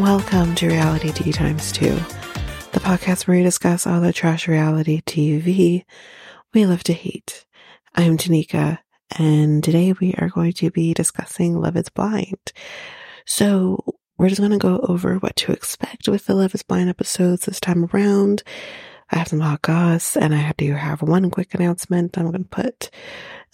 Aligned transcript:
Welcome 0.00 0.56
to 0.56 0.68
Realitea 0.68 1.32
Times 1.32 1.70
2, 1.70 1.88
the 1.88 2.80
podcast 2.80 3.28
where 3.28 3.36
we 3.36 3.44
discuss 3.44 3.86
all 3.86 4.00
the 4.00 4.12
trash 4.12 4.48
reality 4.48 5.00
TV 5.02 5.84
we 6.52 6.66
love 6.66 6.82
to 6.84 6.92
hate. 6.92 7.46
I'm 7.94 8.18
Tanika, 8.18 8.80
and 9.16 9.62
today 9.62 9.92
we 9.92 10.12
are 10.14 10.28
going 10.28 10.52
to 10.54 10.72
be 10.72 10.94
discussing 10.94 11.54
Love 11.54 11.76
is 11.76 11.88
Blind. 11.90 12.52
So, 13.24 13.96
we're 14.18 14.28
just 14.28 14.40
going 14.40 14.50
to 14.50 14.58
go 14.58 14.84
over 14.88 15.14
what 15.18 15.36
to 15.36 15.52
expect 15.52 16.08
with 16.08 16.26
the 16.26 16.34
Love 16.34 16.56
is 16.56 16.64
Blind 16.64 16.88
episodes 16.88 17.46
this 17.46 17.60
time 17.60 17.84
around. 17.92 18.42
I 19.10 19.18
have 19.18 19.28
some 19.28 19.40
hot 19.40 19.62
goss, 19.62 20.16
and 20.16 20.34
I 20.34 20.52
do 20.58 20.72
have 20.74 21.02
one 21.02 21.30
quick 21.30 21.54
announcement 21.54 22.18
I'm 22.18 22.32
going 22.32 22.42
to 22.42 22.50
put 22.50 22.90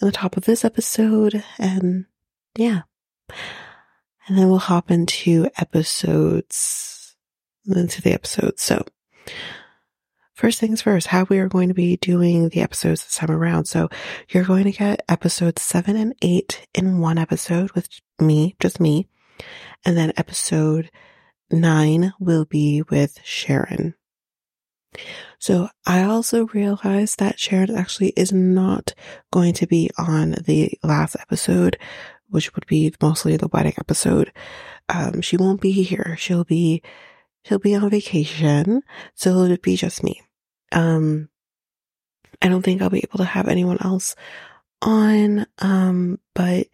in 0.01 0.07
the 0.07 0.11
top 0.11 0.37
of 0.37 0.45
this 0.45 0.65
episode, 0.65 1.43
and 1.59 2.07
yeah. 2.57 2.81
And 4.31 4.39
then 4.39 4.47
we'll 4.47 4.59
hop 4.59 4.89
into 4.89 5.49
episodes, 5.57 7.17
into 7.67 8.01
the 8.01 8.13
episodes. 8.13 8.61
So, 8.61 8.85
first 10.35 10.57
things 10.57 10.81
first, 10.81 11.07
how 11.07 11.25
we 11.25 11.39
are 11.39 11.49
going 11.49 11.67
to 11.67 11.73
be 11.73 11.97
doing 11.97 12.47
the 12.47 12.61
episodes 12.61 13.03
this 13.03 13.15
time 13.17 13.29
around. 13.29 13.65
So, 13.65 13.89
you're 14.29 14.45
going 14.45 14.63
to 14.63 14.71
get 14.71 15.03
episodes 15.09 15.61
seven 15.61 15.97
and 15.97 16.15
eight 16.21 16.65
in 16.73 16.99
one 16.99 17.17
episode 17.17 17.71
with 17.71 17.89
me, 18.21 18.55
just 18.61 18.79
me. 18.79 19.09
And 19.83 19.97
then 19.97 20.13
episode 20.15 20.89
nine 21.51 22.13
will 22.17 22.45
be 22.45 22.83
with 22.83 23.19
Sharon. 23.25 23.95
So 25.39 25.67
I 25.85 26.03
also 26.03 26.47
realized 26.47 27.19
that 27.19 27.39
Sharon 27.39 27.75
actually 27.75 28.09
is 28.09 28.31
not 28.31 28.93
going 29.31 29.53
to 29.55 29.67
be 29.67 29.89
on 29.97 30.35
the 30.45 30.71
last 30.83 31.17
episode 31.19 31.77
which 32.31 32.53
would 32.55 32.65
be 32.65 32.93
mostly 33.01 33.37
the 33.37 33.47
wedding 33.49 33.73
episode. 33.77 34.31
Um, 34.89 35.21
she 35.21 35.37
won't 35.37 35.61
be 35.61 35.71
here. 35.71 36.15
She'll 36.17 36.43
be, 36.43 36.81
she'll 37.45 37.59
be 37.59 37.75
on 37.75 37.89
vacation. 37.89 38.81
So 39.13 39.43
it'll 39.43 39.57
be 39.57 39.75
just 39.75 40.03
me. 40.03 40.21
Um, 40.71 41.29
I 42.41 42.47
don't 42.47 42.63
think 42.63 42.81
I'll 42.81 42.89
be 42.89 43.03
able 43.03 43.19
to 43.19 43.25
have 43.25 43.47
anyone 43.47 43.77
else 43.83 44.15
on. 44.81 45.45
Um, 45.59 46.19
but 46.33 46.67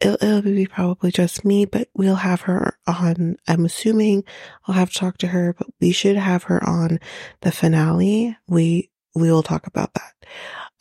it'll, 0.00 0.22
it'll 0.22 0.42
be 0.42 0.66
probably 0.66 1.10
just 1.10 1.44
me, 1.44 1.64
but 1.64 1.88
we'll 1.94 2.14
have 2.16 2.42
her 2.42 2.78
on. 2.86 3.36
I'm 3.48 3.64
assuming 3.64 4.24
I'll 4.66 4.74
have 4.74 4.92
to 4.92 4.98
talk 4.98 5.18
to 5.18 5.28
her, 5.28 5.54
but 5.56 5.66
we 5.80 5.92
should 5.92 6.16
have 6.16 6.44
her 6.44 6.62
on 6.68 7.00
the 7.40 7.50
finale. 7.50 8.36
We, 8.46 8.90
we 9.14 9.30
will 9.30 9.42
talk 9.42 9.66
about 9.66 9.94
that. 9.94 10.12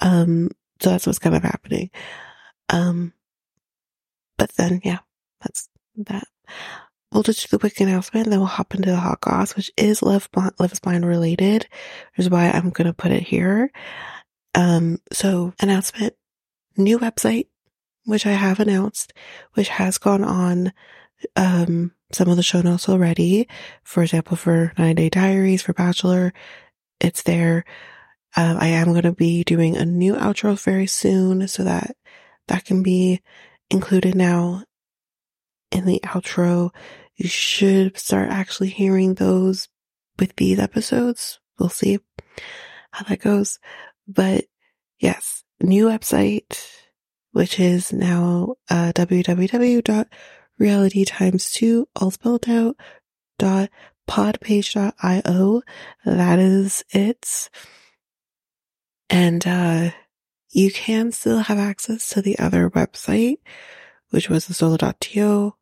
Um, 0.02 0.52
so 0.80 0.90
that's 0.90 1.08
what's 1.08 1.20
kind 1.20 1.36
of 1.36 1.44
happening. 1.44 1.90
Um, 2.70 3.14
but 4.44 4.54
then, 4.58 4.82
yeah, 4.84 5.00
that's 5.40 5.70
that. 5.96 6.28
We'll 7.14 7.24
just 7.24 7.50
do 7.50 7.56
the 7.56 7.60
quick 7.60 7.80
announcement, 7.80 8.30
then 8.30 8.40
we'll 8.40 8.48
hop 8.48 8.76
into 8.76 8.90
the 8.90 8.98
hot 8.98 9.22
goss, 9.22 9.56
which 9.56 9.72
is 9.78 10.02
Love, 10.02 10.28
Love 10.36 10.74
is 10.74 10.82
Blind 10.82 11.06
related, 11.06 11.66
which 12.12 12.26
is 12.26 12.30
why 12.30 12.50
I'm 12.50 12.70
going 12.70 12.88
to 12.88 12.94
put 12.94 13.14
it 13.14 13.24
here. 13.24 13.72
Um, 14.54 15.00
so 15.14 15.54
announcement, 15.62 16.16
new 16.76 17.00
website, 17.00 17.48
which 18.04 18.26
I 18.26 18.32
have 18.32 18.60
announced, 18.60 19.14
which 19.54 19.70
has 19.70 19.98
gone 19.98 20.26
on, 20.26 20.74
um, 21.38 21.94
some 22.12 22.28
of 22.28 22.36
the 22.36 22.44
show 22.44 22.60
notes 22.60 22.90
already. 22.90 23.48
For 23.84 24.04
example, 24.04 24.36
for 24.36 24.74
90 24.78 24.94
Day 24.96 25.10
Diaries, 25.10 25.62
for 25.62 25.72
Bachelor, 25.72 26.34
it's 27.00 27.24
there. 27.24 27.64
Um, 28.36 28.58
I 28.60 28.68
am 28.68 28.88
going 28.88 29.04
to 29.04 29.14
be 29.14 29.46
doing 29.46 29.78
a 29.78 29.86
new 29.86 30.16
outro 30.16 30.62
very 30.62 30.88
soon 30.88 31.48
so 31.48 31.64
that 31.64 31.96
that 32.50 32.66
can 32.66 32.84
be 32.84 33.22
included 33.69 34.16
now 34.16 34.63
in 35.72 35.85
the 35.85 36.00
outro. 36.06 36.72
You 37.16 37.28
should 37.28 37.97
start 37.97 38.29
actually 38.29 38.69
hearing 38.69 39.16
those 39.16 39.68
with 40.19 40.35
these 40.35 40.59
episodes. 40.59 41.40
We'll 41.59 41.69
see 41.69 42.00
how 42.91 43.06
that 43.06 43.19
goes. 43.19 43.59
But 44.07 44.46
yes, 45.00 45.44
new 45.62 45.88
website, 45.88 46.59
which 47.31 47.59
is 47.59 47.94
now 47.94 48.56
uh, 48.69 48.91
www.reality 48.94 51.06
times 51.06 51.52
two, 51.52 51.88
all 51.96 52.12
spelled 52.12 52.50
out, 52.50 52.75
dot. 53.38 53.69
That 56.06 56.40
is 56.40 56.84
it. 56.90 57.50
And, 59.09 59.47
uh, 59.47 59.91
you 60.53 60.72
can 60.72 61.12
still 61.12 61.40
have 61.40 61.58
access 61.58 62.09
to 62.09 62.22
the 62.22 62.38
other 62.38 62.69
website, 62.69 63.38
which 64.12 64.30
was 64.30 64.46
the 64.46 64.53
solo.to 64.53 65.53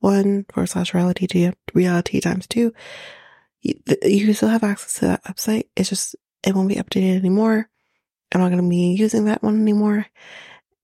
one 0.00 0.44
forward 0.52 0.66
slash 0.66 0.92
reality, 0.92 1.52
reality 1.72 2.20
times 2.20 2.46
two. 2.46 2.72
You, 3.60 3.74
you 4.02 4.32
still 4.32 4.48
have 4.48 4.64
access 4.64 4.94
to 4.94 5.06
that 5.06 5.24
website. 5.24 5.64
It's 5.76 5.88
just, 5.88 6.16
it 6.42 6.54
won't 6.54 6.68
be 6.68 6.76
updated 6.76 7.18
anymore. 7.18 7.68
I'm 8.32 8.40
not 8.40 8.50
going 8.50 8.62
to 8.62 8.68
be 8.68 8.94
using 8.98 9.26
that 9.26 9.42
one 9.42 9.60
anymore. 9.60 10.06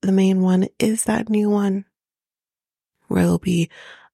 The 0.02 0.12
main 0.12 0.42
one 0.42 0.68
is 0.78 1.04
that 1.04 1.28
new 1.28 1.50
one 1.50 1.86
where 3.08 3.22
there'll 3.22 3.38
be 3.38 3.70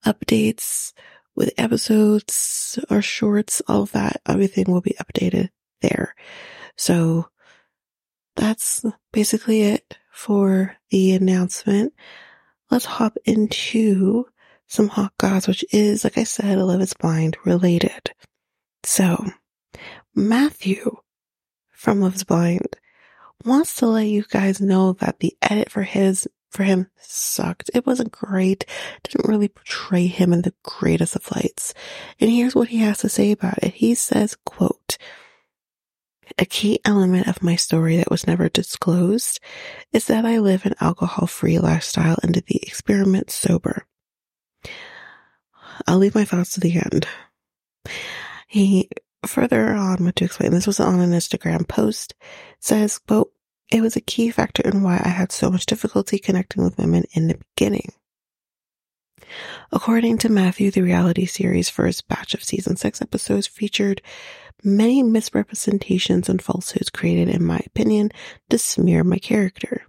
updates 0.07 0.93
with 1.35 1.53
episodes 1.59 2.79
or 2.89 3.03
shorts, 3.03 3.61
all 3.67 3.83
of 3.83 3.93
that. 3.93 4.23
Everything 4.27 4.67
will 4.69 4.81
be 4.81 4.97
updated 5.01 5.51
there. 5.81 6.15
So 6.77 7.29
that's 8.37 8.85
basically 9.13 9.63
it 9.63 9.99
for 10.11 10.77
the 10.91 11.13
announcement. 11.13 11.95
Let's 12.71 12.85
hop 12.85 13.17
into 13.25 14.27
some 14.67 14.89
hot 14.89 15.13
goss, 15.19 15.47
which 15.47 15.65
is, 15.73 16.05
like 16.05 16.17
I 16.17 16.25
said, 16.25 16.59
Love 16.59 16.81
is 16.81 16.95
Blind 16.95 17.37
related. 17.45 18.13
So, 18.85 19.25
Matthew 20.15 20.99
from 21.71 22.01
Love 22.01 22.15
is 22.15 22.25
Blind 22.25 22.77
wants 23.45 23.77
to 23.77 23.87
let 23.87 24.07
you 24.07 24.25
guys 24.31 24.61
know 24.61 24.93
that 24.95 25.21
the 25.21 25.37
edit 25.43 25.71
for 25.71 25.83
his 25.83 26.29
for 26.51 26.65
him 26.65 26.89
sucked. 26.99 27.71
It 27.75 27.87
wasn't 27.87 28.13
great. 28.13 28.67
Didn't 29.03 29.29
really 29.29 29.49
portray 29.49 30.07
him 30.07 30.33
in 30.33 30.43
the 30.43 30.55
greatest 30.63 31.17
of 31.17 31.31
lights. 31.33 31.73
And 32.21 32.31
here's 32.31 32.55
what 32.55 32.69
he 32.69 32.79
has 32.79 32.99
to 32.99 33.09
say 33.09 33.33
about 33.33 33.63
it. 33.63 33.75
He 33.75 33.95
says, 33.95 34.37
quote, 34.45 34.99
a 36.39 36.45
key 36.45 36.81
element 36.85 37.29
of 37.29 37.43
my 37.43 37.57
story 37.57 37.97
that 37.97 38.11
was 38.11 38.27
never 38.27 38.49
disclosed 38.49 39.41
is 39.93 40.07
that 40.07 40.25
I 40.25 40.39
live 40.39 40.65
an 40.65 40.75
alcohol 40.81 41.27
free 41.27 41.59
lifestyle 41.59 42.17
and 42.23 42.35
did 42.35 42.47
the 42.47 42.63
experiment 42.63 43.31
sober. 43.31 43.87
I'll 45.87 45.99
leave 45.99 46.15
my 46.15 46.25
thoughts 46.25 46.55
to 46.55 46.61
the 46.61 46.75
end. 46.75 47.07
He 48.47 48.91
further 49.27 49.73
on 49.73 50.05
what 50.05 50.17
to 50.17 50.25
explain. 50.25 50.51
This 50.53 50.67
was 50.67 50.81
on 50.81 51.01
an 51.01 51.13
Instagram 51.13 51.67
post 51.67 52.15
says, 52.61 52.99
quote, 52.99 53.33
it 53.71 53.81
was 53.81 53.97
a 53.97 54.01
key 54.01 54.31
factor 54.31 54.63
in 54.63 54.83
why 54.83 55.01
I 55.03 55.09
had 55.09 55.33
so 55.33 55.51
much 55.51 55.67
difficulty 55.67 56.19
connecting 56.19 56.63
with 56.63 56.79
women 56.79 57.05
in 57.13 57.29
the 57.29 57.39
beginning. 57.57 57.93
According 59.71 60.19
to 60.19 60.29
Matthew, 60.29 60.71
the 60.71 60.83
reality 60.83 61.25
series' 61.25 61.71
first 61.71 62.07
batch 62.09 62.35
of 62.35 62.45
season 62.45 62.77
six 62.77 63.01
episodes 63.01 63.47
featured 63.47 64.03
many 64.65 65.03
misrepresentations 65.03 66.29
and 66.29 66.41
falsehoods 66.41 66.91
created, 66.91 67.29
in 67.29 67.45
my 67.45 67.61
opinion, 67.67 68.11
to 68.51 68.59
smear 68.59 69.05
my 69.05 69.19
character. 69.19 69.87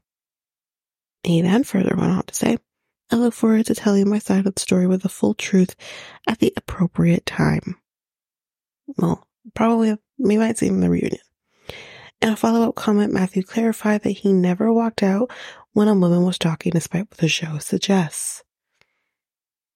He 1.24 1.42
then 1.42 1.64
further 1.64 1.96
went 1.96 2.12
on 2.12 2.24
to 2.24 2.36
say, 2.36 2.58
I 3.12 3.16
look 3.16 3.34
forward 3.34 3.68
to 3.68 3.76
telling 3.76 4.10
my 4.10 4.20
side 4.20 4.46
of 4.46 4.56
the 4.56 4.60
story 4.60 4.88
with 4.88 5.04
the 5.04 5.10
full 5.10 5.34
truth 5.34 5.76
at 6.28 6.40
the 6.40 6.54
appropriate 6.58 7.26
time. 7.26 7.78
Well, 8.98 9.28
probably 9.54 9.98
we 10.18 10.38
might 10.38 10.58
see 10.58 10.68
him 10.68 10.76
in 10.76 10.82
the 10.82 10.90
reunion. 10.90 11.22
In 12.22 12.30
a 12.30 12.36
follow-up 12.36 12.76
comment, 12.76 13.14
Matthew 13.14 13.44
clarified 13.44 14.02
that 14.04 14.12
he 14.12 14.34
never 14.34 14.72
walked 14.72 15.04
out 15.04 15.30
when 15.74 15.88
a 15.88 15.94
woman 15.94 16.24
was 16.24 16.38
talking 16.38 16.72
despite 16.72 17.10
what 17.10 17.18
the 17.18 17.28
show 17.28 17.58
suggests. 17.58 18.44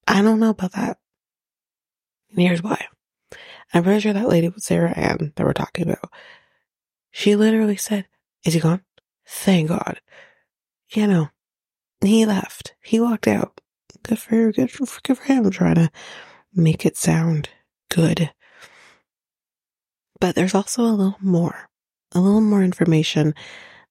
I 0.08 0.22
don't 0.22 0.40
know 0.40 0.52
about 0.52 0.72
that. 0.74 0.98
And 2.32 2.42
here's 2.42 2.64
why. 2.64 2.88
I'm 3.74 3.84
pretty 3.84 4.00
sure 4.00 4.14
that 4.14 4.30
lady 4.30 4.50
was 4.50 4.66
Sarah 4.66 4.92
Ann 4.92 5.34
that 5.36 5.46
we're 5.46 5.54
talking 5.54 5.90
about. 5.90 6.12
She 7.12 7.36
literally 7.36 7.76
said, 7.76 8.08
Is 8.46 8.54
he 8.54 8.60
gone? 8.60 8.82
Thank 9.26 9.70
God. 9.70 10.00
You 10.90 11.08
know, 11.08 11.30
he 12.02 12.26
left. 12.26 12.76
He 12.82 13.00
walked 13.00 13.28
out. 13.28 13.60
Good 14.04 14.20
for 14.20 14.36
her. 14.36 14.52
Good 14.52 14.72
for, 14.72 14.86
good 15.04 15.18
for 15.18 15.24
him 15.26 15.50
trying 15.50 15.76
to 15.76 15.92
make 16.54 16.86
it 16.86 16.96
sound 16.96 17.50
good. 17.90 18.32
But 20.20 20.36
there's 20.36 20.56
also 20.56 20.84
a 20.84 20.94
little 20.94 21.18
more, 21.22 21.70
a 22.14 22.20
little 22.20 22.42
more 22.42 22.64
information 22.64 23.36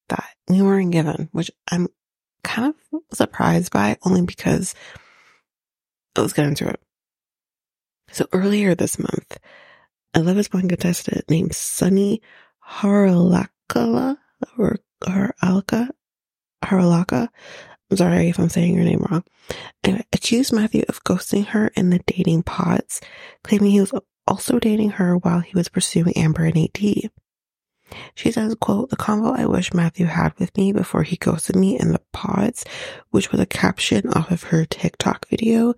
that 0.09 0.25
we 0.49 0.63
weren't 0.63 0.93
given, 0.93 1.29
which 1.33 1.51
I'm 1.71 1.89
kind 2.43 2.75
of 2.93 3.01
surprised 3.13 3.73
by 3.73 3.99
only 4.05 4.23
because 4.23 4.75
let's 6.17 6.33
get 6.33 6.47
into 6.47 6.69
it. 6.69 6.81
So 8.11 8.27
earlier 8.33 8.75
this 8.75 8.99
month, 8.99 9.39
a 10.17 10.23
Love 10.23 10.39
is 10.39 10.49
Blind 10.49 10.71
contestant 10.71 11.29
named 11.29 11.55
Sunny 11.55 12.23
Haralakala 12.67 14.17
or 14.57 14.79
Haralaka 15.03 15.91
Haralaka 16.65 17.29
I'm 17.91 17.97
sorry 17.99 18.31
if 18.31 18.39
I'm 18.39 18.49
saying 18.49 18.75
your 18.75 18.85
name 18.85 19.05
wrong, 19.09 19.23
accused 20.13 20.55
Matthew 20.55 20.85
of 20.89 21.05
ghosting 21.05 21.45
her 21.49 21.69
in 21.77 21.91
the 21.91 22.01
dating 22.07 22.43
pods, 22.45 23.01
claiming 23.45 23.71
he 23.71 23.81
was 23.81 23.93
also 24.27 24.59
dating 24.59 24.91
her 24.93 25.19
while 25.19 25.41
he 25.41 25.53
was 25.55 25.69
pursuing 25.69 26.17
Amber 26.17 26.47
and 26.47 26.57
AD. 26.57 27.11
She 28.15 28.33
says, 28.33 28.57
quote, 28.59 28.91
the 28.91 28.97
convo 28.97 29.39
I 29.39 29.47
wish 29.47 29.73
Matthew 29.73 30.07
had 30.07 30.33
with 30.41 30.57
me 30.57 30.73
before 30.73 31.05
he 31.05 31.17
ghosted 31.17 31.55
me 31.55 31.79
in 31.79 31.93
the 31.93 32.01
pods, 32.13 32.65
which 33.11 33.31
was 33.31 33.41
a 33.41 33.47
caption 33.47 34.09
off 34.15 34.33
of 34.33 34.45
her 34.45 34.65
TikTok 34.65 35.29
video 35.29 35.75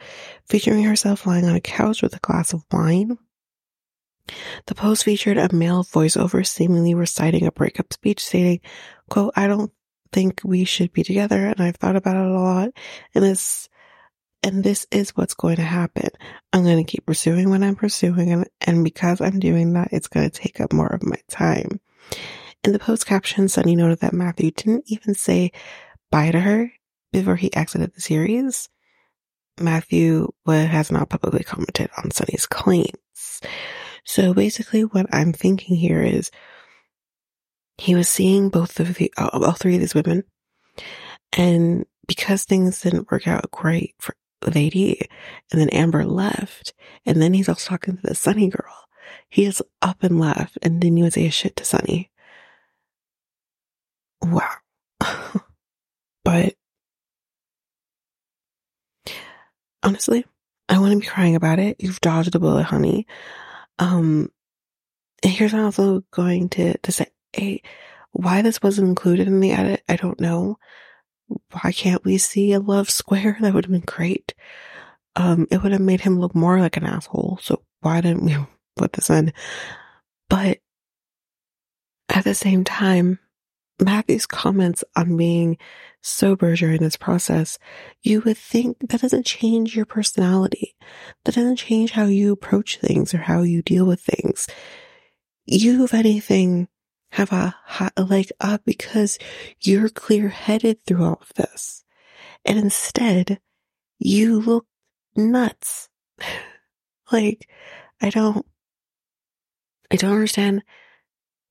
featuring 0.46 0.84
herself 0.84 1.26
lying 1.26 1.44
on 1.44 1.56
a 1.56 1.61
couch 1.61 2.02
with 2.02 2.17
a 2.17 2.20
glass 2.20 2.55
of 2.55 2.64
wine. 2.73 3.19
The 4.67 4.75
post 4.75 5.05
featured 5.05 5.39
a 5.39 5.55
male 5.55 5.85
voiceover 5.85 6.47
seemingly 6.47 6.95
reciting 6.95 7.47
a 7.47 7.53
breakup 7.53 7.93
speech 7.93 8.25
stating, 8.25 8.61
quote, 9.09 9.33
I 9.37 9.47
don't 9.47 9.73
think 10.13 10.41
we 10.45 10.65
should 10.65 10.93
be 10.93 11.03
together 11.03 11.47
and 11.47 11.61
I've 11.61 11.77
thought 11.77 11.97
about 11.97 12.17
it 12.17 12.31
a 12.31 12.41
lot 12.41 12.71
and 13.15 13.25
this 13.25 13.69
and 14.43 14.63
this 14.63 14.87
is 14.91 15.11
what's 15.11 15.35
going 15.35 15.57
to 15.57 15.63
happen. 15.63 16.09
I'm 16.53 16.63
going 16.63 16.85
to 16.85 16.91
keep 16.91 17.05
pursuing 17.05 17.51
what 17.51 17.63
I'm 17.63 17.75
pursuing 17.75 18.33
and, 18.33 18.49
and 18.61 18.85
because 18.85 19.21
I'm 19.21 19.41
doing 19.41 19.73
that, 19.73 19.89
it's 19.93 20.07
going 20.07 20.31
to 20.31 20.41
take 20.41 20.61
up 20.61 20.73
more 20.73 20.87
of 20.87 21.03
my 21.03 21.19
time. 21.29 21.81
In 22.65 22.73
the 22.73 22.79
post 22.79 23.05
caption, 23.05 23.49
Sunny 23.49 23.75
noted 23.75 24.01
that 24.01 24.13
Matthew 24.13 24.53
didn't 24.53 24.85
even 24.87 25.15
say 25.15 25.53
bye 26.11 26.31
to 26.31 26.41
her 26.41 26.73
before 27.13 27.37
he 27.37 27.55
exited 27.55 27.95
the 27.95 28.01
series. 28.01 28.69
Matthew 29.61 30.29
has 30.47 30.93
not 30.93 31.09
publicly 31.09 31.43
commented 31.43 31.91
on 31.99 32.11
Sunny's 32.11 32.47
claims. 32.47 33.41
So 34.08 34.32
basically 34.32 34.87
what 34.87 35.05
I'm 35.12 35.34
thinking 35.34 35.76
here 35.76 36.02
is 36.02 36.31
he 37.76 37.94
was 37.94 38.08
seeing 38.08 38.49
both 38.49 38.81
of 38.81 38.94
the, 38.94 39.12
all 39.19 39.52
three 39.52 39.75
of 39.75 39.81
these 39.81 39.94
women. 39.94 40.25
And 41.34 41.84
because 42.06 42.44
things 42.44 42.81
didn't 42.81 43.10
work 43.10 43.28
out 43.28 43.50
great 43.50 43.94
for 43.99 44.14
Lady, 44.46 45.06
and 45.52 45.60
then 45.60 45.69
Amber 45.69 46.06
left, 46.06 46.72
and 47.05 47.20
then 47.20 47.34
he's 47.34 47.50
also 47.50 47.69
talking 47.69 47.99
to 47.99 48.02
the 48.02 48.14
Sunny 48.14 48.49
girl. 48.49 48.87
He 49.28 49.44
is 49.44 49.62
up 49.82 50.02
and 50.02 50.19
left 50.19 50.56
and 50.62 50.81
didn't 50.81 50.96
even 50.96 51.10
say 51.10 51.26
a 51.26 51.31
shit 51.31 51.56
to 51.56 51.66
Sunny. 51.66 52.10
Wow. 54.22 54.55
but 56.25 56.55
honestly, 59.82 60.25
I 60.70 60.78
want 60.78 60.94
to 60.94 60.99
be 60.99 61.06
crying 61.06 61.37
about 61.37 61.58
it. 61.58 61.76
You've 61.78 62.00
dodged 62.00 62.34
a 62.34 62.38
bullet, 62.38 62.64
honey. 62.64 63.06
Um, 63.79 64.31
here's 65.23 65.55
also 65.55 66.03
going 66.11 66.49
to, 66.51 66.77
to 66.79 66.93
say, 66.93 67.07
hey, 67.33 67.63
why 68.13 68.43
this 68.43 68.63
wasn't 68.63 68.89
included 68.89 69.27
in 69.29 69.41
the 69.41 69.53
edit, 69.53 69.83
I 69.89 69.97
don't 69.97 70.21
know. 70.21 70.59
Why 71.53 71.73
can't 71.73 72.05
we 72.05 72.19
see 72.19 72.53
a 72.53 72.61
love 72.61 72.91
square? 72.91 73.37
That 73.43 73.55
would 73.55 73.67
have 73.67 73.73
been 73.73 73.83
great. 73.83 74.35
Um, 75.17 75.47
it 75.51 75.63
would 75.63 75.73
have 75.73 75.81
made 75.81 76.01
him 76.01 76.19
look 76.19 76.35
more 76.35 76.61
like 76.61 76.77
an 76.77 76.85
asshole. 76.87 77.39
So 77.43 77.63
why 77.81 78.01
didn't 78.01 78.25
we 78.25 78.37
put 78.77 78.93
this 78.93 79.11
in? 79.11 79.33
But 80.29 80.59
at 82.09 82.25
the 82.25 82.35
same 82.35 82.65
time, 82.65 83.19
Matthew's 83.81 84.27
comments 84.27 84.83
on 84.97 85.17
being 85.17 85.59
sober 86.01 86.57
during 86.57 86.81
this 86.81 86.97
process, 86.97 87.59
you 88.03 88.21
would 88.23 88.37
think 88.37 88.79
that 88.81 89.01
doesn't 89.01 89.27
change 89.27 89.77
your 89.77 89.87
personality. 89.87 90.75
That 91.25 91.35
doesn't 91.35 91.57
change 91.57 91.93
how 91.93 92.05
you 92.05 92.33
approach 92.33 92.79
things 92.79 93.15
or 93.15 93.19
how 93.19 93.43
you 93.43 93.63
deal 93.63 93.87
with 93.87 94.01
things. 94.01 94.47
You, 95.47 95.85
if 95.85 95.95
anything, 95.95 96.69
have 97.13 97.33
a, 97.33 97.55
a 97.97 98.03
leg 98.03 98.31
up 98.41 98.63
because 98.65 99.19
you're 99.61 99.89
clear 99.89 100.29
headed 100.29 100.85
through 100.85 101.05
all 101.05 101.19
of 101.21 101.33
this. 101.35 101.85
And 102.45 102.59
instead, 102.59 103.41
you 103.99 104.41
look 104.41 104.67
nuts. 105.17 105.89
like, 107.13 107.49
I 108.01 108.11
don't, 108.11 108.45
I 109.91 109.97
don't 109.97 110.13
understand 110.13 110.63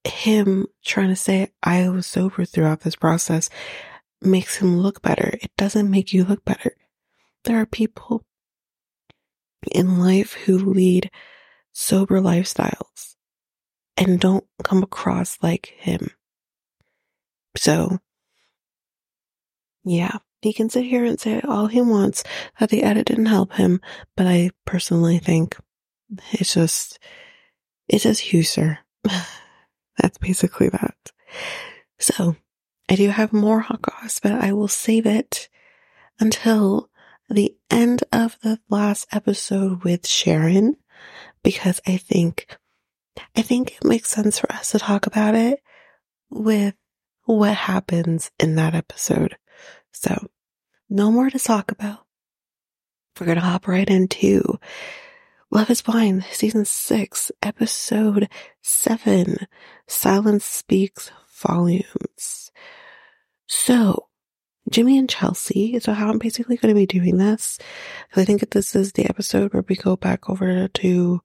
him 0.07 0.68
trying 0.83 1.09
to 1.09 1.15
say 1.15 1.51
I 1.63 1.89
was 1.89 2.06
sober 2.06 2.45
throughout 2.45 2.81
this 2.81 2.95
process 2.95 3.50
makes 4.21 4.57
him 4.57 4.77
look 4.80 5.01
better. 5.01 5.38
It 5.42 5.51
doesn't 5.57 5.89
make 5.89 6.13
you 6.13 6.24
look 6.24 6.44
better. 6.44 6.75
There 7.44 7.59
are 7.59 7.65
people 7.65 8.25
in 9.71 10.00
life 10.00 10.33
who 10.33 10.57
lead 10.57 11.12
sober 11.71 12.19
lifestyles 12.19 13.15
and 13.95 14.19
don't 14.19 14.45
come 14.63 14.83
across 14.83 15.38
like 15.42 15.74
him. 15.77 16.12
So, 17.56 18.00
yeah, 19.83 20.18
he 20.42 20.54
can 20.54 20.69
sit 20.69 20.86
here 20.86 21.04
and 21.04 21.19
say 21.19 21.42
all 21.42 21.68
he 21.68 21.81
wants 21.81 22.24
that 22.59 22.69
the 22.69 22.83
edit 22.83 23.07
didn't 23.07 23.25
help 23.25 23.54
him, 23.54 23.81
but 24.15 24.27
I 24.27 24.51
personally 24.65 25.18
think 25.18 25.57
it's 26.31 26.54
just, 26.54 27.00
it's 27.88 28.04
just 28.04 28.21
Huser. 28.21 28.80
That's 29.98 30.18
basically 30.18 30.70
that. 30.70 31.12
So, 32.00 32.36
I 32.90 32.96
do 32.96 33.10
have 33.10 33.34
more 33.34 33.60
hot 33.60 33.82
goss, 33.82 34.20
but 34.20 34.32
I 34.32 34.54
will 34.54 34.68
save 34.68 35.06
it 35.06 35.50
until 36.20 36.90
the 37.30 37.56
end 37.70 38.04
of 38.12 38.38
the 38.42 38.60
last 38.70 39.08
episode 39.12 39.84
with 39.84 40.08
Sharon 40.08 40.78
because 41.44 41.82
I 41.86 41.98
think 41.98 42.58
I 43.36 43.42
think 43.42 43.76
it 43.76 43.84
makes 43.84 44.10
sense 44.10 44.40
for 44.40 44.52
us 44.52 44.72
to 44.72 44.80
talk 44.80 45.08
about 45.08 45.36
it 45.36 45.62
with 46.30 46.76
what 47.26 47.56
happens 47.56 48.32
in 48.40 48.56
that 48.56 48.76
episode. 48.76 49.38
So, 49.92 50.28
no 50.90 51.12
more 51.12 51.30
to 51.30 51.40
talk 51.40 51.72
about. 51.72 52.06
We're 53.20 53.26
going 53.26 53.38
to 53.38 53.44
hop 53.44 53.68
right 53.68 53.90
into 53.90 54.60
Love 55.50 55.70
is 55.70 55.82
Blind, 55.82 56.26
season 56.32 56.66
six, 56.66 57.32
episode 57.42 58.28
seven, 58.62 59.38
Silence 59.88 60.44
Speaks 60.44 61.10
Volumes. 61.42 62.52
So, 63.48 64.10
Jimmy 64.70 64.98
and 64.98 65.10
Chelsea. 65.10 65.80
So 65.80 65.94
how 65.94 66.10
I'm 66.10 66.18
basically 66.20 66.58
going 66.58 66.76
to 66.76 66.80
be 66.80 66.86
doing 66.86 67.16
this, 67.16 67.60
because 68.10 68.24
I 68.24 68.26
think 68.26 68.50
this 68.50 68.76
is 68.76 68.92
the 68.92 69.06
episode 69.06 69.54
where 69.54 69.64
we 69.68 69.78
go 69.78 69.96
back 69.96 70.30
over 70.30 70.68
to, 70.68 71.22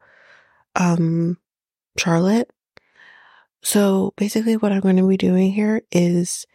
um, 0.76 1.38
Charlotte. 1.98 2.48
So 3.62 4.14
basically 4.16 4.56
what 4.56 4.70
I'm 4.70 4.80
going 4.80 4.96
to 4.96 5.08
be 5.08 5.16
doing 5.16 5.52
here 5.52 5.82
is 5.90 6.46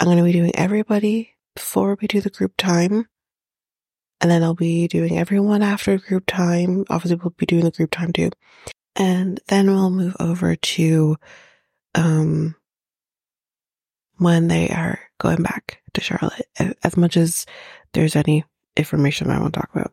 I'm 0.00 0.06
going 0.06 0.18
to 0.18 0.24
be 0.24 0.32
doing 0.32 0.52
everybody 0.56 1.34
before 1.54 1.96
we 2.00 2.08
do 2.08 2.20
the 2.20 2.30
group 2.30 2.56
time. 2.56 3.06
And 4.22 4.30
then 4.30 4.44
I'll 4.44 4.54
be 4.54 4.86
doing 4.88 5.18
everyone 5.18 5.62
after 5.62 5.98
group 5.98 6.24
time. 6.26 6.84
Obviously 6.88 7.16
we'll 7.16 7.34
be 7.36 7.44
doing 7.44 7.64
the 7.64 7.72
group 7.72 7.90
time 7.90 8.12
too. 8.12 8.30
And 8.94 9.40
then 9.48 9.66
we'll 9.66 9.90
move 9.90 10.16
over 10.20 10.54
to, 10.54 11.16
um, 11.96 12.54
when 14.18 14.46
they 14.46 14.68
are 14.68 15.00
going 15.18 15.42
back 15.42 15.82
to 15.94 16.00
Charlotte, 16.00 16.46
as 16.84 16.96
much 16.96 17.16
as 17.16 17.44
there's 17.92 18.14
any 18.14 18.44
information 18.76 19.30
I 19.30 19.40
want 19.40 19.54
to 19.54 19.60
talk 19.60 19.70
about. 19.74 19.92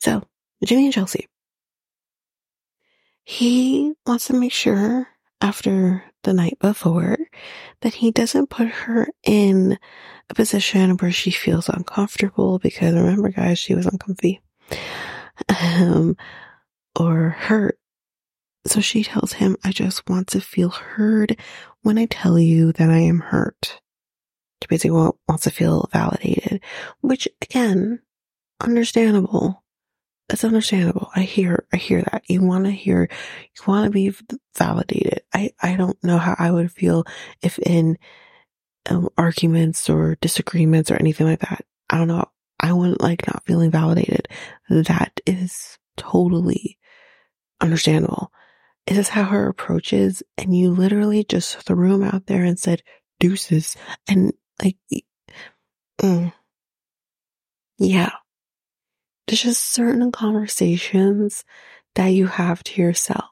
So, 0.00 0.24
Jimmy 0.64 0.86
and 0.86 0.92
Chelsea. 0.92 1.28
He 3.22 3.94
wants 4.06 4.26
to 4.26 4.34
make 4.34 4.52
sure 4.52 5.08
after 5.40 6.04
the 6.24 6.32
night 6.32 6.58
before 6.58 7.16
that 7.80 7.94
he 7.94 8.10
doesn't 8.10 8.50
put 8.50 8.68
her 8.68 9.08
in 9.22 9.78
a 10.30 10.34
position 10.34 10.96
where 10.96 11.12
she 11.12 11.30
feels 11.30 11.68
uncomfortable 11.68 12.58
because 12.58 12.94
remember 12.94 13.30
guys, 13.30 13.58
she 13.58 13.74
was 13.74 13.86
uncomfy. 13.86 14.40
Um, 15.48 16.16
or 16.98 17.30
hurt. 17.30 17.78
So 18.66 18.80
she 18.80 19.04
tells 19.04 19.34
him, 19.34 19.56
I 19.64 19.72
just 19.72 20.08
want 20.08 20.28
to 20.28 20.40
feel 20.40 20.70
heard 20.70 21.38
when 21.82 21.98
I 21.98 22.06
tell 22.06 22.38
you 22.38 22.72
that 22.72 22.88
I 22.88 22.98
am 22.98 23.20
hurt. 23.20 23.80
She 24.62 24.68
basically 24.68 25.12
wants 25.28 25.44
to 25.44 25.50
feel 25.50 25.88
validated, 25.92 26.62
which 27.02 27.28
again, 27.42 28.00
understandable. 28.62 29.63
It's 30.30 30.44
understandable. 30.44 31.10
I 31.14 31.20
hear, 31.22 31.66
I 31.72 31.76
hear 31.76 32.02
that. 32.02 32.22
You 32.28 32.42
want 32.42 32.64
to 32.64 32.70
hear, 32.70 33.02
you 33.10 33.62
want 33.66 33.84
to 33.84 33.90
be 33.90 34.14
validated. 34.56 35.20
I, 35.34 35.50
I 35.62 35.76
don't 35.76 36.02
know 36.02 36.16
how 36.18 36.34
I 36.38 36.50
would 36.50 36.72
feel 36.72 37.04
if 37.42 37.58
in 37.58 37.98
um, 38.88 39.08
arguments 39.18 39.90
or 39.90 40.16
disagreements 40.20 40.90
or 40.90 40.96
anything 40.96 41.26
like 41.26 41.40
that. 41.40 41.64
I 41.90 41.98
don't 41.98 42.08
know. 42.08 42.24
I 42.58 42.72
wouldn't 42.72 43.02
like 43.02 43.26
not 43.26 43.44
feeling 43.44 43.70
validated. 43.70 44.28
That 44.70 45.20
is 45.26 45.78
totally 45.96 46.78
understandable. 47.60 48.32
Is 48.86 48.96
this 48.96 49.08
how 49.10 49.24
her 49.24 49.48
approach 49.48 49.92
is? 49.92 50.22
And 50.38 50.56
you 50.56 50.70
literally 50.72 51.24
just 51.24 51.58
threw 51.58 51.94
him 51.94 52.02
out 52.02 52.26
there 52.26 52.44
and 52.44 52.58
said 52.58 52.82
deuces 53.20 53.76
and 54.08 54.32
like, 54.62 54.76
mm, 56.00 56.32
yeah 57.78 58.10
there's 59.26 59.42
just 59.42 59.72
certain 59.72 60.12
conversations 60.12 61.44
that 61.94 62.08
you 62.08 62.26
have 62.26 62.62
to 62.64 62.82
yourself 62.82 63.30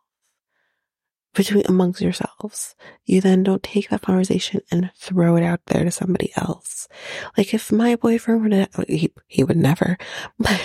between 1.34 1.64
amongst 1.66 2.00
yourselves. 2.00 2.75
You 3.04 3.20
then 3.20 3.42
don't 3.42 3.62
take 3.62 3.88
that 3.88 4.02
conversation 4.02 4.61
and 4.70 4.90
throw 4.96 5.37
it 5.37 5.42
out 5.42 5.61
there 5.66 5.84
to 5.84 5.90
somebody 5.90 6.32
else. 6.37 6.88
Like 7.37 7.54
if 7.54 7.72
my 7.72 7.96
boyfriend 7.96 8.42
were 8.42 8.49
to, 8.50 8.68
he, 8.88 9.12
he 9.26 9.44
would 9.44 9.56
never, 9.56 9.96
but 10.38 10.61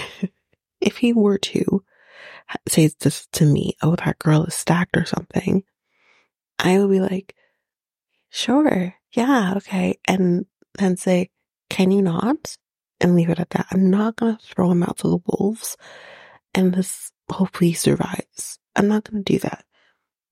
if 0.81 0.97
he 0.97 1.13
were 1.13 1.37
to 1.37 1.83
say 2.67 2.89
this 2.99 3.27
to 3.33 3.45
me, 3.45 3.75
oh, 3.81 3.95
that 3.95 4.19
girl 4.19 4.43
is 4.45 4.53
stacked 4.53 4.97
or 4.97 5.05
something, 5.05 5.63
I 6.59 6.79
would 6.79 6.89
be 6.89 6.99
like, 6.99 7.35
sure, 8.29 8.95
yeah, 9.11 9.53
okay. 9.57 9.99
And 10.05 10.45
then 10.77 10.97
say, 10.97 11.29
can 11.69 11.91
you 11.91 12.01
not? 12.01 12.57
And 12.99 13.15
leave 13.15 13.29
it 13.29 13.39
at 13.39 13.51
that. 13.51 13.67
I'm 13.71 13.89
not 13.89 14.15
going 14.15 14.37
to 14.37 14.43
throw 14.43 14.71
him 14.71 14.83
out 14.83 14.97
to 14.99 15.07
the 15.07 15.19
wolves 15.27 15.77
and 16.55 16.73
this 16.73 17.11
hopefully 17.29 17.73
survives. 17.73 18.57
I'm 18.75 18.87
not 18.87 19.03
going 19.03 19.23
to 19.23 19.33
do 19.33 19.39
that 19.39 19.65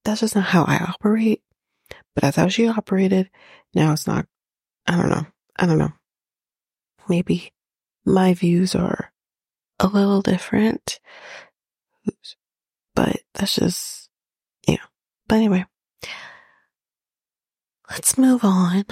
that's 0.05 0.21
just 0.21 0.35
not 0.35 0.45
how 0.45 0.63
I 0.63 0.77
operate. 0.77 1.41
But 2.13 2.21
that's 2.21 2.37
how 2.37 2.47
she 2.47 2.67
operated. 2.67 3.29
Now 3.73 3.91
it's 3.91 4.07
not, 4.07 4.25
I 4.87 4.95
don't 4.95 5.09
know. 5.09 5.25
I 5.57 5.65
don't 5.65 5.77
know. 5.77 5.91
Maybe 7.09 7.51
my 8.05 8.33
views 8.33 8.73
are 8.75 9.11
a 9.79 9.87
little 9.87 10.21
different. 10.21 10.99
But 12.95 13.17
that's 13.33 13.55
just, 13.55 14.09
yeah. 14.67 14.77
But 15.27 15.35
anyway, 15.35 15.65
let's 17.89 18.17
move 18.17 18.45
on. 18.45 18.85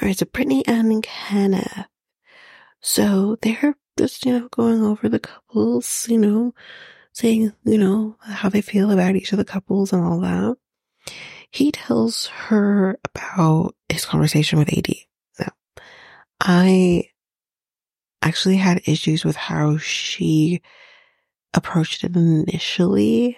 All 0.00 0.06
right. 0.06 0.16
So 0.16 0.26
Brittany 0.26 0.66
and 0.66 1.02
Kenneth. 1.02 1.86
So 2.80 3.36
they're 3.42 3.76
just, 3.98 4.24
you 4.24 4.38
know, 4.38 4.48
going 4.48 4.82
over 4.82 5.08
the 5.08 5.18
couples, 5.18 6.06
you 6.08 6.18
know, 6.18 6.54
saying, 7.12 7.52
you 7.64 7.78
know, 7.78 8.16
how 8.20 8.48
they 8.48 8.62
feel 8.62 8.90
about 8.90 9.16
each 9.16 9.32
of 9.32 9.38
the 9.38 9.44
couples 9.44 9.92
and 9.92 10.02
all 10.02 10.20
that. 10.20 10.56
He 11.50 11.72
tells 11.72 12.26
her 12.26 12.98
about 13.04 13.74
his 13.88 14.06
conversation 14.06 14.58
with 14.58 14.72
AD. 14.76 14.88
Now, 15.38 15.52
I 16.40 17.10
actually 18.22 18.56
had 18.56 18.82
issues 18.86 19.24
with 19.24 19.36
how 19.36 19.76
she 19.78 20.62
approached 21.52 22.04
it 22.04 22.16
initially. 22.16 23.36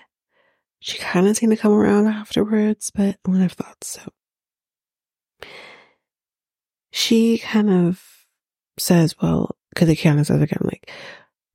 She 0.80 0.98
kind 0.98 1.26
of 1.26 1.36
seemed 1.36 1.52
to 1.52 1.56
come 1.56 1.72
around 1.72 2.06
afterwards, 2.06 2.90
but 2.94 3.06
I 3.06 3.16
wouldn't 3.26 3.42
have 3.42 3.52
thought 3.52 3.82
so. 3.82 4.12
She 6.92 7.38
kind 7.38 7.70
of 7.70 8.26
says, 8.78 9.16
well, 9.20 9.56
because 9.70 9.88
it 9.88 9.98
says 9.98 10.30
again, 10.30 10.60
like, 10.62 10.90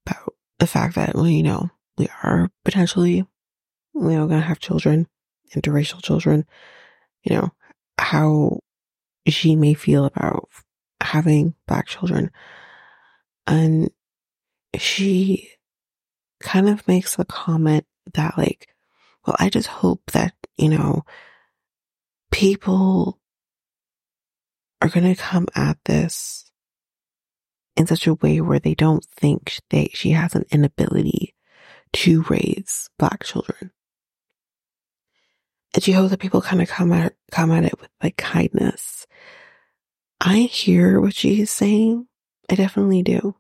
about 0.06 0.34
the 0.60 0.68
fact 0.68 0.96
that, 0.96 1.16
well, 1.16 1.28
you 1.28 1.44
know, 1.44 1.70
we 1.98 2.10
are 2.24 2.50
potentially, 2.66 3.18
you 3.18 3.28
know, 4.02 4.28
going 4.28 4.42
to 4.42 4.48
have 4.48 4.60
children, 4.60 5.08
interracial 5.56 6.04
children, 6.04 6.46
you 7.24 7.36
know, 7.36 7.52
how 8.00 8.60
she 9.28 9.56
may 9.56 9.74
feel 9.74 10.06
about 10.06 10.50
having 11.02 11.54
black 11.68 11.86
children. 11.86 12.32
And 13.46 13.92
she 14.76 15.52
kind 16.40 16.68
of 16.68 16.88
makes 16.88 17.16
the 17.16 17.26
comment 17.26 17.86
that 18.14 18.38
like, 18.38 18.70
well, 19.26 19.36
I 19.40 19.50
just 19.50 19.68
hope 19.68 20.02
that, 20.12 20.34
you 20.58 20.70
know, 20.70 21.04
people 22.32 23.20
are 24.82 24.90
going 24.90 25.14
to 25.14 25.22
come 25.22 25.48
at 25.56 25.78
this 25.86 26.52
in 27.76 27.88
such 27.88 28.08
a 28.08 28.16
way 28.16 28.42
where 28.42 28.60
they 28.60 28.76
don't 28.76 29.06
think 29.06 29.60
that 29.70 29.96
she 29.96 30.12
has 30.12 30.36
an 30.36 30.46
inability 30.52 31.36
to 31.94 32.24
raise 32.24 32.90
black 32.98 33.24
children. 33.24 33.72
And 35.74 35.84
she 35.84 35.92
hopes 35.92 36.10
that 36.10 36.20
people 36.20 36.42
kind 36.42 36.62
of 36.62 36.68
come 36.68 36.92
at 36.92 37.14
come 37.32 37.52
at 37.52 37.66
it 37.66 37.80
with 37.80 37.90
like 38.02 38.18
kindness. 38.18 39.06
I 40.20 40.40
hear 40.40 41.00
what 41.00 41.14
she's 41.14 41.52
saying. 41.52 42.08
I 42.50 42.56
definitely 42.56 43.04
do. 43.04 43.36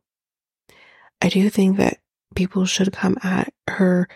I 1.21 1.29
do 1.29 1.49
think 1.49 1.77
that 1.77 1.97
people 2.35 2.65
should 2.65 2.93
come 2.93 3.17
at 3.23 3.53
her 3.67 4.07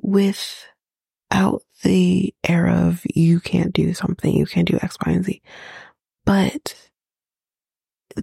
without 0.00 1.62
the 1.82 2.34
era 2.48 2.74
of 2.86 3.02
you 3.14 3.40
can't 3.40 3.74
do 3.74 3.92
something, 3.92 4.34
you 4.34 4.46
can't 4.46 4.68
do 4.68 4.78
X, 4.80 4.96
Y, 5.04 5.12
and 5.12 5.24
Z. 5.24 5.42
But 6.30 6.76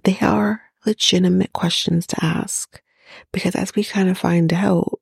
they 0.06 0.18
are 0.22 0.62
legitimate 0.86 1.52
questions 1.52 2.08
to 2.08 2.24
ask 2.24 2.82
because 3.34 3.54
as 3.54 3.76
we 3.76 3.84
kind 3.84 4.08
of 4.08 4.18
find 4.18 4.54
out, 4.54 5.02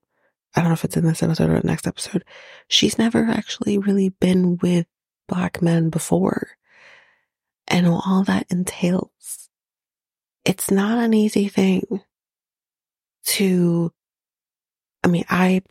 I 0.56 0.62
don't 0.62 0.70
know 0.70 0.74
if 0.74 0.84
it's 0.84 0.98
in 0.98 1.06
this 1.06 1.22
episode 1.22 1.52
or 1.52 1.62
the 1.62 1.68
next 1.68 1.86
episode. 1.86 2.26
She's 2.68 2.98
never 2.98 3.26
actually 3.26 3.78
really 3.78 4.10
been 4.10 4.58
with 4.58 4.88
black 5.28 5.62
men 5.62 5.92
before 5.92 6.48
and 7.68 7.86
all 7.86 8.24
that 8.24 8.48
entails. 8.50 9.50
It's 10.44 10.72
not 10.72 10.98
an 10.98 11.14
easy 11.14 11.48
thing 11.48 12.02
to, 13.26 13.94
I 15.04 15.10
mean, 15.10 15.26
I, 15.30 15.62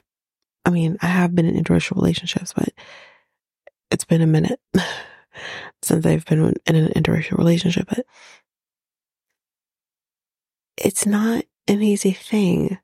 I 0.64 0.70
mean, 0.70 0.98
I 1.02 1.06
have 1.06 1.34
been 1.34 1.46
in 1.46 1.60
interracial 1.60 1.96
relationships, 1.96 2.52
but 2.52 2.68
it's 3.90 4.04
been 4.04 4.22
a 4.22 4.26
minute 4.28 4.60
since 5.82 6.06
I've 6.06 6.24
been 6.24 6.54
in 6.66 6.76
an 6.76 6.92
interracial 6.92 7.38
relationship, 7.38 7.86
but 7.88 8.06
it's 10.76 11.06
not 11.06 11.44
an 11.68 11.82
easy 11.82 12.12
thing 12.12 12.78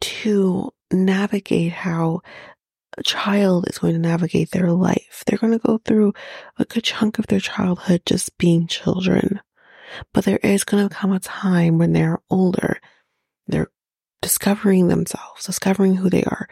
to 0.00 0.72
navigate 0.92 1.72
how 1.72 2.20
a 2.98 3.02
child 3.02 3.68
is 3.68 3.78
going 3.78 3.92
to 3.92 3.98
navigate 3.98 4.50
their 4.50 4.70
life. 4.70 5.22
They're 5.26 5.38
going 5.38 5.52
to 5.52 5.58
go 5.58 5.78
through 5.78 6.14
a 6.58 6.64
good 6.64 6.84
chunk 6.84 7.18
of 7.18 7.26
their 7.26 7.40
childhood 7.40 8.02
just 8.06 8.36
being 8.38 8.66
children. 8.66 9.40
But 10.12 10.24
there 10.24 10.40
is 10.42 10.64
going 10.64 10.88
to 10.88 10.94
come 10.94 11.12
a 11.12 11.20
time 11.20 11.78
when 11.78 11.92
they're 11.92 12.20
older. 12.30 12.80
They're 13.46 13.68
discovering 14.22 14.88
themselves, 14.88 15.44
discovering 15.44 15.96
who 15.96 16.10
they 16.10 16.24
are. 16.24 16.48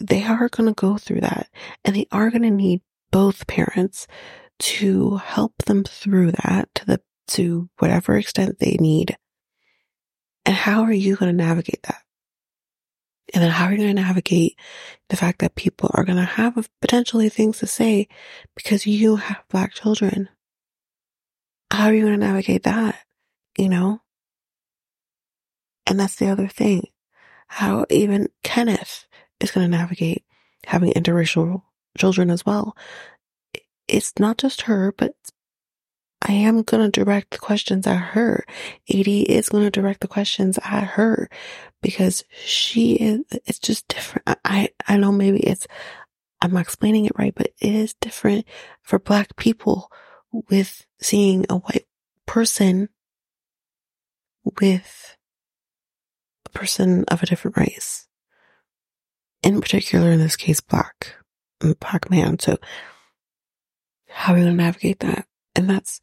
They 0.00 0.24
are 0.24 0.48
going 0.48 0.68
to 0.68 0.74
go 0.74 0.96
through 0.96 1.20
that 1.20 1.48
and 1.84 1.94
they 1.94 2.06
are 2.10 2.30
going 2.30 2.42
to 2.42 2.50
need 2.50 2.80
both 3.14 3.46
parents 3.46 4.08
to 4.58 5.18
help 5.18 5.52
them 5.66 5.84
through 5.84 6.32
that 6.32 6.68
to 6.74 6.84
the, 6.84 7.00
to 7.28 7.70
whatever 7.78 8.16
extent 8.16 8.58
they 8.58 8.76
need. 8.80 9.16
And 10.44 10.56
how 10.56 10.82
are 10.82 10.92
you 10.92 11.14
going 11.14 11.30
to 11.30 11.44
navigate 11.44 11.84
that? 11.84 12.02
And 13.32 13.40
then 13.40 13.52
how 13.52 13.66
are 13.66 13.70
you 13.70 13.76
going 13.76 13.94
to 13.94 14.02
navigate 14.02 14.58
the 15.10 15.16
fact 15.16 15.38
that 15.38 15.54
people 15.54 15.92
are 15.94 16.02
going 16.02 16.18
to 16.18 16.24
have 16.24 16.68
potentially 16.80 17.28
things 17.28 17.60
to 17.60 17.68
say 17.68 18.08
because 18.56 18.84
you 18.84 19.14
have 19.14 19.44
black 19.48 19.74
children? 19.74 20.28
How 21.70 21.84
are 21.84 21.94
you 21.94 22.04
going 22.04 22.18
to 22.18 22.26
navigate 22.26 22.64
that? 22.64 22.96
You 23.56 23.68
know? 23.68 24.00
And 25.86 26.00
that's 26.00 26.16
the 26.16 26.30
other 26.30 26.48
thing. 26.48 26.88
How 27.46 27.86
even 27.90 28.26
Kenneth 28.42 29.06
is 29.38 29.52
going 29.52 29.70
to 29.70 29.76
navigate 29.76 30.24
having 30.66 30.92
interracial 30.94 31.62
children 31.96 32.30
as 32.30 32.44
well. 32.44 32.76
It's 33.88 34.12
not 34.18 34.38
just 34.38 34.62
her, 34.62 34.92
but 34.96 35.14
I 36.26 36.32
am 36.32 36.62
going 36.62 36.90
to 36.90 37.04
direct 37.04 37.32
the 37.32 37.38
questions 37.38 37.86
at 37.86 37.98
her. 37.98 38.44
AD 38.88 39.06
is 39.06 39.50
going 39.50 39.64
to 39.64 39.70
direct 39.70 40.00
the 40.00 40.08
questions 40.08 40.58
at 40.64 40.84
her 40.84 41.28
because 41.82 42.24
she 42.30 42.94
is, 42.94 43.20
it's 43.44 43.58
just 43.58 43.86
different. 43.88 44.38
I, 44.44 44.70
I 44.88 44.96
know 44.96 45.12
maybe 45.12 45.40
it's, 45.40 45.66
I'm 46.40 46.52
not 46.52 46.62
explaining 46.62 47.04
it 47.04 47.18
right, 47.18 47.34
but 47.34 47.52
it 47.60 47.74
is 47.74 47.94
different 48.00 48.46
for 48.82 48.98
black 48.98 49.36
people 49.36 49.90
with 50.32 50.86
seeing 51.00 51.44
a 51.50 51.56
white 51.56 51.86
person 52.26 52.88
with 54.60 55.16
a 56.46 56.48
person 56.50 57.04
of 57.08 57.22
a 57.22 57.26
different 57.26 57.56
race. 57.56 58.06
In 59.42 59.60
particular, 59.60 60.10
in 60.10 60.20
this 60.20 60.36
case, 60.36 60.60
black, 60.60 61.16
black 61.72 62.10
man. 62.10 62.38
So 62.38 62.58
how 64.08 64.32
are 64.32 64.36
we 64.36 64.42
going 64.42 64.56
to 64.56 64.62
navigate 64.62 65.00
that? 65.00 65.26
And 65.56 65.68
that's 65.68 66.00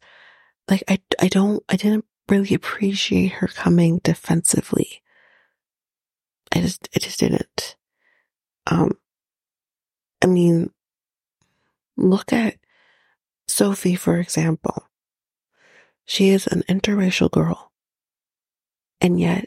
like, 0.68 0.82
I, 0.88 0.98
I 1.20 1.28
don't, 1.28 1.62
I 1.68 1.76
didn't 1.76 2.04
really 2.28 2.54
appreciate 2.54 3.32
her 3.32 3.48
coming 3.48 4.00
defensively. 4.02 5.02
I 6.54 6.60
just, 6.60 6.88
I 6.94 6.98
just 6.98 7.20
didn't. 7.20 7.76
Um, 8.66 8.92
I 10.22 10.26
mean, 10.26 10.70
look 11.96 12.32
at 12.32 12.56
Sophie, 13.48 13.96
for 13.96 14.18
example. 14.18 14.88
She 16.04 16.28
is 16.30 16.46
an 16.46 16.62
interracial 16.68 17.30
girl. 17.30 17.72
And 19.00 19.18
yet 19.18 19.46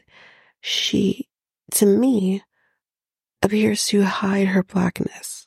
she, 0.60 1.28
to 1.72 1.86
me, 1.86 2.42
appears 3.42 3.86
to 3.86 4.02
hide 4.02 4.48
her 4.48 4.62
blackness. 4.62 5.45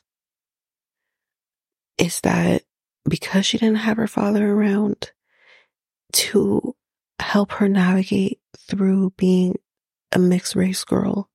Is 2.00 2.22
that 2.22 2.64
because 3.08 3.46
she 3.46 3.58
didn't 3.58 3.78
have 3.78 3.98
her 3.98 4.08
father 4.08 4.52
around 4.52 5.12
to 6.14 6.76
help 7.20 7.52
her 7.54 7.68
navigate 7.68 8.40
through 8.58 9.12
being 9.18 9.56
a 10.12 10.20
mixed 10.20 10.56
race 10.56 10.84
girl? 10.84 11.30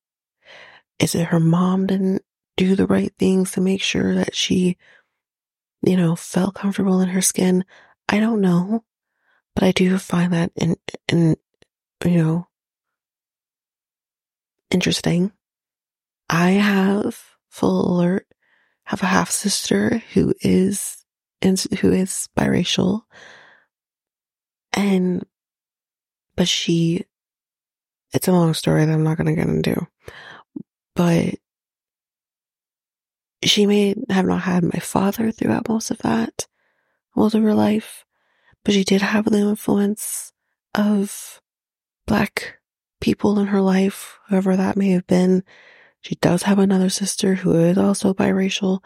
Is 1.00 1.16
it 1.16 1.28
her 1.28 1.40
mom 1.42 1.88
didn't 1.88 2.24
do 2.58 2.76
the 2.76 2.88
right 2.88 3.14
things 3.20 3.52
to 3.54 3.62
make 3.62 3.82
sure 3.84 4.16
that 4.16 4.36
she, 4.36 4.78
you 5.84 5.98
know, 5.98 6.16
felt 6.16 6.56
comfortable 6.56 7.02
in 7.02 7.10
her 7.10 7.22
skin. 7.22 7.66
I 8.10 8.20
don't 8.20 8.42
know, 8.42 8.84
but 9.56 9.64
I 9.66 9.72
do 9.74 9.98
find 10.00 10.34
that 10.34 10.52
in, 10.56 10.78
in, 11.12 11.38
you 12.06 12.12
know, 12.24 12.48
interesting. 14.72 15.32
I 16.30 16.52
have 16.52 17.20
full 17.50 17.94
alert, 18.00 18.28
have 18.86 19.02
a 19.04 19.08
half 19.08 19.32
sister 19.32 20.02
who 20.14 20.34
is 20.42 21.04
and 21.42 21.60
who 21.82 21.92
is 21.92 22.30
biracial 22.38 23.02
and, 24.76 25.26
but 26.36 26.48
she, 26.48 27.06
it's 28.14 28.28
a 28.28 28.34
long 28.34 28.54
story 28.54 28.86
that 28.86 28.92
I'm 28.92 29.04
not 29.04 29.18
going 29.18 29.34
to 29.34 29.42
get 29.42 29.50
into, 29.50 29.88
but 30.96 31.36
she 33.44 33.66
may 33.66 33.96
have 34.10 34.26
not 34.26 34.42
had 34.42 34.64
my 34.64 34.80
father 34.80 35.32
throughout 35.32 35.70
most 35.70 35.92
of 35.92 36.00
that, 36.00 36.46
most 37.16 37.36
of 37.36 37.44
her 37.44 37.54
life, 37.54 38.06
but 38.64 38.74
she 38.74 38.84
did 38.84 39.02
have 39.02 39.26
the 39.26 39.38
influence 39.38 40.34
of 40.74 41.42
black 42.06 42.60
people 43.00 43.40
in 43.40 43.48
her 43.48 43.62
life, 43.62 44.20
whoever 44.28 44.58
that 44.58 44.76
may 44.76 44.90
have 44.90 45.08
been. 45.08 45.44
She 46.06 46.14
does 46.18 46.44
have 46.44 46.60
another 46.60 46.90
sister 46.90 47.34
who 47.34 47.56
is 47.56 47.80
also 47.80 48.14
biracial. 48.14 48.84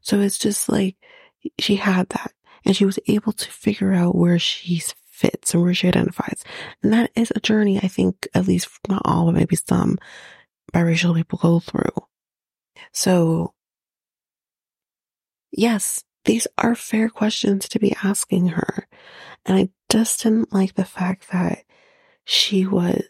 So 0.00 0.18
it's 0.18 0.36
just 0.36 0.68
like 0.68 0.96
she 1.60 1.76
had 1.76 2.08
that 2.08 2.32
and 2.64 2.76
she 2.76 2.84
was 2.84 2.98
able 3.06 3.32
to 3.34 3.52
figure 3.52 3.92
out 3.92 4.16
where 4.16 4.40
she 4.40 4.82
fits 5.06 5.54
and 5.54 5.62
where 5.62 5.74
she 5.74 5.86
identifies. 5.86 6.42
And 6.82 6.92
that 6.92 7.12
is 7.14 7.32
a 7.36 7.38
journey 7.38 7.78
I 7.78 7.86
think 7.86 8.26
at 8.34 8.48
least 8.48 8.68
not 8.88 9.02
all, 9.04 9.26
but 9.26 9.36
maybe 9.36 9.54
some 9.54 9.96
biracial 10.74 11.14
people 11.14 11.38
go 11.40 11.60
through. 11.60 11.94
So 12.90 13.54
yes, 15.52 16.02
these 16.24 16.48
are 16.58 16.74
fair 16.74 17.08
questions 17.08 17.68
to 17.68 17.78
be 17.78 17.94
asking 18.02 18.48
her. 18.48 18.88
And 19.44 19.56
I 19.56 19.68
just 19.88 20.24
didn't 20.24 20.52
like 20.52 20.74
the 20.74 20.84
fact 20.84 21.30
that 21.30 21.62
she 22.24 22.66
was, 22.66 23.04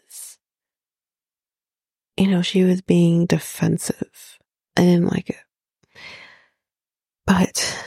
you 2.17 2.27
know, 2.27 2.41
she 2.41 2.63
was 2.63 2.81
being 2.81 3.25
defensive. 3.25 4.39
I 4.75 4.81
didn't 4.81 5.11
like 5.11 5.29
it. 5.29 5.37
But 7.25 7.77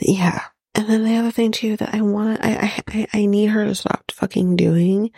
yeah, 0.00 0.42
and 0.74 0.88
then 0.88 1.04
the 1.04 1.16
other 1.16 1.32
thing 1.32 1.50
too 1.50 1.76
that 1.76 1.94
I 1.94 2.02
want 2.02 2.40
I, 2.42 2.82
I, 2.86 3.06
I 3.12 3.26
need 3.26 3.46
her 3.46 3.64
to 3.64 3.74
stop 3.74 4.10
fucking 4.12 4.56
doing 4.56 5.10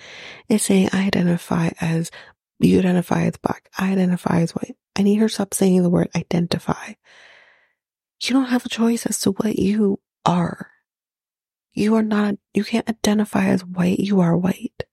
is 0.48 0.62
saying 0.62 0.88
I 0.92 1.06
identify 1.06 1.70
as, 1.80 2.10
you 2.58 2.78
identify 2.78 3.24
as 3.24 3.36
black, 3.36 3.68
I 3.78 3.92
identify 3.92 4.40
as 4.40 4.52
white. 4.52 4.76
I 4.96 5.02
need 5.02 5.16
her 5.16 5.28
to 5.28 5.34
stop 5.34 5.54
saying 5.54 5.82
the 5.82 5.90
word 5.90 6.08
identify. 6.16 6.94
You 8.22 8.34
don't 8.34 8.46
have 8.46 8.66
a 8.66 8.70
choice 8.70 9.06
as 9.06 9.18
to 9.20 9.32
what 9.32 9.58
you 9.58 10.00
are. 10.24 10.70
You 11.72 11.94
are 11.96 12.02
not, 12.02 12.36
you 12.52 12.64
can't 12.64 12.88
identify 12.88 13.46
as 13.46 13.64
white, 13.64 13.98
you 13.98 14.20
are 14.20 14.36
white. 14.36 14.84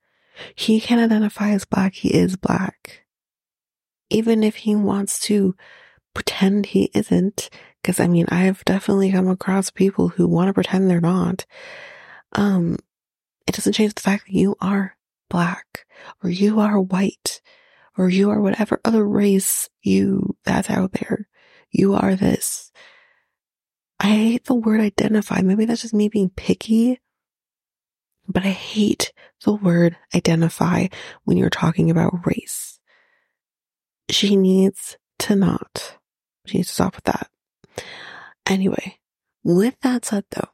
He 0.54 0.80
can't 0.80 1.02
identify 1.02 1.52
as 1.52 1.66
black, 1.66 1.94
he 1.94 2.14
is 2.14 2.36
black. 2.36 3.07
Even 4.10 4.44
if 4.44 4.56
he 4.58 4.76
wants 4.76 5.20
to 5.22 5.56
pretend 6.14 6.68
he 6.68 6.90
isn't, 6.94 7.50
because 7.82 8.00
I 8.00 8.08
mean, 8.08 8.26
I've 8.30 8.64
definitely 8.66 9.12
come 9.12 9.28
across 9.28 9.70
people 9.70 10.10
who 10.10 10.28
want 10.28 10.48
to 10.50 10.54
pretend 10.54 10.90
they're 10.90 11.02
not. 11.02 11.46
Um, 12.34 12.78
it 13.48 13.56
doesn't 13.56 13.74
change 13.74 13.94
the 13.94 14.02
fact 14.02 14.26
that 14.26 14.34
you 14.34 14.56
are 14.60 14.98
black 15.30 15.86
or 16.24 16.30
you 16.30 16.60
are 16.60 16.80
white 16.80 17.42
or 17.98 18.10
you 18.10 18.30
are 18.30 18.42
whatever 18.42 18.80
other 18.86 19.08
race 19.08 19.70
you 19.82 20.36
that's 20.44 20.70
out 20.70 20.94
there. 20.94 21.28
You 21.72 21.96
are 21.96 22.16
this. 22.16 22.72
I 24.00 24.08
hate 24.08 24.46
the 24.46 24.56
word 24.56 24.80
identify. 24.80 25.42
Maybe 25.42 25.66
that's 25.66 25.82
just 25.82 25.94
me 25.94 26.08
being 26.08 26.30
picky, 26.30 27.00
but 28.28 28.44
I 28.44 28.50
hate 28.50 29.12
the 29.44 29.54
word 29.54 29.98
identify 30.14 30.88
when 31.24 31.38
you're 31.38 31.50
talking 31.50 31.90
about 31.90 32.26
race. 32.26 32.67
She 34.10 34.36
needs 34.36 34.98
to 35.20 35.36
not. 35.36 35.98
She 36.46 36.58
needs 36.58 36.70
to 36.70 36.74
stop 36.74 36.96
with 36.96 37.06
that. 37.06 37.30
Anyway, 38.46 39.00
with 39.44 39.76
that 39.82 40.06
said 40.06 40.24
though, 40.32 40.50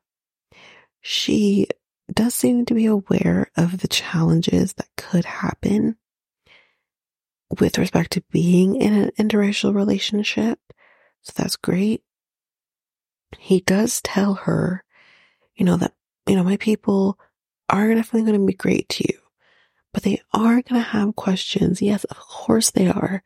she 1.02 1.68
does 2.12 2.34
seem 2.34 2.66
to 2.66 2.74
be 2.74 2.86
aware 2.86 3.52
of 3.56 3.80
the 3.80 3.88
challenges 3.88 4.74
that 4.74 4.90
could 4.98 5.26
happen 5.26 5.98
with 7.60 7.78
respect 7.78 8.12
to 8.12 8.24
being 8.32 8.76
in 8.76 8.94
an 8.94 9.12
interracial 9.20 9.76
relationship. 9.76 10.60
So 11.22 11.34
that's 11.36 11.56
great. 11.56 12.04
He 13.38 13.62
does 13.62 14.02
tell 14.02 14.34
her, 14.36 14.84
you 15.56 15.66
know, 15.66 15.78
that, 15.78 15.94
you 16.28 16.36
know, 16.36 16.44
my 16.44 16.58
people 16.58 17.20
are 17.70 17.94
definitely 17.94 18.30
going 18.30 18.42
to 18.42 18.46
be 18.46 18.54
great 18.54 18.90
to 18.90 19.04
you, 19.08 19.20
but 19.94 20.04
they 20.04 20.22
are 20.34 20.62
going 20.62 20.82
to 20.82 20.90
have 20.90 21.16
questions. 21.16 21.82
Yes, 21.82 22.04
of 22.06 22.18
course 22.18 22.72
they 22.72 22.88
are 22.88 23.24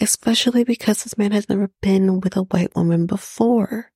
especially 0.00 0.64
because 0.64 1.02
this 1.02 1.18
man 1.18 1.32
has 1.32 1.48
never 1.48 1.70
been 1.80 2.20
with 2.20 2.36
a 2.36 2.42
white 2.42 2.74
woman 2.76 3.06
before. 3.06 3.90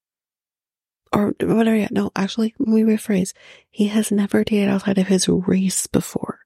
Or 1.12 1.35
whatever 1.40 1.77
yet. 1.77 1.92
No, 1.92 2.11
actually, 2.16 2.55
let 2.59 2.68
me 2.68 2.83
rephrase. 2.83 3.33
He 3.70 3.88
has 3.88 4.11
never 4.11 4.44
dated 4.44 4.68
outside 4.70 4.98
of 4.98 5.09
his 5.09 5.29
race 5.29 5.87
before. 5.87 6.40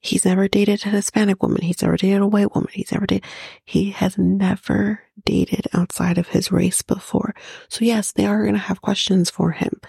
He's 0.00 0.24
never 0.24 0.48
dated 0.48 0.86
a 0.86 0.90
Hispanic 0.90 1.42
woman. 1.42 1.60
He's 1.60 1.82
never 1.82 1.96
dated 1.96 2.22
a 2.22 2.26
white 2.26 2.54
woman. 2.54 2.70
He's 2.72 2.92
never 2.92 3.06
dated, 3.06 3.28
he 3.64 3.90
has 3.90 4.16
never 4.16 5.02
dated 5.26 5.66
outside 5.74 6.18
of 6.18 6.28
his 6.28 6.52
race 6.52 6.82
before. 6.82 7.34
So 7.68 7.84
yes, 7.84 8.12
they 8.12 8.24
are 8.24 8.42
going 8.42 8.54
to 8.54 8.60
have 8.60 8.80
questions 8.80 9.28
for 9.28 9.50
him. 9.50 9.80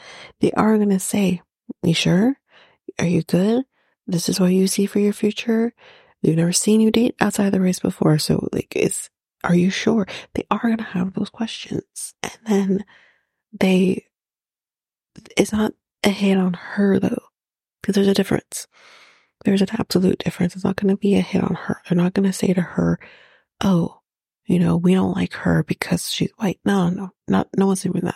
They 0.41 0.51
are 0.53 0.77
going 0.77 0.89
to 0.89 0.99
say, 0.99 1.41
you 1.83 1.93
sure? 1.93 2.35
Are 2.97 3.05
you 3.05 3.21
good? 3.21 3.65
This 4.09 4.27
is 4.27 4.39
what 4.39 4.51
you 4.51 4.65
see 4.65 4.87
for 4.87 4.99
your 4.99 5.13
future? 5.13 5.71
We've 6.23 6.35
never 6.35 6.51
seen 6.51 6.81
you 6.81 6.89
date 6.89 7.15
outside 7.21 7.51
the 7.51 7.61
race 7.61 7.79
before. 7.79 8.17
So 8.17 8.49
like, 8.51 8.75
is, 8.75 9.09
are 9.43 9.55
you 9.55 9.69
sure? 9.69 10.07
They 10.33 10.45
are 10.49 10.59
going 10.59 10.77
to 10.77 10.83
have 10.83 11.13
those 11.13 11.29
questions. 11.29 12.15
And 12.23 12.37
then 12.45 12.85
they, 13.53 14.05
it's 15.37 15.53
not 15.53 15.73
a 16.03 16.09
hit 16.09 16.37
on 16.37 16.53
her 16.53 16.97
though, 16.99 17.21
because 17.81 17.95
there's 17.95 18.07
a 18.07 18.15
difference. 18.15 18.67
There's 19.45 19.61
an 19.61 19.69
absolute 19.73 20.17
difference. 20.17 20.55
It's 20.55 20.65
not 20.65 20.75
going 20.75 20.89
to 20.89 20.97
be 20.97 21.15
a 21.15 21.21
hit 21.21 21.43
on 21.43 21.53
her. 21.53 21.81
They're 21.87 21.97
not 21.97 22.13
going 22.13 22.27
to 22.27 22.33
say 22.33 22.51
to 22.53 22.61
her, 22.61 22.99
Oh, 23.61 23.99
you 24.45 24.57
know, 24.57 24.75
we 24.75 24.95
don't 24.95 25.15
like 25.15 25.33
her 25.33 25.63
because 25.63 26.09
she's 26.09 26.31
white. 26.37 26.59
No, 26.65 26.89
no, 26.89 27.11
not, 27.27 27.47
no 27.55 27.67
one's 27.67 27.83
doing 27.83 28.01
that. 28.03 28.15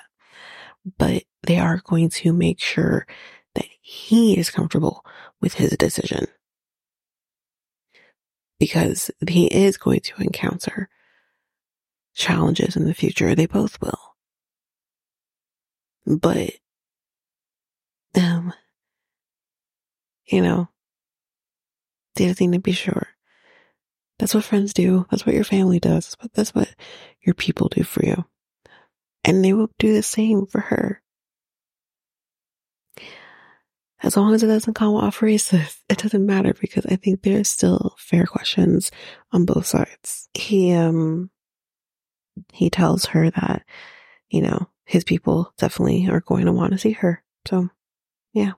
But 0.98 1.24
they 1.44 1.60
are 1.60 1.82
going 1.84 2.10
to 2.10 2.34
make 2.34 2.60
sure 2.60 3.06
that 3.54 3.68
he 3.82 4.38
is 4.38 4.50
comfortable 4.50 5.06
with 5.44 5.56
his 5.56 5.72
decision 5.72 6.26
because 8.62 9.12
he 9.28 9.48
is 9.48 9.76
going 9.76 10.00
to 10.00 10.22
encounter 10.22 10.88
challenges 12.16 12.78
in 12.78 12.86
the 12.86 12.94
future. 12.94 13.36
They 13.36 13.46
both 13.46 13.78
will. 13.82 14.00
But, 16.06 16.52
um, 18.16 18.54
you 20.26 20.42
know, 20.42 20.70
the 22.16 22.26
other 22.26 22.34
thing 22.34 22.54
to 22.54 22.60
be 22.60 22.72
sure. 22.72 23.08
That's 24.20 24.34
what 24.34 24.46
friends 24.46 24.74
do. 24.74 25.06
That's 25.12 25.26
what 25.26 25.36
your 25.36 25.44
family 25.44 25.82
does. 25.82 26.06
That's 26.06 26.16
what, 26.22 26.34
that's 26.34 26.56
what 26.56 26.74
your 27.22 27.34
people 27.34 27.68
do 27.68 27.84
for 27.84 28.06
you. 28.06 28.24
And 29.26 29.44
they 29.44 29.52
will 29.52 29.72
do 29.78 29.94
the 29.94 30.04
same 30.04 30.46
for 30.46 30.62
her 30.62 31.03
as 34.04 34.18
long 34.18 34.34
as 34.34 34.44
it 34.44 34.48
doesn't 34.48 34.74
come 34.74 34.94
off 34.96 35.20
racist, 35.20 35.80
it 35.90 35.98
doesn't 35.98 36.26
matter 36.26 36.54
because 36.60 36.86
I 36.86 36.98
think 36.98 37.22
there's 37.22 37.50
still 37.50 37.96
fair 37.98 38.26
questions 38.26 38.92
on 39.32 39.46
both 39.46 39.66
sides. 39.66 40.30
He, 40.34 40.74
um, 40.74 41.32
he 42.52 42.70
tells 42.70 43.06
her 43.06 43.32
that, 43.32 43.64
you 44.30 44.42
know, 44.42 44.68
his 44.86 45.04
people 45.04 45.54
definitely 45.58 46.08
are 46.10 46.20
going 46.20 46.46
to 46.46 46.52
want 46.52 46.74
to 46.74 46.78
see 46.78 46.92
her. 46.92 47.24
So, 47.48 47.70
yeah. 48.34 48.54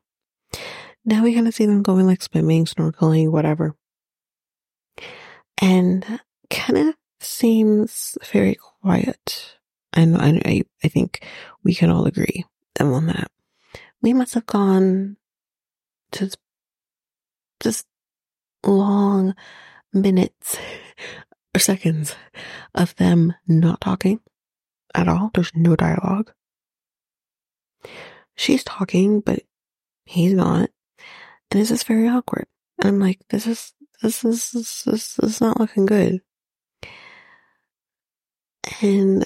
Now 1.06 1.24
we 1.24 1.36
kind 1.36 1.48
of 1.48 1.54
see 1.54 1.68
them 1.68 1.84
going 1.84 2.08
like 2.08 2.24
swimming, 2.24 2.66
snorkeling, 2.66 3.32
whatever. 3.32 3.76
And 5.62 6.04
kind 6.50 6.90
of 6.90 6.96
seems 7.20 8.18
very 8.32 8.56
quiet. 8.82 9.56
And 9.94 10.18
I, 10.18 10.64
I 10.84 10.88
think 10.88 11.26
we 11.64 11.76
can 11.76 11.92
all 11.92 12.06
agree 12.06 12.46
on 12.80 13.08
that. 13.08 13.30
We 14.02 14.14
must 14.14 14.34
have 14.34 14.46
gone 14.46 15.18
just, 16.18 16.38
just 17.62 17.86
long 18.66 19.36
minutes 19.94 20.58
or 21.56 21.60
seconds 21.60 22.16
of 22.74 22.96
them 22.96 23.34
not 23.48 23.82
talking 23.82 24.20
at 24.94 25.08
all. 25.08 25.32
There's 25.34 25.52
no 25.56 25.76
dialogue. 25.76 26.32
She's 28.36 28.64
talking, 28.64 29.22
but 29.22 29.44
he's 30.06 30.34
not. 30.34 30.70
And 31.52 31.62
this 31.62 31.72
is 31.72 31.84
very 31.84 32.08
awkward. 32.08 32.48
And 32.80 32.90
I'm 32.90 33.00
like, 33.00 33.20
this 33.30 33.48
is, 33.48 33.74
this 34.02 34.26
is, 34.26 34.52
this 34.86 35.18
is 35.20 35.40
not 35.40 35.60
looking 35.60 35.86
good. 35.86 36.22
And 38.82 39.26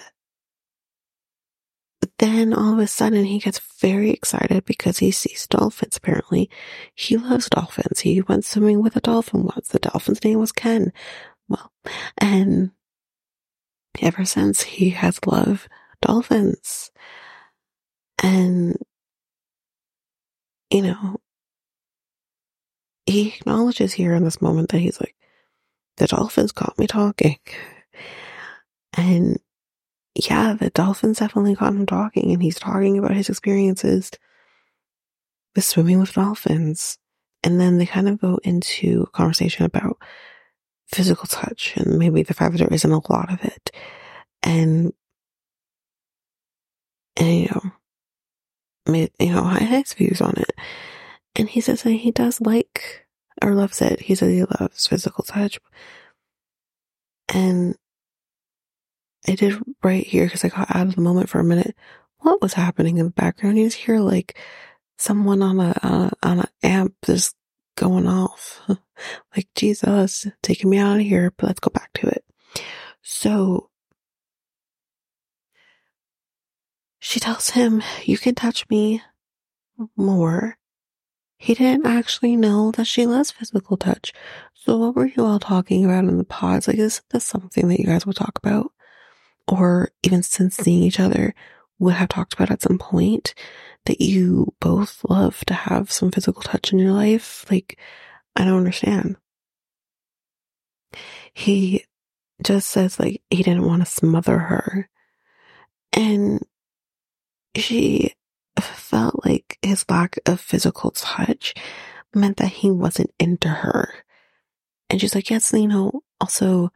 then 2.19 2.53
all 2.53 2.73
of 2.73 2.79
a 2.79 2.87
sudden 2.87 3.25
he 3.25 3.39
gets 3.39 3.59
very 3.79 4.11
excited 4.11 4.65
because 4.65 4.99
he 4.99 5.11
sees 5.11 5.47
dolphins. 5.47 5.97
Apparently 5.97 6.49
he 6.93 7.17
loves 7.17 7.49
dolphins. 7.49 8.01
He 8.01 8.21
went 8.21 8.45
swimming 8.45 8.81
with 8.81 8.95
a 8.95 9.01
dolphin 9.01 9.43
once. 9.43 9.69
The 9.69 9.79
dolphin's 9.79 10.23
name 10.23 10.39
was 10.39 10.51
Ken. 10.51 10.91
Well, 11.47 11.71
and 12.17 12.71
ever 14.01 14.25
since 14.25 14.61
he 14.63 14.91
has 14.91 15.19
loved 15.25 15.67
dolphins. 16.01 16.91
And, 18.21 18.77
you 20.69 20.81
know, 20.81 21.17
he 23.05 23.29
acknowledges 23.29 23.93
here 23.93 24.13
in 24.13 24.23
this 24.23 24.41
moment 24.41 24.69
that 24.69 24.79
he's 24.79 24.99
like, 24.99 25.15
the 25.97 26.07
dolphins 26.07 26.51
caught 26.51 26.77
me 26.77 26.85
talking. 26.87 27.39
And 28.93 29.39
yeah, 30.27 30.53
the 30.53 30.69
dolphins 30.69 31.19
definitely 31.19 31.55
got 31.55 31.73
him 31.73 31.85
talking, 31.85 32.31
and 32.31 32.41
he's 32.41 32.59
talking 32.59 32.97
about 32.97 33.15
his 33.15 33.29
experiences 33.29 34.11
with 35.55 35.65
swimming 35.65 35.99
with 35.99 36.13
dolphins. 36.13 36.97
And 37.43 37.59
then 37.59 37.77
they 37.77 37.85
kind 37.85 38.09
of 38.09 38.19
go 38.19 38.39
into 38.43 39.05
a 39.07 39.11
conversation 39.11 39.65
about 39.65 39.97
physical 40.87 41.27
touch 41.27 41.73
and 41.77 41.97
maybe 41.97 42.23
the 42.23 42.33
fact 42.33 42.53
that 42.53 42.57
there 42.57 42.73
isn't 42.73 42.91
a 42.91 43.11
lot 43.11 43.31
of 43.31 43.43
it. 43.43 43.71
And, 44.43 44.93
and 47.15 47.39
you 47.39 47.49
know, 47.49 47.71
made, 48.87 49.11
you 49.19 49.33
know, 49.33 49.43
his 49.45 49.93
views 49.93 50.21
on 50.21 50.33
it. 50.37 50.51
And 51.35 51.47
he 51.47 51.61
says 51.61 51.83
that 51.83 51.91
he 51.91 52.11
does 52.11 52.41
like 52.41 53.05
or 53.41 53.53
loves 53.53 53.81
it. 53.81 54.01
He 54.01 54.15
says 54.15 54.31
he 54.31 54.43
loves 54.43 54.87
physical 54.87 55.23
touch. 55.23 55.59
And 57.33 57.75
I 59.27 59.35
did 59.35 59.61
right 59.83 60.05
here 60.05 60.25
because 60.25 60.43
I 60.45 60.49
got 60.49 60.75
out 60.75 60.87
of 60.87 60.95
the 60.95 61.01
moment 61.01 61.29
for 61.29 61.39
a 61.39 61.43
minute. 61.43 61.75
What 62.19 62.41
was 62.41 62.53
happening 62.53 62.97
in 62.97 63.05
the 63.05 63.11
background? 63.11 63.57
You 63.57 63.65
just 63.65 63.77
hear 63.77 63.99
like 63.99 64.37
someone 64.97 65.41
on 65.41 65.59
a 65.59 65.73
uh, 65.81 66.09
on 66.23 66.39
an 66.39 66.47
amp 66.63 66.95
just 67.05 67.35
going 67.75 68.07
off, 68.07 68.61
like 69.35 69.47
Jesus, 69.55 70.27
taking 70.41 70.69
me 70.69 70.77
out 70.77 70.97
of 70.97 71.05
here. 71.05 71.33
But 71.37 71.47
let's 71.47 71.59
go 71.59 71.71
back 71.71 71.91
to 71.95 72.07
it. 72.07 72.23
So 73.01 73.69
she 76.99 77.19
tells 77.19 77.51
him, 77.51 77.81
"You 78.03 78.17
can 78.17 78.35
touch 78.35 78.67
me 78.69 79.01
more." 79.95 80.57
He 81.41 81.53
didn't 81.53 81.85
actually 81.85 82.35
know 82.35 82.71
that 82.71 82.83
she 82.83 83.05
loves 83.05 83.31
physical 83.31 83.77
touch. 83.77 84.11
So 84.53 84.75
what 84.75 84.95
were 84.95 85.05
you 85.05 85.25
all 85.25 85.39
talking 85.39 85.85
about 85.85 86.03
in 86.03 86.17
the 86.17 86.25
pods? 86.25 86.67
Like, 86.67 86.77
is 86.77 87.01
this 87.11 87.23
something 87.23 87.69
that 87.69 87.79
you 87.79 87.85
guys 87.85 88.05
will 88.05 88.11
talk 88.11 88.37
about? 88.37 88.73
Or 89.49 89.89
even 90.03 90.23
since 90.23 90.55
seeing 90.55 90.83
each 90.83 90.99
other 90.99 91.33
would 91.79 91.95
have 91.95 92.09
talked 92.09 92.33
about 92.33 92.51
at 92.51 92.61
some 92.61 92.77
point 92.77 93.33
that 93.85 93.99
you 93.99 94.53
both 94.59 95.03
love 95.09 95.43
to 95.45 95.53
have 95.53 95.91
some 95.91 96.11
physical 96.11 96.41
touch 96.41 96.71
in 96.71 96.79
your 96.79 96.91
life. 96.91 97.45
Like, 97.49 97.79
I 98.35 98.45
don't 98.45 98.57
understand. 98.57 99.15
He 101.33 101.85
just 102.43 102.69
says 102.69 102.99
like 102.99 103.21
he 103.29 103.43
didn't 103.43 103.65
want 103.65 103.81
to 103.81 103.91
smother 103.91 104.37
her. 104.37 104.89
And 105.93 106.45
she 107.55 108.13
felt 108.59 109.25
like 109.25 109.57
his 109.61 109.85
lack 109.89 110.19
of 110.25 110.39
physical 110.39 110.91
touch 110.91 111.53
meant 112.13 112.37
that 112.37 112.49
he 112.49 112.69
wasn't 112.69 113.11
into 113.19 113.47
her. 113.49 113.93
And 114.89 114.99
she's 114.99 115.15
like, 115.15 115.29
yes, 115.29 115.51
you 115.53 115.67
know, 115.67 116.03
also 116.19 116.71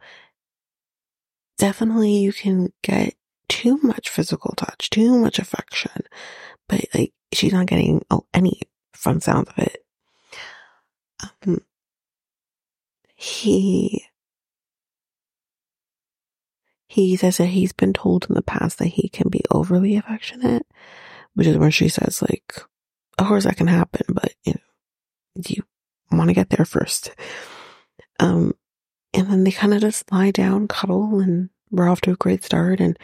definitely 1.58 2.16
you 2.16 2.32
can 2.32 2.72
get 2.82 3.14
too 3.48 3.78
much 3.82 4.08
physical 4.08 4.54
touch, 4.56 4.90
too 4.90 5.18
much 5.18 5.38
affection, 5.38 6.02
but 6.68 6.84
like 6.94 7.12
she's 7.32 7.52
not 7.52 7.66
getting 7.66 8.04
oh, 8.10 8.26
any 8.32 8.60
from 8.92 9.20
sound 9.20 9.48
of 9.48 9.58
it. 9.58 9.84
Um, 11.22 11.60
he 13.14 14.04
he 16.86 17.16
says 17.16 17.38
that 17.38 17.46
he's 17.46 17.72
been 17.72 17.92
told 17.92 18.26
in 18.28 18.34
the 18.34 18.42
past 18.42 18.78
that 18.78 18.86
he 18.86 19.08
can 19.08 19.28
be 19.28 19.42
overly 19.50 19.96
affectionate, 19.96 20.66
which 21.34 21.46
is 21.46 21.58
where 21.58 21.70
she 21.70 21.88
says 21.88 22.22
like, 22.22 22.54
of 23.18 23.26
course 23.26 23.44
that 23.44 23.56
can 23.56 23.66
happen, 23.66 24.06
but 24.12 24.34
you 24.44 24.54
know, 24.54 25.42
you 25.48 25.62
want 26.12 26.28
to 26.28 26.34
get 26.34 26.50
there 26.50 26.64
first. 26.64 27.10
Um, 28.20 28.54
and 29.14 29.30
then 29.30 29.44
they 29.44 29.52
kind 29.52 29.72
of 29.72 29.80
just 29.80 30.10
lie 30.10 30.32
down, 30.32 30.66
cuddle, 30.66 31.20
and 31.20 31.48
we're 31.70 31.88
off 31.88 32.00
to 32.02 32.12
a 32.12 32.16
great 32.16 32.42
start. 32.42 32.80
And 32.80 32.98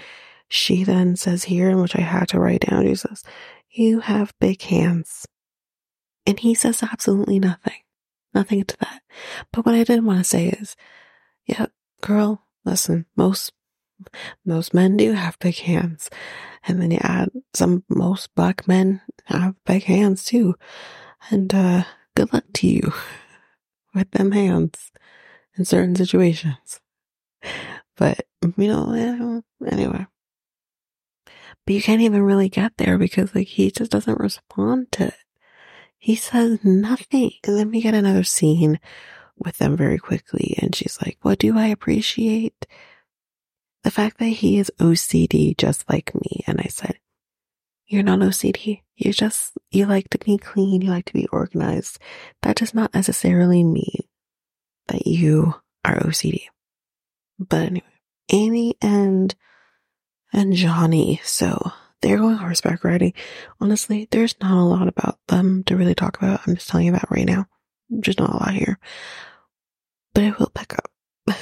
she 0.49 0.83
then 0.83 1.15
says 1.15 1.45
here, 1.45 1.71
in 1.71 1.81
which 1.81 1.95
I 1.95 2.01
had 2.01 2.29
to 2.31 2.41
write 2.41 2.67
down, 2.69 2.87
she 2.87 2.97
says, 2.97 3.23
You 3.71 4.01
have 4.01 4.35
big 4.41 4.61
hands. 4.61 5.27
And 6.27 6.39
he 6.39 6.55
says 6.55 6.83
absolutely 6.83 7.39
nothing. 7.39 7.79
Nothing 8.35 8.65
to 8.65 8.77
that. 8.81 9.03
But 9.53 9.65
what 9.65 9.75
I 9.75 9.85
did 9.85 10.05
want 10.05 10.19
to 10.19 10.25
say 10.25 10.49
is, 10.49 10.77
yeah, 11.47 11.67
girl, 12.01 12.43
listen, 12.65 13.07
most 13.17 13.53
most 14.47 14.73
men 14.73 14.97
do 14.97 15.13
have 15.13 15.39
big 15.39 15.57
hands. 15.59 16.11
And 16.67 16.81
then 16.81 16.91
you 16.91 16.99
add 17.03 17.31
some 17.53 17.85
most 17.89 18.35
black 18.35 18.67
men 18.67 19.03
have 19.27 19.55
big 19.67 19.85
hands 19.85 20.25
too. 20.25 20.55
And 21.31 21.55
uh 21.55 21.85
good 22.15 22.33
luck 22.33 22.45
to 22.55 22.67
you 22.67 22.93
with 23.95 24.11
them 24.13 24.33
hands 24.33 24.91
in 25.61 25.65
certain 25.67 25.95
situations. 25.95 26.81
But, 27.97 28.27
you 28.57 28.69
know, 28.69 28.95
eh, 28.95 29.71
anyway. 29.71 30.07
But 31.27 31.75
you 31.75 31.83
can't 31.83 32.01
even 32.01 32.23
really 32.23 32.49
get 32.49 32.73
there 32.79 32.97
because, 32.97 33.35
like, 33.35 33.47
he 33.47 33.71
just 33.71 33.91
doesn't 33.91 34.19
respond 34.19 34.91
to 34.93 35.09
it. 35.09 35.15
He 35.99 36.15
says 36.17 36.61
nothing. 36.65 37.33
And 37.47 37.59
then 37.59 37.71
we 37.71 37.83
get 37.83 37.93
another 37.93 38.25
scene 38.25 38.81
with 39.37 39.59
them 39.59 39.77
very 39.77 39.99
quickly. 39.99 40.57
And 40.63 40.75
she's 40.75 40.99
like, 41.03 41.19
What 41.21 41.39
do 41.39 41.59
I 41.59 41.67
appreciate? 41.67 42.67
The 43.85 43.91
fact 43.91 44.19
that 44.19 44.25
he 44.41 44.59
is 44.59 44.73
OCD 44.81 45.55
just 45.59 45.89
like 45.91 46.15
me. 46.15 46.43
And 46.47 46.59
I 46.59 46.69
said, 46.69 46.99
You're 47.87 48.03
not 48.03 48.21
OCD. 48.21 48.81
You 48.97 49.13
just, 49.13 49.53
you 49.71 49.85
like 49.85 50.09
to 50.09 50.19
be 50.19 50.39
clean. 50.39 50.81
You 50.81 50.89
like 50.89 51.05
to 51.07 51.13
be 51.13 51.29
organized. 51.29 51.99
That 52.41 52.57
does 52.57 52.73
not 52.73 52.95
necessarily 52.95 53.63
mean 53.63 54.05
that 54.91 55.07
you 55.07 55.55
are 55.85 55.97
OCD. 55.97 56.45
But 57.39 57.63
anyway, 57.63 57.85
Amy 58.31 58.77
and 58.83 59.35
and 60.33 60.55
Johnny. 60.55 61.21
So 61.25 61.73
they're 62.01 62.19
going 62.19 62.37
horseback 62.37 62.85
riding. 62.85 63.15
Honestly, 63.61 64.09
there's 64.11 64.35
not 64.41 64.53
a 64.53 64.65
lot 64.65 64.89
about 64.89 65.19
them 65.29 65.65
to 65.65 65.77
really 65.77 65.95
talk 65.95 66.17
about. 66.19 66.41
I'm 66.47 66.55
just 66.55 66.69
telling 66.69 66.87
you 66.87 66.93
that 66.93 67.11
right 67.11 67.27
now. 67.27 67.47
Just 68.01 68.19
not 68.19 68.31
a 68.31 68.37
lot 68.37 68.55
here. 68.55 68.79
But 70.15 70.25
it 70.25 70.39
will 70.39 70.51
pick 70.55 70.75
up. 70.75 70.91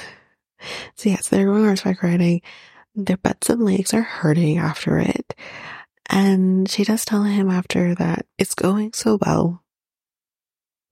so 0.95 1.09
yes, 1.09 1.27
they're 1.27 1.45
going 1.45 1.63
horseback 1.63 2.03
riding. 2.03 2.41
Their 2.95 3.17
butts 3.17 3.49
and 3.49 3.63
legs 3.63 3.93
are 3.93 4.01
hurting 4.01 4.57
after 4.57 4.97
it. 4.99 5.35
And 6.09 6.67
she 6.69 6.83
does 6.83 7.05
tell 7.05 7.23
him 7.23 7.49
after 7.49 7.93
that 7.95 8.25
it's 8.37 8.55
going 8.55 8.93
so 8.93 9.19
well 9.23 9.63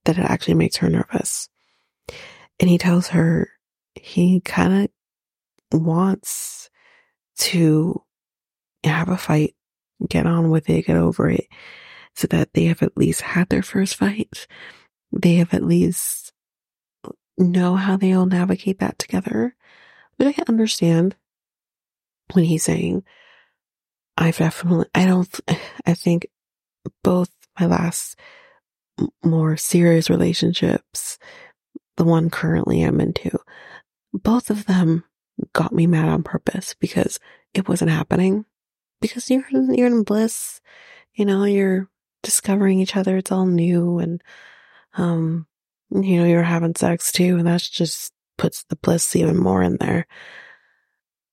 that 0.04 0.16
it 0.16 0.24
actually 0.24 0.54
makes 0.54 0.76
her 0.76 0.88
nervous. 0.88 1.48
And 2.60 2.68
he 2.68 2.78
tells 2.78 3.08
her 3.08 3.48
he 3.94 4.40
kind 4.40 4.90
of 5.72 5.80
wants 5.80 6.70
to 7.38 8.02
have 8.84 9.08
a 9.08 9.16
fight, 9.16 9.54
get 10.08 10.26
on 10.26 10.50
with 10.50 10.68
it, 10.70 10.86
get 10.86 10.96
over 10.96 11.30
it, 11.30 11.46
so 12.14 12.26
that 12.28 12.52
they 12.54 12.64
have 12.64 12.82
at 12.82 12.96
least 12.96 13.20
had 13.20 13.48
their 13.48 13.62
first 13.62 13.96
fight. 13.96 14.46
They 15.12 15.34
have 15.36 15.54
at 15.54 15.64
least 15.64 16.32
know 17.36 17.76
how 17.76 17.96
they'll 17.96 18.26
navigate 18.26 18.80
that 18.80 18.98
together. 18.98 19.54
But 20.16 20.26
I 20.26 20.32
can 20.32 20.44
understand 20.48 21.14
when 22.32 22.44
he's 22.44 22.64
saying, 22.64 23.04
I've 24.16 24.38
definitely, 24.38 24.86
I 24.94 25.06
don't, 25.06 25.40
I 25.86 25.94
think 25.94 26.26
both 27.04 27.30
my 27.58 27.66
last 27.66 28.18
more 29.22 29.56
serious 29.56 30.10
relationships, 30.10 31.18
the 31.98 32.04
one 32.04 32.30
currently 32.30 32.82
I'm 32.82 33.00
into, 33.00 33.38
both 34.14 34.50
of 34.50 34.64
them 34.66 35.04
got 35.52 35.72
me 35.72 35.86
mad 35.86 36.08
on 36.08 36.22
purpose 36.22 36.74
because 36.80 37.20
it 37.52 37.68
wasn't 37.68 37.90
happening. 37.90 38.46
Because 39.00 39.30
you're 39.30 39.44
you're 39.50 39.86
in 39.86 40.02
bliss, 40.02 40.60
you 41.14 41.24
know, 41.24 41.44
you're 41.44 41.88
discovering 42.22 42.80
each 42.80 42.96
other. 42.96 43.16
It's 43.16 43.30
all 43.30 43.46
new, 43.46 43.98
and 43.98 44.22
um, 44.96 45.46
you 45.90 46.18
know, 46.18 46.24
you're 46.24 46.42
having 46.42 46.74
sex 46.74 47.12
too, 47.12 47.36
and 47.36 47.46
that's 47.46 47.68
just 47.68 48.12
puts 48.38 48.64
the 48.64 48.76
bliss 48.76 49.14
even 49.14 49.36
more 49.36 49.62
in 49.62 49.76
there. 49.76 50.06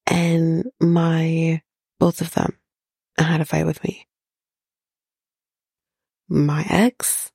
And 0.05 0.65
my 0.79 1.61
both 1.99 2.21
of 2.21 2.33
them 2.33 2.59
had 3.17 3.41
a 3.41 3.45
fight 3.45 3.65
with 3.65 3.83
me. 3.83 4.07
My 6.27 6.65
ex, 6.69 7.31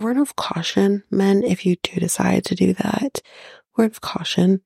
word 0.00 0.16
of 0.16 0.36
caution, 0.36 1.02
men, 1.10 1.42
if 1.44 1.64
you 1.64 1.76
do 1.82 2.00
decide 2.00 2.44
to 2.46 2.54
do 2.54 2.72
that, 2.74 3.20
word 3.76 3.90
of 3.92 4.00
caution 4.00 4.60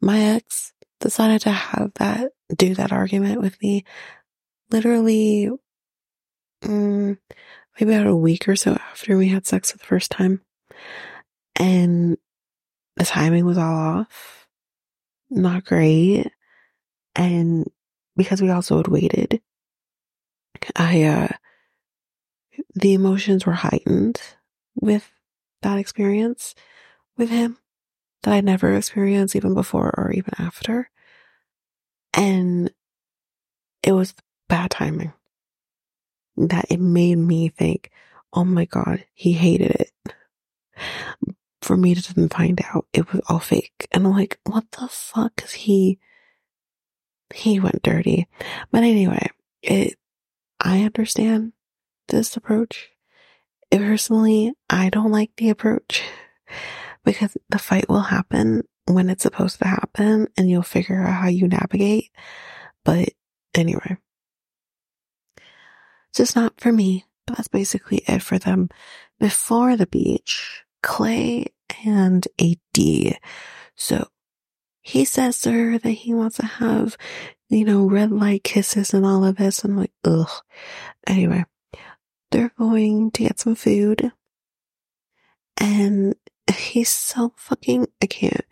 my 0.00 0.20
ex 0.20 0.72
decided 1.00 1.40
to 1.42 1.50
have 1.50 1.92
that 1.94 2.30
do 2.56 2.74
that 2.74 2.92
argument 2.92 3.40
with 3.40 3.60
me. 3.62 3.84
Literally, 4.70 5.50
mm, 6.62 7.18
maybe 7.80 7.94
about 7.94 8.06
a 8.06 8.16
week 8.16 8.48
or 8.48 8.56
so 8.56 8.74
after 8.74 9.16
we 9.16 9.28
had 9.28 9.46
sex 9.46 9.70
for 9.70 9.78
the 9.78 9.84
first 9.84 10.10
time. 10.10 10.42
And 11.56 12.16
the 12.96 13.04
timing 13.04 13.44
was 13.44 13.58
all 13.58 13.74
off. 13.74 14.46
Not 15.30 15.64
great. 15.64 16.30
And 17.14 17.68
because 18.16 18.40
we 18.40 18.50
also 18.50 18.76
had 18.76 18.88
waited, 18.88 19.40
I, 20.76 21.04
uh, 21.04 21.28
the 22.74 22.94
emotions 22.94 23.46
were 23.46 23.52
heightened 23.52 24.20
with 24.80 25.10
that 25.62 25.78
experience 25.78 26.54
with 27.16 27.30
him 27.30 27.58
that 28.22 28.32
I 28.32 28.40
never 28.40 28.74
experienced 28.74 29.36
even 29.36 29.54
before 29.54 29.92
or 29.96 30.12
even 30.12 30.32
after. 30.38 30.90
And 32.14 32.72
it 33.82 33.92
was 33.92 34.14
bad 34.48 34.70
timing 34.70 35.12
that 36.36 36.66
it 36.70 36.80
made 36.80 37.16
me 37.16 37.48
think, 37.48 37.90
oh 38.32 38.44
my 38.44 38.64
God, 38.64 39.04
he 39.14 39.32
hated 39.32 39.72
it. 39.72 39.92
For 41.60 41.76
me 41.76 41.94
to 41.94 42.14
then 42.14 42.28
find 42.28 42.60
out 42.72 42.86
it 42.92 43.12
was 43.12 43.20
all 43.28 43.40
fake. 43.40 43.88
And 43.90 44.06
I'm 44.06 44.12
like, 44.12 44.38
what 44.44 44.70
the 44.72 44.88
fuck? 44.88 45.36
Cause 45.36 45.52
he, 45.52 45.98
he 47.34 47.60
went 47.60 47.82
dirty. 47.82 48.28
But 48.70 48.84
anyway, 48.84 49.28
it, 49.62 49.98
I 50.60 50.82
understand 50.82 51.52
this 52.08 52.36
approach. 52.36 52.90
Personally, 53.70 54.52
I 54.70 54.90
don't 54.90 55.12
like 55.12 55.30
the 55.36 55.50
approach 55.50 56.02
because 57.04 57.36
the 57.50 57.58
fight 57.58 57.88
will 57.88 58.00
happen 58.00 58.62
when 58.86 59.10
it's 59.10 59.22
supposed 59.22 59.58
to 59.58 59.68
happen 59.68 60.28
and 60.36 60.50
you'll 60.50 60.62
figure 60.62 61.02
out 61.02 61.22
how 61.22 61.28
you 61.28 61.48
navigate. 61.48 62.10
But 62.84 63.10
anyway, 63.54 63.98
just 66.14 66.34
not 66.36 66.60
for 66.60 66.72
me. 66.72 67.04
But 67.26 67.36
that's 67.36 67.48
basically 67.48 67.98
it 68.08 68.22
for 68.22 68.38
them. 68.38 68.70
Before 69.20 69.76
the 69.76 69.86
beach, 69.86 70.64
Clay 70.82 71.46
and 71.84 72.26
AD. 72.40 73.18
So 73.74 74.08
he 74.80 75.04
says 75.04 75.40
to 75.42 75.52
her 75.52 75.78
that 75.78 75.90
he 75.90 76.14
wants 76.14 76.36
to 76.36 76.46
have, 76.46 76.96
you 77.50 77.66
know, 77.66 77.84
red 77.84 78.10
light 78.10 78.44
kisses 78.44 78.94
and 78.94 79.04
all 79.04 79.24
of 79.24 79.36
this. 79.36 79.62
I'm 79.62 79.76
like, 79.76 79.92
ugh. 80.04 80.30
Anyway, 81.06 81.44
they're 82.30 82.52
going 82.58 83.10
to 83.12 83.22
get 83.24 83.40
some 83.40 83.54
food. 83.54 84.12
And 85.56 86.14
he's 86.56 86.88
so 86.88 87.32
fucking, 87.36 87.88
I 88.02 88.06
can't. 88.06 88.44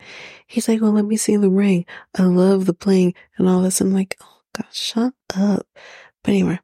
He's 0.45 0.67
like, 0.67 0.81
well, 0.81 0.91
let 0.91 1.05
me 1.05 1.17
see 1.17 1.37
the 1.37 1.49
ring. 1.49 1.85
I 2.17 2.23
love 2.23 2.65
the 2.65 2.73
bling 2.73 3.13
and 3.37 3.47
all 3.47 3.61
this. 3.61 3.81
I'm 3.81 3.93
like, 3.93 4.17
oh 4.21 4.41
God, 4.55 4.67
shut 4.71 5.13
up. 5.35 5.67
But 6.23 6.31
anyway, 6.31 6.59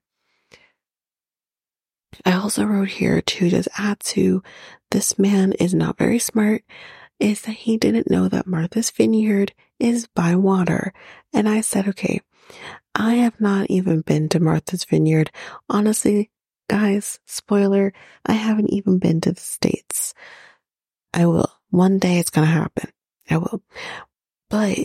I 2.26 2.34
also 2.34 2.65
wrote 2.65 2.89
here 2.89 3.21
to 3.21 3.49
just 3.49 3.69
add 3.78 3.99
to 4.02 4.43
this 4.91 5.17
man 5.17 5.54
is 5.54 5.73
not 5.73 5.97
very 5.97 6.19
smart 6.19 6.63
is 7.19 7.41
that 7.43 7.52
he 7.52 7.78
didn't 7.78 8.10
know 8.10 8.28
that 8.28 8.47
Martha's 8.47 8.91
Vineyard 8.91 9.54
is 9.80 10.08
by 10.08 10.36
water. 10.36 10.93
And 11.32 11.47
I 11.47 11.62
said, 11.62 11.88
okay, 11.88 12.21
I 12.95 13.15
have 13.15 13.39
not 13.39 13.67
even 13.69 14.02
been 14.02 14.30
to 14.30 14.39
Martha's 14.39 14.84
Vineyard. 14.84 15.32
Honestly, 15.69 16.32
guys, 16.67 17.19
spoiler, 17.26 17.93
I 18.26 18.34
haven't 18.34 18.71
even 18.71 18.99
been 18.99 19.21
to 19.21 19.32
the 19.32 19.41
States. 19.41 20.13
I 21.13 21.26
will. 21.26 21.52
One 21.69 21.99
day 21.99 22.19
it's 22.19 22.30
going 22.30 22.47
to 22.47 22.54
happen. 22.54 22.89
I 23.30 23.38
will. 23.38 23.62
But 24.49 24.78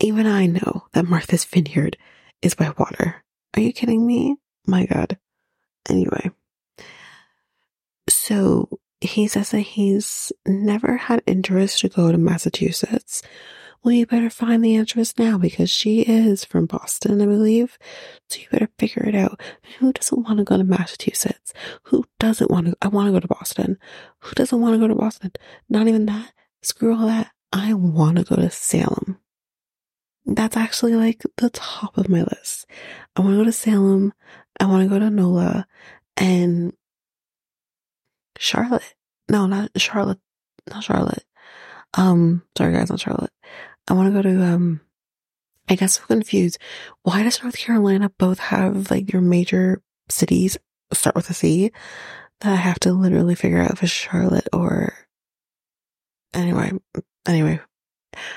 even 0.00 0.26
I 0.26 0.46
know 0.46 0.86
that 0.92 1.06
Martha's 1.06 1.44
Vineyard 1.44 1.96
is 2.42 2.54
by 2.54 2.72
water. 2.78 3.24
Are 3.54 3.60
you 3.60 3.72
kidding 3.72 4.06
me? 4.06 4.36
My 4.66 4.86
God. 4.86 5.18
Anyway. 5.88 6.30
So 8.08 8.78
he 9.00 9.28
says 9.28 9.50
that 9.50 9.60
he's 9.60 10.32
never 10.46 10.96
had 10.96 11.22
interest 11.26 11.80
to 11.80 11.88
go 11.88 12.10
to 12.10 12.18
Massachusetts. 12.18 13.22
Well, 13.86 13.94
you 13.94 14.04
better 14.04 14.30
find 14.30 14.64
the 14.64 14.74
interest 14.74 15.16
now 15.16 15.38
because 15.38 15.70
she 15.70 16.00
is 16.00 16.44
from 16.44 16.66
Boston, 16.66 17.22
I 17.22 17.26
believe. 17.26 17.78
So 18.28 18.40
you 18.40 18.48
better 18.50 18.68
figure 18.80 19.04
it 19.06 19.14
out. 19.14 19.40
Who 19.78 19.92
doesn't 19.92 20.24
want 20.24 20.38
to 20.38 20.44
go 20.44 20.56
to 20.56 20.64
Massachusetts? 20.64 21.52
Who 21.84 22.04
doesn't 22.18 22.50
want 22.50 22.66
to? 22.66 22.76
I 22.82 22.88
want 22.88 23.06
to 23.06 23.12
go 23.12 23.20
to 23.20 23.28
Boston. 23.28 23.78
Who 24.18 24.34
doesn't 24.34 24.60
want 24.60 24.74
to 24.74 24.80
go 24.80 24.88
to 24.88 24.96
Boston? 24.96 25.30
Not 25.68 25.86
even 25.86 26.04
that. 26.06 26.32
Screw 26.62 26.98
all 26.98 27.06
that. 27.06 27.30
I 27.52 27.74
want 27.74 28.18
to 28.18 28.24
go 28.24 28.34
to 28.34 28.50
Salem. 28.50 29.20
That's 30.24 30.56
actually 30.56 30.96
like 30.96 31.22
the 31.36 31.50
top 31.50 31.96
of 31.96 32.08
my 32.08 32.24
list. 32.24 32.66
I 33.14 33.20
want 33.20 33.34
to 33.34 33.38
go 33.38 33.44
to 33.44 33.52
Salem. 33.52 34.12
I 34.58 34.66
want 34.66 34.82
to 34.82 34.88
go 34.88 34.98
to 34.98 35.10
NOLA 35.10 35.64
and 36.16 36.72
Charlotte. 38.36 38.96
No, 39.28 39.46
not 39.46 39.70
Charlotte. 39.76 40.18
Not 40.68 40.82
Charlotte. 40.82 41.22
Um, 41.94 42.42
sorry 42.58 42.72
guys, 42.72 42.90
not 42.90 42.98
Charlotte. 43.00 43.30
I 43.88 43.94
want 43.94 44.12
to 44.12 44.22
go 44.22 44.22
to, 44.22 44.42
um, 44.44 44.80
I 45.68 45.74
guess 45.74 45.98
I'm 46.00 46.06
confused. 46.06 46.58
Why 47.02 47.22
does 47.22 47.42
North 47.42 47.56
Carolina 47.56 48.10
both 48.18 48.38
have 48.38 48.90
like 48.90 49.12
your 49.12 49.22
major 49.22 49.82
cities 50.08 50.56
start 50.92 51.16
with 51.16 51.30
a 51.30 51.34
C 51.34 51.72
that 52.40 52.52
I 52.52 52.56
have 52.56 52.78
to 52.80 52.92
literally 52.92 53.34
figure 53.34 53.58
out 53.60 53.72
if 53.72 53.82
it's 53.82 53.92
Charlotte 53.92 54.48
or 54.52 54.94
anyway, 56.34 56.72
anyway, 57.26 57.60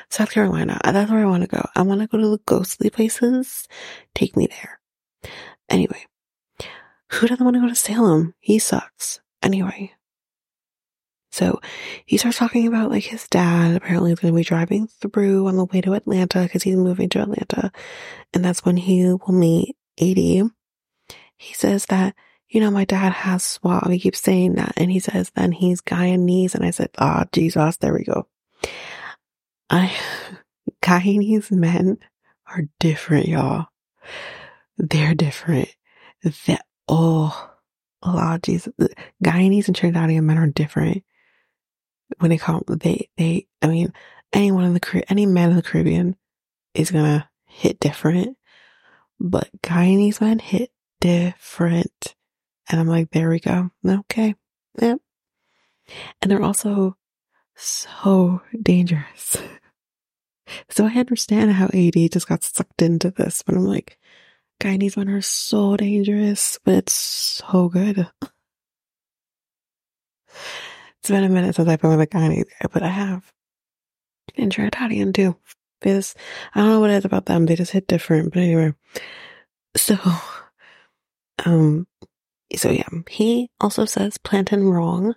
South 0.10 0.32
Carolina. 0.32 0.80
That's 0.84 1.12
where 1.12 1.22
I 1.22 1.30
want 1.30 1.44
to 1.44 1.48
go. 1.48 1.68
I 1.76 1.82
want 1.82 2.02
to 2.02 2.08
go 2.08 2.18
to 2.18 2.30
the 2.30 2.42
ghostly 2.46 2.90
places. 2.90 3.68
Take 4.16 4.36
me 4.36 4.48
there. 4.48 4.80
Anyway, 5.70 6.06
who 7.12 7.28
doesn't 7.28 7.44
want 7.44 7.56
to 7.56 7.62
go 7.62 7.70
to 7.70 7.76
Salem? 7.76 8.34
He 8.40 8.60
sucks. 8.60 9.22
Anyway, 9.42 9.94
so 11.40 11.62
he 12.06 12.18
starts 12.18 12.38
talking 12.38 12.68
about 12.68 12.92
like 12.92 13.06
his 13.06 13.26
dad 13.30 13.78
apparently 13.78 14.12
is 14.12 14.20
going 14.20 14.34
to 14.34 14.38
be 14.38 14.44
driving 14.44 14.88
through 14.88 15.48
on 15.48 15.56
the 15.56 15.64
way 15.64 15.80
to 15.80 15.94
Atlanta 15.94 16.44
because 16.44 16.64
he's 16.64 16.76
moving 16.76 17.08
to 17.10 17.22
Atlanta. 17.22 17.72
And 18.34 18.44
that's 18.44 18.66
when 18.66 18.76
he 18.76 19.06
will 19.06 19.32
meet 19.32 19.78
AD. 20.02 20.18
He 21.38 21.54
says 21.54 21.86
that, 21.86 22.14
you 22.50 22.60
know, 22.60 22.72
my 22.72 22.84
dad 22.84 23.14
has 23.14 23.44
swab. 23.44 23.90
He 23.90 24.00
keeps 24.00 24.20
saying 24.20 24.56
that. 24.56 24.74
And 24.76 24.92
he 24.92 25.00
says, 25.00 25.32
then 25.34 25.54
he's 25.54 25.80
Guyanese. 25.80 26.56
And 26.56 26.66
I 26.66 26.72
said, 26.72 26.90
ah, 26.98 27.24
oh, 27.24 27.30
Jesus, 27.32 27.78
there 27.78 27.94
we 27.94 28.04
go. 28.04 28.28
I, 29.70 29.96
Guyanese 30.84 31.52
men 31.52 32.00
are 32.48 32.64
different, 32.82 33.30
y'all. 33.30 33.68
They're 34.78 35.16
different. 35.16 35.70
That, 36.48 36.66
oh, 36.90 37.52
oh, 38.04 38.38
Jesus. 38.44 38.74
Guyanese 39.24 39.68
and 39.68 39.78
Trinidadian 39.78 40.24
men 40.24 40.38
are 40.38 40.48
different 40.48 41.04
when 42.18 42.30
they 42.30 42.38
come, 42.38 42.64
they, 42.68 43.10
they, 43.18 43.48
I 43.62 43.68
mean, 43.68 43.94
anyone 44.34 44.66
in 44.66 44.74
the, 44.74 45.04
any 45.10 45.26
man 45.26 45.52
in 45.52 45.56
the 45.56 45.62
Caribbean 45.62 46.16
is 46.74 46.92
gonna 46.92 47.30
hit 47.46 47.80
different, 47.80 48.38
but 49.20 49.50
Guyanese 49.62 50.22
men 50.22 50.40
hit 50.40 50.72
different. 51.00 52.16
And 52.70 52.80
I'm 52.80 52.88
like, 52.88 53.12
there 53.12 53.30
we 53.30 53.40
go. 53.40 53.72
Okay. 53.86 54.36
Yep. 54.80 55.00
And 56.22 56.32
they're 56.32 56.44
also 56.44 56.98
so 57.56 58.42
dangerous. 58.62 59.38
so 60.70 60.86
I 60.86 60.94
understand 60.96 61.52
how 61.54 61.66
AD 61.66 62.12
just 62.12 62.28
got 62.28 62.44
sucked 62.44 62.82
into 62.82 63.12
this, 63.12 63.44
but 63.44 63.56
I'm 63.56 63.66
like, 63.66 63.98
Guyanese 64.60 64.98
men 64.98 65.10
are 65.10 65.22
so 65.22 65.78
dangerous, 65.78 66.60
but 66.64 66.76
it's 66.76 66.94
so 66.94 67.70
good. 67.70 68.08
It's 71.02 71.10
been 71.10 71.24
a 71.24 71.30
minute 71.30 71.56
since 71.56 71.68
I've 71.68 71.82
been 71.82 71.92
with 71.92 72.02
a 72.02 72.06
guy 72.06 72.44
but 72.72 72.84
I 72.84 72.90
have. 72.90 73.32
And 74.36 74.52
Trinidadian 74.52 75.14
too. 75.14 75.38
They 75.82 75.92
just, 75.92 76.18
I 76.54 76.60
don't 76.60 76.70
know 76.70 76.80
what 76.82 76.90
it 76.90 76.96
is 76.96 77.06
about 77.06 77.26
them. 77.26 77.46
They 77.46 77.56
just 77.56 77.72
hit 77.72 77.88
different. 77.88 78.34
But 78.34 78.44
anyway. 78.44 78.74
So, 79.78 79.98
um, 81.46 81.88
so 82.56 82.70
yeah, 82.70 82.88
he 83.10 83.50
also 83.62 83.86
says 83.86 84.18
plantain 84.18 84.66
wrong. 84.66 85.16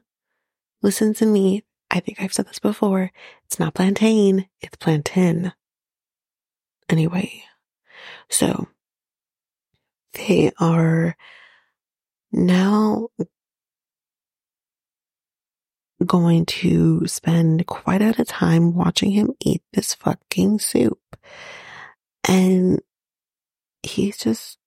Listen 0.83 1.15
to 1.15 1.27
me. 1.27 1.65
I 1.91 2.01
think 2.01 2.21
I've 2.21 2.33
said 2.33 2.47
this 2.47 2.59
before. 2.59 3.11
It's 3.47 3.59
not 3.59 3.75
plantain. 3.75 4.47
It's 4.61 4.77
plantain. 4.77 5.53
Anyway. 6.89 7.43
So, 8.31 8.69
they 10.15 10.53
are 10.59 11.17
now 12.31 13.09
going 16.05 16.47
to 16.47 17.07
spend 17.07 17.67
quite 17.67 18.03
a 18.03 18.07
bit 18.07 18.19
of 18.19 18.29
time 18.29 18.75
watching 18.75 19.11
him 19.11 19.33
eat 19.41 19.63
this 19.73 19.95
fucking 19.95 20.59
soup. 20.59 20.99
And 22.29 22.81
he's 23.83 24.17
just 24.17 24.59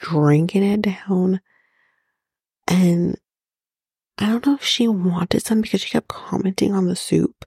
drinking 0.00 0.62
it 0.62 0.82
down. 0.82 1.40
And 2.66 3.18
I 4.18 4.26
don't 4.26 4.46
know 4.46 4.54
if 4.54 4.64
she 4.64 4.88
wanted 4.88 5.44
some 5.44 5.60
because 5.60 5.80
she 5.80 5.90
kept 5.90 6.08
commenting 6.08 6.74
on 6.74 6.86
the 6.86 6.96
soup. 6.96 7.44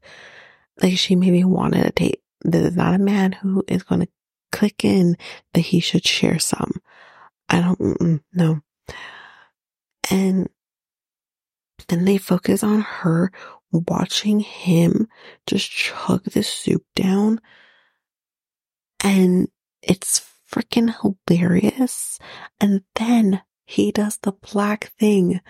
Like 0.82 0.98
she 0.98 1.16
maybe 1.16 1.44
wanted 1.44 1.96
take, 1.96 2.22
this 2.42 2.66
is 2.66 2.76
not 2.76 2.94
a 2.94 3.00
man 3.00 3.32
who 3.32 3.64
is 3.68 3.84
going 3.84 4.02
to 4.02 4.08
click 4.52 4.86
in 4.86 5.18
that 5.54 5.62
he 5.62 5.80
should 5.80 6.06
share 6.06 6.40
some. 6.40 6.82
I 7.50 7.62
don't 7.62 8.22
know. 8.34 8.62
And 10.10 10.50
then 11.88 12.06
they 12.06 12.18
focus 12.18 12.64
on 12.64 12.82
her 12.82 13.32
watching 13.72 14.40
him 14.40 15.08
just 15.46 15.70
chug 15.70 16.24
the 16.26 16.44
soup 16.44 16.84
down. 16.96 17.40
And 19.04 19.50
it's 19.82 20.26
freaking 20.52 20.94
hilarious. 21.28 22.20
And 22.60 22.82
then 22.96 23.42
he 23.66 23.92
does 23.92 24.18
the 24.18 24.32
black 24.32 24.92
thing 25.00 25.42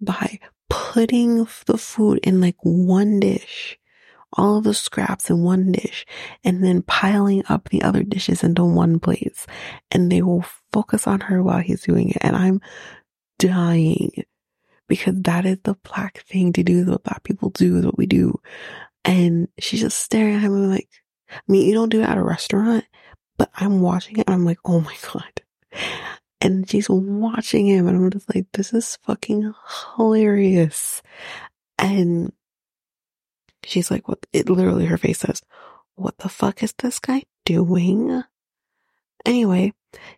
by 0.00 0.38
putting 0.68 1.46
the 1.66 1.78
food 1.78 2.20
in 2.22 2.40
like 2.40 2.56
one 2.62 3.20
dish, 3.20 3.78
all 4.32 4.58
of 4.58 4.64
the 4.64 4.74
scraps 4.74 5.30
in 5.30 5.42
one 5.42 5.72
dish, 5.72 6.04
and 6.44 6.62
then 6.64 6.82
piling 6.82 7.42
up 7.48 7.68
the 7.68 7.82
other 7.82 8.02
dishes 8.02 8.42
into 8.42 8.64
one 8.64 8.98
place. 8.98 9.46
And 9.90 10.10
they 10.10 10.22
will 10.22 10.44
focus 10.72 11.06
on 11.06 11.20
her 11.20 11.42
while 11.42 11.60
he's 11.60 11.82
doing 11.82 12.10
it. 12.10 12.18
And 12.20 12.36
I'm 12.36 12.60
dying 13.38 14.24
because 14.88 15.14
that 15.22 15.46
is 15.46 15.58
the 15.62 15.74
black 15.74 16.18
thing 16.22 16.52
to 16.54 16.62
do. 16.62 16.84
What 16.86 17.04
black 17.04 17.22
people 17.22 17.50
do 17.50 17.76
is 17.78 17.84
what 17.84 17.98
we 17.98 18.06
do. 18.06 18.40
And 19.04 19.48
she's 19.58 19.80
just 19.80 20.00
staring 20.00 20.34
at 20.34 20.42
him 20.42 20.54
and 20.54 20.70
like, 20.70 20.88
I 21.30 21.40
mean, 21.46 21.66
you 21.66 21.74
don't 21.74 21.90
do 21.90 22.00
it 22.00 22.08
at 22.08 22.18
a 22.18 22.22
restaurant, 22.22 22.84
but 23.36 23.50
I'm 23.54 23.80
watching 23.80 24.18
it 24.18 24.26
and 24.26 24.34
I'm 24.34 24.44
like, 24.44 24.58
oh 24.64 24.80
my 24.80 24.96
God. 25.12 25.42
And 26.40 26.68
she's 26.68 26.88
watching 26.88 27.66
him 27.66 27.86
and 27.88 27.96
I'm 27.96 28.10
just 28.10 28.34
like, 28.34 28.46
this 28.52 28.72
is 28.72 28.98
fucking 29.02 29.52
hilarious. 29.96 31.02
And 31.78 32.32
she's 33.64 33.90
like, 33.90 34.08
what? 34.08 34.24
It 34.32 34.48
literally, 34.48 34.86
her 34.86 34.98
face 34.98 35.18
says, 35.20 35.42
what 35.94 36.16
the 36.18 36.28
fuck 36.28 36.62
is 36.62 36.72
this 36.78 36.98
guy 36.98 37.24
doing? 37.44 38.22
Anyway, 39.26 39.72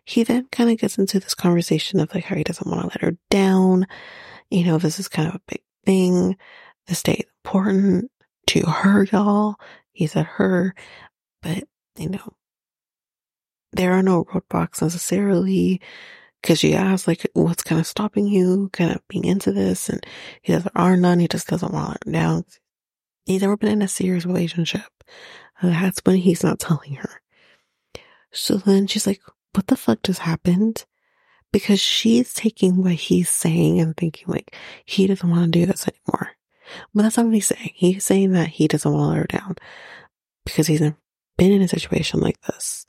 he 0.05 0.23
then 0.23 0.47
kind 0.51 0.69
of 0.69 0.77
gets 0.77 0.97
into 0.97 1.19
this 1.19 1.33
conversation 1.33 1.99
of 1.99 2.13
like 2.13 2.25
how 2.25 2.35
he 2.35 2.43
doesn't 2.43 2.69
want 2.69 2.81
to 2.81 2.87
let 2.87 3.01
her 3.01 3.17
down. 3.29 3.87
You 4.51 4.65
know, 4.65 4.77
this 4.77 4.99
is 4.99 5.07
kind 5.07 5.27
of 5.27 5.35
a 5.35 5.41
big 5.47 5.63
thing. 5.85 6.37
This 6.87 7.01
day 7.03 7.13
is 7.13 7.25
important 7.43 8.11
to 8.47 8.61
her, 8.61 9.05
y'all. 9.05 9.55
He 9.91 10.07
said 10.07 10.25
her, 10.25 10.75
but 11.41 11.63
you 11.97 12.09
know, 12.09 12.33
there 13.71 13.93
are 13.93 14.03
no 14.03 14.25
roadblocks 14.25 14.81
necessarily 14.81 15.81
because 16.41 16.59
she 16.59 16.75
asked 16.75 17.07
like 17.07 17.25
what's 17.33 17.63
kind 17.63 17.79
of 17.79 17.87
stopping 17.87 18.27
you 18.27 18.69
kind 18.73 18.91
of 18.91 19.01
being 19.07 19.25
into 19.25 19.51
this? 19.51 19.89
And 19.89 20.05
he 20.41 20.51
says 20.51 20.63
there 20.63 20.71
are 20.75 20.97
none. 20.97 21.19
He 21.19 21.27
just 21.27 21.47
doesn't 21.47 21.73
want 21.73 22.03
her 22.05 22.11
down 22.11 22.45
he's 23.25 23.41
never 23.41 23.57
been 23.57 23.71
in 23.71 23.81
a 23.81 23.87
serious 23.87 24.25
relationship. 24.25 24.89
That's 25.61 26.01
when 26.03 26.17
he's 26.17 26.43
not 26.43 26.59
telling 26.59 26.95
her. 26.95 27.21
So 28.31 28.57
then 28.57 28.87
she's 28.87 29.05
like 29.05 29.21
what 29.53 29.67
the 29.67 29.75
fuck 29.75 30.01
just 30.03 30.19
happened 30.19 30.85
because 31.51 31.79
she's 31.79 32.33
taking 32.33 32.77
what 32.77 32.93
he's 32.93 33.29
saying 33.29 33.79
and 33.79 33.95
thinking 33.95 34.25
like 34.27 34.55
he 34.85 35.07
doesn't 35.07 35.29
want 35.29 35.51
to 35.51 35.59
do 35.59 35.65
this 35.65 35.87
anymore. 35.87 36.31
But 36.93 37.03
that's 37.03 37.17
not 37.17 37.25
what 37.25 37.35
he's 37.35 37.47
saying. 37.47 37.71
He's 37.73 38.05
saying 38.05 38.31
that 38.31 38.47
he 38.47 38.67
doesn't 38.67 38.91
want 38.91 39.03
to 39.03 39.07
let 39.09 39.17
her 39.17 39.39
down 39.39 39.55
because 40.45 40.67
he's 40.67 40.79
been 40.79 41.51
in 41.51 41.61
a 41.61 41.67
situation 41.67 42.19
like 42.19 42.39
this. 42.41 42.85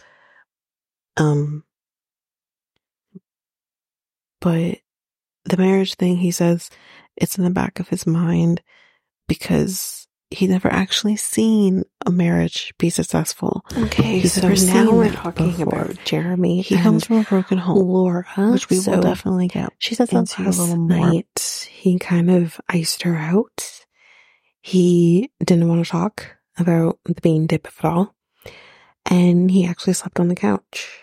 Um, 1.17 1.65
but 4.41 4.79
the 5.45 5.57
marriage 5.57 5.95
thing, 5.95 6.17
he 6.17 6.31
says 6.31 6.71
it's 7.17 7.37
in 7.37 7.45
the 7.45 7.51
back 7.51 7.81
of 7.81 7.89
his 7.89 8.07
mind 8.07 8.63
because 9.29 10.02
he 10.33 10.47
never 10.47 10.73
actually 10.73 11.17
seen 11.17 11.85
a 12.07 12.11
marriage 12.11 12.73
be 12.79 12.91
successful. 12.91 13.65
Okay, 13.77 14.21
He's 14.21 14.33
so 14.33 14.49
now 14.49 14.91
we're 14.93 15.13
talking 15.13 15.49
before. 15.49 15.83
about 15.83 16.05
Jeremy. 16.05 16.63
He 16.63 16.77
comes 16.77 17.05
from 17.07 17.19
a 17.19 17.25
broken 17.25 17.59
home, 17.59 17.89
Laura, 17.89 18.25
which 18.37 18.69
we 18.69 18.77
so 18.77 18.93
will 18.93 19.03
definitely 19.03 19.49
get. 19.49 19.71
She 19.79 19.95
says 19.95 20.11
that 20.11 20.39
a 20.39 20.43
little 20.43 20.77
more. 20.77 21.13
Night, 21.13 21.69
he 21.71 21.99
kind 21.99 22.31
of 22.31 22.61
iced 22.69 23.03
her 23.03 23.17
out. 23.17 23.85
He 24.61 25.31
didn't 25.45 25.69
want 25.69 25.85
to 25.85 25.91
talk 25.91 26.37
about 26.59 26.99
the 27.05 27.15
bean 27.21 27.47
dip 27.47 27.67
at 27.67 27.85
all, 27.85 28.15
and 29.07 29.51
he 29.51 29.67
actually 29.67 29.95
slept 29.95 30.21
on 30.21 30.29
the 30.29 30.37
couch 30.37 31.03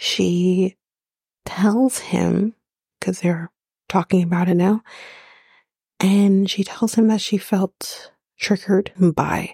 she 0.00 0.76
tells 1.44 1.98
him, 1.98 2.54
because 2.98 3.20
they're 3.20 3.50
talking 3.88 4.22
about 4.22 4.48
it 4.48 4.54
now, 4.54 4.80
and 5.98 6.48
she 6.48 6.62
tells 6.62 6.94
him 6.94 7.08
that 7.08 7.20
she 7.20 7.36
felt 7.36 8.12
triggered 8.38 8.92
by 8.98 9.52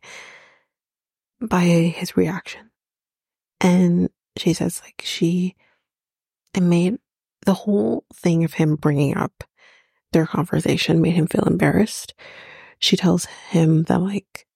by 1.41 1.63
his 1.63 2.17
reaction. 2.17 2.71
And 3.61 4.11
she 4.37 4.53
says 4.53 4.81
like 4.85 5.03
she 5.05 5.57
it 6.55 6.63
made 6.63 6.99
the 7.47 7.55
whole 7.55 8.05
thing 8.15 8.45
of 8.45 8.55
him 8.55 8.77
bringing 8.77 9.17
up 9.17 9.45
their 10.13 10.27
conversation 10.27 11.03
made 11.03 11.15
him 11.15 11.27
feel 11.27 11.45
embarrassed. 11.45 12.15
She 12.79 12.97
tells 12.97 13.27
him 13.51 13.85
that 13.85 14.01
like 14.01 14.47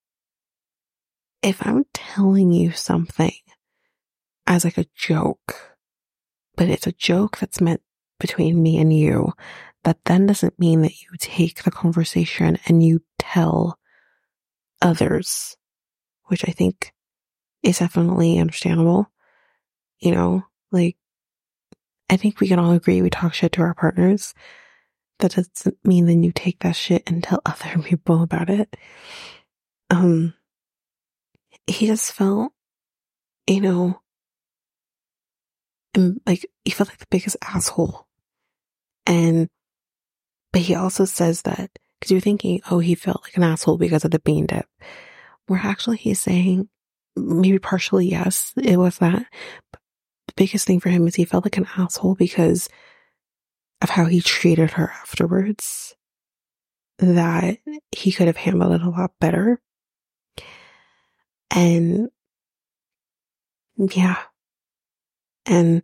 if 1.43 1.65
I'm 1.67 1.85
telling 1.95 2.53
you 2.53 2.73
something 2.73 3.33
as 4.47 4.65
like 4.65 4.79
a 4.79 4.87
joke 4.95 5.77
but 6.59 6.69
it's 6.69 6.89
a 6.89 6.93
joke 6.93 7.39
that's 7.39 7.61
meant 7.61 7.81
between 8.19 8.61
me 8.63 8.79
and 8.79 8.93
you. 8.93 9.33
That 9.85 9.99
then 10.05 10.27
doesn't 10.27 10.59
mean 10.59 10.83
that 10.83 11.01
you 11.01 11.09
take 11.19 11.63
the 11.63 11.71
conversation 11.71 12.59
and 12.67 12.83
you 12.83 13.01
tell 13.19 13.79
others, 14.81 15.57
which 16.27 16.49
I 16.49 16.53
think 16.53 16.93
is 17.63 17.79
definitely 17.79 18.39
understandable. 18.39 19.11
You 20.01 20.13
know, 20.13 20.45
like, 20.71 20.97
I 22.11 22.17
think 22.17 22.41
we 22.41 22.49
can 22.49 22.59
all 22.59 22.73
agree 22.73 23.03
we 23.03 23.11
talk 23.11 23.35
shit 23.35 23.53
to 23.53 23.63
our 23.63 23.75
partners. 23.75 24.35
That 25.19 25.35
doesn't 25.35 25.77
mean 25.85 26.07
then 26.07 26.23
you 26.23 26.33
take 26.33 26.61
that 26.61 26.77
shit 26.77 27.03
and 27.07 27.23
tell 27.23 27.41
other 27.47 27.83
people 27.83 28.23
about 28.23 28.51
it. 28.51 28.77
Um, 29.91 30.35
he 31.67 31.87
just 31.87 32.13
felt, 32.13 32.53
you 33.47 33.61
know, 33.61 34.01
and 35.95 36.21
like 36.27 36.47
he 36.65 36.71
felt 36.71 36.89
like 36.89 36.99
the 36.99 37.07
biggest 37.11 37.37
asshole. 37.43 38.07
And 39.07 39.49
but 40.53 40.63
he 40.63 40.75
also 40.75 41.05
says 41.05 41.43
that 41.43 41.71
because 41.99 42.11
you're 42.11 42.21
thinking, 42.21 42.61
oh, 42.71 42.79
he 42.79 42.95
felt 42.95 43.23
like 43.25 43.37
an 43.37 43.43
asshole 43.43 43.79
because 43.79 44.05
of 44.05 44.11
the 44.11 44.21
bean 44.21 44.47
dip. 44.47 44.67
Where 45.47 45.61
actually 45.63 45.97
he's 45.97 46.21
saying 46.21 46.69
maybe 47.17 47.59
partially 47.59 48.09
yes, 48.09 48.53
it 48.57 48.77
was 48.77 48.99
that. 48.99 49.27
But 49.73 49.81
the 50.29 50.35
biggest 50.37 50.67
thing 50.67 50.81
for 50.81 50.91
him 50.91 51.07
is 51.07 51.15
he 51.15 51.25
felt 51.25 51.45
like 51.45 51.57
an 51.57 51.69
asshole 51.77 52.15
because 52.15 52.69
of 53.81 53.91
how 53.91 54.05
he 54.07 54.21
treated 54.21 54.73
her 54.73 54.91
afterwards. 54.91 55.95
That 56.99 57.59
he 57.93 58.11
could 58.11 58.27
have 58.27 58.37
handled 58.37 58.73
it 58.73 58.83
a 58.83 58.91
lot 58.91 59.13
better. 59.21 59.61
And 61.51 62.09
yeah, 63.77 64.19
and 65.47 65.83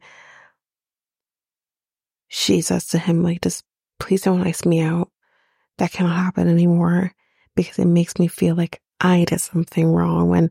she 2.28 2.60
says 2.60 2.86
to 2.88 2.98
him, 2.98 3.22
like, 3.22 3.40
just 3.40 3.64
please 3.98 4.22
don't 4.22 4.46
ice 4.46 4.64
me 4.64 4.80
out. 4.80 5.10
That 5.78 5.92
cannot 5.92 6.16
happen 6.16 6.48
anymore 6.48 7.12
because 7.56 7.78
it 7.78 7.86
makes 7.86 8.18
me 8.18 8.28
feel 8.28 8.54
like 8.54 8.80
I 9.00 9.24
did 9.24 9.40
something 9.40 9.86
wrong 9.86 10.28
when, 10.28 10.50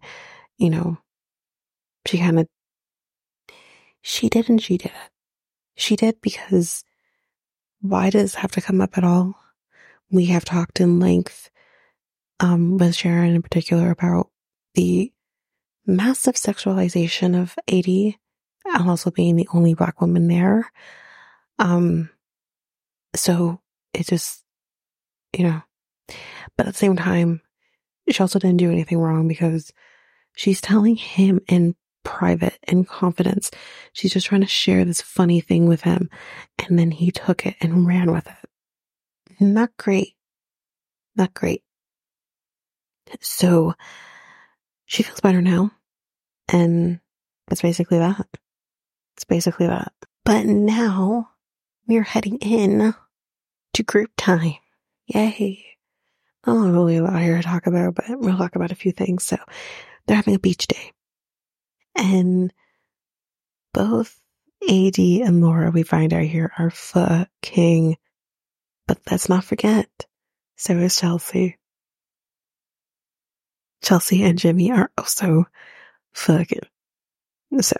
you 0.58 0.70
know, 0.70 0.98
she 2.06 2.18
kind 2.18 2.40
of, 2.40 2.48
she 4.02 4.30
did 4.30 4.50
and 4.50 4.62
she 4.62 4.78
did 4.78 4.92
it. 4.92 5.12
She 5.76 5.96
did 5.96 6.22
because 6.22 6.84
why 7.82 8.10
does 8.10 8.36
have 8.36 8.52
to 8.52 8.62
come 8.62 8.82
up 8.82 8.98
at 8.98 9.04
all? 9.04 9.36
We 10.12 10.26
have 10.26 10.46
talked 10.46 10.80
in 10.80 11.00
length, 11.00 11.50
um, 12.40 12.78
with 12.78 12.96
Sharon 12.96 13.34
in 13.36 13.42
particular 13.42 13.90
about 13.92 14.30
the 14.76 15.12
massive 15.86 16.36
sexualization 16.36 17.42
of 17.42 17.56
AD 17.68 18.16
and 18.66 18.90
also 18.90 19.12
being 19.12 19.36
the 19.36 19.48
only 19.54 19.74
black 19.74 20.02
woman 20.02 20.28
there. 20.28 20.72
Um, 21.60 22.10
so 23.16 23.62
it 23.94 24.08
just, 24.08 24.43
you 25.36 25.44
know, 25.44 25.62
but 26.58 26.68
at 26.68 26.74
the 26.74 26.78
same 26.78 26.96
time, 26.96 27.42
she 28.10 28.22
also 28.22 28.40
didn't 28.40 28.58
do 28.58 28.72
anything 28.72 29.00
wrong 29.00 29.28
because 29.28 29.72
she's 30.36 30.62
telling 30.62 30.96
him 30.96 31.40
in 31.48 31.76
private 32.04 32.60
in 32.68 32.84
confidence. 32.84 33.50
She's 33.94 34.14
just 34.14 34.28
trying 34.28 34.42
to 34.42 34.48
share 34.48 34.86
this 34.86 35.02
funny 35.02 35.42
thing 35.42 35.68
with 35.68 35.82
him. 35.82 36.10
And 36.68 36.78
then 36.78 36.92
he 36.92 37.12
took 37.12 37.46
it 37.46 37.56
and 37.62 37.88
ran 37.88 38.12
with 38.12 38.28
it. 38.28 38.50
Not 39.40 39.72
great. 39.78 40.16
Not 41.16 41.34
great. 41.34 41.64
So 43.22 43.74
she 44.86 45.04
feels 45.04 45.22
better 45.22 45.42
now. 45.42 45.72
And 46.52 47.00
that's 47.48 47.62
basically 47.62 48.00
that. 48.00 48.28
It's 49.16 49.24
basically 49.24 49.68
that. 49.68 49.94
But 50.26 50.46
now 50.46 51.30
we're 51.88 52.04
heading 52.04 52.38
in 52.40 52.94
to 53.74 53.84
group 53.84 54.12
time. 54.18 54.56
Yay. 55.08 55.66
I 56.46 56.52
don't 56.52 56.74
really 56.74 57.00
lot 57.00 57.22
here 57.22 57.38
to 57.38 57.44
talk 57.44 57.68
about, 57.68 57.96
but 57.96 58.06
we'll 58.20 58.38
talk 58.38 58.56
about 58.56 58.72
a 58.72 58.76
few 58.76 58.92
things. 58.92 59.26
So 59.26 59.38
they're 60.06 60.18
having 60.18 60.36
a 60.36 60.40
beach 60.40 60.68
day. 60.68 60.92
And 61.96 62.52
both 63.74 64.20
AD 64.70 64.98
and 64.98 65.42
Laura, 65.42 65.72
we 65.72 65.84
find 65.84 66.14
out 66.14 66.24
here, 66.24 66.52
are 66.58 66.70
fucking. 66.70 67.98
But 68.88 69.00
let's 69.10 69.30
not 69.30 69.46
forget, 69.46 69.88
so 70.58 70.78
is 70.78 70.98
Chelsea. 70.98 71.58
Chelsea 73.82 74.24
and 74.24 74.38
Jimmy 74.38 74.72
are 74.72 74.92
also 74.98 75.46
fucking. 76.14 76.60
So, 77.62 77.78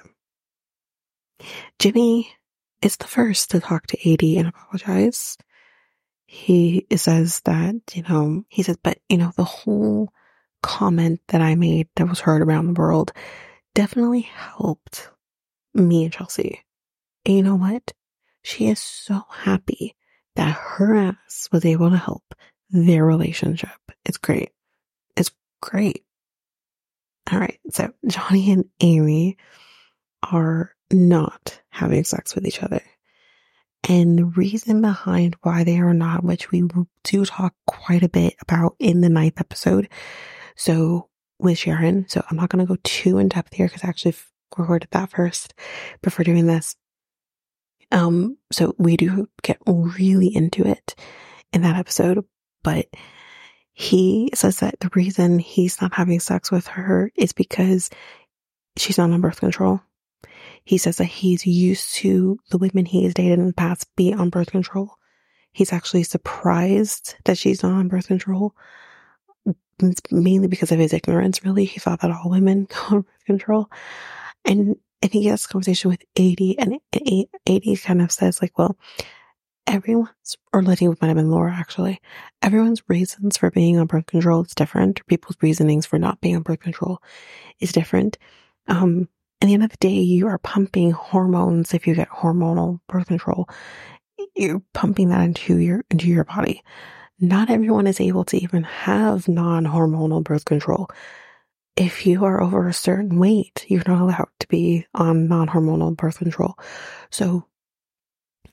Jimmy 1.80 2.30
is 2.82 2.98
the 2.98 3.08
first 3.08 3.52
to 3.52 3.60
talk 3.60 3.88
to 3.88 4.14
AD 4.14 4.24
and 4.24 4.48
apologize. 4.48 5.38
He 6.34 6.88
says 6.96 7.42
that, 7.42 7.76
you 7.94 8.02
know, 8.02 8.44
he 8.50 8.64
says, 8.64 8.78
but, 8.82 8.98
you 9.08 9.18
know, 9.18 9.32
the 9.38 9.44
whole 9.44 10.12
comment 10.64 11.22
that 11.28 11.42
I 11.42 11.54
made 11.54 11.90
that 11.96 12.10
was 12.10 12.22
heard 12.22 12.42
around 12.42 12.66
the 12.66 12.80
world 12.82 13.12
definitely 13.76 14.22
helped 14.22 15.12
me 15.76 16.06
and 16.06 16.12
Chelsea. 16.12 16.64
And 17.24 17.38
you 17.38 17.44
know 17.44 17.56
what? 17.56 17.94
She 18.42 18.68
is 18.68 18.80
so 18.80 19.22
happy 19.30 19.96
that 20.36 20.58
her 20.58 20.96
ass 20.96 21.50
was 21.52 21.66
able 21.66 21.92
to 21.92 21.98
help 21.98 22.24
their 22.72 23.06
relationship. 23.06 23.70
It's 24.04 24.18
great. 24.18 24.50
It's 25.16 25.30
great. 25.62 26.04
All 27.32 27.38
right. 27.38 27.60
So 27.70 27.94
Johnie 28.08 28.52
and 28.52 28.66
Amy 28.82 29.38
are 30.32 30.74
not 30.92 31.62
having 31.70 32.04
sex 32.06 32.34
with 32.34 32.48
each 32.48 32.64
other. 32.64 32.82
And 33.90 34.18
the 34.18 34.26
reason 34.26 34.82
behind 34.82 35.36
why 35.42 35.64
they 35.64 35.80
are 35.80 35.94
not, 35.94 36.24
which 36.24 36.52
we 36.52 36.64
do 37.04 37.26
talk 37.26 37.54
quite 37.68 38.04
a 38.04 38.10
bit 38.10 38.36
about 38.42 38.76
in 38.80 39.02
the 39.02 39.10
ninth 39.10 39.40
episode. 39.40 39.90
So 40.56 41.10
with 41.40 41.58
Sharon, 41.58 42.08
so 42.08 42.24
I'm 42.30 42.38
not 42.38 42.50
going 42.50 42.66
to 42.66 42.70
go 42.74 42.80
too 42.84 43.18
in 43.18 43.28
depth 43.28 43.54
here 43.54 43.68
because 43.68 43.84
I 43.84 43.90
actually 43.90 44.16
recorded 44.58 44.88
that 44.92 45.10
first 45.12 45.54
before 46.02 46.24
doing 46.24 46.48
this. 46.48 46.76
Um, 47.92 48.38
so 48.52 48.74
we 48.78 48.98
do 48.98 49.28
get 49.42 49.58
really 49.68 50.34
into 50.34 50.66
it 50.66 50.96
in 51.52 51.62
that 51.64 51.76
episode, 51.76 52.24
but 52.64 52.88
he 53.74 54.30
says 54.34 54.60
that 54.60 54.80
the 54.80 54.90
reason 54.96 55.40
he's 55.40 55.82
not 55.82 55.94
having 55.94 56.20
sex 56.20 56.52
with 56.52 56.68
her 56.68 57.12
is 57.16 57.34
because 57.34 57.90
she's 58.78 58.98
not 58.98 59.12
on 59.12 59.22
birth 59.22 59.40
control. 59.40 59.82
He 60.64 60.78
says 60.78 60.98
that 60.98 61.06
he's 61.06 61.46
used 61.46 61.96
to 61.96 62.40
the 62.50 62.58
women 62.58 62.86
he 62.86 63.04
has 63.04 63.14
dated 63.14 63.40
in 63.40 63.48
the 63.48 63.54
past 63.54 63.88
be 63.96 64.14
on 64.14 64.30
birth 64.30 64.52
control. 64.52 64.96
He's 65.52 65.74
actually 65.74 66.04
surprised 66.04 67.16
that 67.26 67.38
she's 67.38 67.64
not 67.64 67.74
on 67.74 67.88
birth 67.88 68.08
control. 68.08 68.56
It's 69.80 70.02
mainly 70.12 70.48
because 70.48 70.72
of 70.72 70.80
his 70.80 70.94
ignorance, 70.94 71.44
really. 71.44 71.66
He 71.66 71.80
thought 71.80 72.02
that 72.02 72.12
all 72.12 72.30
women 72.30 72.66
go 72.70 72.96
on 72.96 73.02
birth 73.02 73.26
control. 73.26 73.70
And 74.46 74.78
and 75.02 75.12
he 75.12 75.26
has 75.26 75.48
conversation 75.48 75.92
with 75.92 76.02
AD 76.18 76.40
and 76.60 76.80
AD 77.46 77.82
kind 77.84 78.02
of 78.02 78.10
says 78.10 78.42
like, 78.42 78.58
well, 78.58 78.78
everyone's, 79.68 80.38
or 80.54 80.64
Lydia 80.64 80.90
might 80.90 81.08
have 81.08 81.18
been 81.18 81.30
Laura 81.30 81.54
actually, 81.54 82.00
everyone's 82.42 82.82
reasons 82.88 83.38
for 83.38 83.52
being 83.52 83.78
on 83.78 83.88
birth 83.88 84.06
control 84.06 84.44
is 84.44 84.56
different. 84.56 85.06
People's 85.08 85.36
reasonings 85.42 85.86
for 85.86 86.00
not 86.00 86.22
being 86.22 86.38
on 86.38 86.42
birth 86.42 86.62
control 86.62 87.02
is 87.60 87.74
different. 87.74 88.18
Um, 88.68 89.10
at 89.44 89.48
the 89.48 89.54
end 89.54 89.64
of 89.64 89.70
the 89.72 89.78
day, 89.78 90.00
you 90.00 90.28
are 90.28 90.40
pumping 90.40 90.92
hormones 90.92 91.74
if 91.74 91.86
you 91.86 91.94
get 91.94 92.10
hormonal 92.10 92.80
birth 92.88 93.08
control. 93.08 93.48
You're 94.36 94.64
pumping 94.74 95.10
that 95.10 95.22
into 95.22 95.58
your, 95.58 95.84
into 95.92 96.08
your 96.08 96.24
body. 96.24 96.64
Not 97.20 97.50
everyone 97.50 97.86
is 97.86 98.02
able 98.02 98.26
to 98.26 98.38
even 98.38 98.64
have 98.64 99.28
non-hormonal 99.28 100.24
birth 100.24 100.46
control 100.46 100.90
if 101.76 102.06
you 102.06 102.26
are 102.26 102.42
over 102.42 102.68
a 102.68 102.74
certain 102.74 103.18
weight, 103.18 103.66
you're 103.68 103.84
not 103.88 104.02
allowed 104.02 104.30
to 104.40 104.48
be 104.48 104.86
on 104.94 105.28
non 105.28 105.48
hormonal 105.48 105.96
birth 105.96 106.20
control. 106.20 106.56
So 107.10 107.46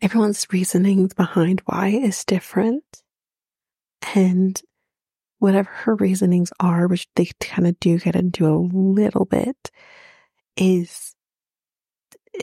everyone's 0.01 0.47
reasonings 0.51 1.14
behind 1.14 1.62
why 1.66 1.88
is 1.88 2.24
different. 2.24 2.84
And 4.14 4.61
whatever 5.38 5.70
her 5.70 5.95
reasonings 5.97 6.53
are, 6.61 6.86
which 6.88 7.09
they 7.16 7.26
kind 7.41 7.68
of 7.68 7.78
do 7.80 7.99
get 7.99 8.16
into 8.16 8.47
a 8.47 8.57
little 8.57 9.26
bit, 9.26 9.70
is 10.61 11.16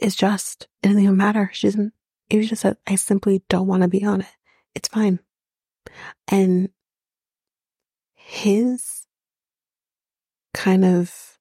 is 0.02 0.16
just 0.16 0.68
it 0.84 0.88
doesn't 0.88 1.02
even 1.02 1.16
matter. 1.16 1.50
She 1.54 1.68
doesn't 1.68 1.94
it 2.30 2.38
was 2.38 2.50
just 2.50 2.62
said, 2.62 2.76
I 2.86 2.96
simply 2.96 3.44
don't 3.48 3.68
want 3.68 3.84
to 3.84 3.88
be 3.88 4.04
on 4.04 4.22
it. 4.22 4.28
It's 4.76 4.90
fine. 4.90 5.20
And 6.28 6.70
his 8.14 9.08
kind 10.54 10.84
of 10.84 11.38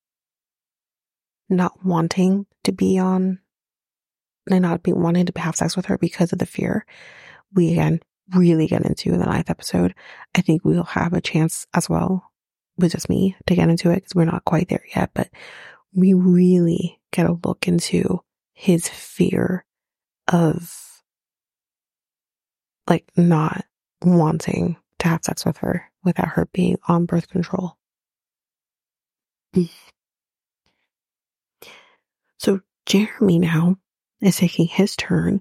not 1.48 1.84
wanting 1.84 2.46
to 2.64 2.72
be 2.72 2.98
on 2.98 3.40
and 4.48 4.62
not 4.62 4.82
be 4.82 4.92
wanting 4.92 5.26
to 5.26 5.40
have 5.40 5.56
sex 5.56 5.76
with 5.76 5.86
her 5.86 5.98
because 5.98 6.32
of 6.32 6.38
the 6.38 6.46
fear. 6.46 6.86
We 7.52 7.72
again 7.72 8.00
really 8.34 8.66
get 8.66 8.84
into 8.84 9.12
in 9.12 9.18
the 9.18 9.26
ninth 9.26 9.50
episode. 9.50 9.94
I 10.34 10.40
think 10.40 10.64
we'll 10.64 10.84
have 10.84 11.12
a 11.12 11.20
chance 11.20 11.66
as 11.74 11.88
well 11.88 12.30
with 12.76 12.92
just 12.92 13.08
me 13.08 13.36
to 13.46 13.54
get 13.54 13.68
into 13.68 13.90
it 13.90 13.96
because 13.96 14.14
we're 14.14 14.24
not 14.24 14.44
quite 14.44 14.68
there 14.68 14.84
yet, 14.94 15.10
but 15.14 15.28
we 15.96 16.12
really 16.12 17.00
get 17.10 17.26
a 17.26 17.38
look 17.44 17.66
into 17.66 18.20
his 18.52 18.86
fear 18.88 19.64
of 20.28 21.02
like 22.88 23.10
not 23.16 23.64
wanting 24.02 24.76
to 24.98 25.08
have 25.08 25.24
sex 25.24 25.44
with 25.44 25.56
her 25.58 25.90
without 26.04 26.28
her 26.28 26.46
being 26.52 26.76
on 26.86 27.06
birth 27.06 27.28
control. 27.28 27.76
So 32.38 32.60
Jeremy 32.84 33.38
now 33.38 33.76
is 34.20 34.36
taking 34.36 34.66
his 34.66 34.94
turn 34.94 35.40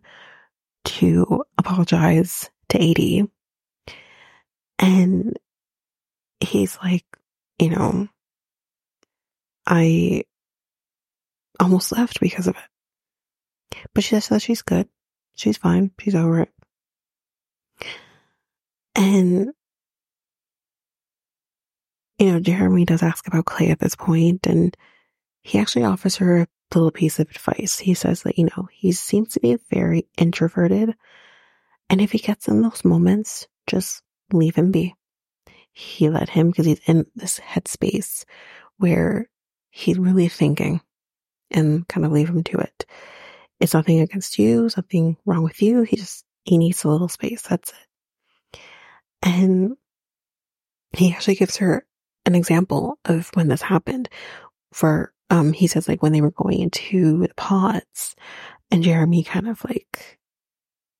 to 0.85 1.43
apologize 1.57 2.49
to 2.69 2.79
AD. 2.79 3.27
And 4.79 5.37
he's 6.39 6.77
like, 6.81 7.05
you 7.59 7.69
know, 7.69 8.07
I 9.67 10.23
almost 11.59 11.91
left 11.91 12.19
because 12.19 12.47
of 12.47 12.55
it. 12.55 13.79
But 13.93 14.03
she 14.03 14.19
says 14.19 14.41
she's 14.41 14.61
good. 14.61 14.87
She's 15.35 15.57
fine. 15.57 15.91
She's 15.99 16.15
over 16.15 16.41
it. 16.41 16.49
And 18.95 19.51
you 22.17 22.31
know, 22.31 22.39
Jeremy 22.39 22.85
does 22.85 23.03
ask 23.03 23.27
about 23.27 23.45
Clay 23.45 23.69
at 23.69 23.79
this 23.79 23.95
point, 23.95 24.47
and 24.47 24.75
he 25.43 25.59
actually 25.59 25.83
offers 25.83 26.15
her 26.17 26.41
a 26.41 26.47
little 26.73 26.91
piece 26.91 27.19
of 27.19 27.29
advice. 27.29 27.77
He 27.77 27.93
says 27.93 28.23
that, 28.23 28.37
you 28.37 28.45
know, 28.45 28.69
he 28.71 28.93
seems 28.93 29.33
to 29.33 29.41
be 29.41 29.57
very 29.69 30.07
introverted, 30.17 30.95
and 31.89 32.01
if 32.01 32.11
he 32.11 32.19
gets 32.19 32.47
in 32.47 32.61
those 32.61 32.85
moments, 32.85 33.47
just 33.67 34.01
leave 34.31 34.55
him 34.55 34.71
be. 34.71 34.95
He 35.73 36.09
let 36.09 36.29
him 36.29 36.51
because 36.51 36.65
he's 36.65 36.79
in 36.87 37.05
this 37.15 37.39
headspace 37.39 38.23
where 38.77 39.29
he's 39.69 39.99
really 39.99 40.29
thinking 40.29 40.79
and 41.51 41.87
kind 41.87 42.05
of 42.05 42.11
leave 42.11 42.29
him 42.29 42.43
to 42.43 42.57
it. 42.57 42.85
It's 43.59 43.73
nothing 43.73 43.99
against 44.01 44.37
you, 44.37 44.69
something 44.69 45.17
wrong 45.25 45.43
with 45.43 45.61
you. 45.61 45.83
He 45.83 45.95
just, 45.95 46.25
he 46.43 46.57
needs 46.57 46.83
a 46.83 46.89
little 46.89 47.07
space. 47.07 47.41
That's 47.43 47.71
it. 47.71 48.59
And 49.23 49.77
he 50.91 51.11
actually 51.11 51.35
gives 51.35 51.57
her 51.57 51.85
an 52.25 52.35
example 52.35 52.99
of 53.05 53.29
when 53.33 53.47
this 53.47 53.61
happened 53.61 54.09
for, 54.73 55.13
um, 55.29 55.53
he 55.53 55.67
says 55.67 55.87
like 55.87 56.03
when 56.03 56.11
they 56.11 56.21
were 56.21 56.31
going 56.31 56.59
into 56.59 57.19
the 57.19 57.33
pods 57.35 58.15
and 58.71 58.83
Jeremy 58.83 59.23
kind 59.23 59.47
of 59.47 59.63
like 59.63 60.19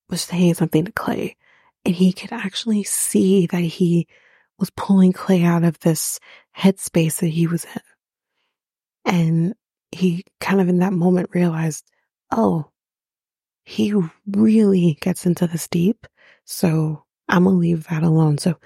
was 0.10 0.22
saying 0.22 0.54
something 0.56 0.86
to 0.86 0.92
Clay 0.92 1.36
and 1.84 1.94
he 1.94 2.14
could 2.14 2.32
actually 2.32 2.84
see 2.84 3.46
that 3.48 3.60
he 3.60 4.08
was 4.58 4.72
pulling 4.72 5.14
Clay 5.14 5.44
out 5.44 5.64
of 5.64 5.80
this 5.80 6.20
headspace 6.58 7.20
that 7.20 7.28
he 7.28 7.48
was 7.48 7.66
in. 7.66 7.82
And 9.06 9.56
he 9.96 10.26
kind 10.40 10.62
of 10.62 10.68
in 10.68 10.80
that 10.80 10.94
moment 10.94 11.30
realized, 11.34 11.86
oh, 12.32 12.70
he 13.64 13.94
really 14.28 14.98
gets 15.02 15.26
into 15.26 15.48
this 15.48 15.68
deep. 15.68 16.06
So 16.44 17.04
I'm 17.28 17.46
going 17.46 17.56
to 17.56 17.60
leave 17.60 17.88
that 17.88 18.04
alone. 18.04 18.38
So 18.38 18.58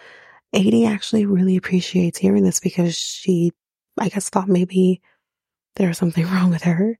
AD 0.54 0.74
actually 0.86 1.26
really 1.26 1.56
appreciates 1.56 2.18
hearing 2.18 2.44
this 2.44 2.60
because 2.60 2.98
she, 2.98 3.52
I 3.98 4.10
guess, 4.10 4.30
thought 4.30 4.50
maybe 4.50 5.02
there 5.76 5.88
was 5.88 5.98
something 5.98 6.26
wrong 6.32 6.50
with 6.50 6.64
her. 6.64 7.00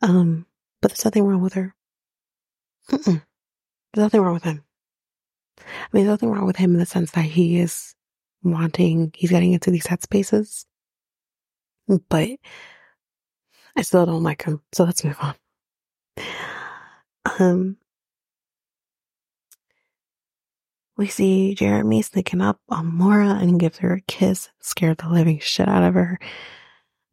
Um, 0.00 0.46
but 0.80 0.90
there's 0.92 1.04
nothing 1.04 1.24
wrong 1.24 1.42
with 1.42 1.54
her. 1.54 1.74
Mm-mm. 2.90 3.22
There's 3.92 4.04
nothing 4.04 4.20
wrong 4.20 4.34
with 4.34 4.44
him. 4.44 4.64
I 5.58 5.62
mean, 5.92 6.04
there's 6.04 6.14
nothing 6.14 6.30
wrong 6.30 6.46
with 6.46 6.56
him 6.56 6.72
in 6.72 6.78
the 6.78 6.86
sense 6.86 7.10
that 7.12 7.24
he 7.24 7.58
is 7.58 7.94
wanting, 8.42 9.12
he's 9.16 9.30
getting 9.30 9.52
into 9.52 9.70
these 9.72 9.86
headspaces. 9.86 10.64
But 12.08 12.38
I 13.78 13.82
still 13.82 14.04
don't 14.04 14.22
like 14.22 14.42
him. 14.42 14.60
So 14.72 14.84
let's 14.84 15.04
move 15.04 15.16
on. 15.20 15.34
Um, 17.38 17.78
We 20.98 21.06
see 21.06 21.54
Jeremy 21.54 22.02
sneaking 22.02 22.40
up 22.40 22.58
on 22.68 22.92
Mora 22.92 23.38
and 23.40 23.60
gives 23.60 23.78
her 23.78 23.94
a 23.94 24.00
kiss, 24.00 24.48
scared 24.60 24.98
the 24.98 25.08
living 25.08 25.38
shit 25.38 25.68
out 25.68 25.84
of 25.84 25.94
her. 25.94 26.18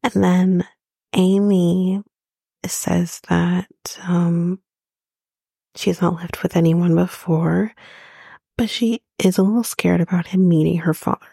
And 0.01 0.24
then 0.24 0.68
Amy 1.13 2.01
says 2.66 3.22
that 3.30 3.70
um, 4.01 4.59
she's 5.76 6.01
not 6.01 6.16
lived 6.16 6.41
with 6.41 6.55
anyone 6.55 6.95
before, 6.95 7.74
but 8.57 8.72
she 8.72 9.03
is 9.24 9.38
a 9.38 9.43
little 9.43 9.63
scared 9.63 10.01
about 10.01 10.26
him 10.26 10.49
meeting 10.49 10.80
her 10.80 10.95
father. 10.95 11.28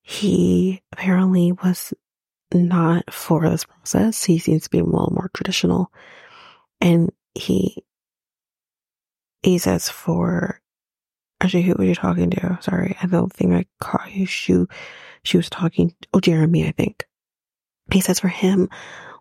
He 0.00 0.80
apparently 0.92 1.52
was 1.52 1.92
not 2.52 3.12
for 3.12 3.48
this 3.48 3.64
process. 3.64 4.24
He 4.24 4.38
seems 4.38 4.64
to 4.64 4.70
be 4.70 4.78
a 4.78 4.84
little 4.84 5.12
more 5.12 5.30
traditional. 5.34 5.92
And 6.80 7.10
he, 7.34 7.84
he 9.42 9.58
says 9.58 9.88
for, 9.88 10.60
actually, 11.40 11.62
who 11.62 11.74
were 11.74 11.84
you 11.84 11.94
talking 11.94 12.30
to? 12.30 12.58
Sorry, 12.60 12.96
I 13.02 13.06
don't 13.06 13.32
think 13.32 13.52
I 13.52 13.66
caught 13.80 14.12
you. 14.12 14.26
She, 14.26 14.64
she 15.22 15.36
was 15.36 15.50
talking, 15.50 15.94
oh, 16.12 16.20
Jeremy, 16.20 16.66
I 16.66 16.72
think. 16.72 17.06
He 17.92 18.00
says 18.00 18.20
for 18.20 18.28
him, 18.28 18.68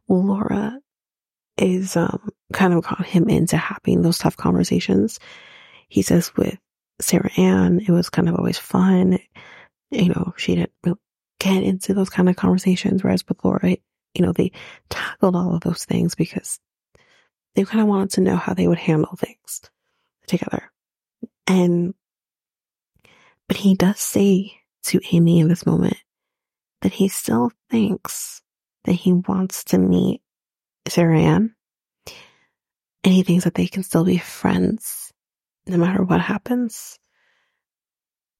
Laura 0.07 0.79
is, 1.57 1.95
um, 1.95 2.29
kind 2.53 2.73
of 2.73 2.83
got 2.83 3.05
him 3.05 3.29
into 3.29 3.57
having 3.57 4.01
those 4.01 4.17
tough 4.17 4.37
conversations. 4.37 5.19
He 5.87 6.01
says 6.01 6.35
with 6.35 6.57
Sarah 7.01 7.31
Ann, 7.37 7.79
it 7.79 7.89
was 7.89 8.09
kind 8.09 8.29
of 8.29 8.35
always 8.35 8.57
fun. 8.57 9.19
You 9.91 10.09
know, 10.09 10.33
she 10.37 10.55
didn't 10.55 10.99
get 11.39 11.63
into 11.63 11.93
those 11.93 12.09
kind 12.09 12.29
of 12.29 12.35
conversations. 12.35 13.03
Whereas 13.03 13.27
with 13.27 13.43
Laura, 13.43 13.77
you 14.13 14.25
know, 14.25 14.31
they 14.31 14.51
tackled 14.89 15.35
all 15.35 15.55
of 15.55 15.61
those 15.61 15.85
things 15.85 16.15
because 16.15 16.59
they 17.55 17.63
kind 17.63 17.81
of 17.81 17.87
wanted 17.87 18.11
to 18.11 18.21
know 18.21 18.35
how 18.35 18.53
they 18.53 18.67
would 18.67 18.77
handle 18.77 19.15
things 19.15 19.61
together. 20.27 20.71
And, 21.47 21.93
but 23.47 23.57
he 23.57 23.75
does 23.75 23.99
say 23.99 24.53
to 24.83 25.01
Amy 25.11 25.39
in 25.39 25.47
this 25.47 25.65
moment 25.65 25.97
that 26.81 26.93
he 26.93 27.07
still 27.07 27.51
thinks 27.69 28.41
that 28.85 28.93
he 28.93 29.13
wants 29.13 29.63
to 29.65 29.77
meet 29.77 30.21
Sarah 30.87 31.19
Ann. 31.19 31.55
And 33.03 33.13
he 33.13 33.23
thinks 33.23 33.45
that 33.45 33.55
they 33.55 33.67
can 33.67 33.83
still 33.83 34.03
be 34.03 34.17
friends 34.17 35.13
no 35.65 35.77
matter 35.77 36.03
what 36.03 36.21
happens. 36.21 36.99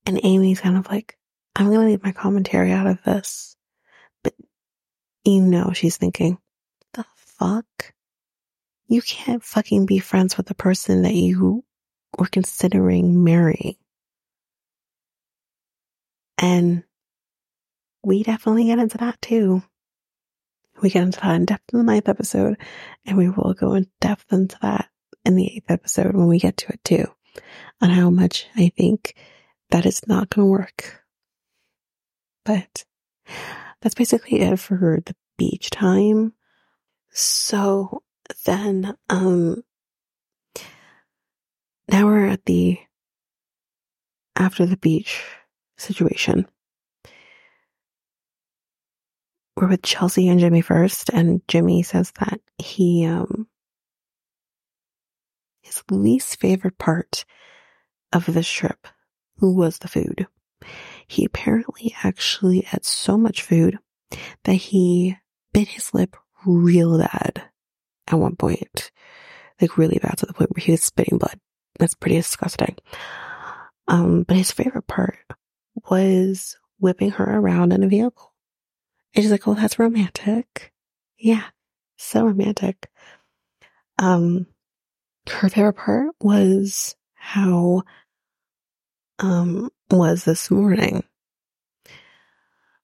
And 0.06 0.20
Amy's 0.24 0.60
kind 0.60 0.78
of 0.78 0.88
like, 0.88 1.19
I'm 1.56 1.68
going 1.68 1.80
to 1.80 1.86
leave 1.86 2.04
my 2.04 2.12
commentary 2.12 2.72
out 2.72 2.88
of 2.88 3.04
this. 3.04 3.56
But 4.24 4.34
you 5.26 5.42
know, 5.42 5.72
she's 5.74 5.98
thinking, 5.98 6.38
the 6.94 7.06
fuck? 7.16 7.66
You 8.88 9.02
can't 9.02 9.44
fucking 9.44 9.86
be 9.86 10.00
friends 10.00 10.38
with 10.38 10.48
the 10.48 10.56
person 10.56 11.04
that 11.04 11.14
you 11.14 11.64
were 12.18 12.28
considering 12.28 13.24
marrying. 13.24 13.76
And 16.38 16.84
we 18.04 18.24
definitely 18.24 18.66
get 18.66 18.80
into 18.80 18.98
that 19.00 19.22
too. 19.22 19.62
We 20.82 20.90
get 20.90 21.04
into 21.04 21.20
that 21.20 21.36
in 21.36 21.46
depth 21.46 21.74
in 21.74 21.80
the 21.80 21.84
ninth 21.84 22.08
episode, 22.08 22.58
and 23.06 23.18
we 23.18 23.30
will 23.30 23.54
go 23.54 23.74
in 23.74 23.88
depth 24.00 24.32
into 24.32 24.58
that 24.62 24.90
in 25.26 25.36
the 25.36 25.46
eighth 25.46 25.70
episode 25.70 26.16
when 26.16 26.28
we 26.28 26.40
get 26.40 26.56
to 26.58 26.74
it 26.74 26.84
too, 26.84 27.06
on 27.82 27.90
how 27.90 28.10
much 28.10 28.48
I 28.56 28.70
think 28.70 29.16
that 29.72 29.86
is 29.86 30.08
not 30.08 30.30
going 30.30 30.48
to 30.48 30.52
work. 30.52 30.99
But 32.50 32.84
that's 33.80 33.94
basically 33.94 34.40
it 34.40 34.58
for 34.58 35.04
the 35.06 35.16
beach 35.38 35.70
time. 35.70 36.34
So 37.12 38.02
then, 38.44 38.98
um, 39.08 39.62
now 41.92 42.06
we're 42.08 42.26
at 42.26 42.46
the 42.46 42.80
after 44.36 44.66
the 44.66 44.78
beach 44.78 45.24
situation. 45.78 46.48
We're 49.56 49.68
with 49.68 49.84
Chelsea 49.84 50.28
and 50.28 50.40
Jimmy 50.40 50.62
first, 50.62 51.12
and 51.14 51.48
Jimmy 51.48 51.84
says 51.84 52.12
that 52.20 52.42
he, 52.58 53.06
um, 53.06 53.46
his 55.62 55.84
least 55.92 56.40
favorite 56.40 56.80
part 56.80 57.26
of 58.12 58.26
this 58.26 58.50
trip 58.50 58.88
was 59.40 59.78
the 59.78 59.88
food. 59.88 60.26
He 61.10 61.26
apparently 61.26 61.96
actually 62.04 62.68
ate 62.72 62.86
so 62.86 63.18
much 63.18 63.42
food 63.42 63.80
that 64.44 64.54
he 64.54 65.18
bit 65.52 65.70
his 65.70 65.92
lip 65.92 66.16
real 66.46 67.00
bad 67.00 67.42
at 68.08 68.20
one 68.20 68.36
point. 68.36 68.92
Like 69.60 69.76
really 69.76 69.98
bad 69.98 70.20
to 70.20 70.28
the 70.28 70.34
point 70.34 70.52
where 70.56 70.64
he 70.64 70.72
was 70.72 70.84
spitting 70.84 71.18
blood. 71.18 71.40
That's 71.80 71.96
pretty 71.96 72.18
disgusting. 72.18 72.78
Um, 73.88 74.22
but 74.22 74.38
his 74.38 74.52
favorite 74.52 74.86
part 74.86 75.18
was 75.90 76.56
whipping 76.80 77.10
her 77.12 77.26
around 77.26 77.74
in 77.74 77.84
a 77.84 77.88
vehicle. 77.88 78.32
And 79.16 79.24
she's 79.24 79.32
like, 79.32 79.48
oh, 79.48 79.56
that's 79.56 79.80
romantic. 79.80 80.72
Yeah, 81.18 81.46
so 81.98 82.24
romantic. 82.24 82.88
Um, 83.98 84.46
her 85.28 85.50
favorite 85.50 85.74
part 85.74 86.12
was 86.22 86.96
how 87.16 87.82
um, 89.18 89.72
was 89.90 90.24
this 90.24 90.52
morning, 90.52 91.04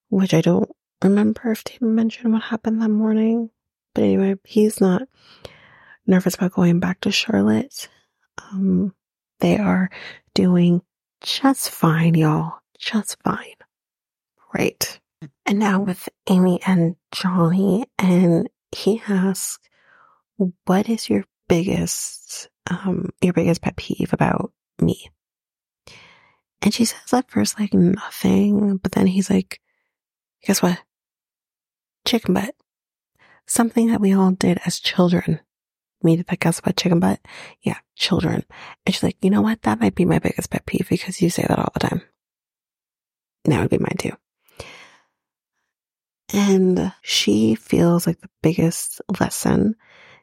which 0.10 0.34
I 0.34 0.42
don't 0.42 0.70
remember 1.04 1.52
if 1.52 1.64
they 1.64 1.78
mentioned 1.82 2.34
what 2.34 2.44
happened 2.44 2.82
that 2.82 2.90
morning. 2.90 3.50
But 3.94 4.04
anyway, 4.04 4.36
he's 4.44 4.82
not 4.82 5.04
nervous 6.08 6.36
about 6.36 6.52
going 6.54 6.80
back 6.80 7.02
to 7.02 7.12
Charlotte. 7.12 7.90
Um, 8.52 8.94
they 9.40 9.58
are 9.58 9.90
doing 10.34 10.82
just 11.22 11.70
fine, 11.70 12.16
y'all. 12.16 12.60
Just 12.78 13.18
fine. 13.24 13.56
Right. 14.54 15.00
And 15.46 15.60
now 15.60 15.82
with 15.82 16.10
Amy 16.30 16.60
and 16.66 16.96
Johnie, 17.14 17.86
and 17.98 18.50
he 18.72 19.02
asks, 19.08 19.60
what 20.66 20.90
is 20.90 21.10
your 21.10 21.24
biggest, 21.48 22.50
um, 22.70 23.10
your 23.22 23.34
biggest 23.34 23.62
pet 23.62 23.76
peeve 23.76 24.12
about 24.12 24.52
me? 24.82 25.10
And 26.66 26.74
she 26.74 26.84
says 26.84 27.14
at 27.14 27.30
first, 27.30 27.60
like, 27.60 27.76
nothing. 27.76 28.78
But 28.78 28.94
then 28.94 29.06
he's 29.06 29.30
like, 29.30 29.62
guess 30.44 30.64
what? 30.64 30.82
Chicken 32.06 32.34
butt. 32.34 32.56
Something 33.46 33.92
that 33.92 34.02
we 34.02 34.14
all 34.14 34.32
did 34.32 34.60
as 34.66 34.80
children. 34.80 35.40
Me 36.02 36.16
did 36.16 36.26
that 36.26 36.40
guess 36.40 36.60
what? 36.60 36.76
Chicken 36.76 37.00
butt? 37.00 37.20
Yeah, 37.62 37.78
children. 37.96 38.44
And 38.86 38.96
she's 38.96 39.04
like, 39.04 39.18
you 39.22 39.30
know 39.30 39.44
what? 39.44 39.62
That 39.62 39.80
might 39.80 39.94
be 39.94 40.06
my 40.06 40.18
biggest 40.18 40.50
pet 40.50 40.66
peeve 40.66 40.90
because 40.90 41.22
you 41.22 41.30
say 41.30 41.46
that 41.48 41.60
all 41.60 41.70
the 41.76 41.80
time. 41.80 42.02
That 43.44 43.62
would 43.62 43.70
be 43.70 43.78
mine 43.78 43.98
too. 44.00 44.14
And 46.34 46.92
she 47.04 47.54
feels 47.54 48.08
like 48.08 48.20
the 48.22 48.30
biggest 48.42 49.02
lesson 49.20 49.76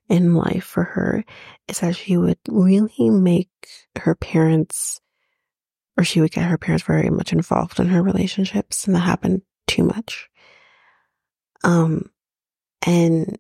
in 0.09 0.35
life 0.35 0.65
for 0.65 0.83
her 0.83 1.25
is 1.69 1.79
that 1.79 1.95
she 1.95 2.17
would 2.17 2.39
really 2.49 3.11
make 3.11 3.49
her 3.97 4.17
parents 4.17 5.01
or 5.97 6.05
she 6.05 6.21
would 6.21 6.33
get 6.33 6.47
her 6.47 6.59
parents 6.59 6.85
very 6.85 7.11
much 7.11 7.33
involved 7.33 7.79
in 7.79 7.89
her 7.89 8.03
relationships 8.03 8.87
and 8.87 8.97
that 8.97 9.01
happened 9.01 9.43
too 9.67 9.85
much. 9.85 10.29
Um, 11.65 12.11
and 12.87 13.39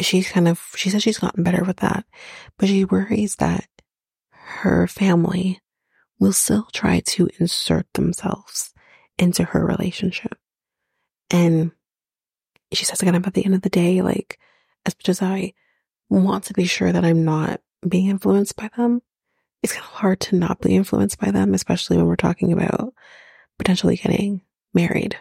she's 0.00 0.30
kind 0.30 0.48
of, 0.48 0.60
she 0.76 0.90
says 0.90 1.02
she's 1.02 1.18
gotten 1.18 1.44
better 1.44 1.64
with 1.64 1.78
that, 1.78 2.04
but 2.58 2.68
she 2.68 2.84
worries 2.84 3.36
that 3.36 3.68
her 4.30 4.86
family 4.86 5.60
will 6.18 6.32
still 6.32 6.66
try 6.72 7.00
to 7.00 7.28
insert 7.38 7.86
themselves 7.92 8.72
into 9.18 9.44
her 9.44 9.64
relationship. 9.64 10.36
And 11.30 11.72
she 12.72 12.84
says 12.84 13.00
again, 13.02 13.14
at 13.14 13.34
the 13.34 13.44
end 13.44 13.54
of 13.54 13.62
the 13.62 13.70
day, 13.70 14.02
like, 14.02 14.38
as 14.86 14.94
much 14.96 15.08
as 15.08 15.22
I 15.22 15.52
want 16.08 16.44
to 16.44 16.54
be 16.54 16.64
sure 16.64 16.90
that 16.90 17.04
I'm 17.04 17.24
not 17.24 17.60
being 17.86 18.08
influenced 18.08 18.56
by 18.56 18.70
them, 18.76 19.02
it's 19.62 19.72
kind 19.72 19.84
of 19.84 19.90
hard 19.90 20.20
to 20.20 20.36
not 20.36 20.60
be 20.60 20.76
influenced 20.76 21.18
by 21.18 21.30
them, 21.30 21.54
especially 21.54 21.96
when 21.96 22.06
we're 22.06 22.16
talking 22.16 22.52
about 22.52 22.92
potentially 23.58 23.96
getting 23.96 24.42
married. 24.72 25.16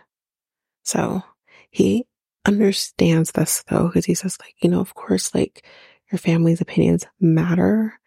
So 0.84 1.24
he 1.70 2.06
understands 2.46 3.32
this 3.32 3.64
though, 3.70 3.88
because 3.88 4.06
he 4.06 4.14
says 4.14 4.38
like, 4.40 4.56
you 4.62 4.70
know, 4.70 4.80
of 4.80 4.94
course, 4.94 5.34
like 5.34 5.66
your 6.12 6.20
family's 6.20 6.62
opinions 6.62 7.06
matter. 7.20 8.00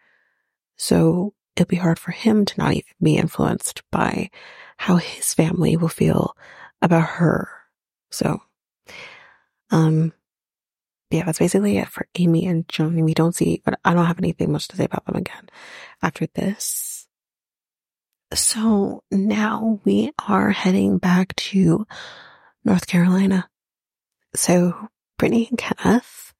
So 0.77 1.33
it'll 1.55 1.67
be 1.67 1.75
hard 1.75 1.99
for 1.99 2.11
him 2.11 2.45
to 2.45 2.59
not 2.59 2.73
even 2.73 2.83
be 3.01 3.17
influenced 3.17 3.83
by 3.91 4.29
how 4.77 4.95
his 4.95 5.33
family 5.33 5.77
will 5.77 5.89
feel 5.89 6.35
about 6.81 7.07
her. 7.07 7.49
So, 8.09 8.41
um, 9.69 10.13
yeah, 11.11 11.25
that's 11.25 11.39
basically 11.39 11.77
it 11.77 11.89
for 11.89 12.07
Amy 12.15 12.45
and 12.45 12.67
Johnie. 12.67 13.03
We 13.03 13.13
don't 13.13 13.35
see, 13.35 13.61
but 13.65 13.79
I 13.83 13.93
don't 13.93 14.05
have 14.05 14.19
anything 14.19 14.51
much 14.51 14.69
to 14.69 14.77
say 14.77 14.85
about 14.85 15.05
them 15.05 15.15
again 15.15 15.49
after 16.01 16.25
this. 16.27 17.07
So 18.33 19.03
now 19.11 19.81
we 19.83 20.13
are 20.25 20.51
heading 20.51 20.97
back 20.97 21.35
to 21.35 21.85
North 22.63 22.87
Carolina. 22.87 23.49
So 24.33 24.89
Brittany 25.17 25.47
and 25.49 25.57
Kenneth, 25.57 26.33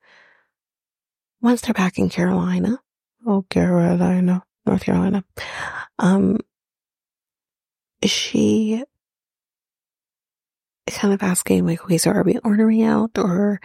once 1.42 1.62
they're 1.62 1.74
back 1.74 1.98
in 1.98 2.10
Carolina, 2.10 2.80
oh, 3.28 3.46
Carolina, 3.50 4.44
North 4.66 4.84
Carolina, 4.84 5.26
um, 6.00 6.40
she 8.06 8.84
kind 10.90 11.14
of 11.14 11.24
asking 11.24 11.66
like, 11.66 11.84
okay, 11.84 11.98
so 11.98 12.12
are 12.12 12.24
we 12.24 12.38
ordering 12.40 12.84
out 12.84 13.18
or 13.18 13.60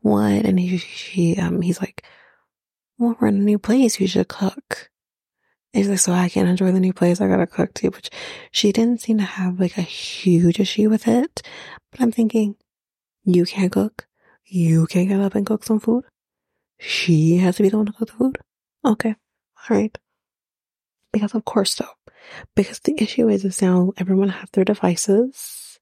what? 0.00 0.44
And 0.44 0.58
he, 0.58 0.78
she, 0.78 1.36
um, 1.36 1.60
he's 1.60 1.80
like, 1.80 2.04
well, 2.98 3.16
we're 3.20 3.28
in 3.28 3.36
a 3.36 3.38
new 3.38 3.58
place. 3.58 4.00
You 4.00 4.06
should 4.06 4.28
cook. 4.28 4.90
He's 5.72 5.88
like, 5.88 5.98
so 5.98 6.12
I 6.12 6.28
can't 6.28 6.48
enjoy 6.48 6.72
the 6.72 6.80
new 6.80 6.92
place. 6.92 7.20
I 7.20 7.28
gotta 7.28 7.46
cook 7.46 7.74
too, 7.74 7.90
which 7.90 8.10
she 8.50 8.72
didn't 8.72 9.00
seem 9.00 9.18
to 9.18 9.24
have 9.24 9.60
like 9.60 9.78
a 9.78 9.82
huge 9.82 10.58
issue 10.58 10.90
with 10.90 11.06
it. 11.06 11.42
But 11.90 12.00
I'm 12.00 12.12
thinking, 12.12 12.56
you 13.24 13.44
can't 13.44 13.70
cook. 13.70 14.06
You 14.44 14.86
can't 14.86 15.08
get 15.08 15.20
up 15.20 15.34
and 15.34 15.46
cook 15.46 15.64
some 15.64 15.78
food. 15.78 16.04
She 16.78 17.36
has 17.36 17.56
to 17.56 17.62
be 17.62 17.68
the 17.68 17.76
one 17.76 17.86
to 17.86 17.92
cook 17.92 18.08
the 18.08 18.16
food. 18.16 18.38
Okay. 18.84 19.14
All 19.70 19.76
right. 19.76 19.96
Because 21.12 21.34
of 21.34 21.44
course 21.44 21.74
though, 21.74 21.94
because 22.56 22.80
the 22.80 22.94
issue 23.00 23.28
is, 23.28 23.44
is 23.44 23.62
now 23.62 23.92
everyone 23.96 24.28
have 24.28 24.50
their 24.52 24.64
devices 24.64 25.78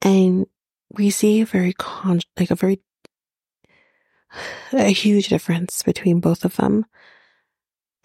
and 0.00 0.46
we 0.90 1.10
see 1.10 1.40
a 1.40 1.46
very 1.46 1.72
con, 1.72 2.20
like 2.38 2.50
a 2.50 2.54
very, 2.54 2.80
a 4.72 4.88
huge 4.88 5.28
difference 5.28 5.82
between 5.82 6.20
both 6.20 6.44
of 6.44 6.56
them. 6.56 6.86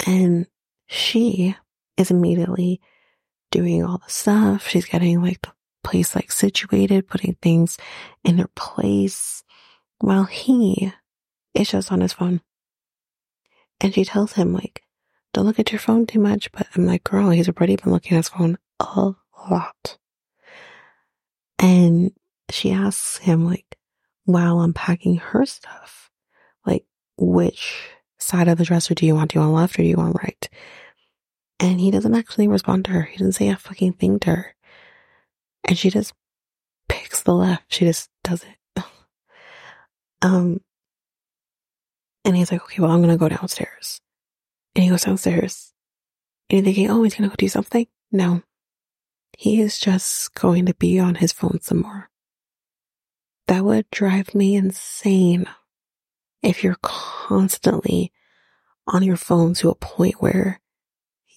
And 0.05 0.47
she 0.87 1.55
is 1.97 2.11
immediately 2.11 2.81
doing 3.51 3.83
all 3.83 3.97
the 3.97 4.09
stuff. 4.09 4.67
She's 4.67 4.85
getting 4.85 5.21
like 5.21 5.41
the 5.41 5.51
place 5.83 6.15
like 6.15 6.31
situated, 6.31 7.07
putting 7.07 7.35
things 7.41 7.77
in 8.23 8.37
their 8.37 8.49
place 8.55 9.43
while 9.99 10.25
he 10.25 10.91
is 11.53 11.69
just 11.69 11.91
on 11.91 12.01
his 12.01 12.13
phone. 12.13 12.41
And 13.79 13.93
she 13.93 14.05
tells 14.05 14.33
him 14.33 14.53
like, 14.53 14.83
don't 15.33 15.45
look 15.45 15.59
at 15.59 15.71
your 15.71 15.79
phone 15.79 16.05
too 16.05 16.19
much. 16.19 16.51
But 16.51 16.67
I'm 16.75 16.85
like, 16.85 17.03
girl, 17.03 17.29
he's 17.29 17.49
already 17.49 17.75
been 17.75 17.91
looking 17.91 18.13
at 18.13 18.17
his 18.17 18.29
phone 18.29 18.57
a 18.79 19.13
lot. 19.49 19.97
And 21.59 22.11
she 22.49 22.71
asks 22.71 23.17
him 23.17 23.45
like, 23.45 23.77
while 24.25 24.61
unpacking 24.61 25.17
her 25.17 25.45
stuff, 25.45 26.11
which 27.17 27.89
side 28.17 28.47
of 28.47 28.57
the 28.57 28.65
dresser 28.65 28.93
do 28.93 29.05
you 29.05 29.15
want? 29.15 29.31
Do 29.31 29.39
you 29.39 29.41
want 29.41 29.53
left 29.53 29.79
or 29.79 29.83
do 29.83 29.87
you 29.87 29.97
want 29.97 30.15
right? 30.15 30.49
And 31.59 31.79
he 31.79 31.91
doesn't 31.91 32.15
actually 32.15 32.47
respond 32.47 32.85
to 32.85 32.91
her. 32.91 33.03
He 33.03 33.17
doesn't 33.17 33.33
say 33.33 33.49
a 33.49 33.57
fucking 33.57 33.93
thing 33.93 34.19
to 34.19 34.35
her. 34.35 34.55
And 35.63 35.77
she 35.77 35.89
just 35.89 36.13
picks 36.87 37.21
the 37.23 37.33
left. 37.33 37.73
She 37.73 37.85
just 37.85 38.09
does 38.23 38.43
it. 38.43 38.83
um, 40.21 40.61
and 42.23 42.35
he's 42.35 42.51
like, 42.51 42.61
okay, 42.63 42.81
well, 42.81 42.91
I'm 42.91 43.01
going 43.01 43.09
to 43.13 43.17
go 43.17 43.29
downstairs. 43.29 44.01
And 44.75 44.83
he 44.83 44.89
goes 44.89 45.03
downstairs. 45.03 45.73
And 46.49 46.57
you're 46.57 46.65
thinking, 46.65 46.89
oh, 46.91 47.03
he's 47.03 47.15
going 47.15 47.29
to 47.29 47.35
go 47.35 47.37
do 47.37 47.49
something? 47.49 47.87
No. 48.11 48.43
He 49.37 49.61
is 49.61 49.79
just 49.79 50.33
going 50.35 50.65
to 50.67 50.73
be 50.75 50.99
on 50.99 51.15
his 51.15 51.31
phone 51.31 51.59
some 51.61 51.81
more. 51.81 52.09
That 53.47 53.63
would 53.63 53.89
drive 53.91 54.35
me 54.35 54.55
insane 54.55 55.47
if 56.41 56.63
you're 56.63 56.77
constantly 56.81 58.11
on 58.87 59.03
your 59.03 59.17
phone 59.17 59.53
to 59.55 59.69
a 59.69 59.75
point 59.75 60.21
where 60.21 60.61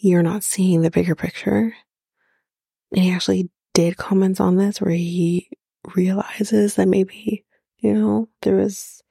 you're 0.01 0.23
not 0.23 0.45
seeing 0.45 0.83
the 0.83 0.91
bigger 0.91 1.15
picture. 1.15 1.75
And 2.93 3.03
he 3.03 3.11
actually 3.11 3.51
did 3.75 3.97
comments 3.97 4.41
on 4.41 4.57
this 4.57 4.81
where 4.81 4.91
he 4.91 5.51
realizes 5.95 6.75
that 6.75 6.89
maybe, 6.89 7.45
you 7.79 7.93
know, 7.93 8.29
there 8.43 8.57
was, 8.57 9.03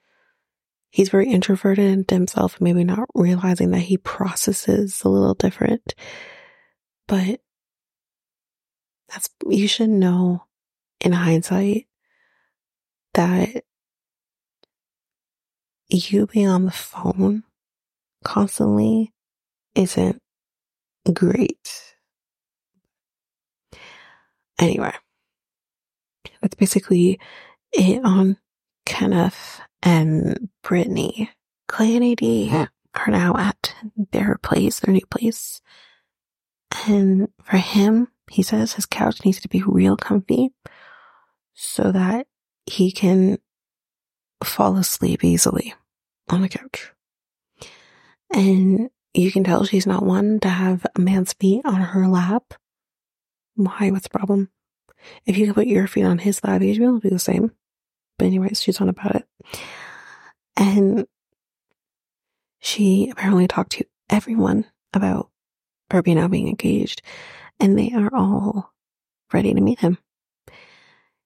he's 0.90 1.10
very 1.10 1.30
introverted 1.30 2.10
himself, 2.10 2.60
maybe 2.60 2.84
not 2.84 3.10
realizing 3.14 3.72
that 3.72 3.80
he 3.80 3.98
processes 3.98 5.02
a 5.04 5.10
little 5.10 5.34
different. 5.34 5.94
But 7.08 7.42
that's, 9.10 9.30
you 9.48 9.68
should 9.68 9.90
know 9.90 10.46
in 11.02 11.12
hindsight 11.12 11.88
that 13.14 13.64
you 15.90 16.28
being 16.28 16.48
on 16.48 16.66
the 16.66 16.72
phone 16.72 17.44
constantly 18.24 19.14
isn't 19.76 20.22
great. 21.14 21.96
Anyway, 24.60 24.94
that's 26.42 26.56
basically 26.56 27.20
it 27.72 28.04
on 28.04 28.38
Kenneth 28.86 29.62
and 29.82 30.50
Brittany. 30.64 31.32
Clay 31.68 31.96
and 31.96 32.22
AD 32.22 32.70
are 32.96 33.12
now 33.12 33.36
at 33.38 33.74
their 34.12 34.38
place, 34.42 34.80
their 34.80 34.94
new 34.94 35.06
place. 35.10 35.62
And 36.88 37.30
for 37.44 37.58
him, 37.58 38.10
he 38.30 38.44
says 38.44 38.74
his 38.74 38.86
couch 38.86 39.24
needs 39.24 39.40
to 39.42 39.50
be 39.50 39.64
real 39.66 39.96
comfy 39.96 40.50
so 41.54 41.92
that 41.92 42.28
he 42.66 42.92
can 42.92 43.40
fall 44.44 44.78
asleep 44.78 45.24
easily 45.24 45.74
on 46.30 46.42
the 46.42 46.50
couch. 46.50 46.92
And 48.32 48.90
you 49.14 49.32
can 49.32 49.44
tell 49.44 49.66
she's 49.66 49.88
not 49.88 50.06
one 50.06 50.40
to 50.42 50.50
have 50.50 50.86
a 50.96 51.02
man's 51.02 51.34
feet 51.34 51.62
on 51.66 51.82
her 51.82 52.08
lap. 52.08 52.54
Why? 53.56 53.90
What's 53.92 54.08
the 54.08 54.18
problem? 54.18 54.50
If 55.26 55.38
you 55.38 55.48
could 55.48 55.56
put 55.56 55.68
your 55.68 55.88
feet 55.88 56.04
on 56.04 56.20
his 56.20 56.44
lap, 56.44 56.62
you'd 56.62 56.78
be 56.78 56.84
able 56.84 57.02
to 57.02 57.10
do 57.10 57.14
the 57.14 57.20
same. 57.20 57.52
But 58.18 58.26
anyways, 58.26 58.62
she's 58.62 58.80
on 58.80 58.90
about 58.90 59.16
it. 59.16 59.28
And 60.56 61.08
she 62.60 63.10
apparently 63.10 63.48
talked 63.48 63.72
to 63.74 63.86
everyone 64.10 64.66
about 64.94 65.30
Herbie 65.90 66.16
now 66.16 66.28
being 66.28 66.50
engaged, 66.50 67.02
and 67.60 67.78
they 67.78 67.94
are 67.94 68.14
all 68.14 68.74
ready 69.34 69.54
to 69.54 69.62
meet 69.62 69.80
him. 69.80 69.98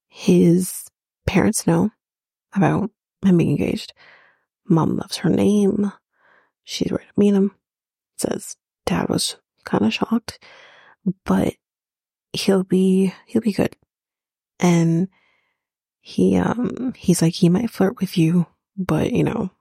His 0.08 0.86
parents 1.26 1.66
know 1.66 1.90
about 2.54 2.92
him 3.26 3.38
being 3.38 3.50
engaged. 3.50 3.94
Mom 4.68 4.98
loves 4.98 5.18
her 5.18 5.30
name. 5.30 5.92
She's 6.64 6.92
ready 6.92 7.06
to 7.06 7.20
meet 7.20 7.34
him. 7.34 7.52
Says 8.18 8.56
dad 8.86 9.10
was 9.10 9.38
kind 9.66 9.86
of 9.86 9.94
shocked, 9.94 10.40
but 11.26 11.56
he'll 12.32 12.64
be, 12.64 13.14
he'll 13.26 13.42
be 13.42 13.54
good. 13.54 13.76
And 14.60 15.10
he, 16.00 16.38
um, 16.38 16.94
he's 16.96 17.22
like, 17.22 17.34
he 17.34 17.50
might 17.50 17.70
flirt 17.70 18.00
with 18.00 18.18
you, 18.18 18.46
but 18.78 19.12
you 19.12 19.24
know, 19.24 19.52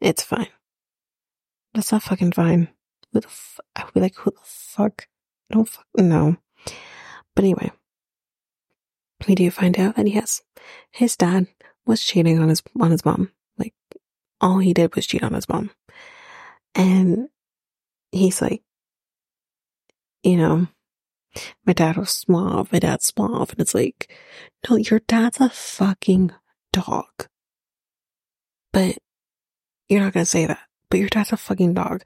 it's 0.00 0.22
fine. 0.22 0.48
That's 1.74 1.92
not 1.92 2.02
fucking 2.02 2.32
fine. 2.32 2.68
Who 3.12 3.20
the 3.20 3.28
f- 3.28 3.60
I 3.74 3.84
would 3.84 3.94
be 3.94 4.00
like, 4.00 4.16
who 4.16 4.30
the 4.30 4.40
fuck? 4.42 5.08
Don't 5.50 5.68
fuck, 5.68 5.86
no. 5.96 6.36
But 7.34 7.44
anyway, 7.44 7.70
we 9.26 9.34
do 9.34 9.50
find 9.50 9.78
out 9.78 9.96
that 9.96 10.08
yes, 10.08 10.42
his 10.90 11.16
dad 11.16 11.46
was 11.86 12.02
cheating 12.02 12.38
on 12.38 12.48
his, 12.48 12.62
on 12.80 12.90
his 12.90 13.04
mom. 13.04 13.30
Like, 13.58 13.74
all 14.40 14.58
he 14.58 14.74
did 14.74 14.94
was 14.94 15.06
cheat 15.06 15.22
on 15.22 15.34
his 15.34 15.48
mom. 15.48 15.70
And 16.74 17.28
he's 18.12 18.42
like, 18.42 18.62
you 20.22 20.36
know, 20.36 20.66
my 21.64 21.72
dad 21.72 21.96
was 21.96 22.10
suave, 22.10 22.72
my 22.72 22.78
dad's 22.78 23.06
suave. 23.06 23.50
And 23.50 23.60
it's 23.60 23.74
like, 23.74 24.12
no, 24.68 24.76
your 24.76 25.00
dad's 25.06 25.40
a 25.40 25.48
fucking 25.48 26.32
dog. 26.72 27.28
But 28.72 28.98
you're 29.88 30.00
not 30.00 30.12
to 30.24 30.24
say 30.24 30.46
that. 30.46 30.60
But 30.90 31.00
your 31.00 31.08
dad's 31.08 31.32
a 31.32 31.36
fucking 31.36 31.74
dog. 31.74 32.02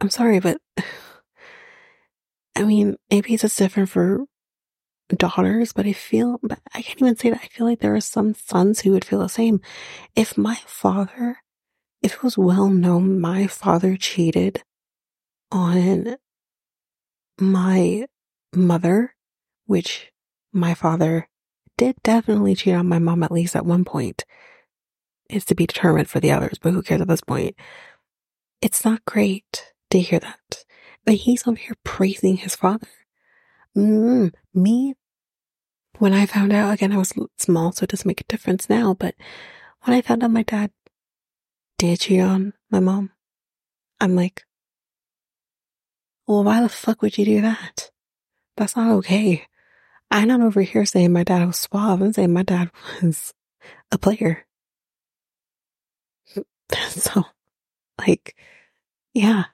I'm 0.00 0.10
sorry, 0.10 0.40
but 0.40 0.58
I 2.56 2.64
mean, 2.64 2.96
maybe 3.10 3.34
it's 3.34 3.56
different 3.56 3.88
for 3.88 4.24
daughters, 5.10 5.72
but 5.72 5.86
I 5.86 5.92
feel, 5.92 6.38
but 6.42 6.58
I 6.74 6.82
can't 6.82 7.00
even 7.00 7.16
say 7.16 7.30
that. 7.30 7.40
I 7.42 7.48
feel 7.48 7.66
like 7.66 7.80
there 7.80 7.94
are 7.94 8.00
some 8.00 8.34
sons 8.34 8.80
who 8.80 8.92
would 8.92 9.04
feel 9.04 9.20
the 9.20 9.28
same. 9.28 9.60
If 10.16 10.38
my 10.38 10.56
father, 10.66 11.38
if 12.02 12.14
it 12.14 12.22
was 12.22 12.38
well 12.38 12.68
known 12.68 13.20
my 13.20 13.46
father 13.46 13.96
cheated 13.96 14.62
on 15.50 16.16
my 17.38 18.06
mother, 18.54 19.14
which 19.66 20.10
my 20.52 20.74
father 20.74 21.28
did 21.76 21.96
definitely 22.02 22.54
cheat 22.54 22.74
on 22.74 22.88
my 22.88 22.98
mom 22.98 23.22
at 23.22 23.32
least 23.32 23.56
at 23.56 23.66
one 23.66 23.84
point. 23.84 24.24
It's 25.28 25.44
to 25.46 25.54
be 25.54 25.66
determined 25.66 26.08
for 26.08 26.20
the 26.20 26.30
others, 26.30 26.58
but 26.60 26.72
who 26.72 26.82
cares 26.82 27.00
at 27.00 27.08
this 27.08 27.22
point? 27.22 27.56
It's 28.60 28.84
not 28.84 29.04
great 29.04 29.72
to 29.90 29.98
hear 30.00 30.20
that. 30.20 30.64
But 31.04 31.14
he's 31.14 31.46
over 31.46 31.56
here 31.56 31.74
praising 31.84 32.36
his 32.38 32.54
father. 32.54 32.86
Mm, 33.76 34.32
me, 34.54 34.94
when 35.98 36.12
I 36.12 36.26
found 36.26 36.52
out, 36.52 36.72
again, 36.72 36.92
I 36.92 36.98
was 36.98 37.12
small, 37.38 37.72
so 37.72 37.84
it 37.84 37.90
doesn't 37.90 38.06
make 38.06 38.20
a 38.20 38.24
difference 38.24 38.68
now, 38.68 38.94
but 38.94 39.14
when 39.82 39.96
I 39.96 40.02
found 40.02 40.22
out 40.22 40.30
my 40.30 40.42
dad 40.42 40.70
did 41.78 42.00
cheat 42.00 42.20
on 42.20 42.52
my 42.70 42.80
mom, 42.80 43.10
I'm 44.00 44.14
like, 44.14 44.44
well, 46.26 46.44
why 46.44 46.60
the 46.60 46.68
fuck 46.68 47.02
would 47.02 47.18
you 47.18 47.24
do 47.24 47.40
that? 47.42 47.90
That's 48.56 48.76
not 48.76 48.92
okay. 48.92 49.46
I'm 50.10 50.28
not 50.28 50.40
over 50.40 50.62
here 50.62 50.86
saying 50.86 51.12
my 51.12 51.24
dad 51.24 51.46
was 51.46 51.58
suave. 51.58 52.00
I'm 52.00 52.12
saying 52.12 52.32
my 52.32 52.44
dad 52.44 52.70
was 53.02 53.34
a 53.90 53.98
player. 53.98 54.46
so, 56.88 57.24
like, 57.98 58.36
yeah, 59.12 59.44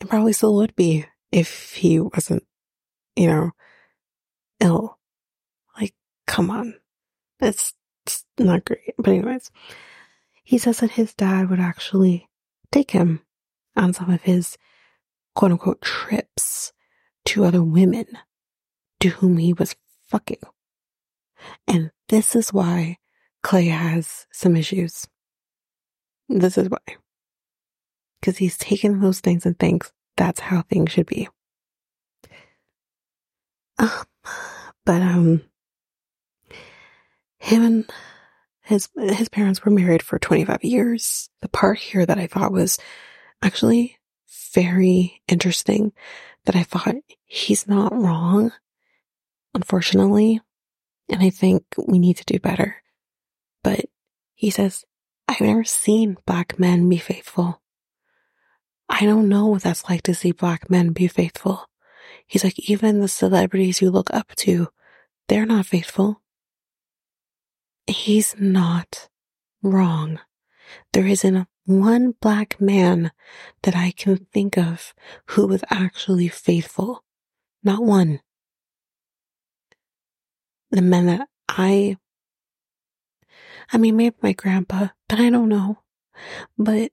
it 0.00 0.08
probably 0.08 0.32
still 0.32 0.54
would 0.56 0.74
be 0.74 1.04
if 1.30 1.74
he 1.74 2.00
wasn't 2.00 2.44
you 3.16 3.26
know, 3.26 3.50
ill. 4.60 4.98
Like, 5.78 5.94
come 6.26 6.50
on. 6.50 6.74
It's, 7.40 7.74
it's 8.06 8.24
not 8.38 8.64
great. 8.64 8.94
But 8.96 9.08
anyways, 9.08 9.50
he 10.42 10.58
says 10.58 10.80
that 10.80 10.92
his 10.92 11.14
dad 11.14 11.50
would 11.50 11.60
actually 11.60 12.28
take 12.70 12.90
him 12.90 13.20
on 13.76 13.92
some 13.92 14.10
of 14.10 14.22
his 14.22 14.56
quote 15.34 15.52
unquote 15.52 15.80
trips 15.80 16.72
to 17.26 17.44
other 17.44 17.62
women 17.62 18.06
to 19.00 19.08
whom 19.08 19.38
he 19.38 19.52
was 19.52 19.74
fucking. 20.08 20.40
And 21.66 21.90
this 22.08 22.36
is 22.36 22.52
why 22.52 22.98
Clay 23.42 23.66
has 23.66 24.26
some 24.32 24.56
issues. 24.56 25.06
This 26.28 26.56
is 26.56 26.68
why. 26.68 26.78
Because 28.20 28.38
he's 28.38 28.56
taken 28.56 29.00
those 29.00 29.20
things 29.20 29.44
and 29.44 29.58
thinks 29.58 29.92
that's 30.16 30.40
how 30.40 30.62
things 30.62 30.92
should 30.92 31.06
be. 31.06 31.28
Uh, 33.78 34.04
but, 34.84 35.02
um, 35.02 35.42
him 37.38 37.62
and 37.62 37.90
his, 38.62 38.88
his 38.96 39.28
parents 39.28 39.64
were 39.64 39.70
married 39.70 40.02
for 40.02 40.18
25 40.18 40.64
years. 40.64 41.28
The 41.42 41.48
part 41.48 41.78
here 41.78 42.06
that 42.06 42.18
I 42.18 42.26
thought 42.26 42.52
was 42.52 42.78
actually 43.42 43.98
very 44.54 45.20
interesting 45.28 45.92
that 46.46 46.56
I 46.56 46.62
thought 46.62 46.94
he's 47.24 47.66
not 47.66 47.92
wrong, 47.94 48.52
unfortunately. 49.54 50.40
And 51.10 51.22
I 51.22 51.30
think 51.30 51.64
we 51.86 51.98
need 51.98 52.16
to 52.16 52.24
do 52.24 52.38
better. 52.38 52.76
But 53.62 53.80
he 54.34 54.50
says, 54.50 54.84
I've 55.28 55.40
never 55.40 55.64
seen 55.64 56.16
black 56.26 56.58
men 56.58 56.88
be 56.88 56.98
faithful. 56.98 57.62
I 58.88 59.04
don't 59.04 59.28
know 59.28 59.46
what 59.46 59.62
that's 59.62 59.88
like 59.88 60.02
to 60.02 60.14
see 60.14 60.32
black 60.32 60.70
men 60.70 60.90
be 60.90 61.08
faithful. 61.08 61.66
He's 62.26 62.44
like, 62.44 62.58
even 62.70 63.00
the 63.00 63.08
celebrities 63.08 63.80
you 63.80 63.90
look 63.90 64.12
up 64.12 64.34
to, 64.36 64.68
they're 65.28 65.46
not 65.46 65.66
faithful. 65.66 66.22
He's 67.86 68.34
not 68.38 69.08
wrong. 69.62 70.20
There 70.92 71.06
isn't 71.06 71.46
one 71.66 72.14
black 72.20 72.60
man 72.60 73.12
that 73.62 73.76
I 73.76 73.90
can 73.90 74.26
think 74.32 74.56
of 74.56 74.94
who 75.26 75.46
was 75.46 75.64
actually 75.70 76.28
faithful. 76.28 77.04
Not 77.62 77.82
one. 77.82 78.20
The 80.70 80.82
men 80.82 81.06
that 81.06 81.28
I, 81.48 81.96
I 83.72 83.78
mean, 83.78 83.96
maybe 83.96 84.16
my 84.22 84.32
grandpa, 84.32 84.88
but 85.08 85.20
I 85.20 85.30
don't 85.30 85.48
know. 85.48 85.78
But 86.58 86.92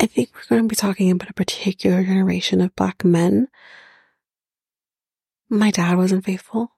I 0.00 0.06
think 0.06 0.30
we're 0.34 0.56
going 0.56 0.62
to 0.62 0.68
be 0.68 0.76
talking 0.76 1.10
about 1.10 1.30
a 1.30 1.34
particular 1.34 2.02
generation 2.02 2.60
of 2.60 2.74
black 2.76 3.04
men. 3.04 3.48
My 5.52 5.70
dad 5.70 5.98
wasn't 5.98 6.24
faithful. 6.24 6.72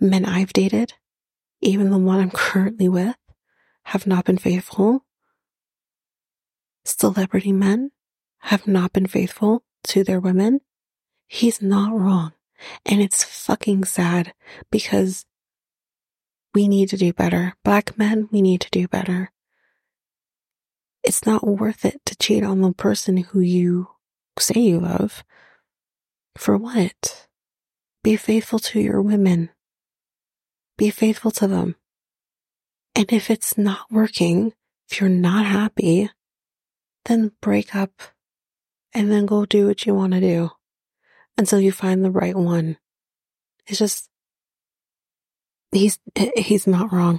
Men 0.00 0.24
I've 0.24 0.54
dated, 0.54 0.94
even 1.60 1.90
the 1.90 1.98
one 1.98 2.18
I'm 2.18 2.30
currently 2.30 2.88
with, 2.88 3.14
have 3.82 4.06
not 4.06 4.24
been 4.24 4.38
faithful. 4.38 5.04
Celebrity 6.86 7.52
men 7.52 7.90
have 8.38 8.66
not 8.66 8.94
been 8.94 9.06
faithful 9.06 9.64
to 9.88 10.02
their 10.02 10.18
women. 10.18 10.62
He's 11.26 11.60
not 11.60 11.92
wrong. 11.92 12.32
And 12.86 13.02
it's 13.02 13.22
fucking 13.22 13.84
sad 13.84 14.32
because 14.70 15.26
we 16.54 16.68
need 16.68 16.88
to 16.88 16.96
do 16.96 17.12
better. 17.12 17.54
Black 17.64 17.98
men, 17.98 18.30
we 18.32 18.40
need 18.40 18.62
to 18.62 18.70
do 18.70 18.88
better. 18.88 19.30
It's 21.04 21.26
not 21.26 21.46
worth 21.46 21.84
it 21.84 22.00
to 22.06 22.16
cheat 22.16 22.42
on 22.42 22.62
the 22.62 22.72
person 22.72 23.18
who 23.18 23.40
you 23.40 23.88
say 24.38 24.58
you 24.58 24.80
love. 24.80 25.22
For 26.38 26.56
what? 26.56 27.26
Be 28.04 28.14
faithful 28.14 28.60
to 28.60 28.80
your 28.80 29.02
women. 29.02 29.50
Be 30.76 30.88
faithful 30.88 31.32
to 31.32 31.48
them. 31.48 31.74
And 32.94 33.12
if 33.12 33.28
it's 33.28 33.58
not 33.58 33.90
working, 33.90 34.52
if 34.88 35.00
you're 35.00 35.10
not 35.10 35.46
happy, 35.46 36.10
then 37.06 37.32
break 37.42 37.74
up 37.74 37.90
and 38.94 39.10
then 39.10 39.26
go 39.26 39.46
do 39.46 39.66
what 39.66 39.84
you 39.84 39.94
want 39.94 40.12
to 40.12 40.20
do 40.20 40.50
until 41.36 41.60
you 41.60 41.72
find 41.72 42.04
the 42.04 42.10
right 42.10 42.36
one. 42.36 42.76
It's 43.66 43.80
just, 43.80 44.08
he's, 45.72 45.98
he's 46.36 46.68
not 46.68 46.92
wrong. 46.92 47.18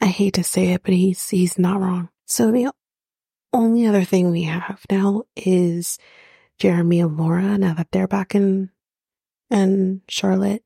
I 0.00 0.06
hate 0.06 0.34
to 0.34 0.44
say 0.44 0.68
it, 0.68 0.84
but 0.84 0.94
he's, 0.94 1.28
he's 1.28 1.58
not 1.58 1.80
wrong. 1.80 2.08
So 2.26 2.52
the 2.52 2.70
only 3.52 3.86
other 3.86 4.04
thing 4.04 4.30
we 4.30 4.44
have 4.44 4.80
now 4.88 5.24
is 5.34 5.98
Jeremy 6.58 7.00
and 7.00 7.16
Laura 7.16 7.56
now 7.58 7.74
that 7.74 7.88
they're 7.92 8.08
back 8.08 8.34
in, 8.34 8.70
in 9.50 10.02
Charlotte. 10.08 10.64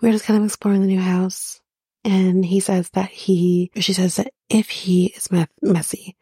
We're 0.00 0.12
just 0.12 0.24
kind 0.24 0.38
of 0.38 0.46
exploring 0.46 0.80
the 0.80 0.86
new 0.86 1.00
house. 1.00 1.60
And 2.04 2.44
he 2.44 2.60
says 2.60 2.88
that 2.90 3.10
he, 3.10 3.70
she 3.76 3.92
says 3.92 4.16
that 4.16 4.32
if 4.48 4.70
he 4.70 5.06
is 5.16 5.28
messy, 5.60 6.16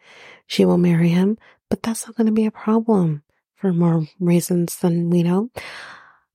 she 0.46 0.64
will 0.64 0.78
marry 0.78 1.08
him, 1.08 1.38
but 1.70 1.82
that's 1.82 2.06
not 2.06 2.16
going 2.16 2.26
to 2.26 2.32
be 2.32 2.46
a 2.46 2.50
problem 2.50 3.22
for 3.54 3.72
more 3.72 4.06
reasons 4.18 4.76
than 4.76 5.10
we 5.10 5.22
know. 5.22 5.50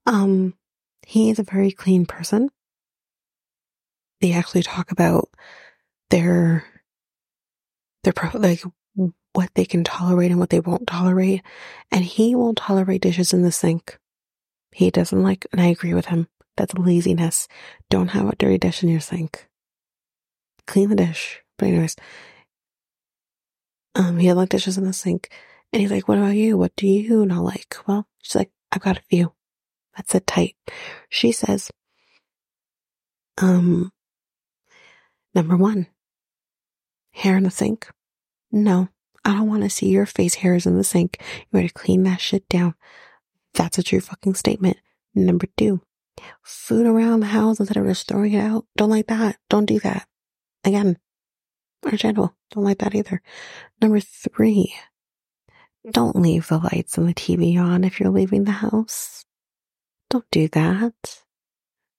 Um, 0.06 0.54
he 1.06 1.30
is 1.30 1.40
a 1.40 1.44
very 1.44 1.72
clean 1.72 2.06
person. 2.06 2.50
They 4.22 4.32
actually 4.32 4.64
talk 4.64 4.92
about 4.92 5.30
their, 6.10 6.64
their, 8.04 8.14
pro- 8.14 8.40
like, 8.40 8.64
what 9.34 9.50
they 9.56 9.66
can 9.66 9.84
tolerate 9.84 10.32
and 10.32 10.40
what 10.40 10.50
they 10.50 10.60
won't 10.60 10.88
tolerate. 10.88 11.42
And 11.92 12.06
he 12.06 12.36
won't 12.36 12.58
tolerate 12.58 13.02
dishes 13.02 13.34
in 13.34 13.42
the 13.42 13.52
sink. 13.52 14.00
He 14.72 14.90
doesn't 14.90 15.22
like, 15.22 15.46
and 15.52 15.62
I 15.62 15.68
agree 15.68 15.94
with 15.94 16.08
him. 16.08 16.28
That's 16.56 16.74
laziness. 16.76 17.48
Don't 17.90 18.10
have 18.10 18.30
a 18.30 18.36
dirty 18.36 18.58
dish 18.58 18.84
in 18.84 18.90
your 18.90 19.00
sink. 19.00 19.48
Clean 20.68 20.90
the 20.90 20.96
dish. 20.96 21.42
But 21.58 21.68
anyways, 21.70 21.96
um, 23.96 24.18
he 24.20 24.28
had 24.28 24.38
like 24.38 24.50
dishes 24.50 24.78
in 24.78 24.86
the 24.86 24.94
sink. 24.94 25.30
And 25.72 25.82
he's 25.82 25.92
like, 25.92 26.08
what 26.08 26.20
about 26.20 26.36
you? 26.36 26.58
What 26.58 26.76
do 26.76 26.88
you 26.88 27.26
not 27.26 27.44
like? 27.44 27.76
Well, 27.88 28.08
she's 28.22 28.36
like, 28.36 28.52
I've 28.72 28.82
got 28.82 28.98
a 28.98 29.04
few. 29.10 29.34
That's 29.96 30.14
it 30.16 30.28
tight. 30.28 30.56
She 31.10 31.32
says, 31.32 31.72
um, 33.40 33.92
number 35.34 35.58
one, 35.58 35.88
hair 37.12 37.38
in 37.38 37.44
the 37.44 37.52
sink. 37.52 37.90
No, 38.52 38.90
I 39.26 39.34
don't 39.34 39.48
want 39.48 39.64
to 39.64 39.70
see 39.70 39.90
your 39.90 40.06
face 40.06 40.36
hairs 40.36 40.66
in 40.66 40.78
the 40.78 40.84
sink. 40.84 41.18
You 41.22 41.46
better 41.52 41.74
clean 41.74 42.04
that 42.04 42.20
shit 42.20 42.48
down. 42.50 42.76
That's 43.54 43.78
a 43.78 43.84
true 43.84 44.02
fucking 44.02 44.36
statement. 44.36 44.78
Number 45.16 45.48
two, 45.58 45.82
food 46.42 46.86
around 46.86 47.22
the 47.22 47.28
house 47.28 47.60
instead 47.60 47.78
of 47.78 47.86
just 47.86 48.08
throwing 48.08 48.34
it 48.34 48.40
out. 48.40 48.66
Don't 48.76 48.90
like 48.90 49.08
that. 49.08 49.38
Don't 49.50 49.66
do 49.66 49.80
that. 49.80 50.08
Again, 50.64 50.98
understandable. 51.84 52.36
Don't 52.52 52.64
like 52.64 52.80
that 52.80 52.96
either. 52.96 53.22
Number 53.82 54.00
three, 54.00 54.74
don't 55.90 56.16
leave 56.16 56.48
the 56.48 56.58
lights 56.58 56.98
and 56.98 57.08
the 57.08 57.14
TV 57.14 57.58
on 57.58 57.84
if 57.84 58.00
you're 58.00 58.10
leaving 58.10 58.46
the 58.46 58.52
house. 58.52 59.26
Don't 60.10 60.30
do 60.32 60.48
that. 60.50 61.24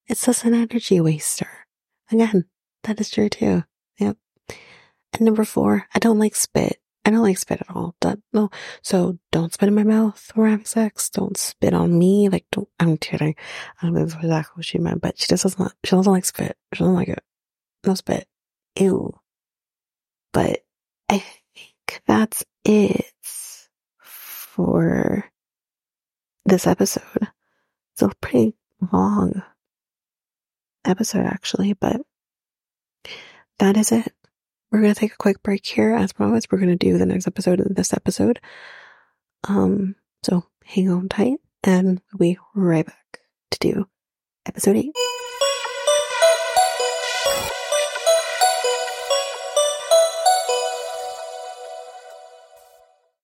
It's 0.07 0.27
just 0.27 0.45
an 0.45 0.55
energy 0.55 1.01
waster. 1.01 1.49
Again, 2.11 2.45
that 2.85 3.01
is 3.01 3.11
true 3.11 3.29
too. 3.29 3.65
Yep. 3.99 4.17
And 5.13 5.21
number 5.21 5.45
four, 5.45 5.87
I 5.95 5.99
don't 5.99 6.19
like 6.19 6.35
spit. 6.35 6.81
I 7.05 7.11
don't 7.11 7.23
like 7.23 7.39
spit 7.39 7.61
at 7.61 7.75
all. 7.75 7.95
That, 8.01 8.19
no. 8.33 8.51
So 8.83 9.19
don't 9.31 9.53
spit 9.53 9.69
in 9.69 9.75
my 9.75 9.85
mouth 9.85 10.33
we're 10.35 10.49
having 10.49 10.65
sex. 10.65 11.11
Don't 11.11 11.37
spit 11.37 11.75
on 11.75 11.99
me. 11.99 12.29
Like, 12.29 12.47
don't, 12.51 12.69
I'm 12.81 12.97
kidding. 12.97 13.35
I 13.81 13.87
don't 13.87 13.95
know 13.95 14.03
exactly 14.03 14.53
what 14.55 14.65
she 14.65 14.79
meant, 14.79 15.03
but 15.03 15.19
she 15.19 15.27
just 15.29 15.43
doesn't, 15.43 15.73
she 15.85 15.91
doesn't 15.91 16.13
like 16.13 16.25
spit. 16.25 16.57
She 16.73 16.79
doesn't 16.79 16.95
like 16.95 17.09
it. 17.09 17.23
No 17.85 17.95
spit. 17.95 18.27
Ew. 18.79 19.19
But 20.33 20.65
I 21.09 21.19
think 21.19 22.03
that's 22.07 22.45
it 22.65 23.05
for 23.99 25.31
this 26.47 26.67
episode. 26.67 27.29
It's 27.93 28.03
a 28.03 28.11
pretty 28.21 28.55
long 28.93 29.43
episode 30.85 31.27
actually, 31.27 31.75
but 31.75 32.01
that 33.59 33.77
is 33.77 33.93
it. 33.93 34.13
We're 34.75 34.81
going 34.81 34.93
to 34.93 34.99
take 34.99 35.13
a 35.13 35.19
quick 35.19 35.41
break 35.45 35.65
here. 35.65 35.95
As 35.95 36.13
promised, 36.13 36.51
we're 36.51 36.59
going 36.59 36.77
to 36.77 36.87
do 36.87 36.99
the 36.99 37.07
next 37.07 37.29
episode 37.29 37.61
of 37.61 37.77
this 37.77 37.93
episode. 37.93 38.41
Um, 39.45 39.95
so 40.25 40.47
hang 40.65 40.91
on 40.91 41.09
tight 41.09 41.39
and 41.63 42.01
we'll 42.13 42.33
be 42.33 42.39
right 42.57 42.85
back 42.85 43.21
to 43.53 43.59
do 43.61 43.87
episode 44.45 44.75
eight. 44.75 44.91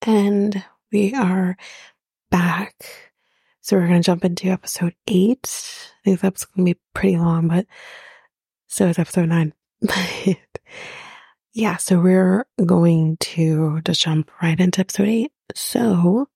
And 0.02 0.62
we 0.92 1.14
are 1.14 1.56
back. 2.30 2.76
So 3.60 3.76
we're 3.76 3.88
going 3.88 4.00
to 4.00 4.06
jump 4.06 4.24
into 4.24 4.46
episode 4.50 4.94
eight. 5.08 5.90
I 6.00 6.04
think 6.04 6.20
that's 6.20 6.44
going 6.44 6.64
to 6.64 6.74
be 6.74 6.80
pretty 6.94 7.16
long, 7.16 7.48
but 7.48 7.66
so 8.68 8.86
is 8.86 9.00
episode 9.00 9.30
nine. 9.30 9.52
yeah, 11.52 11.76
so 11.76 11.98
we're 11.98 12.46
going 12.64 13.16
to 13.18 13.80
just 13.84 14.00
jump 14.00 14.30
right 14.42 14.58
into 14.58 14.80
episode 14.80 15.08
eight. 15.08 15.32
So 15.54 16.28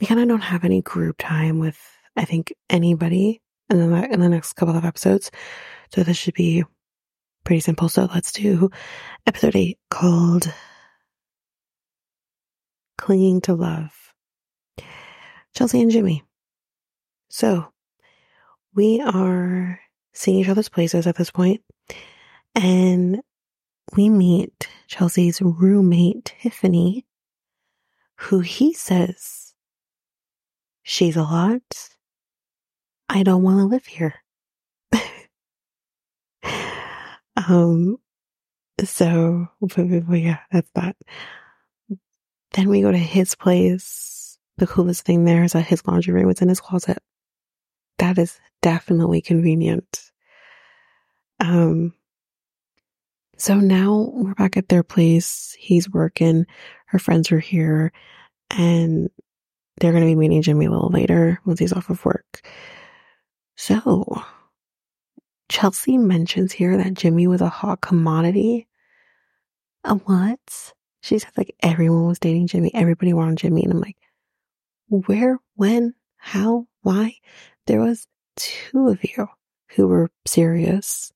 we 0.00 0.06
kind 0.06 0.20
of 0.20 0.28
don't 0.28 0.40
have 0.40 0.64
any 0.64 0.82
group 0.82 1.16
time 1.18 1.58
with, 1.58 1.80
I 2.16 2.24
think, 2.24 2.52
anybody 2.68 3.40
in 3.70 3.78
the, 3.78 4.12
in 4.12 4.20
the 4.20 4.28
next 4.28 4.54
couple 4.54 4.76
of 4.76 4.84
episodes. 4.84 5.30
So 5.94 6.02
this 6.02 6.16
should 6.16 6.34
be 6.34 6.64
pretty 7.44 7.60
simple. 7.60 7.88
So 7.88 8.08
let's 8.12 8.32
do 8.32 8.70
episode 9.26 9.54
eight 9.54 9.78
called 9.88 10.52
Clinging 12.98 13.40
to 13.42 13.54
Love. 13.54 13.92
Chelsea 15.54 15.80
and 15.80 15.90
Jimmy. 15.90 16.24
So 17.30 17.72
we 18.74 19.00
are 19.00 19.80
seeing 20.16 20.40
each 20.40 20.48
other's 20.48 20.68
places 20.68 21.06
at 21.06 21.16
this 21.16 21.30
point. 21.30 21.62
and 22.54 23.20
we 23.94 24.08
meet 24.08 24.68
Chelsea's 24.88 25.40
roommate, 25.40 26.34
Tiffany, 26.40 27.06
who 28.16 28.40
he 28.40 28.72
says 28.72 29.54
she's 30.82 31.16
a 31.16 31.22
lot. 31.22 31.62
I 33.08 33.22
don't 33.22 33.42
want 33.42 33.58
to 33.58 33.64
live 33.64 33.86
here. 33.86 34.14
um, 37.36 37.98
so, 38.84 39.48
but, 39.60 40.06
but 40.08 40.20
yeah, 40.20 40.38
that's 40.50 40.70
that. 40.74 40.96
Then 42.52 42.68
we 42.68 42.82
go 42.82 42.90
to 42.90 42.98
his 42.98 43.34
place. 43.34 44.38
The 44.58 44.66
coolest 44.66 45.04
thing 45.04 45.24
there 45.24 45.44
is 45.44 45.52
that 45.52 45.66
his 45.66 45.86
laundry 45.86 46.14
room 46.14 46.26
was 46.26 46.40
in 46.40 46.48
his 46.48 46.60
closet. 46.60 46.98
That 47.98 48.18
is 48.18 48.40
definitely 48.62 49.20
convenient. 49.20 50.05
Um, 51.40 51.92
so 53.36 53.56
now 53.56 54.10
we're 54.12 54.34
back 54.34 54.56
at 54.56 54.68
their 54.68 54.82
place. 54.82 55.54
He's 55.58 55.90
working. 55.90 56.46
Her 56.86 56.98
friends 56.98 57.30
are 57.32 57.40
here 57.40 57.92
and 58.50 59.10
they're 59.78 59.92
going 59.92 60.04
to 60.04 60.10
be 60.10 60.14
meeting 60.14 60.42
Jimmy 60.42 60.66
a 60.66 60.70
little 60.70 60.90
later 60.90 61.40
once 61.44 61.58
he's 61.58 61.72
off 61.72 61.90
of 61.90 62.04
work. 62.04 62.46
So 63.56 64.22
Chelsea 65.48 65.98
mentions 65.98 66.52
here 66.52 66.76
that 66.76 66.94
Jimmy 66.94 67.26
was 67.26 67.40
a 67.40 67.48
hot 67.48 67.80
commodity. 67.80 68.66
A 69.84 69.94
what? 69.94 70.72
She 71.02 71.18
said 71.18 71.32
like 71.36 71.54
everyone 71.62 72.06
was 72.06 72.18
dating 72.18 72.48
Jimmy. 72.48 72.70
Everybody 72.74 73.12
wanted 73.12 73.38
Jimmy. 73.38 73.64
And 73.64 73.74
I'm 73.74 73.80
like, 73.80 73.96
where, 74.88 75.38
when, 75.54 75.94
how, 76.16 76.66
why? 76.82 77.16
There 77.66 77.80
was 77.80 78.06
two 78.36 78.88
of 78.88 79.02
you 79.04 79.28
who 79.74 79.88
were 79.88 80.10
serious. 80.26 81.12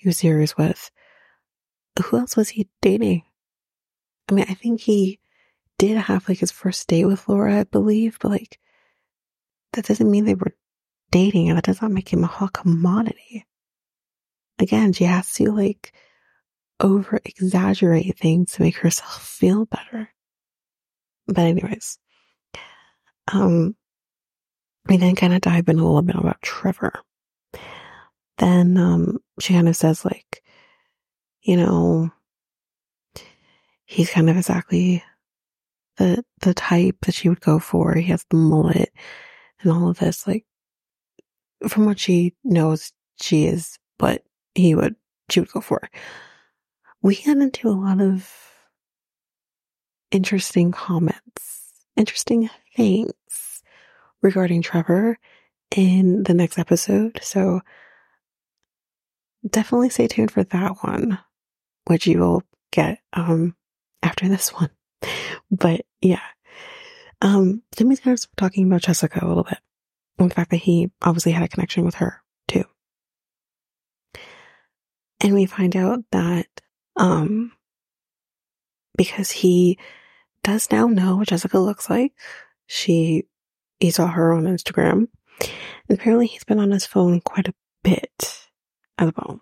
He 0.00 0.08
was 0.08 0.56
with. 0.56 0.90
Who 2.02 2.16
else 2.16 2.34
was 2.34 2.48
he 2.48 2.70
dating? 2.80 3.24
I 4.30 4.32
mean, 4.32 4.46
I 4.48 4.54
think 4.54 4.80
he 4.80 5.20
did 5.78 5.98
have 5.98 6.26
like 6.26 6.38
his 6.38 6.50
first 6.50 6.88
date 6.88 7.04
with 7.04 7.28
Laura, 7.28 7.60
I 7.60 7.64
believe, 7.64 8.16
but 8.18 8.30
like 8.30 8.58
that 9.74 9.84
doesn't 9.84 10.10
mean 10.10 10.24
they 10.24 10.34
were 10.34 10.56
dating 11.10 11.50
and 11.50 11.58
that 11.58 11.64
does 11.64 11.82
not 11.82 11.90
make 11.90 12.10
him 12.10 12.24
a 12.24 12.28
hot 12.28 12.54
commodity. 12.54 13.46
Again, 14.58 14.94
she 14.94 15.04
has 15.04 15.34
to 15.34 15.52
like 15.52 15.92
over 16.80 17.20
exaggerate 17.22 18.18
things 18.18 18.52
to 18.52 18.62
make 18.62 18.76
herself 18.76 19.22
feel 19.26 19.66
better. 19.66 20.08
But 21.26 21.40
anyways, 21.40 21.98
um, 23.30 23.76
we 24.86 24.96
then 24.96 25.14
kind 25.14 25.34
of 25.34 25.42
dive 25.42 25.68
in 25.68 25.78
a 25.78 25.84
little 25.84 26.00
bit 26.00 26.16
about 26.16 26.40
Trevor. 26.40 26.94
Then, 28.40 28.76
um, 28.78 29.18
she 29.38 29.52
kind 29.54 29.68
of 29.68 29.76
says 29.76 30.04
like, 30.04 30.42
you 31.42 31.56
know, 31.56 32.10
he's 33.84 34.10
kind 34.10 34.30
of 34.30 34.36
exactly 34.36 35.04
the 35.96 36.24
the 36.40 36.54
type 36.54 36.96
that 37.02 37.14
she 37.14 37.28
would 37.28 37.40
go 37.40 37.58
for. 37.58 37.94
He 37.94 38.08
has 38.08 38.24
the 38.30 38.38
mullet 38.38 38.92
and 39.60 39.70
all 39.70 39.90
of 39.90 39.98
this. 39.98 40.26
Like 40.26 40.46
from 41.68 41.84
what 41.84 41.98
she 41.98 42.34
knows, 42.42 42.92
she 43.20 43.46
is 43.46 43.78
what 43.98 44.22
he 44.54 44.74
would 44.74 44.96
she 45.28 45.40
would 45.40 45.52
go 45.52 45.60
for. 45.60 45.82
We 47.02 47.16
get 47.16 47.36
into 47.36 47.68
a 47.68 47.70
lot 47.70 48.00
of 48.00 48.32
interesting 50.10 50.72
comments, 50.72 51.84
interesting 51.96 52.48
things 52.74 53.62
regarding 54.22 54.62
Trevor 54.62 55.18
in 55.76 56.22
the 56.24 56.34
next 56.34 56.58
episode. 56.58 57.20
So 57.22 57.60
definitely 59.48 59.90
stay 59.90 60.08
tuned 60.08 60.30
for 60.30 60.44
that 60.44 60.76
one, 60.82 61.18
which 61.86 62.06
you 62.06 62.18
will 62.20 62.42
get 62.72 62.98
um 63.12 63.54
after 64.02 64.28
this 64.28 64.48
one. 64.52 64.70
But 65.50 65.82
yeah. 66.00 66.20
Um, 67.22 67.62
Jimmy's 67.76 68.00
kind 68.00 68.16
of 68.16 68.24
talking 68.36 68.66
about 68.66 68.82
Jessica 68.82 69.20
a 69.22 69.28
little 69.28 69.44
bit. 69.44 69.58
And 70.18 70.30
the 70.30 70.34
fact 70.34 70.50
that 70.50 70.58
he 70.58 70.90
obviously 71.02 71.32
had 71.32 71.42
a 71.42 71.48
connection 71.48 71.84
with 71.84 71.96
her 71.96 72.22
too. 72.48 72.64
And 75.20 75.34
we 75.34 75.44
find 75.44 75.76
out 75.76 76.00
that, 76.12 76.46
um, 76.96 77.52
because 78.96 79.30
he 79.30 79.78
does 80.42 80.70
now 80.70 80.86
know 80.86 81.16
what 81.16 81.28
Jessica 81.28 81.58
looks 81.58 81.90
like, 81.90 82.12
she, 82.66 83.24
he 83.80 83.90
saw 83.90 84.06
her 84.06 84.32
on 84.32 84.44
Instagram. 84.44 85.08
And 85.88 85.98
apparently 85.98 86.26
he's 86.26 86.44
been 86.44 86.58
on 86.58 86.70
his 86.70 86.86
phone 86.86 87.20
quite 87.20 87.48
a 87.48 87.54
bit 87.82 88.49
as 89.00 89.10
well. 89.16 89.40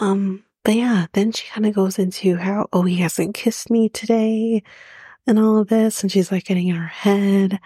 Um, 0.00 0.44
but 0.64 0.74
yeah, 0.74 1.06
then 1.12 1.32
she 1.32 1.46
kind 1.48 1.66
of 1.66 1.74
goes 1.74 1.98
into 1.98 2.36
how, 2.36 2.68
oh, 2.72 2.82
he 2.82 2.96
hasn't 2.96 3.34
kissed 3.34 3.70
me 3.70 3.88
today 3.88 4.62
and 5.26 5.38
all 5.38 5.58
of 5.58 5.68
this. 5.68 6.02
And 6.02 6.10
she's 6.10 6.32
like 6.32 6.44
getting 6.44 6.68
in 6.68 6.76
her 6.76 6.86
head. 6.88 7.60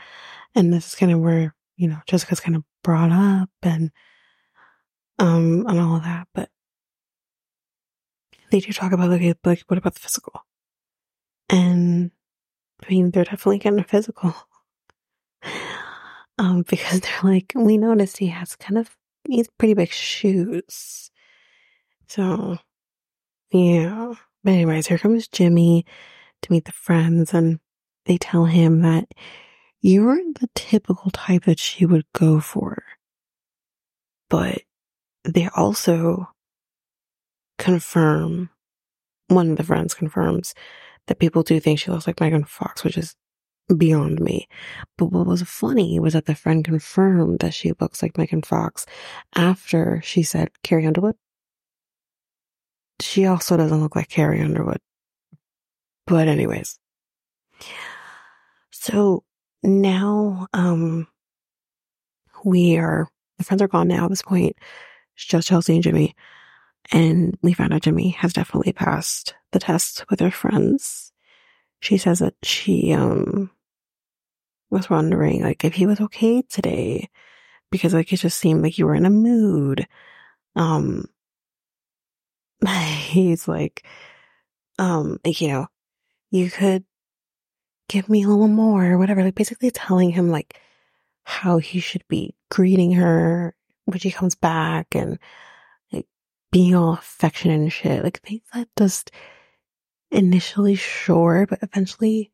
And 0.55 0.73
this 0.73 0.89
is 0.89 0.95
kind 0.95 1.13
of 1.13 1.21
where, 1.21 1.55
you 1.77 1.89
know, 1.89 1.99
Jessica's 2.07 2.41
kind 2.41 2.57
of 2.57 2.65
brought 2.85 3.11
up 3.11 3.51
and, 3.63 3.91
um, 5.19 5.65
and 5.67 5.81
all 5.81 5.97
of 5.97 6.03
that. 6.03 6.29
But 6.35 6.51
they 8.51 8.61
do 8.61 8.73
talk 8.73 8.93
about 8.93 9.11
like, 9.11 9.37
like, 9.45 9.65
what 9.69 9.79
about 9.79 9.95
the 9.95 10.01
physical? 10.01 10.45
And 11.49 12.11
I 12.85 12.91
mean, 12.91 13.11
they're 13.11 13.25
definitely 13.25 13.59
getting 13.59 13.83
physical. 13.85 14.35
um, 16.39 16.63
because 16.69 17.01
they're 17.03 17.21
like, 17.23 17.53
we 17.55 17.79
noticed 17.79 18.19
he 18.19 18.29
has 18.29 18.57
kind 18.57 18.79
of, 18.79 18.97
he's 19.25 19.49
pretty 19.59 19.75
big 19.75 19.93
shoes. 19.93 21.11
So 22.09 22.59
yeah. 23.51 24.15
But 24.45 24.53
anyways, 24.53 24.87
here 24.87 24.99
comes 24.99 25.29
Jimmy 25.29 25.85
to 26.43 26.53
meet 26.53 26.65
the 26.65 26.73
friends 26.73 27.35
and 27.35 27.61
they 28.07 28.19
tell 28.19 28.45
him 28.45 28.83
that 28.83 29.09
you're 29.81 30.17
the 30.17 30.49
typical 30.55 31.11
type 31.11 31.45
that 31.45 31.59
she 31.59 31.87
would 31.87 32.05
go 32.13 32.41
for. 32.41 32.83
But 34.31 34.63
they 35.25 35.49
also 35.55 36.29
confirm, 37.59 38.51
one 39.29 39.51
of 39.51 39.57
the 39.57 39.65
friends 39.65 39.95
confirms 39.95 40.55
that 41.07 41.19
people 41.19 41.43
do 41.43 41.59
think 41.59 41.79
she 41.79 41.91
looks 41.91 42.07
like 42.07 42.21
Megan 42.21 42.45
Fox, 42.45 42.85
which 42.85 42.99
is 42.99 43.15
beyond 43.77 44.21
me. 44.21 44.49
But 44.97 45.13
what 45.13 45.27
was 45.27 45.43
funny 45.43 46.01
was 46.01 46.15
that 46.15 46.27
the 46.27 46.35
friend 46.35 46.65
confirmed 46.65 47.41
that 47.41 47.55
she 47.55 47.73
looks 47.81 48.03
like 48.03 48.17
Megan 48.19 48.43
Fox 48.43 48.87
after 49.35 50.01
she 50.03 50.23
said 50.23 50.51
Carrie 50.63 50.87
Underwood 50.87 51.17
she 53.01 53.27
also 53.27 53.57
doesn't 53.57 53.81
look 53.81 53.97
like 53.97 54.09
Carrie 54.09 54.41
Underwood. 54.41 54.81
But 56.07 56.29
anyways. 56.29 56.79
So 58.71 59.25
now, 59.63 60.47
um, 60.53 61.07
we 62.45 62.79
are, 62.79 63.09
the 63.37 63.45
friends 63.45 63.63
are 63.63 63.69
gone 63.69 63.89
now 63.89 64.05
at 64.05 64.11
this 64.11 64.23
point. 64.23 64.57
It's 65.15 65.27
just 65.27 65.49
Chelsea 65.49 65.75
and 65.75 65.83
Jimmy. 65.83 66.15
And 66.91 67.37
we 67.43 67.53
found 67.53 67.75
out 67.75 67.83
Jimmy 67.83 68.11
has 68.11 68.33
definitely 68.33 68.73
passed 68.73 69.35
the 69.53 69.59
test 69.59 70.05
with 70.09 70.21
her 70.21 70.31
friends. 70.31 71.13
She 71.81 71.99
says 71.99 72.21
that 72.21 72.35
she, 72.43 72.93
um, 72.93 73.51
was 74.71 74.91
wondering, 74.91 75.43
like, 75.43 75.65
if 75.65 75.75
he 75.75 75.87
was 75.87 76.01
okay 76.01 76.43
today. 76.43 77.09
Because, 77.71 77.95
like, 77.95 78.13
it 78.13 78.19
just 78.19 78.39
seemed 78.39 78.63
like 78.63 78.79
you 78.79 78.87
were 78.87 78.95
in 78.95 79.07
a 79.07 79.11
mood. 79.11 79.87
Um, 80.57 81.07
he's 82.67 83.47
like, 83.47 83.87
um, 84.79 85.19
like, 85.25 85.41
you 85.41 85.49
know, 85.49 85.67
you 86.31 86.51
could 86.51 86.85
give 87.89 88.09
me 88.09 88.23
a 88.23 88.29
little 88.29 88.49
more 88.49 88.85
or 88.85 88.99
whatever. 88.99 89.25
Like 89.25 89.35
basically 89.35 89.71
telling 89.71 90.11
him 90.11 90.31
like 90.31 90.61
how 91.25 91.59
he 91.59 91.81
should 91.81 92.07
be 92.09 92.35
greeting 92.51 92.93
her 92.93 93.55
when 93.87 93.99
she 93.99 94.11
comes 94.11 94.35
back 94.35 94.95
and 94.95 95.19
like 95.93 96.07
being 96.53 96.75
all 96.75 96.95
affectionate 96.95 97.61
and 97.61 97.73
shit. 97.73 98.05
Like 98.05 98.21
things 98.21 98.43
that 98.55 98.69
just 98.79 99.11
initially 100.11 100.75
sure, 100.75 101.47
but 101.49 101.61
eventually 101.63 102.33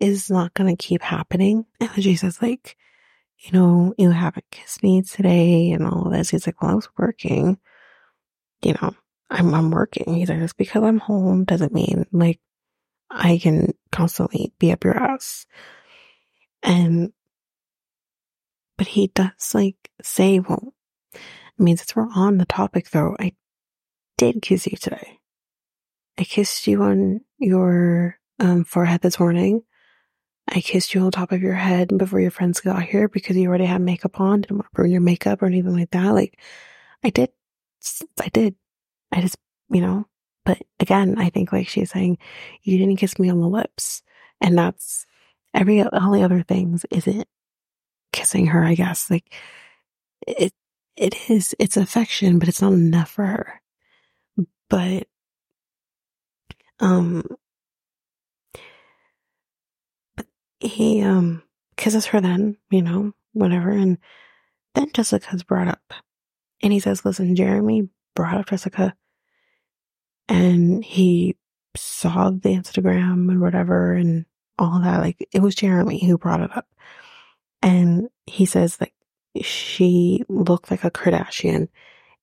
is 0.00 0.30
not 0.30 0.54
gonna 0.54 0.76
keep 0.76 1.02
happening. 1.02 1.66
And 1.80 1.90
Jesus, 2.02 2.40
like, 2.42 2.76
you 3.38 3.52
know, 3.52 3.94
you 3.98 4.10
haven't 4.10 4.50
kissed 4.50 4.82
me 4.82 5.02
today 5.02 5.70
and 5.72 5.86
all 5.86 6.06
of 6.06 6.12
this. 6.12 6.30
He's 6.30 6.46
like, 6.46 6.60
well, 6.62 6.72
I 6.72 6.74
was 6.74 6.88
working, 6.98 7.58
you 8.62 8.74
know. 8.80 8.94
I'm 9.28 9.52
I'm 9.54 9.70
working. 9.72 10.14
He's 10.14 10.28
like, 10.28 10.38
just 10.38 10.56
because 10.56 10.84
I'm 10.84 10.98
home 10.98 11.44
doesn't 11.44 11.72
mean 11.72 12.06
like 12.12 12.38
I 13.10 13.38
can 13.38 13.72
constantly 13.92 14.52
be 14.58 14.72
up 14.72 14.84
your 14.84 14.96
ass. 14.96 15.46
And, 16.62 17.12
but 18.76 18.86
he 18.86 19.08
does 19.08 19.52
like 19.54 19.76
say, 20.02 20.40
well, 20.40 20.74
I 21.14 21.62
mean, 21.62 21.76
since 21.76 21.94
we're 21.94 22.08
on 22.14 22.38
the 22.38 22.46
topic 22.46 22.90
though, 22.90 23.16
I 23.18 23.32
did 24.18 24.42
kiss 24.42 24.66
you 24.66 24.76
today. 24.76 25.18
I 26.18 26.24
kissed 26.24 26.66
you 26.66 26.82
on 26.82 27.20
your 27.38 28.18
um, 28.38 28.64
forehead 28.64 29.02
this 29.02 29.20
morning. 29.20 29.62
I 30.48 30.60
kissed 30.60 30.94
you 30.94 31.00
on 31.02 31.10
top 31.10 31.32
of 31.32 31.42
your 31.42 31.54
head 31.54 31.96
before 31.96 32.20
your 32.20 32.30
friends 32.30 32.60
got 32.60 32.82
here 32.82 33.08
because 33.08 33.36
you 33.36 33.48
already 33.48 33.64
had 33.64 33.80
makeup 33.80 34.20
on. 34.20 34.42
Didn't 34.42 34.58
want 34.58 34.66
to 34.66 34.74
burn 34.74 34.90
your 34.90 35.00
makeup 35.00 35.42
or 35.42 35.46
anything 35.46 35.76
like 35.76 35.90
that. 35.90 36.14
Like, 36.14 36.38
I 37.02 37.10
did. 37.10 37.30
I 38.20 38.28
did. 38.28 38.54
I 39.12 39.20
just, 39.20 39.36
you 39.70 39.80
know, 39.80 40.06
but 40.44 40.62
again, 40.80 41.16
I 41.18 41.30
think 41.30 41.52
like 41.52 41.68
she's 41.68 41.90
saying, 41.90 42.18
you 42.62 42.78
didn't 42.78 42.96
kiss 42.96 43.18
me 43.18 43.28
on 43.30 43.40
the 43.40 43.48
lips. 43.48 44.02
And 44.40 44.56
that's 44.56 45.06
every, 45.52 45.82
all 45.82 46.12
the 46.12 46.22
other 46.22 46.42
things 46.42 46.84
isn't 46.90 47.26
kissing 48.12 48.46
her, 48.46 48.64
I 48.64 48.74
guess. 48.74 49.10
Like, 49.10 49.32
it, 50.26 50.52
it 50.96 51.30
is, 51.30 51.54
it's 51.58 51.76
affection, 51.76 52.38
but 52.38 52.48
it's 52.48 52.62
not 52.62 52.72
enough 52.72 53.10
for 53.10 53.26
her. 53.26 53.60
But, 54.68 55.06
um, 56.80 57.24
but 60.16 60.26
he, 60.66 61.02
um, 61.02 61.42
kisses 61.76 62.06
her 62.06 62.20
then, 62.20 62.56
you 62.70 62.82
know, 62.82 63.12
whatever. 63.32 63.70
And 63.70 63.98
then 64.74 64.90
Jessica's 64.92 65.42
brought 65.42 65.68
up 65.68 65.92
and 66.62 66.72
he 66.72 66.80
says, 66.80 67.04
listen, 67.04 67.36
Jeremy 67.36 67.88
brought 68.14 68.36
up 68.36 68.48
Jessica 68.48 68.94
and 70.28 70.84
he 70.84 71.36
saw 71.76 72.30
the 72.30 72.50
Instagram 72.50 73.30
and 73.30 73.40
whatever 73.40 73.92
and 73.92 74.24
all 74.58 74.80
that. 74.80 75.00
Like 75.00 75.28
it 75.32 75.40
was 75.40 75.54
Jeremy 75.54 76.04
who 76.04 76.18
brought 76.18 76.40
it 76.40 76.56
up. 76.56 76.66
And 77.62 78.08
he 78.26 78.46
says 78.46 78.78
that 78.78 78.90
she 79.42 80.24
looked 80.28 80.70
like 80.70 80.84
a 80.84 80.90
Kardashian 80.90 81.68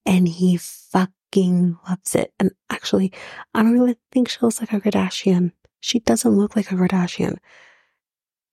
and 0.06 0.28
he 0.28 0.58
fucking 0.58 1.78
loves 1.88 2.16
it. 2.16 2.34
And 2.39 2.52
actually, 2.70 3.14
I 3.54 3.62
don't 3.62 3.74
really 3.74 3.98
think 4.12 4.30
she 4.30 4.39
looks 4.41 4.60
like 4.60 4.74
a 4.74 4.82
Kardashian. 4.82 5.52
She 5.80 6.00
doesn't 6.00 6.32
look 6.32 6.56
like 6.56 6.72
a 6.72 6.76
Kardashian. 6.76 7.38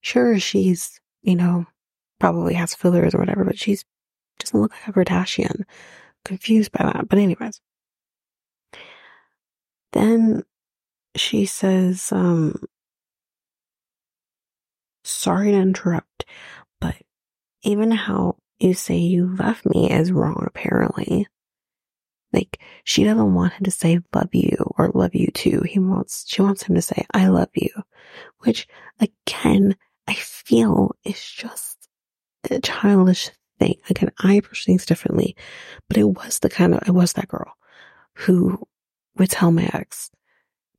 Sure, 0.00 0.38
she's, 0.38 1.00
you 1.22 1.36
know, 1.36 1.66
probably 2.18 2.54
has 2.54 2.74
fillers 2.74 3.14
or 3.14 3.18
whatever, 3.18 3.44
but 3.44 3.58
she's 3.58 3.84
doesn't 4.38 4.60
look 4.60 4.72
like 4.72 4.88
a 4.88 4.92
Kardashian. 4.92 5.64
Confused 6.24 6.72
by 6.72 6.84
that. 6.84 7.08
But 7.08 7.18
anyways. 7.18 7.60
Then 9.92 10.44
she 11.16 11.44
says, 11.46 12.12
um, 12.12 12.62
sorry 15.04 15.50
to 15.50 15.56
interrupt, 15.56 16.24
but 16.80 16.96
even 17.62 17.90
how 17.90 18.36
you 18.58 18.74
say 18.74 18.96
you 18.96 19.34
love 19.36 19.64
me 19.66 19.90
is 19.90 20.12
wrong, 20.12 20.44
apparently. 20.46 21.26
Like, 22.32 22.60
she 22.84 23.02
doesn't 23.02 23.34
want 23.34 23.54
him 23.54 23.64
to 23.64 23.72
say 23.72 23.98
love 24.14 24.32
you 24.32 24.56
or 24.78 24.92
love 24.94 25.14
you 25.14 25.28
too. 25.32 25.62
He 25.62 25.80
wants, 25.80 26.24
she 26.28 26.42
wants 26.42 26.62
him 26.62 26.76
to 26.76 26.82
say 26.82 27.04
I 27.12 27.26
love 27.26 27.48
you, 27.54 27.70
which 28.40 28.68
again, 29.00 29.76
I 30.06 30.14
feel 30.14 30.96
is 31.04 31.20
just 31.20 31.88
a 32.50 32.60
childish 32.60 33.30
thing. 33.58 33.76
Again, 33.88 34.10
I 34.18 34.34
approach 34.34 34.64
things 34.64 34.86
differently, 34.86 35.36
but 35.88 35.98
it 35.98 36.04
was 36.04 36.38
the 36.38 36.50
kind 36.50 36.74
of, 36.74 36.82
it 36.86 36.92
was 36.92 37.12
that 37.14 37.28
girl 37.28 37.54
who 38.14 38.66
would 39.16 39.30
tell 39.30 39.52
my 39.52 39.68
ex, 39.72 40.10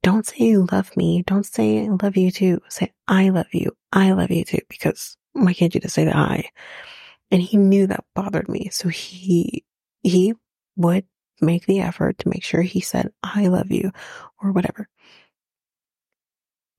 don't 0.03 0.26
say 0.26 0.45
you 0.45 0.67
love 0.72 0.95
me. 0.97 1.24
Don't 1.26 1.45
say 1.45 1.86
I 1.86 1.89
love 1.89 2.17
you 2.17 2.32
too. 2.32 2.59
Say 2.69 2.91
I 3.07 3.30
love 3.30 3.53
you. 3.53 3.72
I 3.91 4.13
love 4.13 4.32
you 4.32 4.43
too. 4.43 4.61
Because 4.67 5.15
why 5.34 5.53
can't 5.53 5.74
you 5.76 5.82
just 5.82 5.93
say 5.93 6.05
the 6.05 6.15
I? 6.15 6.49
And 7.30 7.41
he 7.41 7.57
knew 7.57 7.88
that 7.88 8.03
bothered 8.15 8.49
me. 8.49 8.69
So 8.72 8.89
he, 8.89 9.63
he 10.01 10.34
would 10.76 11.05
make 11.39 11.65
the 11.65 11.82
effort 11.82 12.17
to 12.19 12.30
make 12.30 12.43
sure 12.43 12.61
he 12.61 12.82
said, 12.82 13.11
I 13.24 13.47
love 13.47 13.72
you 13.72 13.91
or 14.41 14.51
whatever. 14.51 14.88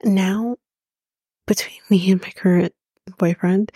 Now, 0.05 0.57
between 1.47 1.81
me 1.91 2.11
and 2.11 2.23
my 2.23 2.31
current 2.31 2.73
boyfriend, 3.19 3.73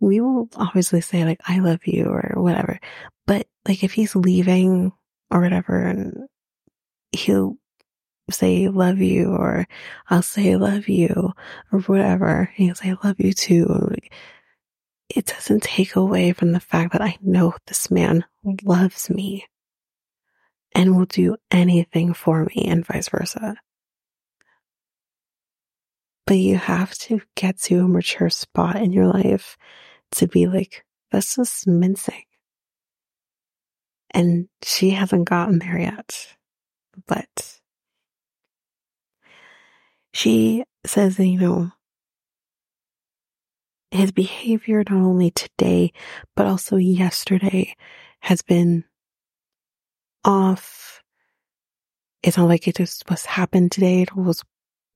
we 0.00 0.20
will 0.20 0.48
obviously 0.56 1.00
say 1.00 1.24
like, 1.24 1.40
I 1.46 1.58
love 1.60 1.86
you 1.86 2.06
or 2.06 2.32
whatever. 2.36 2.78
But 3.26 3.46
like 3.66 3.84
if 3.84 3.92
he's 3.92 4.16
leaving 4.16 4.92
or 5.30 5.40
whatever 5.40 5.78
and 5.78 6.28
he'll 7.12 7.56
say 8.30 8.68
love 8.68 8.98
you 8.98 9.30
or 9.30 9.66
I'll 10.08 10.22
say 10.22 10.56
love 10.56 10.88
you 10.88 11.32
or 11.72 11.80
whatever. 11.80 12.50
He'll 12.54 12.74
say 12.74 12.96
love 13.04 13.16
you 13.18 13.32
too 13.32 13.94
it 15.14 15.26
doesn't 15.26 15.62
take 15.62 15.96
away 15.96 16.32
from 16.32 16.52
the 16.52 16.60
fact 16.60 16.92
that 16.92 17.02
I 17.02 17.16
know 17.20 17.54
this 17.66 17.90
man 17.90 18.24
loves 18.62 19.10
me 19.10 19.46
and 20.74 20.96
will 20.96 21.06
do 21.06 21.36
anything 21.50 22.14
for 22.14 22.44
me 22.44 22.64
and 22.66 22.86
vice 22.86 23.08
versa. 23.08 23.56
But 26.32 26.38
you 26.38 26.56
have 26.56 26.94
to 26.94 27.20
get 27.36 27.58
to 27.64 27.80
a 27.80 27.86
mature 27.86 28.30
spot 28.30 28.76
in 28.76 28.90
your 28.90 29.06
life 29.06 29.58
to 30.12 30.26
be 30.26 30.46
like, 30.46 30.82
this 31.10 31.36
is 31.36 31.64
mincing. 31.66 32.22
And 34.12 34.48
she 34.62 34.88
hasn't 34.88 35.28
gotten 35.28 35.58
there 35.58 35.78
yet. 35.78 36.34
But 37.06 37.60
she 40.14 40.64
says, 40.86 41.18
you 41.18 41.38
know, 41.38 41.70
his 43.90 44.10
behavior 44.10 44.82
not 44.88 45.02
only 45.04 45.32
today, 45.32 45.92
but 46.34 46.46
also 46.46 46.76
yesterday 46.76 47.76
has 48.20 48.40
been 48.40 48.84
off. 50.24 51.02
It's 52.22 52.38
not 52.38 52.48
like 52.48 52.66
it 52.66 52.76
just 52.76 53.04
was 53.10 53.26
happened 53.26 53.70
today. 53.70 54.00
It 54.00 54.16
was, 54.16 54.42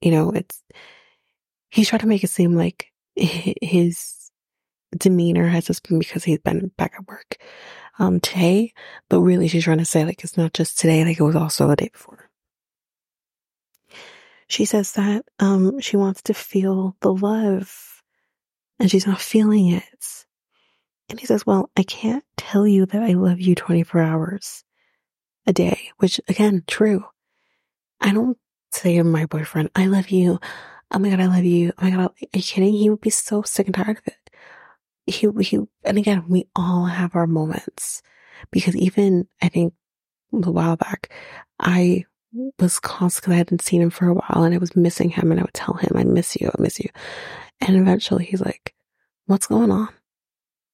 you 0.01 0.13
know, 0.13 0.31
it's, 0.31 0.63
he's 1.77 1.91
trying 1.91 2.01
to 2.01 2.07
make 2.07 2.25
it 2.25 2.31
seem 2.31 2.55
like 2.55 2.91
his 3.15 4.31
demeanor 4.97 5.47
has 5.47 5.67
just 5.67 5.87
been 5.87 5.99
because 5.99 6.25
he's 6.25 6.39
been 6.39 6.71
back 6.79 6.95
at 6.99 7.07
work, 7.07 7.37
um, 7.99 8.19
today. 8.19 8.73
But 9.11 9.21
really 9.21 9.47
she's 9.47 9.65
trying 9.65 9.79
to 9.79 9.85
say 9.85 10.07
like, 10.07 10.25
it's 10.25 10.39
not 10.39 10.55
just 10.55 10.79
today, 10.79 11.05
like 11.05 11.21
it 11.21 11.23
was 11.23 11.37
also 11.37 11.69
the 11.69 11.77
day 11.77 11.91
before. 11.93 12.31
She 14.49 14.65
says 14.65 14.93
that, 14.93 15.27
um, 15.39 15.79
she 15.81 15.99
wants 15.99 16.23
to 16.23 16.35
feel 16.35 16.97
the 17.01 17.13
love 17.13 18.03
and 18.79 18.91
she's 18.91 19.07
not 19.07 19.21
feeling 19.21 19.69
it. 19.69 20.25
And 21.11 21.21
he 21.21 21.27
says, 21.27 21.45
well, 21.45 21.71
I 21.77 21.83
can't 21.83 22.25
tell 22.39 22.67
you 22.67 22.87
that 22.87 23.03
I 23.03 23.13
love 23.13 23.39
you 23.39 23.55
24 23.55 24.01
hours 24.01 24.65
a 25.47 25.53
day, 25.53 25.91
which 25.99 26.23
again, 26.27 26.65
true. 26.67 27.05
I 28.01 28.13
don't 28.13 28.39
say 28.73 28.97
to 28.97 29.05
my 29.05 29.27
boyfriend, 29.27 29.71
I 29.75 29.87
love 29.87 30.09
you. 30.09 30.41
Oh 30.93 30.99
my 30.99 31.11
God, 31.11 31.21
I 31.21 31.27
love 31.27 31.45
you. 31.45 31.73
Oh 31.79 31.85
my 31.85 31.91
God, 31.91 32.01
are 32.01 32.13
you 32.33 32.43
kidding? 32.43 32.73
He 32.73 32.91
would 32.91 33.01
be 33.01 33.11
so 33.11 33.43
sick 33.43 33.67
and 33.67 33.75
tired 33.75 33.99
of 33.99 34.07
it. 34.07 34.31
He, 35.07 35.29
he, 35.41 35.59
and 35.85 35.99
again, 35.99 36.25
we 36.29 36.49
all 36.57 36.87
have 36.87 37.15
our 37.15 37.27
moments 37.27 38.03
because 38.51 38.77
even 38.77 39.29
I 39.43 39.49
think 39.49 39.75
a 40.33 40.51
while 40.51 40.77
back, 40.77 41.13
I 41.61 42.05
was 42.59 42.79
constantly, 42.81 43.37
I 43.37 43.39
hadn't 43.39 43.63
seen 43.63 43.83
him 43.83 43.91
for 43.91 44.09
a 44.09 44.15
while 44.15 44.45
and 44.45 44.55
I 44.55 44.59
was 44.59 44.77
missing 44.77 45.11
him 45.11 45.31
and 45.31 45.41
I 45.41 45.45
would 45.45 45.55
tell 45.55 45.75
him, 45.75 45.93
I 45.95 46.05
miss 46.05 46.37
you, 46.41 46.49
I 46.49 46.61
miss 46.61 46.79
you. 46.81 46.91
And 47.61 47.77
eventually 47.77 48.25
he's 48.25 48.41
like, 48.41 48.75
what's 49.27 49.47
going 49.47 49.71
on? 49.71 49.89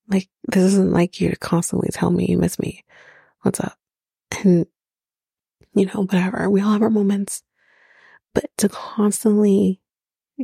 Like, 0.09 0.29
this 0.49 0.65
isn't 0.65 0.93
like 0.93 1.21
you 1.21 1.31
to 1.31 1.37
constantly 1.37 1.91
tell 1.93 2.11
me 2.11 2.27
you 2.29 2.39
miss 2.39 2.59
me. 2.59 2.85
What's 3.43 3.61
up? 3.61 3.79
And, 4.45 4.67
you 5.75 5.87
know, 5.87 6.05
whatever. 6.05 6.51
We 6.51 6.61
all 6.61 6.73
have 6.73 6.83
our 6.83 6.91
moments, 6.91 7.43
but 8.35 8.47
to 8.59 8.69
constantly 8.69 9.82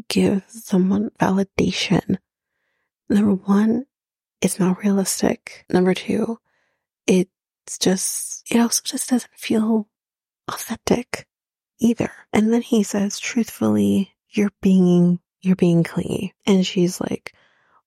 give 0.09 0.45
someone 0.49 1.11
validation, 1.20 2.18
number 3.09 3.34
one, 3.34 3.86
it's 4.41 4.61
not 4.61 4.82
realistic. 4.82 5.64
Number 5.70 5.95
two, 5.95 6.39
it's 7.07 7.78
just, 7.80 8.45
it 8.51 8.61
also 8.61 8.82
just 8.84 9.11
doesn't 9.11 9.32
feel 9.34 9.89
authentic 10.49 11.26
either. 11.80 12.11
And 12.32 12.53
then 12.53 12.62
he 12.62 12.82
says, 12.82 13.18
truthfully, 13.18 14.14
you're 14.30 14.53
being 14.61 15.20
you're 15.41 15.57
being 15.57 15.84
clingy. 15.84 16.34
And 16.47 16.66
she's 16.66 17.01
like, 17.01 17.32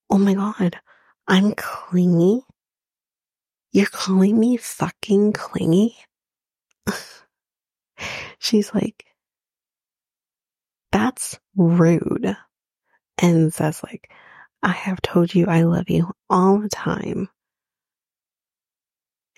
Oh 0.10 0.18
my 0.18 0.34
God, 0.34 0.80
I'm 1.28 1.54
clingy? 1.54 2.42
You're 3.72 3.86
calling 3.86 4.40
me 4.40 4.58
fucking 4.58 5.34
clingy? 5.34 5.98
she's 8.40 8.74
like, 8.74 9.06
that's 10.92 11.40
rude. 11.56 12.36
And 13.18 13.54
says 13.54 13.82
like, 13.84 14.12
I 14.64 14.72
have 14.72 15.02
told 15.02 15.34
you 15.34 15.48
I 15.48 15.64
love 15.64 15.90
you 15.90 16.12
all 16.30 16.60
the 16.60 16.70
time. 16.70 17.30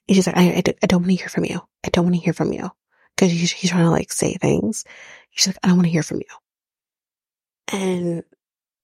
She's 0.10 0.28
like, 0.28 0.38
I, 0.38 0.50
I, 0.50 0.64
I 0.84 0.88
don't 0.88 1.02
want 1.02 1.12
to 1.12 1.18
hear 1.18 1.30
from 1.30 1.46
you. 1.46 1.62
I 1.86 1.90
don't 1.90 2.06
want 2.06 2.16
to 2.16 2.22
hear 2.22 2.34
from 2.34 2.52
you. 2.52 2.70
Cause 3.16 3.30
he's, 3.30 3.52
he's 3.52 3.70
trying 3.70 3.84
to 3.84 3.92
like 3.92 4.12
say 4.12 4.34
things. 4.34 4.86
She's 5.32 5.48
like, 5.48 5.60
I 5.64 5.68
don't 5.68 5.78
want 5.78 5.86
to 5.86 5.92
hear 5.92 6.04
from 6.04 6.18
you. 6.18 7.78
And 7.78 8.24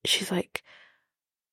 she's 0.05 0.31
like, 0.31 0.63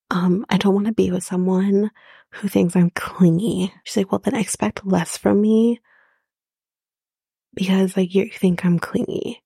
um, 0.09 0.45
I 0.49 0.57
don't 0.57 0.73
want 0.73 0.87
to 0.87 0.93
be 0.93 1.11
with 1.11 1.23
someone 1.23 1.91
who 2.31 2.47
thinks 2.47 2.75
I'm 2.75 2.91
clingy. 2.91 3.73
She's 3.83 3.97
like, 3.97 4.11
well, 4.11 4.19
then 4.19 4.35
expect 4.35 4.85
less 4.85 5.17
from 5.17 5.41
me 5.41 5.81
because 7.53 7.97
like 7.97 8.13
you 8.13 8.29
think 8.29 8.63
I'm 8.63 8.79
clingy. 8.79 9.41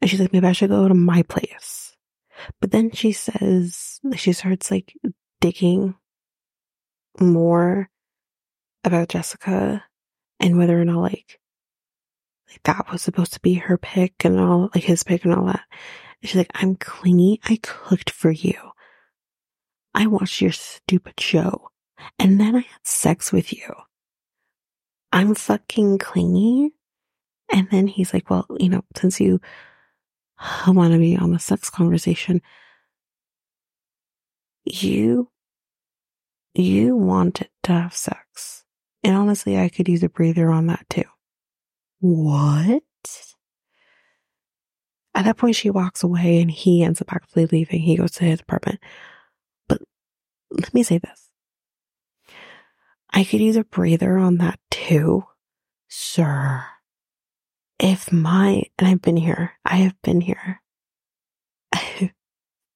And 0.00 0.10
she's 0.10 0.20
like, 0.20 0.32
maybe 0.32 0.46
I 0.46 0.52
should 0.52 0.70
go 0.70 0.88
to 0.88 0.94
my 0.94 1.22
place. 1.22 1.96
But 2.60 2.70
then 2.70 2.90
she 2.92 3.12
says, 3.12 4.00
she 4.16 4.32
starts 4.32 4.70
like 4.70 4.94
digging 5.40 5.94
more 7.18 7.90
about 8.84 9.08
Jessica 9.08 9.84
and 10.38 10.56
whether 10.56 10.80
or 10.80 10.84
not 10.84 11.00
like, 11.00 11.38
like 12.48 12.62
that 12.64 12.90
was 12.90 13.02
supposed 13.02 13.34
to 13.34 13.40
be 13.40 13.54
her 13.54 13.76
pick 13.76 14.24
and 14.24 14.40
all, 14.40 14.70
like 14.74 14.84
his 14.84 15.02
pick 15.02 15.24
and 15.24 15.34
all 15.34 15.46
that. 15.46 15.64
And 16.22 16.30
she's 16.30 16.38
like, 16.38 16.50
I'm 16.54 16.76
clingy. 16.76 17.40
I 17.44 17.58
cooked 17.62 18.10
for 18.10 18.30
you. 18.30 18.54
I 19.94 20.06
watched 20.06 20.40
your 20.40 20.52
stupid 20.52 21.20
show 21.20 21.70
and 22.18 22.40
then 22.40 22.56
I 22.56 22.60
had 22.60 22.84
sex 22.86 23.32
with 23.32 23.52
you. 23.52 23.74
I'm 25.12 25.34
fucking 25.34 25.98
clingy. 25.98 26.70
And 27.52 27.68
then 27.70 27.88
he's 27.88 28.14
like, 28.14 28.30
well, 28.30 28.46
you 28.58 28.68
know, 28.68 28.84
since 28.96 29.20
you 29.20 29.40
want 30.66 30.92
to 30.92 30.98
be 30.98 31.16
on 31.16 31.32
the 31.32 31.38
sex 31.38 31.70
conversation, 31.70 32.42
you, 34.64 35.30
you 36.54 36.96
wanted 36.96 37.48
to 37.64 37.72
have 37.72 37.94
sex. 37.94 38.64
And 39.02 39.16
honestly, 39.16 39.58
I 39.58 39.68
could 39.68 39.88
use 39.88 40.02
a 40.02 40.08
breather 40.08 40.50
on 40.50 40.66
that 40.66 40.88
too. 40.88 41.04
What? 42.00 42.82
At 45.14 45.24
that 45.24 45.36
point, 45.36 45.56
she 45.56 45.70
walks 45.70 46.02
away 46.02 46.40
and 46.40 46.50
he 46.50 46.82
ends 46.82 47.00
up 47.00 47.12
actually 47.12 47.46
leaving. 47.46 47.80
He 47.80 47.96
goes 47.96 48.12
to 48.12 48.24
his 48.24 48.40
apartment. 48.40 48.80
But 49.68 49.82
let 50.50 50.72
me 50.72 50.82
say 50.82 50.98
this. 50.98 51.28
I 53.12 53.24
could 53.24 53.40
use 53.40 53.56
a 53.56 53.64
breather 53.64 54.18
on 54.18 54.38
that 54.38 54.60
too, 54.70 55.24
sir. 55.88 56.64
If 57.82 58.12
my, 58.12 58.62
and 58.78 58.86
I've 58.86 59.00
been 59.00 59.16
here, 59.16 59.52
I 59.64 59.76
have 59.76 60.00
been 60.02 60.20
here. 60.20 60.60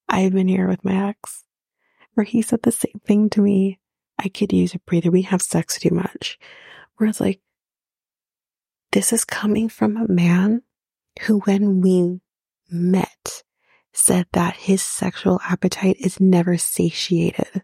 I've 0.09 0.33
been 0.33 0.49
here 0.49 0.67
with 0.67 0.83
my 0.83 1.11
ex 1.11 1.45
where 2.15 2.25
he 2.25 2.41
said 2.41 2.63
the 2.63 2.73
same 2.73 3.01
thing 3.05 3.29
to 3.31 3.43
me. 3.43 3.81
I 4.19 4.29
could 4.29 4.53
use 4.53 4.75
a 4.75 4.79
breather. 4.79 5.11
We 5.11 5.23
have 5.23 5.43
sex 5.43 5.79
too 5.79 5.95
much. 5.95 6.39
Where 6.97 7.11
it's 7.11 7.21
like, 7.21 7.41
this 8.93 9.13
is 9.13 9.25
coming 9.25 9.69
from 9.69 9.97
a 9.97 10.11
man 10.11 10.63
who, 11.23 11.41
when 11.41 11.83
we 11.83 12.21
met, 12.71 13.43
said 13.93 14.27
that 14.33 14.57
his 14.57 14.83
sexual 14.83 15.39
appetite 15.45 15.97
is 15.99 16.19
never 16.19 16.57
satiated. 16.57 17.63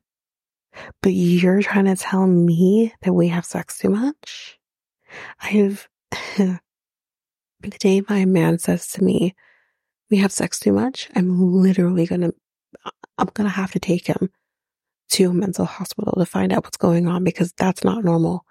But 1.01 1.15
you're 1.15 1.63
trying 1.63 1.87
to 1.87 1.97
tell 1.97 2.27
me 2.27 2.93
that 3.03 3.15
we 3.15 3.29
have 3.29 3.47
sex 3.47 3.79
too 3.79 3.91
much? 3.91 4.59
I've, 5.41 5.89
the 7.63 7.79
day 7.79 8.03
my 8.09 8.25
man 8.25 8.59
says 8.59 8.87
to 8.89 9.05
me, 9.05 9.35
we 10.11 10.19
have 10.19 10.33
sex 10.33 10.59
too 10.59 10.73
much, 10.73 11.09
I'm 11.15 11.41
literally 11.41 12.07
gonna, 12.07 12.33
I'm 13.19 13.31
gonna 13.35 13.49
have 13.49 13.73
to 13.73 13.79
take 13.79 14.07
him 14.07 14.31
to 15.11 15.31
a 15.31 15.35
mental 15.35 15.65
hospital 15.65 16.15
to 16.17 16.27
find 16.27 16.53
out 16.53 16.65
what's 16.65 16.77
going 16.77 17.07
on 17.07 17.25
because 17.25 17.53
that's 17.53 17.85
not 17.85 18.05
normal. 18.05 18.45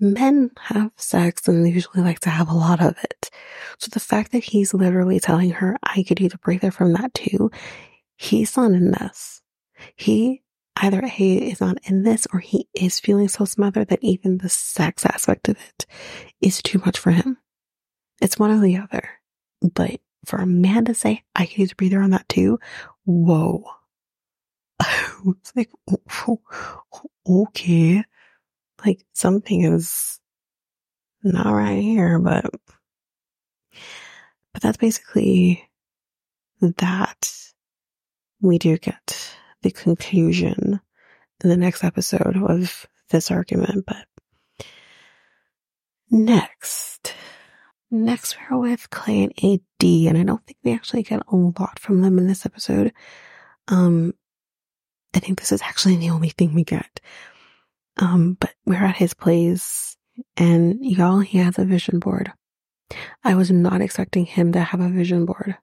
Men 0.00 0.50
have 0.58 0.90
sex 0.96 1.46
and 1.46 1.64
they 1.64 1.70
usually 1.70 2.02
like 2.02 2.20
to 2.20 2.30
have 2.30 2.50
a 2.50 2.54
lot 2.54 2.82
of 2.82 2.96
it. 3.02 3.30
So 3.78 3.88
the 3.92 4.00
fact 4.00 4.32
that 4.32 4.44
he's 4.44 4.74
literally 4.74 5.20
telling 5.20 5.50
her, 5.50 5.76
I 5.82 6.02
could 6.02 6.20
use 6.20 6.34
a 6.34 6.38
breather 6.38 6.70
from 6.70 6.92
that 6.94 7.14
too, 7.14 7.50
he's 8.16 8.56
not 8.56 8.72
in 8.72 8.90
this. 8.90 9.42
He 9.94 10.42
either 10.76 11.06
he 11.06 11.50
is 11.50 11.60
not 11.60 11.78
in 11.84 12.02
this 12.02 12.26
or 12.32 12.40
he 12.40 12.68
is 12.74 12.98
feeling 13.00 13.28
so 13.28 13.44
smothered 13.44 13.88
that 13.88 14.02
even 14.02 14.38
the 14.38 14.48
sex 14.48 15.06
aspect 15.06 15.48
of 15.48 15.56
it 15.56 15.86
is 16.40 16.60
too 16.62 16.80
much 16.84 16.98
for 16.98 17.10
him. 17.12 17.38
It's 18.20 18.38
one 18.38 18.50
or 18.50 18.60
the 18.60 18.78
other. 18.78 19.08
But 19.60 20.00
for 20.24 20.38
a 20.38 20.46
man 20.46 20.86
to 20.86 20.94
say, 20.94 21.24
I 21.34 21.46
could 21.46 21.58
use 21.58 21.72
a 21.72 21.76
breather 21.76 22.00
on 22.00 22.10
that 22.10 22.28
too, 22.28 22.58
whoa. 23.04 23.64
it's 25.26 25.52
like, 25.54 25.70
okay. 27.28 28.04
Like 28.84 29.04
something 29.12 29.64
is 29.64 30.20
not 31.22 31.52
right 31.52 31.82
here, 31.82 32.18
but, 32.18 32.44
but 34.52 34.62
that's 34.62 34.76
basically 34.76 35.68
that 36.60 37.32
we 38.40 38.58
do 38.58 38.76
get 38.78 39.34
the 39.62 39.70
conclusion 39.70 40.80
in 41.42 41.50
the 41.50 41.56
next 41.56 41.82
episode 41.82 42.36
of 42.36 42.86
this 43.10 43.30
argument, 43.30 43.86
but 43.86 44.06
next, 46.10 47.14
next 47.94 48.36
we're 48.50 48.60
with 48.60 48.88
and 49.24 49.32
AD, 49.38 49.84
and 50.08 50.18
I 50.18 50.24
don't 50.24 50.44
think 50.46 50.58
we 50.64 50.72
actually 50.72 51.02
get 51.02 51.22
a 51.28 51.36
lot 51.36 51.78
from 51.78 52.02
them 52.02 52.18
in 52.18 52.26
this 52.26 52.44
episode. 52.44 52.92
Um, 53.68 54.14
I 55.14 55.20
think 55.20 55.38
this 55.38 55.52
is 55.52 55.62
actually 55.62 55.96
the 55.96 56.10
only 56.10 56.30
thing 56.30 56.54
we 56.54 56.64
get. 56.64 57.00
Um, 57.96 58.36
but 58.40 58.54
we're 58.66 58.84
at 58.84 58.96
his 58.96 59.14
place 59.14 59.96
and 60.36 60.84
y'all, 60.84 61.20
he 61.20 61.38
has 61.38 61.58
a 61.58 61.64
vision 61.64 61.98
board. 61.98 62.32
I 63.22 63.34
was 63.34 63.50
not 63.50 63.80
expecting 63.80 64.26
him 64.26 64.52
to 64.52 64.60
have 64.60 64.80
a 64.80 64.88
vision 64.88 65.24
board. 65.24 65.56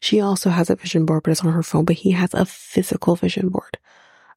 She 0.00 0.20
also 0.20 0.50
has 0.50 0.68
a 0.68 0.76
vision 0.76 1.06
board, 1.06 1.22
but 1.22 1.30
it's 1.30 1.44
on 1.44 1.52
her 1.52 1.62
phone, 1.62 1.84
but 1.84 1.96
he 1.96 2.10
has 2.12 2.34
a 2.34 2.44
physical 2.44 3.16
vision 3.16 3.48
board. 3.48 3.78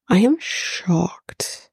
I 0.08 0.18
am 0.18 0.38
shocked. 0.40 1.70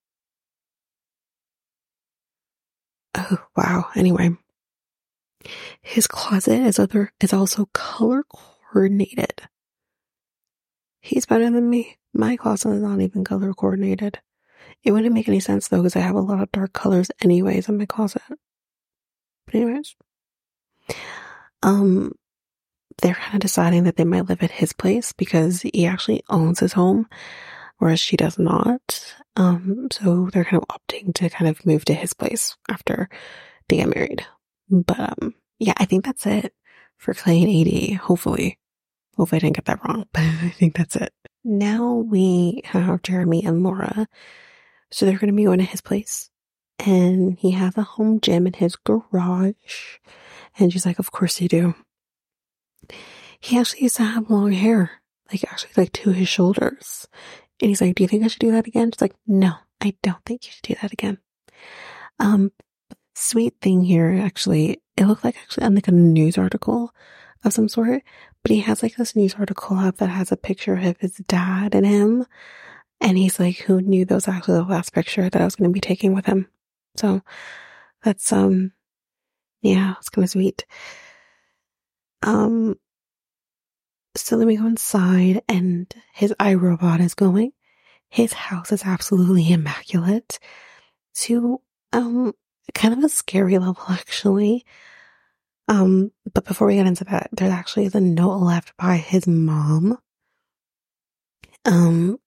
Oh, 3.16 3.38
wow. 3.56 3.88
Anyway, 3.96 4.36
his 5.82 6.08
closet 6.08 6.62
is 6.62 6.80
other, 6.80 7.12
is 7.22 7.34
also 7.34 7.70
color 7.74 8.24
coordinated. 8.24 9.41
He's 11.02 11.26
better 11.26 11.50
than 11.50 11.70
me. 11.70 11.98
My 12.14 12.36
closet 12.36 12.72
is 12.72 12.82
not 12.82 13.02
even 13.02 13.24
color 13.24 13.54
coordinated. 13.54 14.20
It 14.84 14.91
wouldn't 14.91 15.14
make 15.14 15.28
any 15.28 15.39
sense 15.39 15.68
though, 15.68 15.78
because 15.78 15.96
I 15.96 16.00
have 16.00 16.16
a 16.16 16.22
lot 16.22 16.41
of 16.41 16.52
dark 16.52 16.74
colors 16.74 17.12
anyways 17.22 17.69
in 17.69 17.78
my 17.78 17.86
closet. 17.86 18.22
But 19.45 19.56
anyways, 19.56 19.95
um, 21.61 22.14
they're 23.02 23.14
kind 23.14 23.36
of 23.36 23.41
deciding 23.41 23.84
that 23.84 23.98
they 23.98 24.06
might 24.06 24.28
live 24.28 24.41
at 24.41 24.52
his 24.52 24.74
place 24.74 25.11
because 25.11 25.61
he 25.61 25.86
actually 25.86 26.24
owns 26.30 26.60
his 26.60 26.74
home, 26.74 27.07
whereas 27.78 27.99
she 27.99 28.18
does 28.18 28.40
not. 28.40 29.15
Um, 29.36 29.88
so 29.91 30.30
they're 30.32 30.45
kind 30.45 30.64
of 30.64 30.69
opting 30.69 31.14
to 31.15 31.30
kind 31.30 31.49
of 31.49 31.65
move 31.65 31.86
to 31.86 31.94
his 31.94 32.14
place 32.14 32.56
after 32.69 33.10
they 33.68 33.78
get 33.78 33.94
married. 33.94 34.26
But, 34.69 34.99
um, 34.99 35.34
yeah, 35.66 35.74
I 35.78 35.86
think 35.86 36.06
that's 36.06 36.26
it 36.28 36.54
for 36.98 37.14
Clay 37.14 37.42
and 37.42 37.68
AD. 37.68 37.98
Hopefully. 38.02 38.60
Hopefully 39.18 39.38
I 39.38 39.40
didn't 39.40 39.56
get 39.56 39.66
that 39.66 39.84
wrong, 39.84 40.06
but 40.14 40.22
I 40.22 40.50
think 40.50 40.76
that's 40.76 40.96
it. 40.96 41.12
Now 41.44 41.96
we 41.96 42.62
have 42.66 43.02
Jeremy 43.02 43.44
and 43.44 43.64
Laura. 43.64 44.08
So 44.92 45.06
they're 45.06 45.18
going 45.18 45.32
to 45.32 45.36
be 45.36 45.46
going 45.46 45.60
to 45.60 45.66
his 45.66 45.82
place 45.82 46.30
and 46.80 47.38
he 47.40 47.52
has 47.52 47.78
a 47.78 47.84
home 47.84 48.20
gym 48.22 48.46
in 48.46 48.54
his 48.54 48.76
garage. 48.76 49.54
And 50.58 50.72
she's 50.72 50.86
like, 50.86 51.00
of 51.00 51.12
course 51.12 51.42
you 51.42 51.48
do. 51.48 51.76
He 53.40 53.58
actually 53.58 53.84
used 53.84 53.96
to 53.98 54.04
have 54.04 54.30
long 54.30 54.52
hair, 54.52 55.02
like 55.32 55.44
actually 55.52 55.72
like 55.76 55.92
to 55.94 56.12
his 56.12 56.28
shoulders. 56.28 57.08
And 57.60 57.70
he's 57.70 57.82
like, 57.82 57.96
do 57.96 58.04
you 58.04 58.08
think 58.08 58.24
I 58.24 58.28
should 58.28 58.40
do 58.40 58.52
that 58.52 58.68
again? 58.68 58.92
She's 58.92 59.02
like, 59.02 59.16
no, 59.26 59.54
I 59.82 59.96
don't 60.04 60.24
think 60.26 60.46
you 60.46 60.52
should 60.52 60.64
do 60.64 60.76
that 60.82 60.94
again. 60.94 61.18
Um, 62.20 62.52
sweet 63.16 63.56
thing 63.62 63.82
here, 63.82 64.20
actually, 64.24 64.82
it 64.98 65.06
looked 65.06 65.24
like 65.24 65.38
actually 65.38 65.66
on 65.66 65.76
like 65.76 65.88
a 65.88 65.92
news 65.92 66.38
article 66.38 66.94
of 67.44 67.54
some 67.54 67.70
sort, 67.70 68.04
but 68.44 68.52
he 68.52 68.60
has 68.60 68.84
like 68.84 68.96
this 68.96 69.16
news 69.16 69.36
article 69.36 69.78
up 69.78 69.98
that 69.98 70.10
has 70.10 70.32
a 70.32 70.38
picture 70.38 70.76
of 70.76 70.98
his 71.00 71.16
dad 71.28 71.74
and 71.74 71.86
him. 71.86 72.26
And 73.02 73.18
he's 73.18 73.40
like, 73.40 73.58
who 73.58 73.82
knew 73.82 74.06
that 74.06 74.16
was 74.16 74.28
actually 74.28 74.58
the 74.60 74.64
last 74.64 74.94
picture 74.94 75.30
that 75.30 75.42
I 75.42 75.46
was 75.46 75.56
going 75.56 75.70
to 75.70 75.74
be 75.74 75.82
taking 75.82 76.14
with 76.14 76.26
him? 76.26 76.48
So 76.96 77.22
that's, 78.04 78.32
um, 78.32 78.72
yeah, 79.62 79.96
it's 80.00 80.10
kind 80.10 80.24
of 80.24 80.30
sweet. 80.30 80.66
Um, 82.22 82.76
so 84.16 84.38
then 84.38 84.48
we 84.48 84.56
go 84.56 84.66
inside 84.66 85.42
and 85.50 85.94
his 86.14 86.34
iRobot 86.40 87.02
is 87.02 87.16
going. 87.16 87.52
His 88.10 88.34
house 88.34 88.72
is 88.72 88.84
absolutely 88.86 89.52
immaculate 89.52 90.40
to, 91.16 91.62
um, 91.92 92.34
kind 92.74 92.94
of 92.94 93.04
a 93.04 93.10
scary 93.10 93.58
level 93.58 93.84
actually. 93.90 94.66
Um, 95.68 96.12
but 96.34 96.46
before 96.46 96.68
we 96.68 96.76
get 96.76 96.86
into 96.86 97.06
that, 97.06 97.30
there's 97.32 97.52
actually 97.52 97.90
a 97.94 98.00
note 98.00 98.38
left 98.38 98.78
by 98.78 98.98
his 98.98 99.28
mom. 99.28 99.98
Um, 101.66 102.20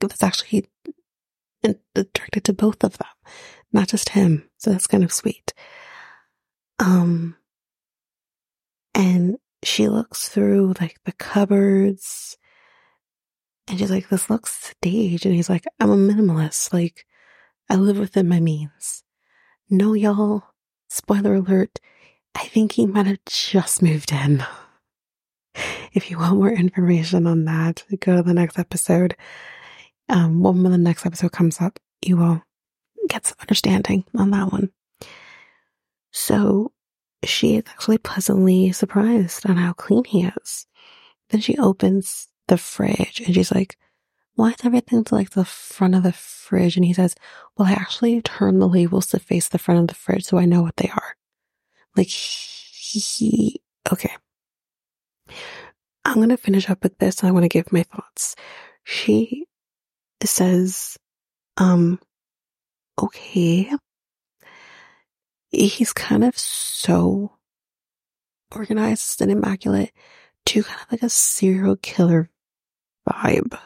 that's 0.00 0.22
actually 0.22 0.68
directed 1.94 2.44
to 2.44 2.52
both 2.52 2.84
of 2.84 2.98
them, 2.98 3.08
not 3.72 3.88
just 3.88 4.10
him. 4.10 4.50
So 4.58 4.70
that's 4.70 4.86
kind 4.86 5.02
of 5.02 5.12
sweet. 5.12 5.54
Um, 6.78 7.36
and 8.94 9.38
she 9.62 9.88
looks 9.88 10.28
through 10.28 10.74
like 10.78 10.98
the 11.06 11.12
cupboards 11.12 12.36
and 13.66 13.78
she's 13.78 13.90
like, 13.90 14.08
this 14.08 14.28
looks 14.28 14.52
staged. 14.52 15.24
And 15.24 15.34
he's 15.34 15.48
like, 15.48 15.64
I'm 15.80 15.90
a 15.90 15.96
minimalist. 15.96 16.72
Like, 16.72 17.06
I 17.70 17.76
live 17.76 17.98
within 17.98 18.28
my 18.28 18.40
means. 18.40 19.03
No, 19.70 19.94
y'all. 19.94 20.42
Spoiler 20.88 21.34
alert. 21.34 21.80
I 22.34 22.44
think 22.44 22.72
he 22.72 22.86
might 22.86 23.06
have 23.06 23.24
just 23.26 23.82
moved 23.82 24.12
in. 24.12 24.44
If 25.92 26.10
you 26.10 26.18
want 26.18 26.36
more 26.36 26.50
information 26.50 27.26
on 27.26 27.44
that, 27.44 27.84
go 28.00 28.16
to 28.16 28.22
the 28.22 28.34
next 28.34 28.58
episode. 28.58 29.16
Um, 30.08 30.42
when 30.42 30.62
the 30.64 30.76
next 30.76 31.06
episode 31.06 31.32
comes 31.32 31.60
up, 31.60 31.78
you 32.02 32.16
will 32.16 32.42
get 33.08 33.26
some 33.26 33.36
understanding 33.40 34.04
on 34.16 34.30
that 34.30 34.52
one. 34.52 34.70
So 36.12 36.72
she 37.24 37.56
is 37.56 37.64
actually 37.68 37.98
pleasantly 37.98 38.72
surprised 38.72 39.48
on 39.48 39.56
how 39.56 39.72
clean 39.72 40.04
he 40.04 40.24
is. 40.24 40.66
Then 41.30 41.40
she 41.40 41.56
opens 41.56 42.28
the 42.48 42.58
fridge 42.58 43.22
and 43.24 43.34
she's 43.34 43.52
like, 43.52 43.76
why 44.34 44.50
is 44.50 44.56
everything 44.64 45.04
to 45.04 45.14
like 45.14 45.30
the 45.30 45.44
front 45.44 45.94
of 45.94 46.02
the 46.02 46.12
fridge? 46.12 46.76
And 46.76 46.84
he 46.84 46.92
says, 46.92 47.14
well, 47.56 47.68
I 47.68 47.72
actually 47.72 48.20
turn 48.22 48.58
the 48.58 48.68
labels 48.68 49.06
to 49.08 49.18
face 49.18 49.48
the 49.48 49.58
front 49.58 49.80
of 49.80 49.86
the 49.88 49.94
fridge 49.94 50.24
so 50.24 50.38
I 50.38 50.44
know 50.44 50.62
what 50.62 50.76
they 50.76 50.88
are. 50.88 51.16
Like 51.96 52.08
he, 52.08 52.98
he 52.98 53.62
okay. 53.92 54.10
I'm 56.04 56.16
going 56.16 56.28
to 56.28 56.36
finish 56.36 56.68
up 56.68 56.82
with 56.82 56.98
this 56.98 57.24
I 57.24 57.30
want 57.30 57.44
to 57.44 57.48
give 57.48 57.72
my 57.72 57.82
thoughts. 57.84 58.36
She 58.84 59.46
says, 60.22 60.98
um, 61.56 62.00
okay. 63.00 63.70
He's 65.50 65.92
kind 65.92 66.24
of 66.24 66.36
so 66.36 67.32
organized 68.54 69.20
and 69.20 69.30
immaculate 69.30 69.92
to 70.46 70.62
kind 70.62 70.80
of 70.80 70.92
like 70.92 71.02
a 71.02 71.08
serial 71.08 71.76
killer 71.76 72.30
vibe. 73.08 73.58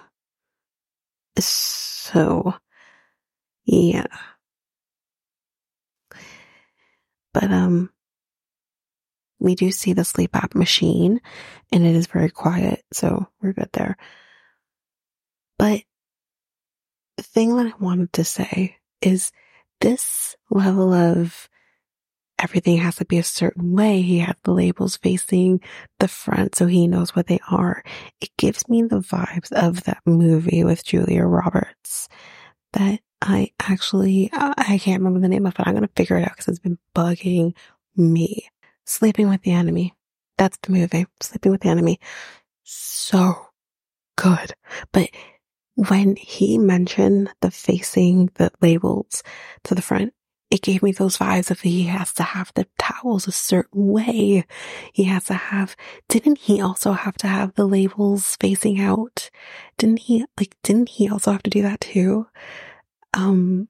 So, 1.46 2.54
yeah. 3.64 4.06
But, 7.34 7.52
um, 7.52 7.90
we 9.40 9.54
do 9.54 9.70
see 9.70 9.92
the 9.92 10.04
sleep 10.04 10.34
app 10.34 10.54
machine 10.54 11.20
and 11.72 11.86
it 11.86 11.94
is 11.94 12.06
very 12.06 12.30
quiet. 12.30 12.84
So 12.92 13.28
we're 13.40 13.52
good 13.52 13.70
there. 13.72 13.96
But 15.58 15.82
the 17.16 17.22
thing 17.22 17.56
that 17.56 17.66
I 17.66 17.72
wanted 17.78 18.12
to 18.14 18.24
say 18.24 18.76
is 19.00 19.32
this 19.80 20.36
level 20.50 20.92
of 20.92 21.48
everything 22.38 22.78
has 22.78 22.96
to 22.96 23.04
be 23.04 23.18
a 23.18 23.22
certain 23.22 23.72
way. 23.72 24.02
He 24.02 24.18
had 24.18 24.36
the 24.44 24.52
labels 24.52 24.96
facing 24.96 25.60
the 25.98 26.08
front 26.08 26.54
so 26.54 26.66
he 26.66 26.86
knows 26.86 27.14
what 27.14 27.26
they 27.26 27.40
are. 27.50 27.82
It 28.20 28.30
gives 28.36 28.68
me 28.68 28.82
the 28.82 29.00
vibes 29.00 29.52
of 29.52 29.84
that 29.84 30.00
movie 30.06 30.64
with 30.64 30.84
Julia 30.84 31.24
Roberts 31.24 32.08
that 32.72 33.00
I 33.20 33.50
actually, 33.60 34.30
I 34.32 34.78
can't 34.80 35.00
remember 35.00 35.20
the 35.20 35.28
name 35.28 35.46
of 35.46 35.54
it. 35.58 35.66
I'm 35.66 35.74
going 35.74 35.86
to 35.86 35.92
figure 35.96 36.16
it 36.18 36.22
out 36.22 36.32
because 36.32 36.48
it's 36.48 36.58
been 36.60 36.78
bugging 36.94 37.54
me. 37.96 38.48
Sleeping 38.84 39.28
with 39.28 39.42
the 39.42 39.52
Enemy. 39.52 39.94
That's 40.36 40.56
the 40.62 40.72
movie. 40.72 41.06
Sleeping 41.20 41.50
with 41.50 41.62
the 41.62 41.68
Enemy. 41.68 41.98
So 42.62 43.34
good. 44.16 44.52
But 44.92 45.10
when 45.74 46.16
he 46.16 46.58
mentioned 46.58 47.30
the 47.40 47.50
facing 47.50 48.30
the 48.34 48.50
labels 48.60 49.22
to 49.64 49.74
the 49.74 49.82
front, 49.82 50.12
it 50.50 50.62
gave 50.62 50.82
me 50.82 50.92
those 50.92 51.18
vibes 51.18 51.50
of 51.50 51.60
he 51.60 51.84
has 51.84 52.12
to 52.14 52.22
have 52.22 52.52
the 52.54 52.66
towels 52.78 53.28
a 53.28 53.32
certain 53.32 53.88
way. 53.88 54.46
He 54.92 55.04
has 55.04 55.24
to 55.24 55.34
have, 55.34 55.76
didn't 56.08 56.38
he 56.38 56.60
also 56.60 56.92
have 56.92 57.16
to 57.18 57.26
have 57.26 57.54
the 57.54 57.66
labels 57.66 58.36
facing 58.36 58.80
out? 58.80 59.30
Didn't 59.76 60.00
he, 60.00 60.24
like, 60.38 60.56
didn't 60.62 60.88
he 60.88 61.08
also 61.08 61.32
have 61.32 61.42
to 61.42 61.50
do 61.50 61.62
that 61.62 61.80
too? 61.82 62.26
Um, 63.12 63.68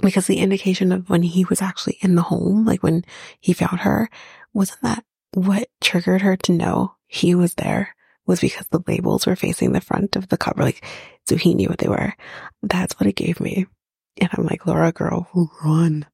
because 0.00 0.26
the 0.26 0.38
indication 0.38 0.92
of 0.92 1.08
when 1.08 1.22
he 1.22 1.44
was 1.46 1.62
actually 1.62 1.98
in 2.00 2.14
the 2.14 2.22
home, 2.22 2.66
like 2.66 2.82
when 2.82 3.04
he 3.40 3.52
found 3.54 3.80
her, 3.80 4.10
wasn't 4.52 4.82
that 4.82 5.04
what 5.32 5.68
triggered 5.80 6.22
her 6.22 6.36
to 6.36 6.52
know 6.52 6.94
he 7.06 7.34
was 7.34 7.54
there? 7.54 7.94
Was 8.26 8.40
because 8.40 8.66
the 8.70 8.82
labels 8.86 9.26
were 9.26 9.34
facing 9.34 9.72
the 9.72 9.80
front 9.80 10.14
of 10.14 10.28
the 10.28 10.36
cover, 10.36 10.62
like, 10.62 10.84
so 11.26 11.36
he 11.36 11.54
knew 11.54 11.68
what 11.68 11.78
they 11.78 11.88
were. 11.88 12.14
That's 12.62 12.94
what 13.00 13.08
it 13.08 13.16
gave 13.16 13.40
me. 13.40 13.66
And 14.20 14.30
I'm 14.32 14.44
like, 14.44 14.66
Laura 14.66 14.92
girl, 14.92 15.28
run, 15.64 16.06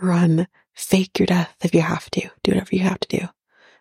run, 0.00 0.46
fake 0.74 1.18
your 1.18 1.26
death 1.26 1.54
if 1.62 1.74
you 1.74 1.80
have 1.80 2.10
to. 2.10 2.30
Do 2.42 2.52
whatever 2.52 2.74
you 2.74 2.82
have 2.82 3.00
to 3.00 3.18
do. 3.18 3.26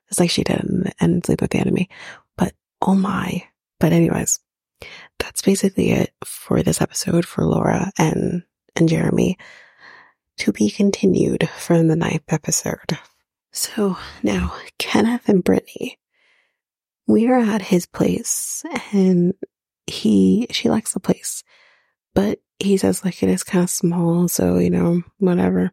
It's 0.09 0.19
like 0.19 0.31
she 0.31 0.43
did 0.43 0.59
in, 0.99 1.21
Sleep 1.23 1.41
with 1.41 1.51
the 1.51 1.59
Enemy. 1.59 1.89
But 2.37 2.53
oh 2.81 2.95
my. 2.95 3.43
But 3.79 3.93
anyways, 3.93 4.39
that's 5.19 5.41
basically 5.41 5.91
it 5.91 6.13
for 6.25 6.63
this 6.63 6.81
episode 6.81 7.25
for 7.25 7.45
Laura 7.45 7.91
and, 7.97 8.43
and 8.75 8.89
Jeremy 8.89 9.37
to 10.37 10.51
be 10.51 10.69
continued 10.69 11.49
from 11.57 11.87
the 11.87 11.95
ninth 11.95 12.23
episode. 12.29 12.97
So 13.51 13.97
now 14.23 14.55
Kenneth 14.77 15.27
and 15.29 15.43
Brittany, 15.43 15.99
we 17.07 17.27
are 17.27 17.39
at 17.39 17.61
his 17.61 17.85
place 17.85 18.63
and 18.93 19.33
he, 19.85 20.47
she 20.51 20.69
likes 20.69 20.93
the 20.93 20.99
place, 20.99 21.43
but 22.19 22.39
he 22.59 22.75
says 22.75 23.05
like 23.05 23.23
it 23.23 23.29
is 23.29 23.45
kind 23.45 23.63
of 23.63 23.69
small, 23.69 24.27
so 24.27 24.57
you 24.57 24.69
know, 24.69 25.01
whatever. 25.19 25.71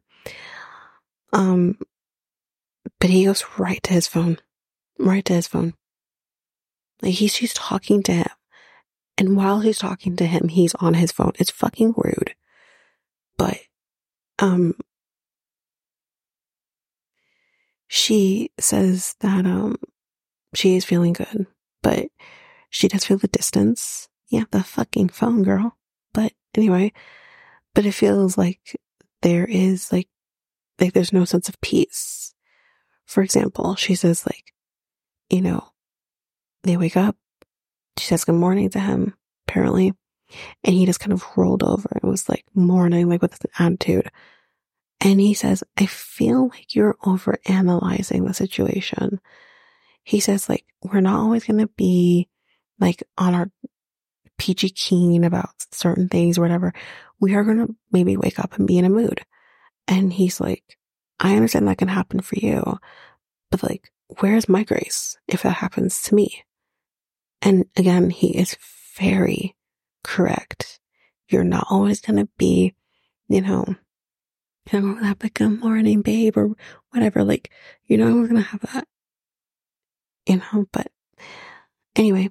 Um, 1.33 1.77
but 3.01 3.11
he 3.11 3.25
goes 3.25 3.43
right 3.59 3.83
to 3.83 3.93
his 3.93 4.07
phone, 4.07 4.39
right 4.97 5.25
to 5.25 5.33
his 5.33 5.49
phone. 5.49 5.75
Like 7.03 7.15
he's 7.15 7.35
she's 7.35 7.53
talking 7.53 8.01
to 8.05 8.13
him, 8.13 8.29
and 9.19 9.37
while 9.37 9.59
he's 9.59 9.79
talking 9.79 10.15
to 10.19 10.27
him, 10.27 10.47
he's 10.47 10.77
on 10.77 10.95
his 10.95 11.11
phone. 11.11 11.33
It's 11.35 11.51
fucking 11.51 11.95
rude, 11.97 12.37
but 13.37 13.59
um, 14.39 14.75
she 17.89 18.53
says 18.61 19.17
that 19.19 19.45
um, 19.47 19.75
she 20.55 20.77
is 20.77 20.85
feeling 20.85 21.13
good, 21.13 21.49
but 21.83 22.07
she 22.71 22.87
does 22.87 23.05
feel 23.05 23.19
the 23.19 23.27
distance. 23.27 24.09
Yeah, 24.29 24.45
the 24.53 24.63
fucking 24.63 25.09
phone, 25.09 25.43
girl. 25.43 25.77
Anyway, 26.57 26.93
but 27.75 27.87
it 27.87 27.93
feels 27.93 28.39
like 28.39 28.77
there 29.23 29.45
is 29.45 29.93
like, 29.93 30.09
like 30.81 30.93
there's 30.93 31.13
no 31.13 31.25
sense 31.25 31.49
of 31.49 31.61
peace. 31.61 32.35
For 33.07 33.23
example, 33.23 33.77
she 33.77 33.95
says 33.95 34.27
like, 34.27 34.53
you 35.31 35.43
know, 35.43 35.69
they 36.63 36.77
wake 36.77 36.97
up, 36.97 37.17
she 37.99 38.07
says 38.07 38.25
good 38.25 38.35
morning 38.35 38.71
to 38.71 38.81
him, 38.81 39.15
apparently, 39.47 39.93
and 40.65 40.75
he 40.75 40.87
just 40.87 41.01
kind 41.01 41.13
of 41.13 41.25
rolled 41.37 41.63
over 41.63 41.89
and 42.03 42.11
was 42.11 42.29
like 42.29 42.45
morning, 42.55 43.09
like 43.09 43.23
with 43.23 43.39
an 43.45 43.51
attitude. 43.59 44.11
And 45.01 45.21
he 45.21 45.35
says, 45.35 45.63
I 45.77 45.87
feel 45.87 46.49
like 46.49 46.75
you're 46.75 46.97
over 47.05 47.39
analyzing 47.47 48.25
the 48.25 48.35
situation. 48.35 49.21
He 50.03 50.21
says, 50.21 50.49
like, 50.49 50.65
we're 50.83 51.01
not 51.01 51.21
always 51.21 51.45
going 51.45 51.61
to 51.61 51.71
be 51.77 52.29
like 52.81 53.03
on 53.19 53.35
our 53.35 53.51
peachy 54.39 54.69
keen 54.71 55.25
about 55.25 55.51
certain 55.73 56.09
things 56.09 56.39
whatever, 56.39 56.73
we 57.21 57.35
are 57.35 57.45
going 57.45 57.67
to 57.67 57.75
maybe 57.93 58.17
wake 58.17 58.39
up 58.39 58.55
and 58.55 58.67
be 58.67 58.79
in 58.79 58.85
a 58.85 58.91
mood. 58.91 59.21
And 59.89 60.13
he's 60.13 60.41
like, 60.41 60.77
I 61.19 61.35
understand 61.35 61.69
that 61.69 61.79
can 61.79 61.89
happen 61.89 62.21
for 62.21 62.37
you, 62.37 62.79
but 63.51 63.63
like, 63.63 63.91
where's 64.21 64.49
my 64.49 64.65
grace 64.65 65.17
if 65.29 65.43
that 65.43 65.51
happens 65.51 66.03
to 66.03 66.15
me? 66.15 66.45
And 67.43 67.67
again, 67.77 68.11
he 68.11 68.37
is 68.37 68.57
very 68.97 69.55
correct. 70.05 70.81
You're 71.29 71.45
not 71.45 71.67
always 71.71 72.01
going 72.01 72.17
to 72.17 72.29
be, 72.37 72.75
you 73.29 73.41
know, 73.41 73.65
you 74.73 74.81
know, 74.81 74.95
have 74.97 75.19
a 75.23 75.49
morning, 75.49 76.03
babe, 76.03 76.37
or 76.37 76.51
whatever. 76.91 77.25
Like, 77.25 77.51
you're 77.87 77.99
not 77.99 78.13
going 78.13 78.37
to 78.37 78.41
have 78.43 78.61
that, 78.73 78.89
you 80.27 80.37
know, 80.37 80.67
but 80.73 80.89
anyway, 81.95 82.31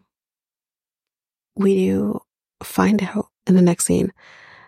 we 1.55 1.75
do 1.75 2.21
find 2.63 3.03
out 3.03 3.27
in 3.47 3.55
the 3.55 3.61
next 3.61 3.85
scene 3.85 4.11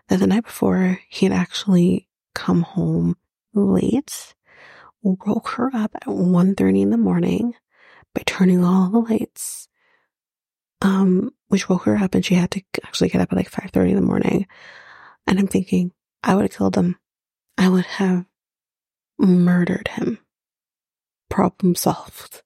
that 0.08 0.20
the 0.20 0.28
night 0.28 0.44
before 0.44 1.00
he 1.10 1.26
had 1.26 1.34
actually 1.34 2.08
come 2.34 2.62
home 2.62 3.18
late, 3.54 4.34
woke 5.02 5.50
her 5.50 5.72
up 5.74 5.92
at 5.96 6.04
1.30 6.04 6.82
in 6.82 6.90
the 6.90 6.98
morning 6.98 7.54
by 8.14 8.22
turning 8.26 8.64
all 8.64 8.90
the 8.90 9.00
lights, 9.00 9.68
um, 10.82 11.32
which 11.48 11.70
woke 11.70 11.84
her 11.84 11.98
up 11.98 12.16
and 12.16 12.26
she 12.26 12.36
had 12.36 12.52
to 12.52 12.62
actually 12.84 13.10
get 13.10 13.22
up 13.22 13.32
at 13.32 13.36
like 13.36 13.52
5.30 13.52 13.90
in 13.90 13.96
the 13.96 14.02
morning. 14.02 14.48
And 15.26 15.40
I'm 15.40 15.48
thinking, 15.48 15.92
I 16.24 16.36
would 16.36 16.44
have 16.44 16.52
killed 16.52 16.76
him. 16.76 16.98
I 17.58 17.70
would 17.70 17.86
have 17.86 18.26
murdered 19.18 19.90
him. 19.90 20.20
Problem 21.30 21.76
solved. 21.76 22.44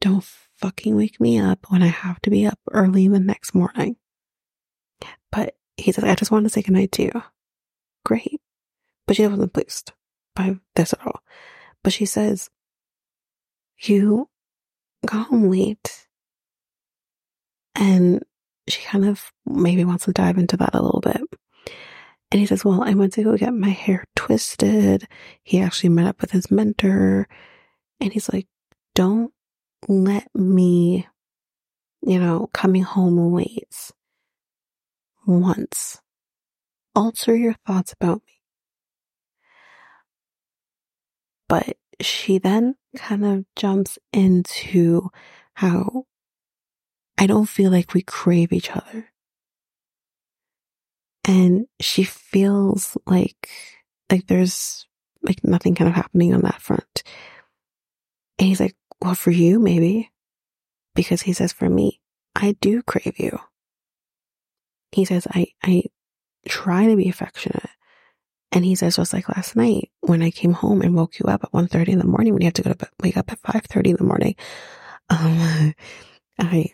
Don't 0.00 0.24
fucking 0.64 0.96
wake 0.96 1.20
me 1.20 1.38
up 1.38 1.66
when 1.68 1.82
I 1.82 1.88
have 1.88 2.22
to 2.22 2.30
be 2.30 2.46
up 2.46 2.58
early 2.70 3.06
the 3.06 3.20
next 3.20 3.54
morning. 3.54 3.96
But 5.30 5.56
he 5.76 5.92
says, 5.92 6.04
I 6.04 6.14
just 6.14 6.30
want 6.30 6.46
to 6.46 6.48
say 6.48 6.62
goodnight 6.62 6.90
to 6.92 7.02
you. 7.02 7.22
Great. 8.02 8.40
But 9.06 9.16
she 9.16 9.26
wasn't 9.26 9.52
pleased 9.52 9.92
by 10.34 10.56
this 10.74 10.94
at 10.94 11.06
all. 11.06 11.20
But 11.82 11.92
she 11.92 12.06
says, 12.06 12.48
you 13.76 14.30
got 15.04 15.26
home 15.26 15.50
late 15.50 16.06
and 17.74 18.24
she 18.66 18.80
kind 18.84 19.04
of 19.04 19.32
maybe 19.44 19.84
wants 19.84 20.06
to 20.06 20.12
dive 20.14 20.38
into 20.38 20.56
that 20.56 20.74
a 20.74 20.80
little 20.80 21.02
bit. 21.02 21.20
And 22.30 22.40
he 22.40 22.46
says, 22.46 22.64
Well, 22.64 22.82
I 22.82 22.94
went 22.94 23.12
to 23.14 23.22
go 23.22 23.36
get 23.36 23.52
my 23.52 23.68
hair 23.68 24.04
twisted. 24.16 25.06
He 25.42 25.60
actually 25.60 25.90
met 25.90 26.06
up 26.06 26.22
with 26.22 26.30
his 26.30 26.50
mentor. 26.50 27.28
And 28.00 28.14
he's 28.14 28.32
like, 28.32 28.46
Don't 28.94 29.33
let 29.88 30.28
me, 30.34 31.06
you 32.02 32.18
know, 32.18 32.48
coming 32.52 32.82
home 32.82 33.34
late 33.34 33.90
once 35.26 36.00
alter 36.94 37.34
your 37.34 37.54
thoughts 37.66 37.92
about 37.92 38.22
me. 38.26 38.40
But 41.48 41.76
she 42.00 42.38
then 42.38 42.76
kind 42.96 43.24
of 43.24 43.44
jumps 43.56 43.98
into 44.12 45.10
how 45.54 46.06
I 47.18 47.26
don't 47.26 47.48
feel 47.48 47.70
like 47.70 47.94
we 47.94 48.02
crave 48.02 48.52
each 48.52 48.70
other. 48.70 49.10
And 51.26 51.66
she 51.80 52.04
feels 52.04 52.98
like, 53.06 53.48
like 54.10 54.26
there's 54.26 54.86
like 55.22 55.42
nothing 55.42 55.74
kind 55.74 55.88
of 55.88 55.94
happening 55.94 56.34
on 56.34 56.42
that 56.42 56.60
front. 56.60 57.02
And 58.38 58.48
he's 58.48 58.60
like, 58.60 58.76
well, 59.04 59.14
for 59.14 59.30
you, 59.30 59.58
maybe. 59.58 60.10
Because 60.94 61.22
he 61.22 61.34
says, 61.34 61.52
for 61.52 61.68
me, 61.68 62.00
I 62.34 62.56
do 62.60 62.82
crave 62.82 63.18
you. 63.18 63.38
He 64.92 65.04
says, 65.04 65.26
I, 65.30 65.48
I 65.62 65.82
try 66.48 66.86
to 66.86 66.96
be 66.96 67.08
affectionate. 67.08 67.68
And 68.50 68.64
he 68.64 68.74
says, 68.76 68.96
just 68.96 69.12
like 69.12 69.28
last 69.28 69.56
night 69.56 69.90
when 70.00 70.22
I 70.22 70.30
came 70.30 70.52
home 70.52 70.80
and 70.80 70.94
woke 70.94 71.18
you 71.18 71.26
up 71.26 71.44
at 71.44 71.52
1.30 71.52 71.88
in 71.88 71.98
the 71.98 72.06
morning 72.06 72.32
when 72.32 72.42
you 72.42 72.46
had 72.46 72.54
to 72.54 72.62
go 72.62 72.70
to 72.70 72.76
bed, 72.76 72.88
wake 73.02 73.16
up 73.16 73.30
at 73.30 73.42
5.30 73.42 73.86
in 73.86 73.96
the 73.96 74.04
morning. 74.04 74.36
Um, 75.10 75.74
I 76.38 76.72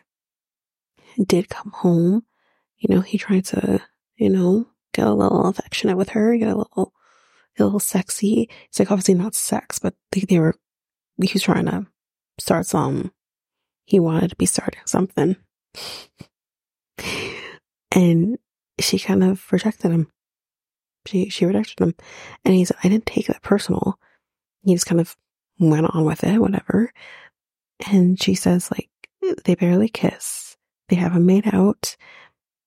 did 1.26 1.48
come 1.48 1.72
home. 1.72 2.24
You 2.78 2.94
know, 2.94 3.00
he 3.00 3.18
tried 3.18 3.46
to, 3.46 3.80
you 4.16 4.30
know, 4.30 4.68
get 4.92 5.06
a 5.06 5.12
little 5.12 5.46
affectionate 5.46 5.96
with 5.96 6.10
her, 6.10 6.36
get 6.36 6.48
a 6.48 6.56
little, 6.56 6.92
get 7.56 7.64
a 7.64 7.66
little 7.66 7.80
sexy. 7.80 8.48
It's 8.68 8.78
like 8.78 8.90
obviously 8.90 9.14
not 9.14 9.34
sex, 9.34 9.78
but 9.78 9.94
they, 10.12 10.20
they 10.20 10.38
were, 10.38 10.54
he 11.20 11.32
was 11.32 11.42
trying 11.42 11.66
to 11.66 11.86
start 12.40 12.66
some, 12.66 12.82
um, 12.84 13.12
he 13.84 14.00
wanted 14.00 14.30
to 14.30 14.36
be 14.36 14.46
starting 14.46 14.80
something. 14.86 15.36
and 17.92 18.38
she 18.78 18.98
kind 18.98 19.24
of 19.24 19.44
rejected 19.52 19.90
him. 19.90 20.10
She, 21.06 21.28
she 21.28 21.44
rejected 21.44 21.80
him. 21.80 21.94
And 22.44 22.54
he 22.54 22.64
said, 22.64 22.76
I 22.82 22.88
didn't 22.88 23.06
take 23.06 23.26
that 23.26 23.42
personal. 23.42 23.98
He 24.62 24.74
just 24.74 24.86
kind 24.86 25.00
of 25.00 25.16
went 25.58 25.86
on 25.90 26.04
with 26.04 26.24
it, 26.24 26.38
whatever. 26.38 26.92
And 27.90 28.20
she 28.22 28.34
says, 28.34 28.70
like, 28.70 28.90
they 29.44 29.54
barely 29.54 29.88
kiss. 29.88 30.56
They 30.88 30.96
haven't 30.96 31.26
made 31.26 31.52
out. 31.52 31.96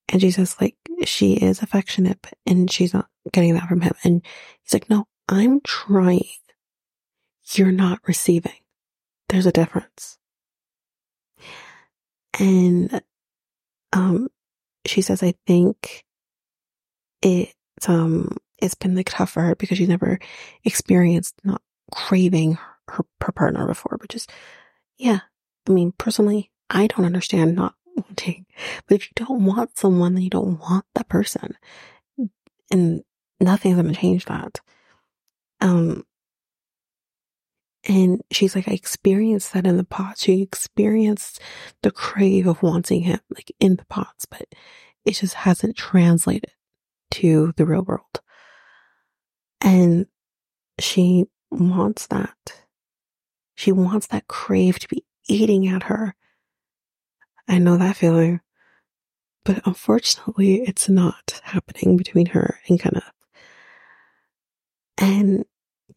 And 0.09 0.21
she 0.21 0.31
says, 0.31 0.55
like, 0.59 0.75
she 1.05 1.33
is 1.33 1.61
affectionate, 1.61 2.25
and 2.45 2.69
she's 2.71 2.93
not 2.93 3.07
getting 3.31 3.53
that 3.55 3.67
from 3.67 3.81
him. 3.81 3.93
And 4.03 4.21
he's 4.61 4.73
like, 4.73 4.89
no, 4.89 5.05
I'm 5.29 5.61
trying. 5.61 6.21
You're 7.53 7.71
not 7.71 7.99
receiving. 8.07 8.62
There's 9.33 9.47
a 9.47 9.51
difference. 9.51 10.19
And, 12.39 13.01
um, 13.91 14.27
she 14.85 15.01
says, 15.01 15.23
I 15.23 15.33
think 15.47 16.05
it 17.23 17.51
um, 17.87 18.37
it's 18.59 18.75
been 18.75 18.95
like 18.95 19.09
tough 19.09 19.31
for 19.31 19.41
her 19.41 19.55
because 19.55 19.79
she's 19.79 19.89
never 19.89 20.19
experienced 20.63 21.33
not 21.43 21.63
craving 21.91 22.59
her, 22.87 23.03
her 23.21 23.31
partner 23.31 23.65
before, 23.65 23.97
but 23.99 24.09
just, 24.09 24.31
yeah. 24.99 25.21
I 25.67 25.71
mean, 25.71 25.93
personally, 25.97 26.51
I 26.69 26.85
don't 26.85 27.05
understand 27.05 27.55
not 27.55 27.73
wanting, 27.95 28.45
but 28.87 28.95
if 28.95 29.05
you 29.05 29.13
don't 29.15 29.45
want 29.45 29.79
someone, 29.79 30.13
then 30.13 30.21
you 30.21 30.29
don't 30.29 30.59
want 30.59 30.85
that 30.93 31.09
person. 31.09 31.57
And 32.69 33.03
nothing's 33.39 33.77
gonna 33.77 33.95
change 33.95 34.25
that. 34.25 34.61
Um, 35.59 36.05
and 37.85 38.21
she's 38.31 38.55
like, 38.55 38.67
I 38.67 38.73
experienced 38.73 39.53
that 39.53 39.67
in 39.67 39.77
the 39.77 39.83
pods. 39.83 40.21
She 40.21 40.41
experienced 40.41 41.41
the 41.81 41.91
crave 41.91 42.47
of 42.47 42.63
wanting 42.63 43.01
him, 43.01 43.19
like 43.35 43.51
in 43.59 43.75
the 43.75 43.85
pods, 43.85 44.25
but 44.25 44.47
it 45.05 45.11
just 45.11 45.33
hasn't 45.33 45.75
translated 45.75 46.51
to 47.11 47.53
the 47.57 47.65
real 47.65 47.83
world. 47.83 48.21
And 49.59 50.07
she 50.79 51.25
wants 51.51 52.07
that. 52.07 52.61
She 53.55 53.71
wants 53.71 54.07
that 54.07 54.27
crave 54.27 54.79
to 54.79 54.87
be 54.87 55.03
eating 55.27 55.67
at 55.67 55.83
her. 55.83 56.15
I 57.47 57.59
know 57.59 57.77
that 57.77 57.97
feeling. 57.97 58.39
But 59.45 59.61
unfortunately, 59.67 60.61
it's 60.61 60.87
not 60.87 61.41
happening 61.43 61.97
between 61.97 62.27
her 62.27 62.59
and 62.69 62.79
Kenneth. 62.79 63.11
And 64.97 65.43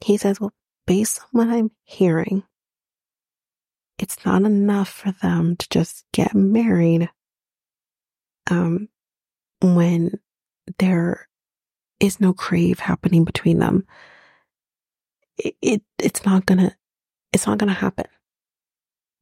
he 0.04 0.16
says, 0.16 0.40
well, 0.40 0.52
based 0.86 1.20
on 1.20 1.26
what 1.32 1.48
I'm 1.48 1.70
hearing, 1.84 2.44
it's 3.98 4.24
not 4.24 4.42
enough 4.42 4.88
for 4.88 5.12
them 5.12 5.56
to 5.56 5.68
just 5.70 6.04
get 6.12 6.34
married 6.34 7.10
um, 8.50 8.88
when 9.60 10.20
there 10.78 11.28
is 12.00 12.20
no 12.20 12.32
crave 12.32 12.78
happening 12.78 13.24
between 13.24 13.58
them. 13.58 13.86
It, 15.38 15.56
it 15.60 15.82
it's 15.98 16.24
not 16.24 16.46
gonna 16.46 16.76
it's 17.32 17.46
not 17.46 17.58
gonna 17.58 17.72
happen. 17.72 18.06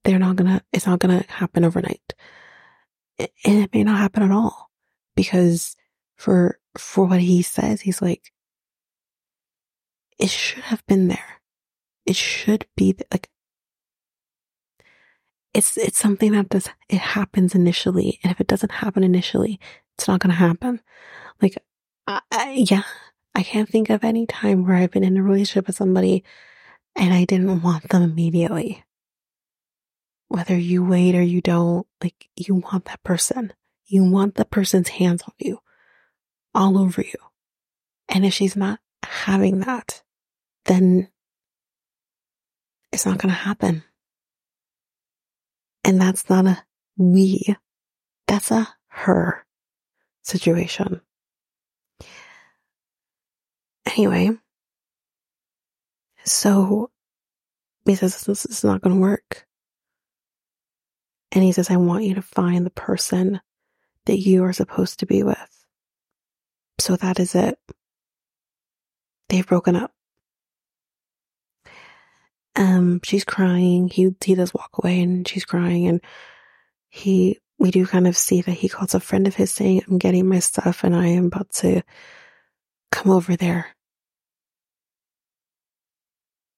They're 0.04 0.18
not 0.18 0.36
gonna 0.36 0.62
it's 0.72 0.86
not 0.86 0.98
gonna 0.98 1.24
happen 1.28 1.64
overnight. 1.64 2.14
and 3.18 3.28
it 3.44 3.72
may 3.72 3.84
not 3.84 3.98
happen 3.98 4.22
at 4.22 4.30
all. 4.32 4.70
Because 5.16 5.76
for 6.16 6.58
for 6.76 7.06
what 7.06 7.20
he 7.20 7.42
says, 7.42 7.80
he's 7.82 8.02
like 8.02 8.32
it 10.18 10.30
should 10.30 10.64
have 10.64 10.84
been 10.86 11.08
there. 11.08 11.40
It 12.06 12.16
should 12.16 12.66
be 12.76 12.96
like 13.12 13.30
it's 15.52 15.76
it's 15.76 15.98
something 15.98 16.32
that 16.32 16.48
does 16.48 16.68
it 16.88 16.98
happens 16.98 17.54
initially 17.54 18.18
and 18.22 18.32
if 18.32 18.40
it 18.40 18.46
doesn't 18.46 18.72
happen 18.72 19.04
initially 19.04 19.60
it's 19.96 20.08
not 20.08 20.20
going 20.20 20.30
to 20.30 20.36
happen 20.36 20.80
like, 21.40 21.58
I, 22.06 22.20
I, 22.30 22.64
yeah, 22.68 22.82
I 23.34 23.42
can't 23.42 23.68
think 23.68 23.90
of 23.90 24.04
any 24.04 24.26
time 24.26 24.64
where 24.66 24.76
I've 24.76 24.90
been 24.90 25.04
in 25.04 25.16
a 25.16 25.22
relationship 25.22 25.66
with 25.66 25.76
somebody 25.76 26.24
and 26.96 27.12
I 27.12 27.24
didn't 27.24 27.62
want 27.62 27.88
them 27.88 28.02
immediately. 28.02 28.84
Whether 30.28 30.56
you 30.56 30.84
wait 30.84 31.14
or 31.14 31.22
you 31.22 31.40
don't, 31.40 31.86
like, 32.02 32.28
you 32.36 32.56
want 32.56 32.86
that 32.86 33.02
person. 33.04 33.52
You 33.86 34.04
want 34.04 34.36
the 34.36 34.44
person's 34.44 34.88
hands 34.88 35.22
on 35.22 35.34
you, 35.38 35.60
all 36.54 36.78
over 36.78 37.02
you. 37.02 37.18
And 38.08 38.24
if 38.24 38.32
she's 38.32 38.56
not 38.56 38.80
having 39.04 39.60
that, 39.60 40.02
then 40.64 41.08
it's 42.94 43.04
not 43.04 43.18
going 43.18 43.34
to 43.34 43.40
happen. 43.40 43.82
And 45.82 46.00
that's 46.00 46.30
not 46.30 46.46
a 46.46 46.64
we, 46.96 47.56
that's 48.28 48.52
a 48.52 48.68
her 48.86 49.44
situation. 50.22 51.00
Anyway, 53.84 54.30
so 56.24 56.90
he 57.84 57.96
says, 57.96 58.22
This 58.22 58.46
is 58.46 58.62
not 58.62 58.80
going 58.80 58.94
to 58.94 59.02
work. 59.02 59.44
And 61.32 61.42
he 61.42 61.50
says, 61.50 61.70
I 61.70 61.76
want 61.76 62.04
you 62.04 62.14
to 62.14 62.22
find 62.22 62.64
the 62.64 62.70
person 62.70 63.40
that 64.06 64.18
you 64.18 64.44
are 64.44 64.52
supposed 64.52 65.00
to 65.00 65.06
be 65.06 65.24
with. 65.24 65.66
So 66.78 66.94
that 66.96 67.18
is 67.18 67.34
it. 67.34 67.58
They've 69.28 69.46
broken 69.46 69.74
up. 69.74 69.90
Um, 72.56 73.00
she's 73.02 73.24
crying. 73.24 73.88
He 73.88 74.14
he 74.24 74.34
does 74.34 74.54
walk 74.54 74.70
away 74.78 75.00
and 75.00 75.26
she's 75.26 75.44
crying 75.44 75.86
and 75.88 76.00
he 76.88 77.38
we 77.58 77.70
do 77.70 77.86
kind 77.86 78.06
of 78.06 78.16
see 78.16 78.42
that 78.42 78.52
he 78.52 78.68
calls 78.68 78.94
a 78.94 79.00
friend 79.00 79.26
of 79.26 79.34
his 79.34 79.50
saying, 79.50 79.82
I'm 79.88 79.98
getting 79.98 80.28
my 80.28 80.38
stuff 80.38 80.84
and 80.84 80.94
I 80.94 81.06
am 81.08 81.26
about 81.26 81.50
to 81.54 81.82
come 82.90 83.10
over 83.10 83.36
there. 83.36 83.68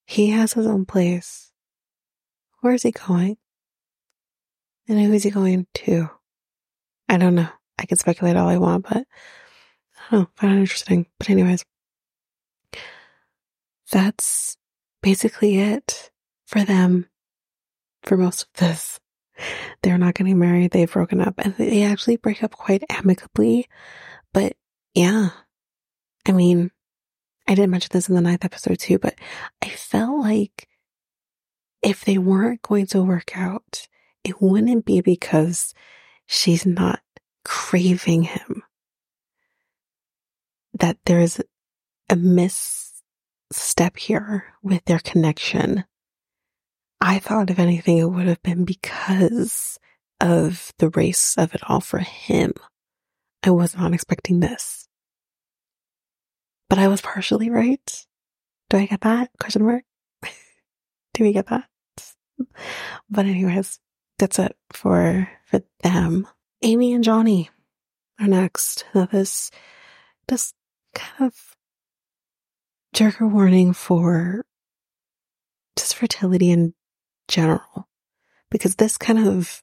He 0.07 0.31
has 0.31 0.53
his 0.53 0.67
own 0.67 0.85
place. 0.85 1.51
Where 2.61 2.75
is 2.75 2.83
he 2.83 2.93
going? 2.93 3.37
And 4.89 5.01
who 5.01 5.13
is 5.13 5.25
he 5.25 5.31
going 5.31 5.67
to? 5.75 6.09
I 7.09 7.19
don't 7.19 7.35
know. 7.35 7.49
I 7.79 7.87
can 7.87 7.99
speculate 7.99 8.37
all 8.37 8.49
I 8.49 8.57
want, 8.57 8.85
but 8.85 8.97
I 8.97 10.11
don't 10.11 10.21
know. 10.21 10.29
Find 10.35 10.55
it 10.55 10.61
interesting. 10.61 11.07
But 11.19 11.31
anyways, 11.31 11.65
that's 13.91 14.57
basically 15.07 15.61
it 15.61 16.11
for 16.49 16.65
them 16.65 17.07
for 18.03 18.17
most 18.17 18.43
of 18.43 18.49
this. 18.55 18.99
They're 19.81 19.99
not 19.99 20.15
getting 20.15 20.37
married. 20.37 20.73
They've 20.73 20.93
broken 20.93 21.21
up 21.21 21.35
and 21.39 21.55
they 21.55 21.85
actually 21.85 22.17
break 22.17 22.43
up 22.43 22.51
quite 22.51 22.83
amicably. 22.91 23.69
But 24.35 24.55
yeah, 24.95 25.29
I 26.27 26.33
mean, 26.33 26.73
I 27.47 27.55
did 27.55 27.71
mention 27.71 27.91
this 27.93 28.09
in 28.09 28.17
the 28.17 28.21
ninth 28.21 28.45
episode 28.45 28.81
too, 28.81 28.99
but 28.99 29.15
I 29.63 29.69
felt 29.69 30.19
like 30.19 30.67
if 31.85 32.05
they 32.05 32.19
weren't 32.19 32.63
going 32.63 32.87
to 32.87 33.05
work 33.05 33.39
out, 33.39 33.87
it 34.25 34.43
wouldn't 34.43 34.87
be 34.87 35.03
because 35.03 35.73
she's 36.27 36.67
not 36.67 36.99
craving 37.45 38.25
him. 38.25 38.65
That 40.75 40.99
there's 41.05 41.41
a 42.11 42.17
misstep 43.51 43.97
here 43.97 44.45
with 44.63 44.85
their 44.85 44.99
connection. 44.99 45.85
I 47.01 47.19
thought, 47.19 47.51
if 47.51 47.59
anything, 47.59 47.99
it 47.99 48.05
would 48.11 48.27
have 48.27 48.43
been 48.43 48.65
because 48.65 49.79
of 50.21 50.73
the 50.79 50.89
race 50.91 51.37
of 51.37 51.55
it 51.55 51.61
all 51.69 51.81
for 51.81 51.99
him. 51.99 52.53
I 53.43 53.51
was 53.51 53.77
not 53.77 53.93
expecting 53.93 54.41
this. 54.41 54.89
But 56.69 56.79
I 56.79 56.89
was 56.89 57.01
partially 57.01 57.51
right. 57.51 58.07
Do 58.71 58.79
I 58.79 58.87
get 58.87 59.03
that? 59.03 59.31
Question 59.39 59.65
mark? 59.65 59.85
Do 61.15 61.25
we 61.25 61.33
get 61.33 61.47
that? 61.47 61.69
But 63.09 63.27
anyways, 63.27 63.79
that's 64.19 64.39
it 64.39 64.57
for 64.73 65.29
for 65.47 65.63
them. 65.83 66.27
Amy 66.63 66.93
and 66.93 67.05
Johnie 67.05 67.49
are 68.21 68.27
next. 68.27 68.85
Now 68.95 69.07
this 69.07 69.51
just 70.29 70.55
kind 70.95 71.31
of 71.31 71.56
trigger 72.97 73.29
warning 73.29 73.75
for 73.75 74.45
just 75.77 75.95
fertility 75.95 76.51
in 76.51 76.75
general. 77.29 77.89
Because 78.51 78.77
this 78.77 78.97
kind 78.97 79.19
of 79.19 79.63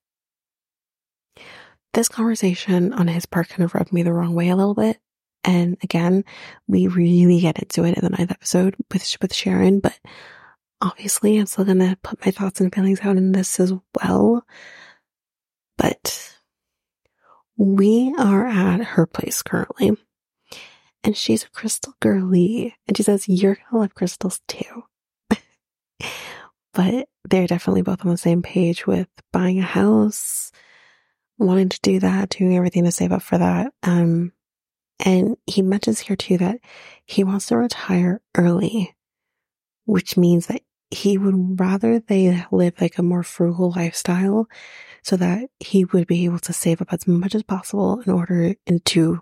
this 1.94 2.10
conversation 2.10 2.94
on 2.94 3.08
his 3.08 3.26
part 3.26 3.50
kind 3.50 3.64
of 3.64 3.74
rubbed 3.74 3.92
me 3.92 4.04
the 4.04 4.14
wrong 4.14 4.36
way 4.36 4.50
a 4.50 4.56
little 4.56 4.76
bit. 4.76 4.98
And 5.44 5.78
again, 5.84 6.24
we 6.68 6.88
really 6.88 7.40
get 7.40 7.60
into 7.60 7.84
it 7.84 7.98
in 7.98 8.04
the 8.04 8.16
ninth 8.16 8.32
episode 8.32 8.76
with 8.92 9.18
with 9.22 9.34
Sharon, 9.34 9.80
but 9.80 9.98
obviously 10.82 11.38
I'm 11.38 11.48
still 11.48 11.66
gonna 11.66 11.98
put 12.04 12.24
my 12.26 12.32
thoughts 12.32 12.62
and 12.62 12.74
feelings 12.74 13.02
out 13.02 13.18
in 13.18 13.32
this 13.32 13.60
as 13.60 13.74
well. 13.96 14.46
But 15.78 16.38
we 17.58 18.14
are 18.18 18.46
at 18.46 18.82
her 18.82 19.06
place 19.06 19.42
currently. 19.42 19.98
And 21.04 21.18
she's 21.18 21.44
a 21.44 21.50
crystal 21.50 21.94
girly. 22.00 22.76
And 22.88 22.96
she 22.96 23.04
says, 23.04 23.28
You're 23.28 23.58
gonna 23.72 23.82
love 23.84 23.96
crystals 23.96 24.42
too. 24.48 24.84
but 26.74 27.08
they're 27.30 27.48
definitely 27.48 27.82
both 27.82 28.06
on 28.06 28.12
the 28.12 28.18
same 28.18 28.42
page 28.42 28.88
with 28.88 29.08
buying 29.32 29.60
a 29.60 29.64
house, 29.64 30.52
wanting 31.38 31.70
to 31.70 31.80
do 31.82 32.00
that, 32.00 32.30
doing 32.30 32.56
everything 32.56 32.86
to 32.86 32.92
save 32.92 33.12
up 33.12 33.22
for 33.22 33.38
that. 33.38 33.74
Um, 33.84 34.32
and 35.04 35.36
he 35.46 35.62
mentions 35.62 36.00
here 36.00 36.16
too 36.16 36.38
that 36.38 36.60
he 37.06 37.24
wants 37.24 37.48
to 37.48 37.58
retire 37.58 38.22
early, 38.36 38.96
which 39.86 40.18
means 40.18 40.48
that 40.48 40.62
he 40.92 41.18
would 41.18 41.60
rather 41.60 42.00
they 42.00 42.46
live 42.52 42.80
like 42.80 42.98
a 42.98 43.04
more 43.04 43.24
frugal 43.24 43.72
lifestyle 43.72 44.48
so 45.02 45.18
that 45.18 45.50
he 45.60 45.86
would 45.86 46.08
be 46.08 46.26
able 46.26 46.40
to 46.40 46.54
save 46.54 46.82
up 46.82 46.94
as 46.94 47.08
much 47.08 47.36
as 47.36 47.44
possible 47.44 48.00
in 48.02 48.12
order 48.12 48.56
into, 48.68 49.20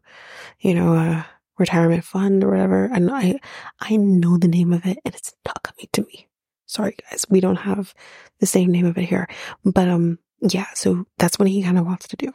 you 0.60 0.76
know, 0.76 0.94
a 0.94 1.26
retirement 1.57 2.03
fund 2.03 2.44
or 2.44 2.52
whatever. 2.52 2.86
And 2.86 3.10
I, 3.11 3.40
I 3.80 3.95
know 3.95 4.38
the 4.38 4.48
name 4.48 4.73
of 4.73 4.86
it 4.86 4.98
and 5.06 5.14
it's 5.15 5.34
not 5.45 5.64
coming 5.64 5.88
to 5.94 6.03
me. 6.03 6.28
Sorry 6.65 6.95
guys, 7.10 7.26
we 7.30 7.41
don't 7.41 7.57
have 7.57 7.94
the 8.40 8.45
same 8.45 8.72
name 8.72 8.86
of 8.86 8.98
it 8.98 9.06
here. 9.06 9.28
But, 9.65 9.90
um, 9.90 10.19
yeah, 10.41 10.68
so 10.73 11.06
that's 11.18 11.38
what 11.38 11.48
he 11.48 11.64
kind 11.64 11.78
of 11.78 11.86
wants 11.86 12.07
to 12.10 12.15
do. 12.15 12.32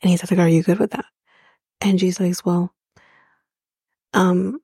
And 0.00 0.10
he 0.10 0.16
says 0.16 0.30
like, 0.30 0.40
are 0.40 0.48
you 0.48 0.62
good 0.62 0.78
with 0.78 0.92
that? 0.92 1.04
And 1.80 1.98
she's 1.98 2.20
like, 2.20 2.34
well, 2.46 2.72
um, 4.14 4.60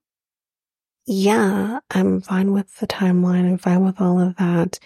yeah, 1.07 1.81
I'm 1.91 2.21
fine 2.21 2.53
with 2.53 2.77
the 2.77 2.87
timeline. 2.87 3.49
I'm 3.49 3.59
fine 3.59 3.85
with 3.85 4.01
all 4.01 4.21
of 4.21 4.37
that. 4.37 4.79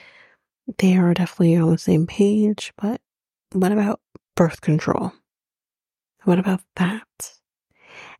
They 0.78 0.96
are 0.96 1.14
definitely 1.14 1.56
on 1.56 1.70
the 1.70 1.78
same 1.78 2.06
page, 2.06 2.72
but 2.80 3.00
what 3.52 3.72
about 3.72 4.00
birth 4.36 4.60
control? 4.60 5.12
What 6.24 6.38
about 6.38 6.60
that? 6.76 7.32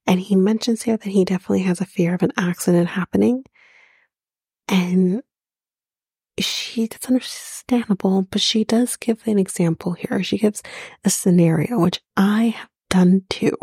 And 0.06 0.20
he 0.20 0.36
mentions 0.36 0.82
here 0.82 0.96
that 0.96 1.08
he 1.08 1.24
definitely 1.24 1.62
has 1.62 1.80
a 1.80 1.86
fear 1.86 2.14
of 2.14 2.22
an 2.22 2.32
accident 2.36 2.88
happening. 2.88 3.44
And 4.68 5.22
she, 6.38 6.86
that's 6.86 7.08
understandable, 7.08 8.22
but 8.22 8.40
she 8.40 8.64
does 8.64 8.96
give 8.96 9.22
an 9.26 9.38
example 9.38 9.92
here. 9.92 10.22
She 10.22 10.38
gives 10.38 10.62
a 11.04 11.10
scenario, 11.10 11.78
which 11.78 12.00
I 12.16 12.54
have 12.56 12.68
done 12.90 13.22
too. 13.28 13.56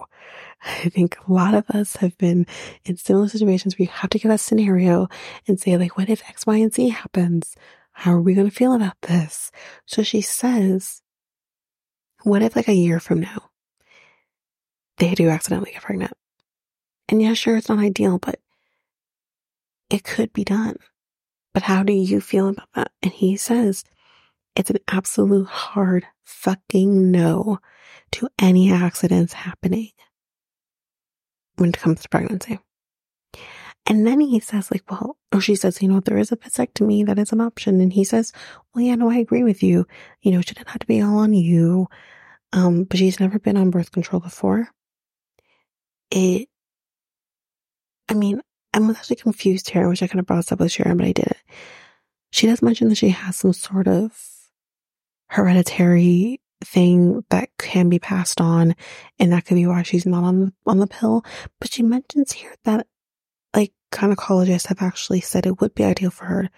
I 0.64 0.90
think 0.90 1.18
a 1.18 1.32
lot 1.32 1.54
of 1.54 1.70
us 1.70 1.98
have 1.98 2.18
been 2.18 2.46
in 2.86 2.98
similar 2.98 3.28
situations 3.28 3.78
where 3.78 3.86
you 3.86 3.92
have 3.92 4.10
to 4.12 4.20
give 4.20 4.32
a 4.32 4.38
scenario 4.38 5.08
and 5.48 5.60
say, 5.60 5.78
like, 5.78 5.98
what 5.98 6.10
if 6.10 6.28
X, 6.28 6.46
Y, 6.46 6.58
and 6.58 6.74
Z 6.74 6.90
happens? 6.90 7.56
How 7.92 8.14
are 8.14 8.22
we 8.22 8.34
going 8.34 8.50
to 8.50 8.56
feel 8.56 8.74
about 8.74 9.00
this? 9.02 9.52
So 9.86 10.04
she 10.04 10.22
says, 10.22 11.02
what 12.24 12.42
if 12.42 12.56
like 12.56 12.68
a 12.68 12.74
year 12.74 13.00
from 13.00 13.22
now, 13.22 13.50
they 14.98 15.16
do 15.16 15.30
accidentally 15.30 15.72
get 15.72 15.82
pregnant? 15.82 16.14
And 17.10 17.22
yeah, 17.22 17.34
sure, 17.34 17.58
it's 17.58 17.70
not 17.70 17.80
ideal, 17.80 18.20
but 18.20 18.40
it 19.90 20.04
could 20.04 20.32
be 20.32 20.44
done. 20.44 20.78
But 21.54 21.64
how 21.64 21.84
do 21.84 21.92
you 21.92 22.22
feel 22.22 22.50
about 22.50 22.70
that? 22.76 22.92
And 23.02 23.12
he 23.12 23.36
says, 23.36 23.84
it's 24.56 24.70
an 24.70 24.78
absolute 24.88 25.48
hard 25.48 26.06
fucking 26.24 27.12
no 27.12 27.60
to 28.12 28.30
any 28.40 28.72
accidents 28.72 29.34
happening 29.34 29.90
when 31.58 31.70
it 31.70 31.78
comes 31.78 32.02
to 32.02 32.10
pregnancy. 32.10 32.60
And 33.86 34.06
then 34.06 34.20
he 34.20 34.40
says, 34.40 34.70
like, 34.70 34.84
well, 34.92 35.18
or 35.34 35.42
she 35.42 35.56
says, 35.56 35.82
you 35.82 35.88
know, 35.88 36.00
there 36.00 36.20
is 36.20 36.32
a 36.32 36.38
vasectomy 36.38 37.06
that 37.08 37.18
is 37.18 37.32
an 37.32 37.42
option. 37.42 37.82
And 37.82 37.92
he 37.92 38.04
says, 38.04 38.32
well, 38.74 38.84
yeah, 38.84 38.96
no, 38.96 39.10
I 39.10 39.18
agree 39.18 39.44
with 39.44 39.64
you. 39.64 39.88
You 40.22 40.32
know, 40.32 40.40
it 40.40 40.48
shouldn't 40.48 40.70
have 40.70 40.80
to 40.80 40.88
be 40.88 41.02
all 41.02 41.18
on 41.18 41.34
you. 41.34 41.88
Um, 42.54 42.84
but 42.84 43.00
she's 43.00 43.20
never 43.20 43.40
been 43.40 43.58
on 43.58 43.72
birth 43.72 43.92
control 43.92 44.20
before. 44.20 44.70
It, 46.12 46.50
I 48.10 48.16
mean, 48.16 48.42
I'm 48.74 48.90
actually 48.90 49.18
confused 49.18 49.70
here. 49.70 49.86
I 49.86 49.88
wish 49.88 50.02
I 50.02 50.08
could 50.08 50.18
have 50.18 50.26
brought 50.26 50.38
this 50.38 50.52
up 50.52 50.60
with 50.60 50.72
Sharon, 50.72 50.98
but 50.98 51.06
I 51.06 51.12
didn't. 51.12 51.38
She 52.32 52.48
does 52.48 52.62
mention 52.62 52.90
that 52.90 52.96
she 52.96 53.10
has 53.10 53.38
some 53.38 53.54
sort 53.54 53.88
of 53.88 54.18
hereditary 55.28 56.42
thing 56.64 57.24
that 57.30 57.50
can 57.58 57.88
be 57.88 58.00
passed 58.00 58.42
on 58.42 58.76
and 59.18 59.32
that 59.32 59.46
could 59.46 59.56
be 59.56 59.66
why 59.66 59.82
she's 59.82 60.06
not 60.06 60.24
on 60.24 60.52
on 60.66 60.80
the 60.80 60.88
pill 60.88 61.24
but 61.60 61.72
she 61.72 61.82
mentions 61.84 62.34
here 62.34 62.54
that 62.66 62.86
like 63.56 63.72
gynecologists 63.94 64.68
have 64.68 64.82
actually 64.82 65.22
said 65.22 65.46
it 65.46 65.62
would 65.62 65.74
be 65.74 65.86
ideal 65.86 66.12
for 66.12 66.26
her 66.26 66.50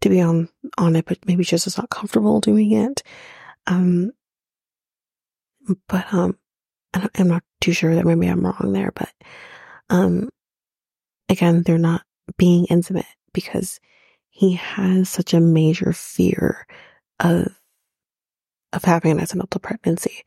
to 0.00 0.08
be 0.08 0.20
on 0.20 0.48
on 0.76 0.96
it 0.96 1.04
but 1.04 1.18
maybe 1.26 1.44
she's 1.44 1.64
just 1.64 1.78
not 1.78 1.88
comfortable 1.90 2.40
doing 2.40 2.72
it 2.72 3.02
um 3.68 4.10
but 5.86 6.12
um 6.12 6.36
I'm 7.14 7.28
not 7.28 7.44
too 7.60 7.72
sure 7.72 7.94
that 7.94 8.04
maybe 8.04 8.26
I'm 8.26 8.44
wrong 8.44 8.72
there 8.72 8.90
but 8.92 9.12
um 9.88 10.30
again 11.28 11.62
they're 11.62 11.78
not 11.78 12.02
being 12.36 12.66
intimate 12.66 13.06
because 13.32 13.80
he 14.30 14.54
has 14.54 15.08
such 15.08 15.34
a 15.34 15.40
major 15.40 15.92
fear 15.92 16.66
of 17.20 17.48
of 18.72 18.84
having 18.84 19.12
an 19.12 19.20
accidental 19.20 19.60
pregnancy. 19.60 20.24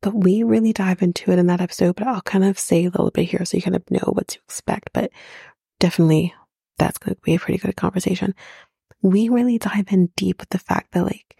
But 0.00 0.14
we 0.14 0.42
really 0.42 0.72
dive 0.72 1.02
into 1.02 1.30
it 1.30 1.38
in 1.38 1.46
that 1.48 1.60
episode, 1.60 1.96
but 1.96 2.06
I'll 2.06 2.22
kind 2.22 2.44
of 2.44 2.58
say 2.58 2.84
a 2.84 2.90
little 2.90 3.10
bit 3.10 3.28
here 3.28 3.44
so 3.44 3.56
you 3.56 3.62
kind 3.62 3.76
of 3.76 3.90
know 3.90 4.10
what 4.12 4.28
to 4.28 4.38
expect. 4.38 4.90
But 4.92 5.10
definitely 5.80 6.34
that's 6.78 6.98
going 6.98 7.14
to 7.14 7.20
be 7.22 7.34
a 7.34 7.38
pretty 7.38 7.58
good 7.58 7.76
conversation. 7.76 8.34
We 9.02 9.28
really 9.28 9.58
dive 9.58 9.86
in 9.90 10.08
deep 10.16 10.40
with 10.40 10.48
the 10.48 10.58
fact 10.58 10.92
that 10.92 11.04
like 11.04 11.36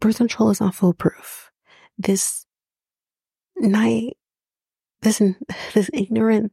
birth 0.00 0.18
control 0.18 0.50
is 0.50 0.60
not 0.60 0.74
foolproof. 0.74 1.50
This 1.98 2.46
night, 3.56 4.16
this, 5.02 5.20
this 5.74 5.90
ignorant 5.92 6.52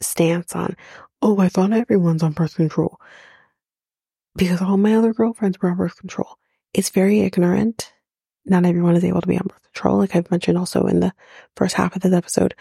stance 0.00 0.54
on, 0.54 0.76
oh, 1.22 1.38
I 1.38 1.48
thought 1.48 1.72
everyone's 1.72 2.22
on 2.22 2.32
birth 2.32 2.56
control 2.56 2.98
because 4.36 4.62
all 4.62 4.76
my 4.76 4.94
other 4.94 5.12
girlfriends 5.12 5.58
were 5.60 5.70
on 5.70 5.76
birth 5.76 5.96
control 5.96 6.38
it's 6.72 6.90
very 6.90 7.20
ignorant. 7.20 7.92
Not 8.44 8.64
everyone 8.64 8.96
is 8.96 9.04
able 9.04 9.20
to 9.20 9.26
be 9.26 9.36
on 9.36 9.46
birth 9.46 9.62
control. 9.72 9.98
Like 9.98 10.14
I've 10.14 10.30
mentioned 10.30 10.58
also 10.58 10.86
in 10.86 11.00
the 11.00 11.12
first 11.56 11.74
half 11.74 11.94
of 11.94 12.02
this 12.02 12.12
episode, 12.12 12.54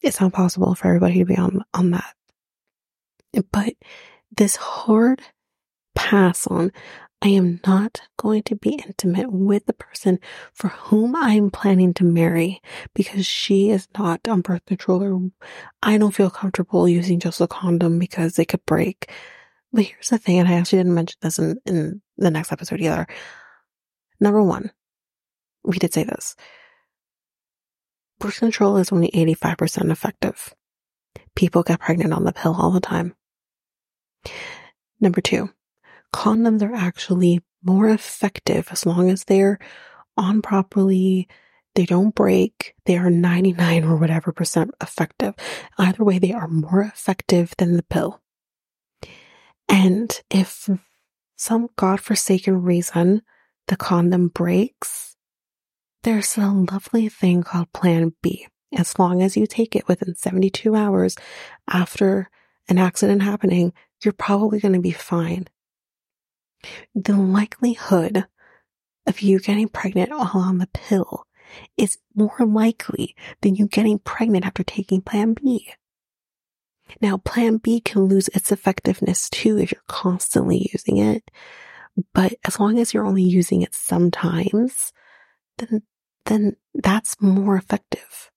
it's 0.00 0.20
not 0.20 0.32
possible 0.32 0.74
for 0.74 0.88
everybody 0.88 1.18
to 1.18 1.24
be 1.24 1.36
on, 1.36 1.62
on 1.74 1.90
that. 1.90 2.14
But 3.52 3.74
this 4.36 4.56
hard 4.56 5.22
pass 5.94 6.46
on, 6.46 6.72
I 7.22 7.28
am 7.28 7.60
not 7.66 8.00
going 8.16 8.44
to 8.44 8.56
be 8.56 8.80
intimate 8.86 9.30
with 9.30 9.66
the 9.66 9.74
person 9.74 10.20
for 10.54 10.68
whom 10.68 11.14
I'm 11.14 11.50
planning 11.50 11.92
to 11.94 12.04
marry 12.04 12.62
because 12.94 13.26
she 13.26 13.68
is 13.68 13.88
not 13.98 14.26
on 14.26 14.40
birth 14.40 14.64
control 14.64 15.02
or 15.02 15.30
I 15.82 15.98
don't 15.98 16.14
feel 16.14 16.30
comfortable 16.30 16.88
using 16.88 17.20
just 17.20 17.40
a 17.42 17.46
condom 17.46 17.98
because 17.98 18.38
it 18.38 18.46
could 18.46 18.64
break. 18.64 19.10
But 19.70 19.84
here's 19.84 20.08
the 20.08 20.18
thing, 20.18 20.38
and 20.38 20.48
I 20.48 20.54
actually 20.54 20.78
didn't 20.78 20.94
mention 20.94 21.18
this 21.20 21.38
in, 21.38 21.58
in 21.66 22.02
the 22.16 22.30
next 22.30 22.52
episode 22.52 22.80
either. 22.80 23.06
Number 24.18 24.42
one, 24.42 24.70
we 25.62 25.78
did 25.78 25.92
say 25.92 26.04
this. 26.04 26.34
Birth 28.18 28.38
control 28.38 28.78
is 28.78 28.92
only 28.92 29.10
85% 29.10 29.92
effective. 29.92 30.54
People 31.36 31.62
get 31.62 31.80
pregnant 31.80 32.12
on 32.12 32.24
the 32.24 32.32
pill 32.32 32.54
all 32.58 32.70
the 32.70 32.80
time. 32.80 33.14
Number 35.00 35.20
two, 35.20 35.50
condoms 36.12 36.62
are 36.62 36.74
actually 36.74 37.40
more 37.62 37.88
effective 37.88 38.68
as 38.70 38.86
long 38.86 39.10
as 39.10 39.24
they're 39.24 39.58
on 40.16 40.42
properly. 40.42 41.28
They 41.74 41.86
don't 41.86 42.14
break. 42.14 42.74
They 42.84 42.96
are 42.96 43.10
99 43.10 43.84
or 43.84 43.96
whatever 43.96 44.32
percent 44.32 44.72
effective. 44.82 45.34
Either 45.78 46.02
way, 46.02 46.18
they 46.18 46.32
are 46.32 46.48
more 46.48 46.82
effective 46.82 47.54
than 47.58 47.76
the 47.76 47.82
pill. 47.84 48.20
And 49.68 50.20
if 50.30 50.68
some 51.36 51.68
godforsaken 51.76 52.62
reason 52.62 53.22
the 53.68 53.76
condom 53.76 54.28
breaks, 54.28 55.16
there's 56.02 56.36
a 56.36 56.48
lovely 56.48 57.08
thing 57.08 57.42
called 57.42 57.72
Plan 57.72 58.14
B. 58.20 58.48
As 58.76 58.98
long 58.98 59.22
as 59.22 59.36
you 59.36 59.46
take 59.46 59.76
it 59.76 59.86
within 59.86 60.14
72 60.14 60.74
hours 60.74 61.16
after 61.68 62.30
an 62.68 62.78
accident 62.78 63.22
happening, 63.22 63.72
you're 64.02 64.12
probably 64.12 64.60
going 64.60 64.74
to 64.74 64.80
be 64.80 64.92
fine. 64.92 65.46
The 66.94 67.16
likelihood 67.16 68.26
of 69.06 69.20
you 69.20 69.40
getting 69.40 69.68
pregnant 69.68 70.10
while 70.10 70.30
on 70.34 70.58
the 70.58 70.68
pill 70.68 71.26
is 71.76 71.98
more 72.14 72.36
likely 72.40 73.16
than 73.40 73.56
you 73.56 73.66
getting 73.66 73.98
pregnant 73.98 74.44
after 74.44 74.62
taking 74.62 75.00
Plan 75.00 75.34
B. 75.34 75.68
Now, 77.00 77.18
Plan 77.18 77.58
B 77.58 77.80
can 77.80 78.04
lose 78.04 78.28
its 78.28 78.52
effectiveness 78.52 79.28
too 79.30 79.58
if 79.58 79.72
you're 79.72 79.82
constantly 79.88 80.68
using 80.72 80.98
it. 80.98 81.30
But 82.14 82.34
as 82.44 82.58
long 82.58 82.78
as 82.78 82.94
you're 82.94 83.06
only 83.06 83.22
using 83.22 83.62
it 83.62 83.74
sometimes, 83.74 84.92
then, 85.58 85.82
then 86.26 86.56
that's 86.74 87.20
more 87.20 87.56
effective 87.56 88.30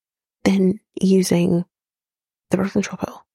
than 0.44 0.80
using 1.02 1.66
the 2.50 2.58
birth 2.58 2.74
control 2.74 2.98
pill. 2.98 3.26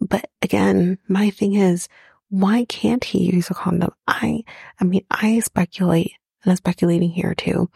But 0.00 0.30
again, 0.42 0.98
my 1.08 1.30
thing 1.30 1.54
is, 1.54 1.88
why 2.28 2.64
can't 2.64 3.04
he 3.04 3.30
use 3.34 3.50
a 3.50 3.54
condom? 3.54 3.90
I, 4.06 4.42
I 4.80 4.84
mean, 4.84 5.04
I 5.10 5.40
speculate, 5.40 6.12
and 6.42 6.50
I'm 6.50 6.56
speculating 6.56 7.10
here 7.10 7.34
too. 7.34 7.70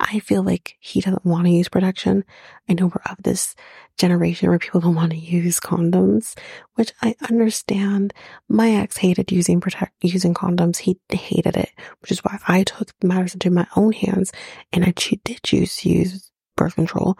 I 0.00 0.18
feel 0.18 0.42
like 0.42 0.76
he 0.80 1.00
doesn't 1.00 1.24
want 1.24 1.46
to 1.46 1.52
use 1.52 1.68
protection. 1.68 2.24
I 2.68 2.72
know 2.74 2.86
we're 2.86 3.12
of 3.12 3.22
this 3.22 3.54
generation 3.96 4.48
where 4.48 4.58
people 4.58 4.80
don't 4.80 4.96
want 4.96 5.12
to 5.12 5.18
use 5.18 5.60
condoms, 5.60 6.36
which 6.74 6.92
I 7.00 7.14
understand. 7.30 8.12
My 8.48 8.72
ex 8.72 8.96
hated 8.96 9.30
using 9.30 9.60
protect, 9.60 9.92
using 10.02 10.34
condoms. 10.34 10.78
He 10.78 10.98
hated 11.10 11.56
it, 11.56 11.70
which 12.00 12.10
is 12.10 12.20
why 12.20 12.38
I 12.48 12.64
took 12.64 12.92
matters 13.02 13.34
into 13.34 13.50
my 13.50 13.66
own 13.76 13.92
hands 13.92 14.32
and 14.72 14.84
I 14.84 14.92
did 15.24 15.40
choose 15.42 15.76
to 15.76 15.88
use 15.88 16.30
birth 16.56 16.74
control. 16.74 17.16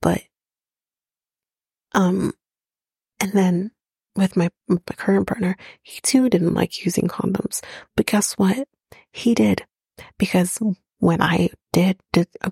But, 0.00 0.22
um, 1.94 2.32
and 3.20 3.32
then 3.32 3.70
with 4.16 4.36
my, 4.36 4.50
my 4.68 4.78
current 4.96 5.26
partner, 5.26 5.56
he 5.82 6.00
too 6.02 6.28
didn't 6.28 6.54
like 6.54 6.84
using 6.84 7.08
condoms. 7.08 7.62
But 7.96 8.06
guess 8.06 8.34
what? 8.34 8.68
He 9.10 9.34
did 9.34 9.64
because 10.18 10.58
when 10.98 11.20
I 11.20 11.50
did 11.72 11.98
uh, 12.14 12.50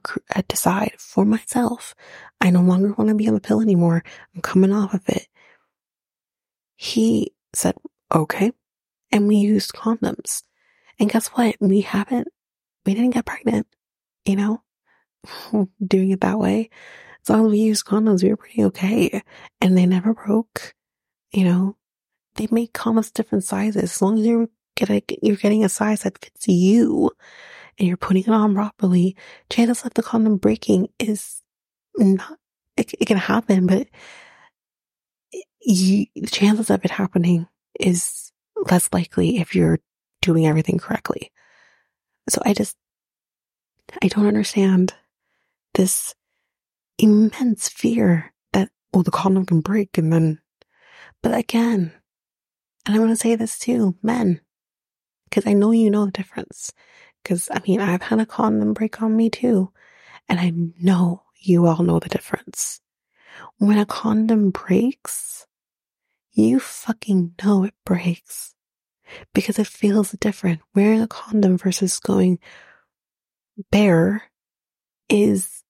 decide 0.49 0.95
for 0.99 1.25
myself, 1.25 1.95
I 2.41 2.51
no 2.51 2.63
longer 2.63 2.93
want 2.93 3.09
to 3.09 3.15
be 3.15 3.29
on 3.29 3.35
the 3.35 3.41
pill 3.41 3.61
anymore. 3.61 4.03
I'm 4.35 4.41
coming 4.41 4.73
off 4.73 4.95
of 4.95 5.09
it. 5.09 5.29
He 6.75 7.33
said, 7.55 7.77
okay. 8.13 8.53
And 9.13 9.29
we 9.29 9.37
used 9.37 9.73
condoms. 9.73 10.43
And 10.99 11.11
guess 11.11 11.29
what? 11.29 11.57
We 11.61 11.83
haven't, 11.83 12.29
we 12.85 12.95
didn't 12.95 13.11
get 13.11 13.27
pregnant, 13.27 13.67
you 14.25 14.37
know, 14.37 14.63
doing 15.87 16.11
it 16.11 16.21
that 16.23 16.39
way. 16.39 16.71
As 17.23 17.31
long 17.31 17.47
as 17.47 17.53
we 17.53 17.59
used 17.59 17.87
condoms, 17.87 18.23
we 18.23 18.31
were 18.31 18.37
pretty 18.37 18.65
okay. 18.65 19.23
And 19.61 19.77
they 19.77 19.87
never 19.87 20.15
broke, 20.15 20.75
you 21.33 21.45
know, 21.45 21.77
they 22.37 22.49
make 22.51 22.73
condoms 22.73 23.13
different 23.13 23.45
sizes. 23.45 23.83
As 23.83 24.03
long 24.03 24.19
as 24.19 24.27
you're 24.27 24.49
getting, 24.77 25.03
you're 25.23 25.37
getting 25.37 25.65
a 25.65 25.69
size 25.69 26.03
that 26.03 26.19
fits 26.19 26.49
you 26.49 27.11
and 27.79 27.89
you're 27.89 27.97
putting 27.97 28.23
it 28.23 28.29
on 28.29 28.55
properly, 28.55 29.17
chances 29.51 29.85
of 29.85 29.95
the 29.95 30.03
condom 30.03 30.37
breaking 30.37 30.89
is 30.99 31.43
not, 31.97 32.39
it, 32.77 32.93
it 33.01 33.07
can 33.07 33.17
happen, 33.17 33.67
but 33.67 33.89
you, 35.63 36.07
the 36.15 36.27
chances 36.27 36.71
of 36.71 36.85
it 36.85 36.91
happening 36.91 37.47
is 37.79 38.33
less 38.71 38.89
likely 38.93 39.39
if 39.39 39.55
you're 39.55 39.79
doing 40.23 40.47
everything 40.47 40.79
correctly. 40.79 41.31
So 42.29 42.41
I 42.45 42.55
just, 42.55 42.77
I 44.03 44.09
don't 44.09 44.27
understand 44.27 44.95
this 45.75 46.15
immense 46.99 47.69
fear 47.69 48.33
that, 48.53 48.71
oh, 48.93 49.03
the 49.03 49.11
condom 49.11 49.47
can 49.47 49.61
break 49.61 49.99
and 49.99 50.13
then, 50.13 50.41
but 51.23 51.37
again, 51.37 51.93
and 52.87 52.95
I'm 52.95 53.03
going 53.03 53.11
to 53.11 53.17
say 53.17 53.35
this 53.35 53.59
too, 53.59 53.97
men, 54.03 54.41
because 55.25 55.47
I 55.47 55.53
know 55.53 55.71
you 55.73 55.91
know 55.91 56.07
the 56.07 56.13
difference. 56.13 56.73
Cause 57.25 57.49
I 57.53 57.61
mean, 57.67 57.81
I've 57.81 58.03
had 58.03 58.19
a 58.19 58.27
condom 58.27 58.73
break 58.73 59.03
on 59.03 59.17
me 59.17 59.29
too. 59.29 59.73
And 60.29 60.41
I 60.41 60.53
know 60.81 61.25
you 61.37 61.67
all 61.67 61.83
know 61.83 61.99
the 61.99 62.09
difference. 62.09 62.81
When 63.59 63.79
a 63.79 63.87
condom 63.87 64.51
breaks, 64.51 65.47
you 66.33 66.61
fucking 66.61 67.35
know 67.45 67.65
it 67.65 67.75
breaks 67.85 68.55
because 69.35 69.59
it 69.59 69.67
feels 69.67 70.13
different. 70.13 70.61
Wearing 70.75 71.03
a 71.03 71.09
condom 71.09 71.59
versus 71.59 71.99
going 72.01 72.39
bare 73.71 74.23
is 75.09 75.63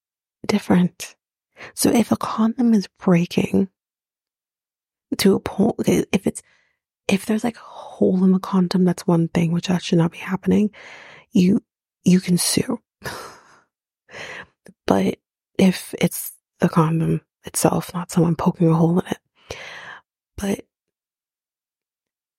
different. 0.47 1.16
So 1.74 1.90
if 1.90 2.12
a 2.12 2.16
condom 2.16 2.74
is 2.74 2.89
breaking 2.98 3.68
to 5.18 5.34
a 5.34 5.40
point, 5.40 5.74
if 5.86 6.26
it's, 6.26 6.42
if 7.08 7.26
there's 7.26 7.44
like 7.44 7.56
a 7.56 7.60
hole 7.60 8.22
in 8.24 8.32
the 8.32 8.38
condom, 8.38 8.84
that's 8.84 9.06
one 9.06 9.28
thing, 9.28 9.52
which 9.52 9.68
that 9.68 9.82
should 9.82 9.98
not 9.98 10.12
be 10.12 10.18
happening 10.18 10.70
you, 11.32 11.62
you 12.04 12.20
can 12.20 12.38
sue. 12.38 12.80
but 14.86 15.16
if 15.58 15.94
it's 16.00 16.32
the 16.58 16.68
condom 16.68 17.20
itself, 17.44 17.92
not 17.94 18.10
someone 18.10 18.36
poking 18.36 18.68
a 18.68 18.74
hole 18.74 19.00
in 19.00 19.06
it. 19.06 19.18
But, 20.36 20.60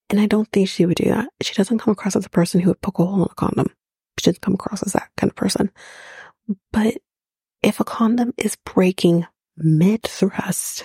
and 0.09 0.19
I 0.19 0.25
don't 0.25 0.51
think 0.51 0.67
she 0.67 0.85
would 0.85 0.97
do 0.97 1.09
that. 1.09 1.29
She 1.41 1.53
doesn't 1.53 1.79
come 1.79 1.91
across 1.91 2.15
as 2.15 2.25
a 2.25 2.29
person 2.29 2.61
who 2.61 2.69
would 2.69 2.81
poke 2.81 2.99
a 2.99 3.05
hole 3.05 3.23
in 3.23 3.29
a 3.31 3.35
condom. 3.35 3.67
She 4.19 4.25
doesn't 4.25 4.41
come 4.41 4.55
across 4.55 4.83
as 4.83 4.93
that 4.93 5.09
kind 5.17 5.31
of 5.31 5.35
person. 5.35 5.71
But 6.71 6.97
if 7.63 7.79
a 7.79 7.83
condom 7.83 8.33
is 8.37 8.57
breaking 8.65 9.25
mid 9.55 10.03
thrust, 10.03 10.83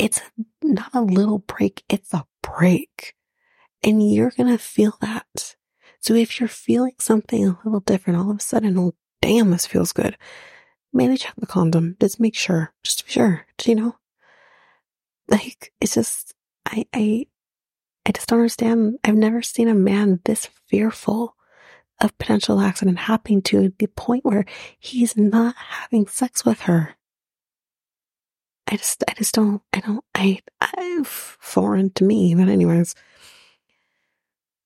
it's 0.00 0.22
not 0.62 0.94
a 0.94 1.02
little 1.02 1.40
break, 1.40 1.84
it's 1.88 2.14
a 2.14 2.24
break. 2.42 3.14
And 3.82 4.12
you're 4.12 4.32
going 4.36 4.48
to 4.48 4.58
feel 4.58 4.96
that. 5.00 5.56
So 6.00 6.14
if 6.14 6.40
you're 6.40 6.48
feeling 6.48 6.94
something 6.98 7.46
a 7.46 7.58
little 7.64 7.80
different, 7.80 8.18
all 8.18 8.30
of 8.30 8.38
a 8.38 8.40
sudden, 8.40 8.78
oh, 8.78 8.94
damn, 9.20 9.50
this 9.50 9.66
feels 9.66 9.92
good. 9.92 10.16
Maybe 10.92 11.16
check 11.16 11.34
the 11.36 11.46
condom. 11.46 11.96
Just 12.00 12.18
make 12.18 12.34
sure. 12.34 12.72
Just 12.82 13.00
to 13.00 13.04
be 13.04 13.12
sure. 13.12 13.46
You 13.64 13.74
know? 13.74 13.96
Like, 15.28 15.72
it's 15.80 15.94
just, 15.94 16.34
I, 16.66 16.86
I, 16.94 17.26
I 18.06 18.12
just 18.12 18.28
don't 18.28 18.40
understand. 18.40 18.98
I've 19.04 19.14
never 19.14 19.42
seen 19.42 19.68
a 19.68 19.74
man 19.74 20.20
this 20.24 20.46
fearful 20.66 21.36
of 22.00 22.16
potential 22.16 22.60
accident 22.60 22.98
happening 22.98 23.42
to 23.42 23.72
the 23.78 23.86
point 23.86 24.24
where 24.24 24.46
he's 24.78 25.16
not 25.16 25.54
having 25.56 26.06
sex 26.06 26.44
with 26.44 26.60
her. 26.62 26.96
I 28.70 28.76
just, 28.76 29.02
I 29.08 29.14
just 29.14 29.34
don't, 29.34 29.60
I 29.72 29.80
don't, 29.80 30.04
I, 30.14 30.38
I, 30.60 31.02
foreign 31.04 31.90
to 31.94 32.04
me, 32.04 32.34
but 32.36 32.48
anyways. 32.48 32.94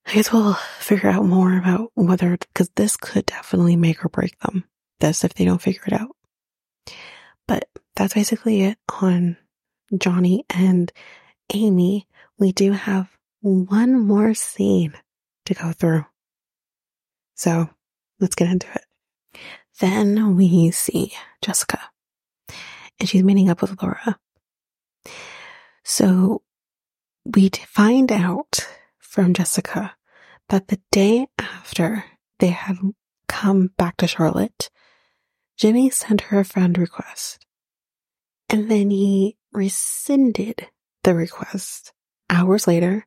I 0.06 0.12
guess 0.12 0.30
we'll 0.30 0.52
figure 0.78 1.08
out 1.08 1.24
more 1.24 1.56
about 1.56 1.90
whether, 1.94 2.36
because 2.36 2.68
this 2.76 2.98
could 2.98 3.24
definitely 3.24 3.76
make 3.76 4.04
or 4.04 4.10
break 4.10 4.38
them. 4.40 4.64
This 5.00 5.24
if 5.24 5.32
they 5.32 5.46
don't 5.46 5.62
figure 5.62 5.84
it 5.86 5.94
out. 5.94 6.14
But 7.48 7.68
that's 7.96 8.12
basically 8.12 8.62
it 8.62 8.78
on 9.00 9.38
Johnie 9.94 10.42
and 10.50 10.92
Amy. 11.54 12.06
We 12.38 12.52
do 12.52 12.72
have 12.72 13.08
one 13.40 13.98
more 13.98 14.34
scene 14.34 14.92
to 15.46 15.54
go 15.54 15.72
through. 15.72 16.04
So 17.34 17.70
let's 18.20 18.34
get 18.34 18.50
into 18.50 18.68
it. 18.74 19.38
Then 19.80 20.36
we 20.36 20.70
see 20.70 21.14
Jessica 21.40 21.80
and 22.98 23.08
she's 23.08 23.22
meeting 23.22 23.48
up 23.48 23.60
with 23.60 23.82
Laura. 23.82 24.18
So 25.84 26.42
we 27.24 27.50
find 27.50 28.10
out 28.12 28.66
from 28.98 29.34
Jessica 29.34 29.94
that 30.48 30.68
the 30.68 30.80
day 30.90 31.26
after 31.38 32.04
they 32.38 32.48
had 32.48 32.76
come 33.28 33.70
back 33.76 33.96
to 33.98 34.06
Charlotte, 34.06 34.70
Jimmy 35.56 35.90
sent 35.90 36.22
her 36.22 36.40
a 36.40 36.44
friend 36.44 36.76
request. 36.76 37.46
And 38.48 38.70
then 38.70 38.90
he 38.90 39.36
rescinded 39.52 40.68
the 41.02 41.14
request 41.14 41.92
hours 42.28 42.66
later 42.66 43.06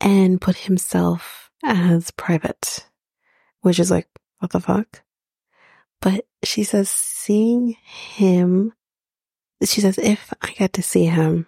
and 0.00 0.40
put 0.40 0.56
himself 0.56 1.50
as 1.64 2.10
private, 2.12 2.86
which 3.60 3.78
is 3.78 3.90
like, 3.90 4.08
what 4.38 4.52
the 4.52 4.60
fuck? 4.60 5.02
But 6.00 6.24
she 6.42 6.64
says, 6.64 6.90
seeing 6.90 7.76
him, 7.84 8.72
she 9.62 9.80
says, 9.80 9.98
if 9.98 10.32
I 10.40 10.52
get 10.52 10.72
to 10.74 10.82
see 10.82 11.04
him, 11.04 11.46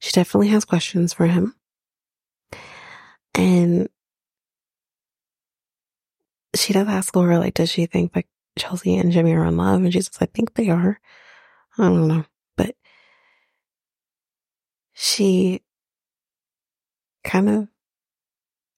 she 0.00 0.12
definitely 0.12 0.48
has 0.48 0.64
questions 0.64 1.12
for 1.12 1.26
him. 1.26 1.54
And 3.34 3.88
she 6.54 6.72
does 6.72 6.88
ask 6.88 7.14
Laura, 7.14 7.38
like, 7.38 7.54
does 7.54 7.70
she 7.70 7.86
think 7.86 8.16
like 8.16 8.26
Chelsea 8.58 8.96
and 8.96 9.12
Jimmy 9.12 9.34
are 9.34 9.44
in 9.44 9.56
love? 9.56 9.82
And 9.82 9.92
she 9.92 10.00
says, 10.00 10.16
I 10.20 10.26
think 10.26 10.54
they 10.54 10.70
are. 10.70 11.00
I 11.78 11.82
don't 11.84 12.08
know. 12.08 12.24
But 12.56 12.74
she 14.94 15.62
kind 17.22 17.48
of 17.48 17.68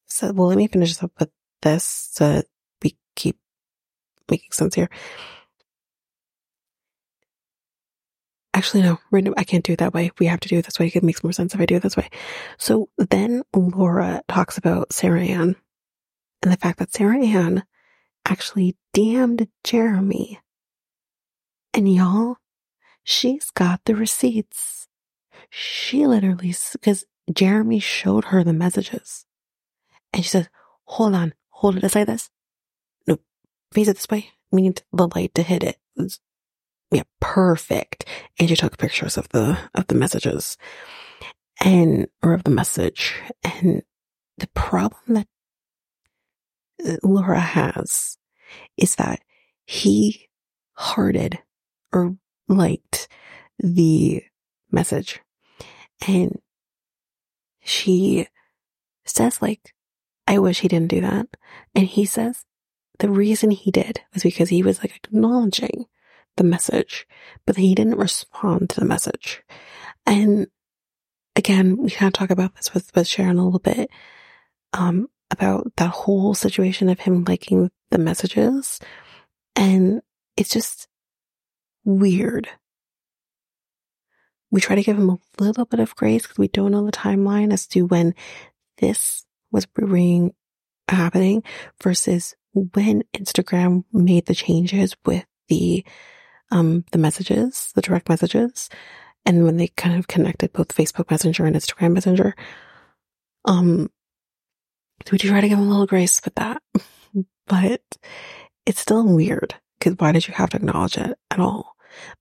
said, 0.07 0.37
well, 0.37 0.49
let 0.49 0.59
me 0.59 0.67
finish 0.67 1.01
up 1.03 1.13
with 1.19 1.31
this 1.63 2.15
that 2.19 2.45
keep 2.45 2.58
making 4.31 4.53
sense 4.53 4.75
here. 4.75 4.89
Actually, 8.55 8.83
no, 8.83 8.99
I 9.37 9.45
can't 9.45 9.65
do 9.65 9.75
it 9.75 9.79
that 9.79 9.95
way. 9.95 10.11
We 10.19 10.27
have 10.27 10.41
to 10.41 10.49
do 10.49 10.59
it 10.59 10.65
this 10.65 10.79
way. 10.79 10.91
It 10.93 11.03
makes 11.05 11.23
more 11.23 11.33
sense 11.33 11.55
if 11.55 11.61
I 11.61 11.67
do 11.67 11.77
it 11.77 11.83
this 11.83 11.97
way. 11.97 12.09
So 12.59 12.89
then 12.97 13.45
Laura 13.55 14.23
talks 14.27 14.59
about 14.59 14.93
Sarah 14.93 15.23
Ann 15.23 15.55
and 16.43 16.53
the 16.53 16.57
fact 16.57 16.79
that 16.81 16.93
Sarah 16.93 17.25
Ann 17.25 17.63
actually 18.27 18.77
damned 18.93 19.49
Jeremy. 19.63 20.41
And 21.73 21.93
y'all, 21.93 22.39
she's 23.05 23.51
got 23.51 23.83
the 23.85 23.95
receipts. 23.95 24.89
She 25.51 26.07
literally, 26.07 26.55
because 26.73 27.05
Jeremy 27.33 27.79
showed 27.79 28.27
her 28.27 28.43
the 28.43 28.53
messages. 28.53 29.25
And 30.13 30.25
she 30.25 30.31
says, 30.31 30.49
hold 30.85 31.15
on, 31.15 31.35
hold 31.51 31.77
it 31.77 31.85
aside 31.85 32.09
this. 32.09 32.31
Face 33.73 33.89
it 33.89 33.97
this 33.97 34.09
way. 34.09 34.31
We 34.51 34.63
need 34.63 34.83
the 34.93 35.09
light 35.15 35.35
to 35.35 35.43
hit 35.43 35.63
it. 35.63 35.79
Yeah, 36.91 37.03
perfect. 37.21 38.07
And 38.39 38.49
she 38.49 38.57
took 38.57 38.79
pictures 38.79 39.19
of 39.19 39.29
the, 39.29 39.59
of 39.75 39.87
the 39.89 39.95
messages 39.95 40.57
and, 41.63 42.09
or 42.23 42.33
of 42.33 42.45
the 42.45 42.51
message. 42.51 43.15
And 43.45 43.83
the 44.39 44.47
problem 44.49 45.15
that 45.15 45.29
uh, 46.87 46.97
Laura 47.03 47.41
has 47.41 48.17
is 48.77 48.95
that 48.97 49.21
he 49.67 50.29
hearted 50.73 51.41
or 51.93 52.17
liked 52.49 53.09
the 53.59 54.23
message. 54.71 55.21
And 56.07 56.41
she 57.61 58.29
says 59.05 59.43
like, 59.43 59.75
I 60.27 60.39
wish 60.39 60.61
he 60.61 60.69
didn't 60.69 60.89
do 60.91 61.01
that. 61.03 61.27
And 61.75 61.87
he 61.87 62.05
says 62.05 62.45
the 62.99 63.09
reason 63.09 63.51
he 63.51 63.71
did 63.71 64.01
was 64.13 64.23
because 64.23 64.49
he 64.49 64.63
was 64.63 64.81
like 64.81 64.97
acknowledging 64.97 65.87
the 66.37 66.45
message, 66.45 67.07
but 67.47 67.57
he 67.57 67.75
didn't 67.75 67.99
respond 67.99 68.71
to 68.71 68.81
the 68.81 68.87
message. 68.87 69.43
And 70.07 70.49
again, 71.37 71.77
we 71.77 71.91
kind 71.91 72.09
of 72.09 72.13
talk 72.15 72.31
about 72.31 72.55
this 72.55 72.73
with, 72.75 72.91
with 72.95 73.07
Sharon 73.07 73.39
a 73.39 73.45
little 73.45 73.61
bit, 73.61 73.91
um, 74.73 75.09
about 75.31 75.71
that 75.77 75.91
whole 75.91 76.35
situation 76.35 76.89
of 76.89 77.01
him 77.01 77.25
liking 77.25 77.71
the 77.91 77.99
messages. 77.99 78.81
And 79.55 80.01
it's 80.37 80.51
just 80.51 80.89
weird. 81.85 82.49
We 84.51 84.61
try 84.61 84.77
to 84.77 84.83
give 84.83 84.97
him 84.97 85.11
a 85.11 85.19
little 85.39 85.67
bit 85.67 85.81
of 85.81 85.95
grace 85.95 86.23
because 86.23 86.39
we 86.39 86.49
don't 86.49 86.73
know 86.73 86.87
the 86.87 86.93
timeline 86.93 87.53
as 87.53 87.67
to 87.69 87.83
when 87.83 88.15
this 88.79 89.27
was 89.51 89.67
brewing 89.67 90.33
happening 90.89 91.43
versus 91.83 92.35
when 92.75 93.05
Instagram 93.15 93.85
made 93.93 94.27
the 94.27 94.35
changes 94.35 94.97
with 95.05 95.25
the 95.49 95.85
um 96.51 96.85
the 96.93 96.99
messages, 96.99 97.73
the 97.75 97.83
direct 97.83 98.09
messages, 98.09 98.69
and 99.27 99.45
when 99.45 99.57
they 99.57 99.69
kind 99.69 99.99
of 99.99 100.09
connected 100.09 100.53
both 100.53 100.75
Facebook 100.75 101.11
Messenger 101.11 101.45
and 101.45 101.57
Instagram 101.57 101.93
Messenger. 101.93 102.35
Um 103.45 103.91
we 105.11 105.19
do 105.19 105.29
try 105.29 105.41
to 105.41 105.49
give 105.49 105.59
him 105.59 105.67
a 105.67 105.71
little 105.71 105.87
grace 105.87 106.21
with 106.25 106.35
that. 106.35 106.63
but 107.47 107.83
it's 108.67 108.81
still 108.81 109.07
weird 109.07 109.55
because 109.79 109.95
why 109.99 110.13
did 110.13 110.29
you 110.29 110.35
have 110.35 110.51
to 110.51 110.59
acknowledge 110.59 110.99
it 110.99 111.19
at 111.31 111.41
all? 111.41 111.77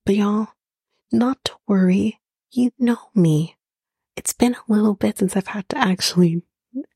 But 0.06 0.16
y'all, 0.16 0.48
not 1.12 1.44
to 1.46 1.54
worry. 1.68 2.20
You 2.52 2.72
know 2.80 2.98
me. 3.14 3.58
It's 4.16 4.34
been 4.34 4.56
a 4.56 4.72
little 4.72 4.94
bit 4.94 5.18
since 5.18 5.36
I've 5.36 5.48
had 5.48 5.68
to 5.70 5.78
actually, 5.78 6.42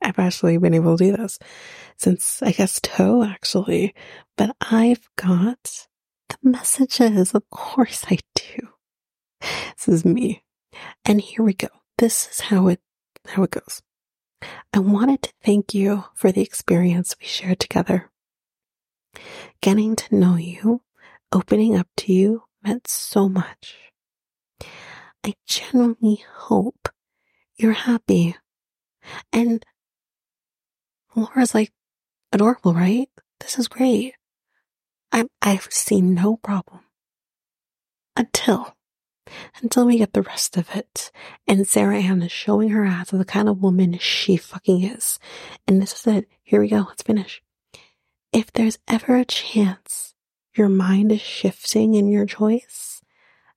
I've 0.01 0.19
actually 0.19 0.57
been 0.57 0.73
able 0.73 0.97
to 0.97 1.03
do 1.03 1.17
this 1.17 1.39
since 1.97 2.41
I 2.41 2.51
guess 2.51 2.79
toe 2.81 3.23
actually, 3.23 3.93
but 4.37 4.55
I've 4.61 5.09
got 5.15 5.87
the 6.29 6.37
messages. 6.43 7.33
Of 7.33 7.49
course 7.49 8.05
I 8.09 8.19
do. 8.35 8.69
This 9.41 9.87
is 9.87 10.05
me. 10.05 10.43
And 11.05 11.21
here 11.21 11.43
we 11.43 11.53
go. 11.53 11.67
This 11.97 12.27
is 12.31 12.39
how 12.41 12.67
it, 12.67 12.79
how 13.27 13.43
it 13.43 13.51
goes. 13.51 13.81
I 14.73 14.79
wanted 14.79 15.21
to 15.23 15.33
thank 15.43 15.73
you 15.73 16.05
for 16.15 16.31
the 16.31 16.41
experience 16.41 17.15
we 17.19 17.27
shared 17.27 17.59
together. 17.59 18.09
Getting 19.61 19.95
to 19.97 20.15
know 20.15 20.35
you, 20.35 20.81
opening 21.31 21.75
up 21.75 21.87
to 21.97 22.13
you 22.13 22.43
meant 22.63 22.87
so 22.87 23.27
much. 23.29 23.75
I 25.23 25.35
genuinely 25.45 26.23
hope 26.35 26.89
you're 27.57 27.73
happy. 27.73 28.35
And 29.31 29.63
Laura's 31.15 31.53
like, 31.53 31.71
adorable, 32.31 32.73
right? 32.73 33.09
This 33.39 33.59
is 33.59 33.67
great. 33.67 34.13
I, 35.11 35.25
I've 35.41 35.67
seen 35.71 36.13
no 36.13 36.37
problem. 36.37 36.81
Until 38.15 38.75
until 39.61 39.85
we 39.85 39.97
get 39.97 40.13
the 40.13 40.21
rest 40.21 40.57
of 40.57 40.69
it. 40.75 41.11
And 41.47 41.67
Sarah 41.67 41.99
Ann 41.99 42.21
is 42.21 42.31
showing 42.31 42.69
her 42.69 42.85
ass 42.85 43.13
of 43.13 43.19
the 43.19 43.25
kind 43.25 43.49
of 43.49 43.61
woman 43.61 43.97
she 43.97 44.37
fucking 44.37 44.83
is. 44.83 45.19
And 45.67 45.81
this 45.81 45.93
is 45.93 46.07
it. 46.07 46.27
Here 46.43 46.61
we 46.61 46.69
go. 46.69 46.85
Let's 46.87 47.03
finish. 47.03 47.41
If 48.31 48.51
there's 48.53 48.79
ever 48.87 49.15
a 49.15 49.25
chance 49.25 50.13
your 50.55 50.69
mind 50.69 51.11
is 51.11 51.21
shifting 51.21 51.95
in 51.95 52.07
your 52.07 52.25
choice, 52.25 53.01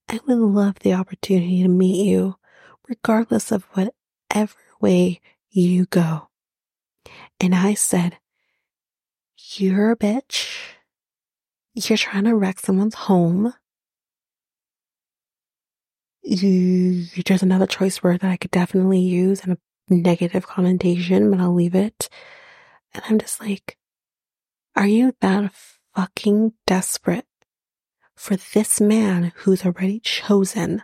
I 0.08 0.20
would 0.26 0.38
love 0.38 0.80
the 0.80 0.94
opportunity 0.94 1.62
to 1.62 1.68
meet 1.68 2.06
you, 2.06 2.36
regardless 2.88 3.50
of 3.50 3.64
whatever 3.72 4.54
way 4.80 5.20
you 5.50 5.86
go. 5.86 6.28
And 7.40 7.54
I 7.54 7.74
said, 7.74 8.18
you're 9.56 9.90
a 9.90 9.96
bitch. 9.96 10.48
You're 11.74 11.98
trying 11.98 12.24
to 12.24 12.34
wreck 12.34 12.60
someone's 12.60 12.94
home 12.94 13.54
you, 16.24 17.04
there's 17.26 17.42
another 17.42 17.66
choice 17.66 18.02
word 18.02 18.20
that 18.20 18.30
I 18.30 18.36
could 18.36 18.50
definitely 18.50 19.00
use 19.00 19.44
in 19.44 19.52
a 19.52 19.58
negative 19.88 20.46
connotation, 20.46 21.30
but 21.30 21.40
I'll 21.40 21.54
leave 21.54 21.74
it. 21.74 22.08
And 22.94 23.02
I'm 23.08 23.18
just 23.18 23.40
like, 23.40 23.76
are 24.74 24.86
you 24.86 25.14
that 25.20 25.52
fucking 25.94 26.54
desperate 26.66 27.26
for 28.16 28.36
this 28.36 28.80
man 28.80 29.32
who's 29.36 29.64
already 29.64 30.00
chosen 30.00 30.82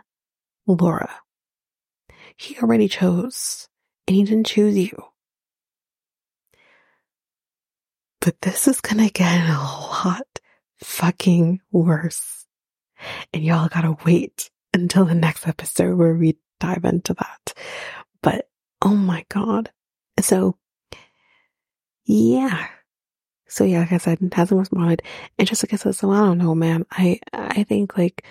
Laura? 0.67 1.19
He 2.37 2.57
already 2.59 2.87
chose 2.87 3.67
and 4.07 4.15
he 4.15 4.23
didn't 4.23 4.47
choose 4.47 4.77
you. 4.77 5.10
But 8.21 8.39
this 8.41 8.67
is 8.67 8.81
gonna 8.81 9.09
get 9.09 9.49
a 9.49 9.57
lot 9.57 10.39
fucking 10.79 11.59
worse. 11.71 12.45
And 13.33 13.43
y'all 13.43 13.67
gotta 13.67 13.97
wait 14.05 14.51
until 14.73 15.05
the 15.05 15.15
next 15.15 15.47
episode 15.47 15.97
where 15.97 16.13
we 16.13 16.37
dive 16.59 16.85
into 16.85 17.15
that. 17.15 17.53
But 18.21 18.47
oh 18.81 18.95
my 18.95 19.25
God. 19.29 19.71
So 20.19 20.57
yeah. 22.05 22.67
So 23.47 23.63
yeah, 23.63 23.79
like 23.79 23.91
I 23.91 23.97
said, 23.97 24.19
hasn't 24.33 24.59
responded. 24.59 25.01
And 25.37 25.47
Jessica 25.47 25.77
says, 25.77 25.97
so 25.97 26.11
I 26.11 26.19
don't 26.19 26.37
know, 26.37 26.55
man. 26.55 26.85
I, 26.91 27.19
I 27.33 27.63
think 27.63 27.97
like 27.97 28.23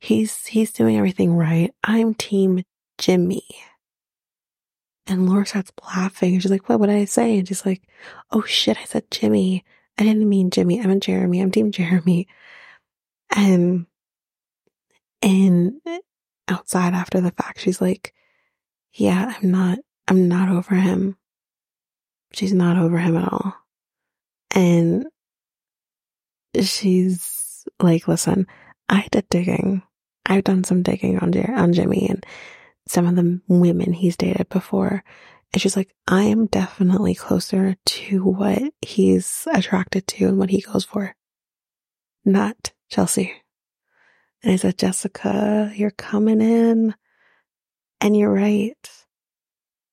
he's, 0.00 0.46
he's 0.46 0.72
doing 0.72 0.96
everything 0.96 1.34
right. 1.34 1.72
I'm 1.84 2.14
team 2.14 2.64
Jimmy. 2.98 3.46
And 5.06 5.28
Laura 5.28 5.44
starts 5.44 5.70
laughing 5.94 6.34
and 6.34 6.42
she's 6.42 6.50
like, 6.50 6.68
what 6.68 6.80
would 6.80 6.90
I 6.90 7.04
say? 7.04 7.38
And 7.38 7.46
she's 7.46 7.66
like, 7.66 7.82
oh 8.30 8.42
shit, 8.42 8.78
I 8.78 8.84
said 8.84 9.10
Jimmy. 9.10 9.64
I 9.98 10.02
didn't 10.04 10.28
mean 10.28 10.50
Jimmy. 10.50 10.80
I 10.80 10.86
meant 10.86 11.02
Jeremy. 11.02 11.40
I'm 11.40 11.50
team 11.50 11.70
Jeremy. 11.72 12.26
And 13.34 13.86
and 15.22 15.80
outside 16.48 16.94
after 16.94 17.20
the 17.20 17.30
fact, 17.32 17.60
she's 17.60 17.80
like, 17.80 18.14
yeah, 18.92 19.34
I'm 19.40 19.50
not, 19.50 19.78
I'm 20.08 20.28
not 20.28 20.50
over 20.50 20.74
him. 20.74 21.16
She's 22.32 22.52
not 22.52 22.76
over 22.76 22.98
him 22.98 23.16
at 23.16 23.32
all. 23.32 23.54
And 24.50 25.06
she's 26.60 27.64
like, 27.80 28.06
listen, 28.06 28.46
I 28.88 29.06
did 29.10 29.28
digging. 29.30 29.82
I've 30.26 30.44
done 30.44 30.64
some 30.64 30.82
digging 30.82 31.18
on, 31.18 31.32
Jer- 31.32 31.54
on 31.54 31.72
Jimmy 31.72 32.08
and 32.08 32.24
some 32.86 33.06
of 33.06 33.16
the 33.16 33.40
women 33.48 33.92
he's 33.92 34.16
dated 34.16 34.48
before. 34.48 35.02
And 35.52 35.62
she's 35.62 35.76
like, 35.76 35.94
I 36.08 36.24
am 36.24 36.46
definitely 36.46 37.14
closer 37.14 37.76
to 37.84 38.24
what 38.24 38.62
he's 38.82 39.46
attracted 39.52 40.06
to 40.08 40.26
and 40.28 40.38
what 40.38 40.50
he 40.50 40.60
goes 40.60 40.84
for. 40.84 41.14
Not 42.24 42.72
Chelsea. 42.90 43.32
And 44.42 44.52
I 44.52 44.56
said, 44.56 44.78
Jessica, 44.78 45.72
you're 45.74 45.90
coming 45.90 46.40
in. 46.40 46.94
And 48.00 48.16
you're 48.16 48.32
right. 48.32 48.76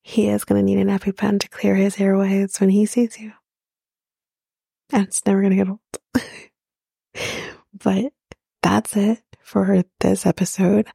he 0.04 0.28
is 0.28 0.44
going 0.44 0.60
to 0.60 0.66
need 0.66 0.80
an 0.80 0.90
EpiPen 0.90 1.40
to 1.40 1.50
clear 1.50 1.76
his 1.76 2.00
airways 2.00 2.60
when 2.60 2.70
he 2.70 2.86
sees 2.86 3.20
you. 3.20 3.34
And 4.92 5.08
it's 5.08 5.26
never 5.26 5.42
going 5.42 5.52
to 5.52 5.56
get 5.56 5.70
old. 5.70 5.80
but 7.84 8.12
that's 8.62 8.98
it 8.98 9.22
for 9.42 9.84
this 10.00 10.26
episode. 10.26 10.88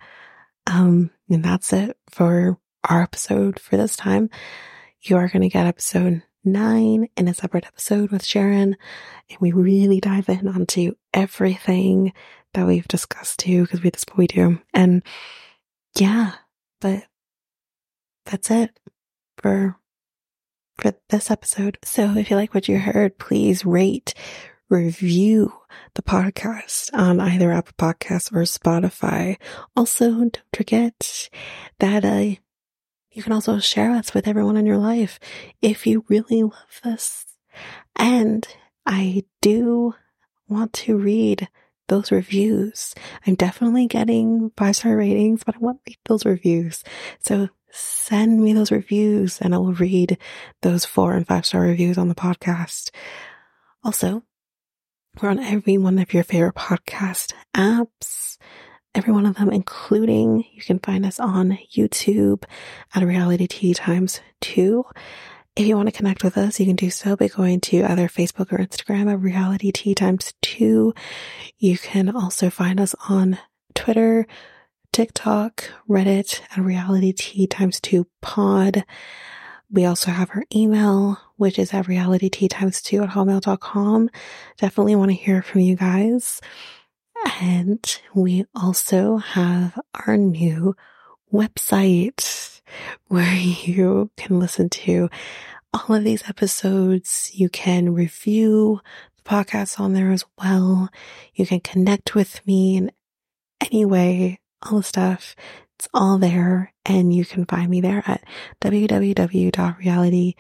Um, 0.67 1.11
and 1.31 1.45
that's 1.45 1.73
it 1.73 1.97
for 2.11 2.59
our 2.89 3.03
episode 3.03 3.59
for 3.61 3.77
this 3.77 3.97
time. 3.97 4.31
You 5.03 5.17
are 5.17 5.29
going 5.29 5.43
to 5.43 5.49
get 5.49 5.67
episode 5.67 6.23
nine 6.45 7.09
in 7.17 7.29
a 7.29 7.35
separate 7.35 7.67
episode 7.67 8.11
with 8.11 8.25
Sharon. 8.25 8.77
And 9.31 9.39
we 9.41 9.53
really 9.53 10.01
dive 10.01 10.29
in 10.29 10.49
onto 10.49 10.95
everything 11.13 12.13
that 12.55 12.67
we've 12.67 12.89
discussed 12.89 13.41
too, 13.41 13.63
because 13.63 13.83
we 13.83 13.91
just 13.91 14.17
we 14.17 14.27
do. 14.27 14.61
And 14.73 15.03
yeah, 15.99 16.33
but 16.81 17.05
that's 18.25 18.51
it 18.51 18.79
for 19.39 19.77
for 20.79 20.95
this 21.09 21.31
episode. 21.31 21.79
So 21.85 22.17
if 22.17 22.31
you 22.31 22.37
like 22.37 22.55
what 22.55 22.69
you 22.69 22.79
heard, 22.79 23.19
please 23.19 23.65
rate, 23.65 24.15
review 24.69 25.53
the 25.95 26.03
podcast 26.03 26.91
on 26.93 27.21
either 27.21 27.53
Apple 27.53 27.75
Podcasts 27.79 28.33
or 28.33 28.43
Spotify. 28.43 29.37
Also, 29.77 30.11
don't 30.11 30.43
forget 30.53 31.29
that 31.79 32.05
uh, 32.05 32.37
you 33.11 33.23
can 33.23 33.33
also 33.33 33.59
share 33.59 33.93
us 33.93 34.13
with 34.13 34.27
everyone 34.27 34.57
in 34.57 34.67
your 34.67 34.79
life 34.79 35.19
if 35.63 35.87
you 35.87 36.05
really 36.09 36.43
love 36.43 36.81
this. 36.85 37.27
And 37.95 38.47
I 38.85 39.25
do 39.41 39.95
want 40.49 40.73
to 40.75 40.97
read 40.97 41.49
those 41.89 42.11
reviews. 42.11 42.95
I'm 43.27 43.37
definitely 43.37 43.87
getting 43.87 44.51
five 44.57 44.77
star 44.77 44.97
ratings, 44.97 45.45
but 45.45 45.55
I 45.55 45.59
want 45.59 45.85
to 45.85 45.91
read 45.91 45.99
those 46.05 46.27
reviews. 46.27 46.83
So 47.21 47.49
send 47.71 48.43
me 48.43 48.53
those 48.53 48.73
reviews 48.73 49.41
and 49.41 49.55
I 49.55 49.59
will 49.59 49.75
read 49.75 50.19
those 50.63 50.85
four 50.85 51.13
and 51.15 51.27
five 51.27 51.47
star 51.47 51.63
reviews 51.63 51.99
on 51.99 52.09
the 52.09 52.15
podcast. 52.15 52.91
Also, 53.85 54.25
we're 55.21 55.31
on 55.31 55.39
every 55.39 55.79
one 55.79 55.99
of 55.99 56.13
your 56.13 56.25
favorite 56.25 56.55
podcast 56.55 57.33
apps, 57.57 58.37
every 58.95 59.13
one 59.13 59.25
of 59.25 59.37
them, 59.37 59.51
including 59.51 60.45
you 60.53 60.61
can 60.61 60.79
find 60.79 61.07
us 61.07 61.19
on 61.19 61.59
YouTube 61.75 62.45
at 62.95 63.03
Realitea 63.03 63.75
Times 63.77 64.21
2. 64.43 64.85
If 65.57 65.67
you 65.67 65.75
want 65.75 65.89
to 65.89 65.97
connect 65.97 66.23
with 66.23 66.37
us, 66.37 66.61
you 66.61 66.67
can 66.67 66.77
do 66.77 66.91
so 66.91 67.17
by 67.17 67.29
going 67.29 67.63
to 67.63 67.83
either 67.83 68.09
Facebook 68.09 68.53
or 68.53 68.59
Instagram 68.59 69.11
at 69.11 69.21
Realitea 69.21 69.97
Times 69.97 70.35
2. 70.43 70.93
You 71.59 71.79
can 71.79 72.15
also 72.15 72.51
find 72.51 72.79
us 72.79 72.95
on 73.09 73.39
Twitter, 73.75 74.27
TikTok, 74.93 75.65
Reddit, 75.89 76.43
and 76.55 76.67
Realitea 76.67 77.49
Times 77.49 77.81
2 77.81 78.07
Pod. 78.21 78.85
We 79.71 79.85
also 79.85 80.11
have 80.11 80.31
our 80.31 80.45
email, 80.55 81.19
which 81.37 81.59
is 81.59 81.75
at 81.75 81.87
realitea 81.87 82.49
times 82.49 82.81
two 82.81 83.03
at 83.03 83.11
hotmail.com. 83.11 84.11
Definitely 84.59 84.97
want 84.97 85.11
to 85.11 85.17
hear 85.17 85.43
from 85.43 85.63
you 85.63 85.77
guys. 85.77 86.41
And 87.41 88.01
we 88.15 88.45
also 88.55 89.17
have 89.17 89.79
our 90.07 90.17
new 90.17 90.77
website 91.33 92.61
where 93.09 93.35
you 93.35 94.11
can 94.17 94.39
listen 94.39 94.69
to 94.69 95.09
all 95.73 95.97
of 95.97 96.05
these 96.05 96.29
episodes. 96.29 97.31
You 97.35 97.49
can 97.49 97.93
review 97.93 98.81
the 99.17 99.29
podcast 99.29 99.81
on 99.81 99.93
there 99.93 100.13
as 100.13 100.25
well. 100.39 100.89
You 101.35 101.47
can 101.47 101.61
connect 101.61 102.15
with 102.15 102.47
me 102.47 102.77
in 102.77 102.93
any 103.61 103.85
way, 103.85 104.41
all 104.63 104.79
the 104.79 104.85
stuff. 104.85 105.35
It's 105.79 105.89
all 105.93 106.19
there 106.19 106.73
and 106.85 107.13
you 107.15 107.25
can 107.25 107.45
find 107.45 107.69
me 107.69 107.81
there 107.81 108.03
at 108.07 108.25
www.realitea 108.63 110.35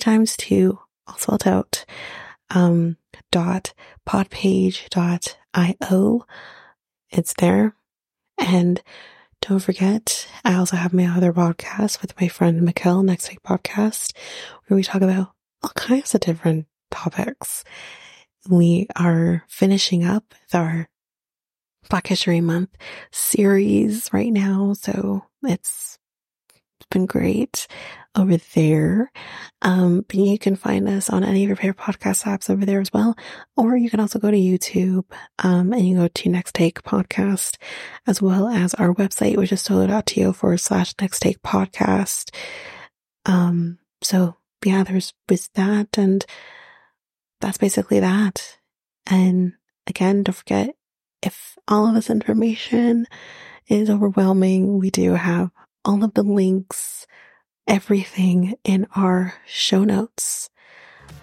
times 0.00 0.36
two, 0.36 0.78
all 1.06 1.16
spelled 1.16 1.46
out, 1.46 1.84
um, 2.50 2.96
dot 3.32 3.74
podpage.io. 4.06 4.86
It's 7.10 7.34
there. 7.34 7.74
And 8.38 8.82
don't 9.40 9.58
forget, 9.60 10.28
I 10.44 10.54
also 10.54 10.76
have 10.76 10.92
my 10.92 11.06
other 11.06 11.32
podcast 11.32 12.00
with 12.00 12.20
my 12.20 12.28
friend 12.28 12.60
Mikkel, 12.62 13.04
Next 13.04 13.28
Week 13.28 13.42
Podcast, 13.42 14.12
where 14.66 14.76
we 14.76 14.82
talk 14.82 15.02
about 15.02 15.32
all 15.62 15.70
kinds 15.74 16.14
of 16.14 16.20
different 16.20 16.66
topics. 16.90 17.64
We 18.48 18.86
are 18.96 19.44
finishing 19.48 20.04
up 20.04 20.34
with 20.42 20.54
our 20.54 20.88
Black 21.88 22.06
History 22.06 22.40
Month 22.40 22.70
series 23.12 24.10
right 24.12 24.32
now. 24.32 24.74
So 24.74 25.24
it's 25.42 25.98
been 26.90 27.06
great 27.06 27.66
over 28.14 28.36
there. 28.54 29.10
Um, 29.62 30.04
but 30.06 30.16
you 30.16 30.38
can 30.38 30.56
find 30.56 30.88
us 30.88 31.10
on 31.10 31.24
any 31.24 31.42
of 31.42 31.48
your 31.48 31.56
favorite 31.56 31.78
podcast 31.78 32.24
apps 32.24 32.48
over 32.48 32.64
there 32.64 32.80
as 32.80 32.92
well. 32.92 33.16
Or 33.56 33.76
you 33.76 33.90
can 33.90 34.00
also 34.00 34.18
go 34.18 34.30
to 34.30 34.36
YouTube, 34.36 35.04
um, 35.40 35.72
and 35.72 35.86
you 35.86 35.96
go 35.96 36.08
to 36.08 36.28
Next 36.28 36.54
Take 36.54 36.82
Podcast 36.82 37.56
as 38.06 38.22
well 38.22 38.48
as 38.48 38.74
our 38.74 38.94
website, 38.94 39.36
which 39.36 39.52
is 39.52 39.62
solo.to 39.62 40.32
forward 40.32 40.60
slash 40.60 40.94
Next 41.00 41.20
Take 41.20 41.42
Podcast. 41.42 42.34
Um, 43.26 43.78
so 44.02 44.36
yeah, 44.64 44.82
there's 44.82 45.12
with 45.28 45.52
that 45.54 45.98
and 45.98 46.24
that's 47.40 47.58
basically 47.58 48.00
that. 48.00 48.58
And 49.06 49.52
again, 49.86 50.22
don't 50.22 50.34
forget 50.34 50.74
if 51.22 51.56
all 51.68 51.86
of 51.86 51.94
this 51.94 52.10
information 52.10 53.06
is 53.68 53.90
overwhelming, 53.90 54.78
we 54.78 54.90
do 54.90 55.14
have 55.14 55.50
all 55.84 56.04
of 56.04 56.14
the 56.14 56.22
links, 56.22 57.06
everything 57.66 58.54
in 58.64 58.86
our 58.96 59.34
show 59.46 59.84
notes. 59.84 60.50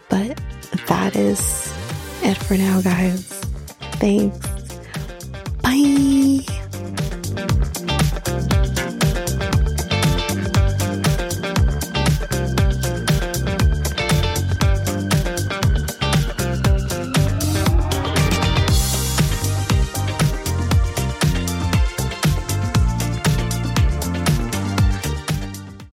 But 0.09 0.41
that 0.87 1.15
is 1.15 1.73
it 2.21 2.37
for 2.37 2.55
now, 2.55 2.81
guys. 2.81 3.27
Thanks. 3.99 4.39
Bye. 5.61 6.52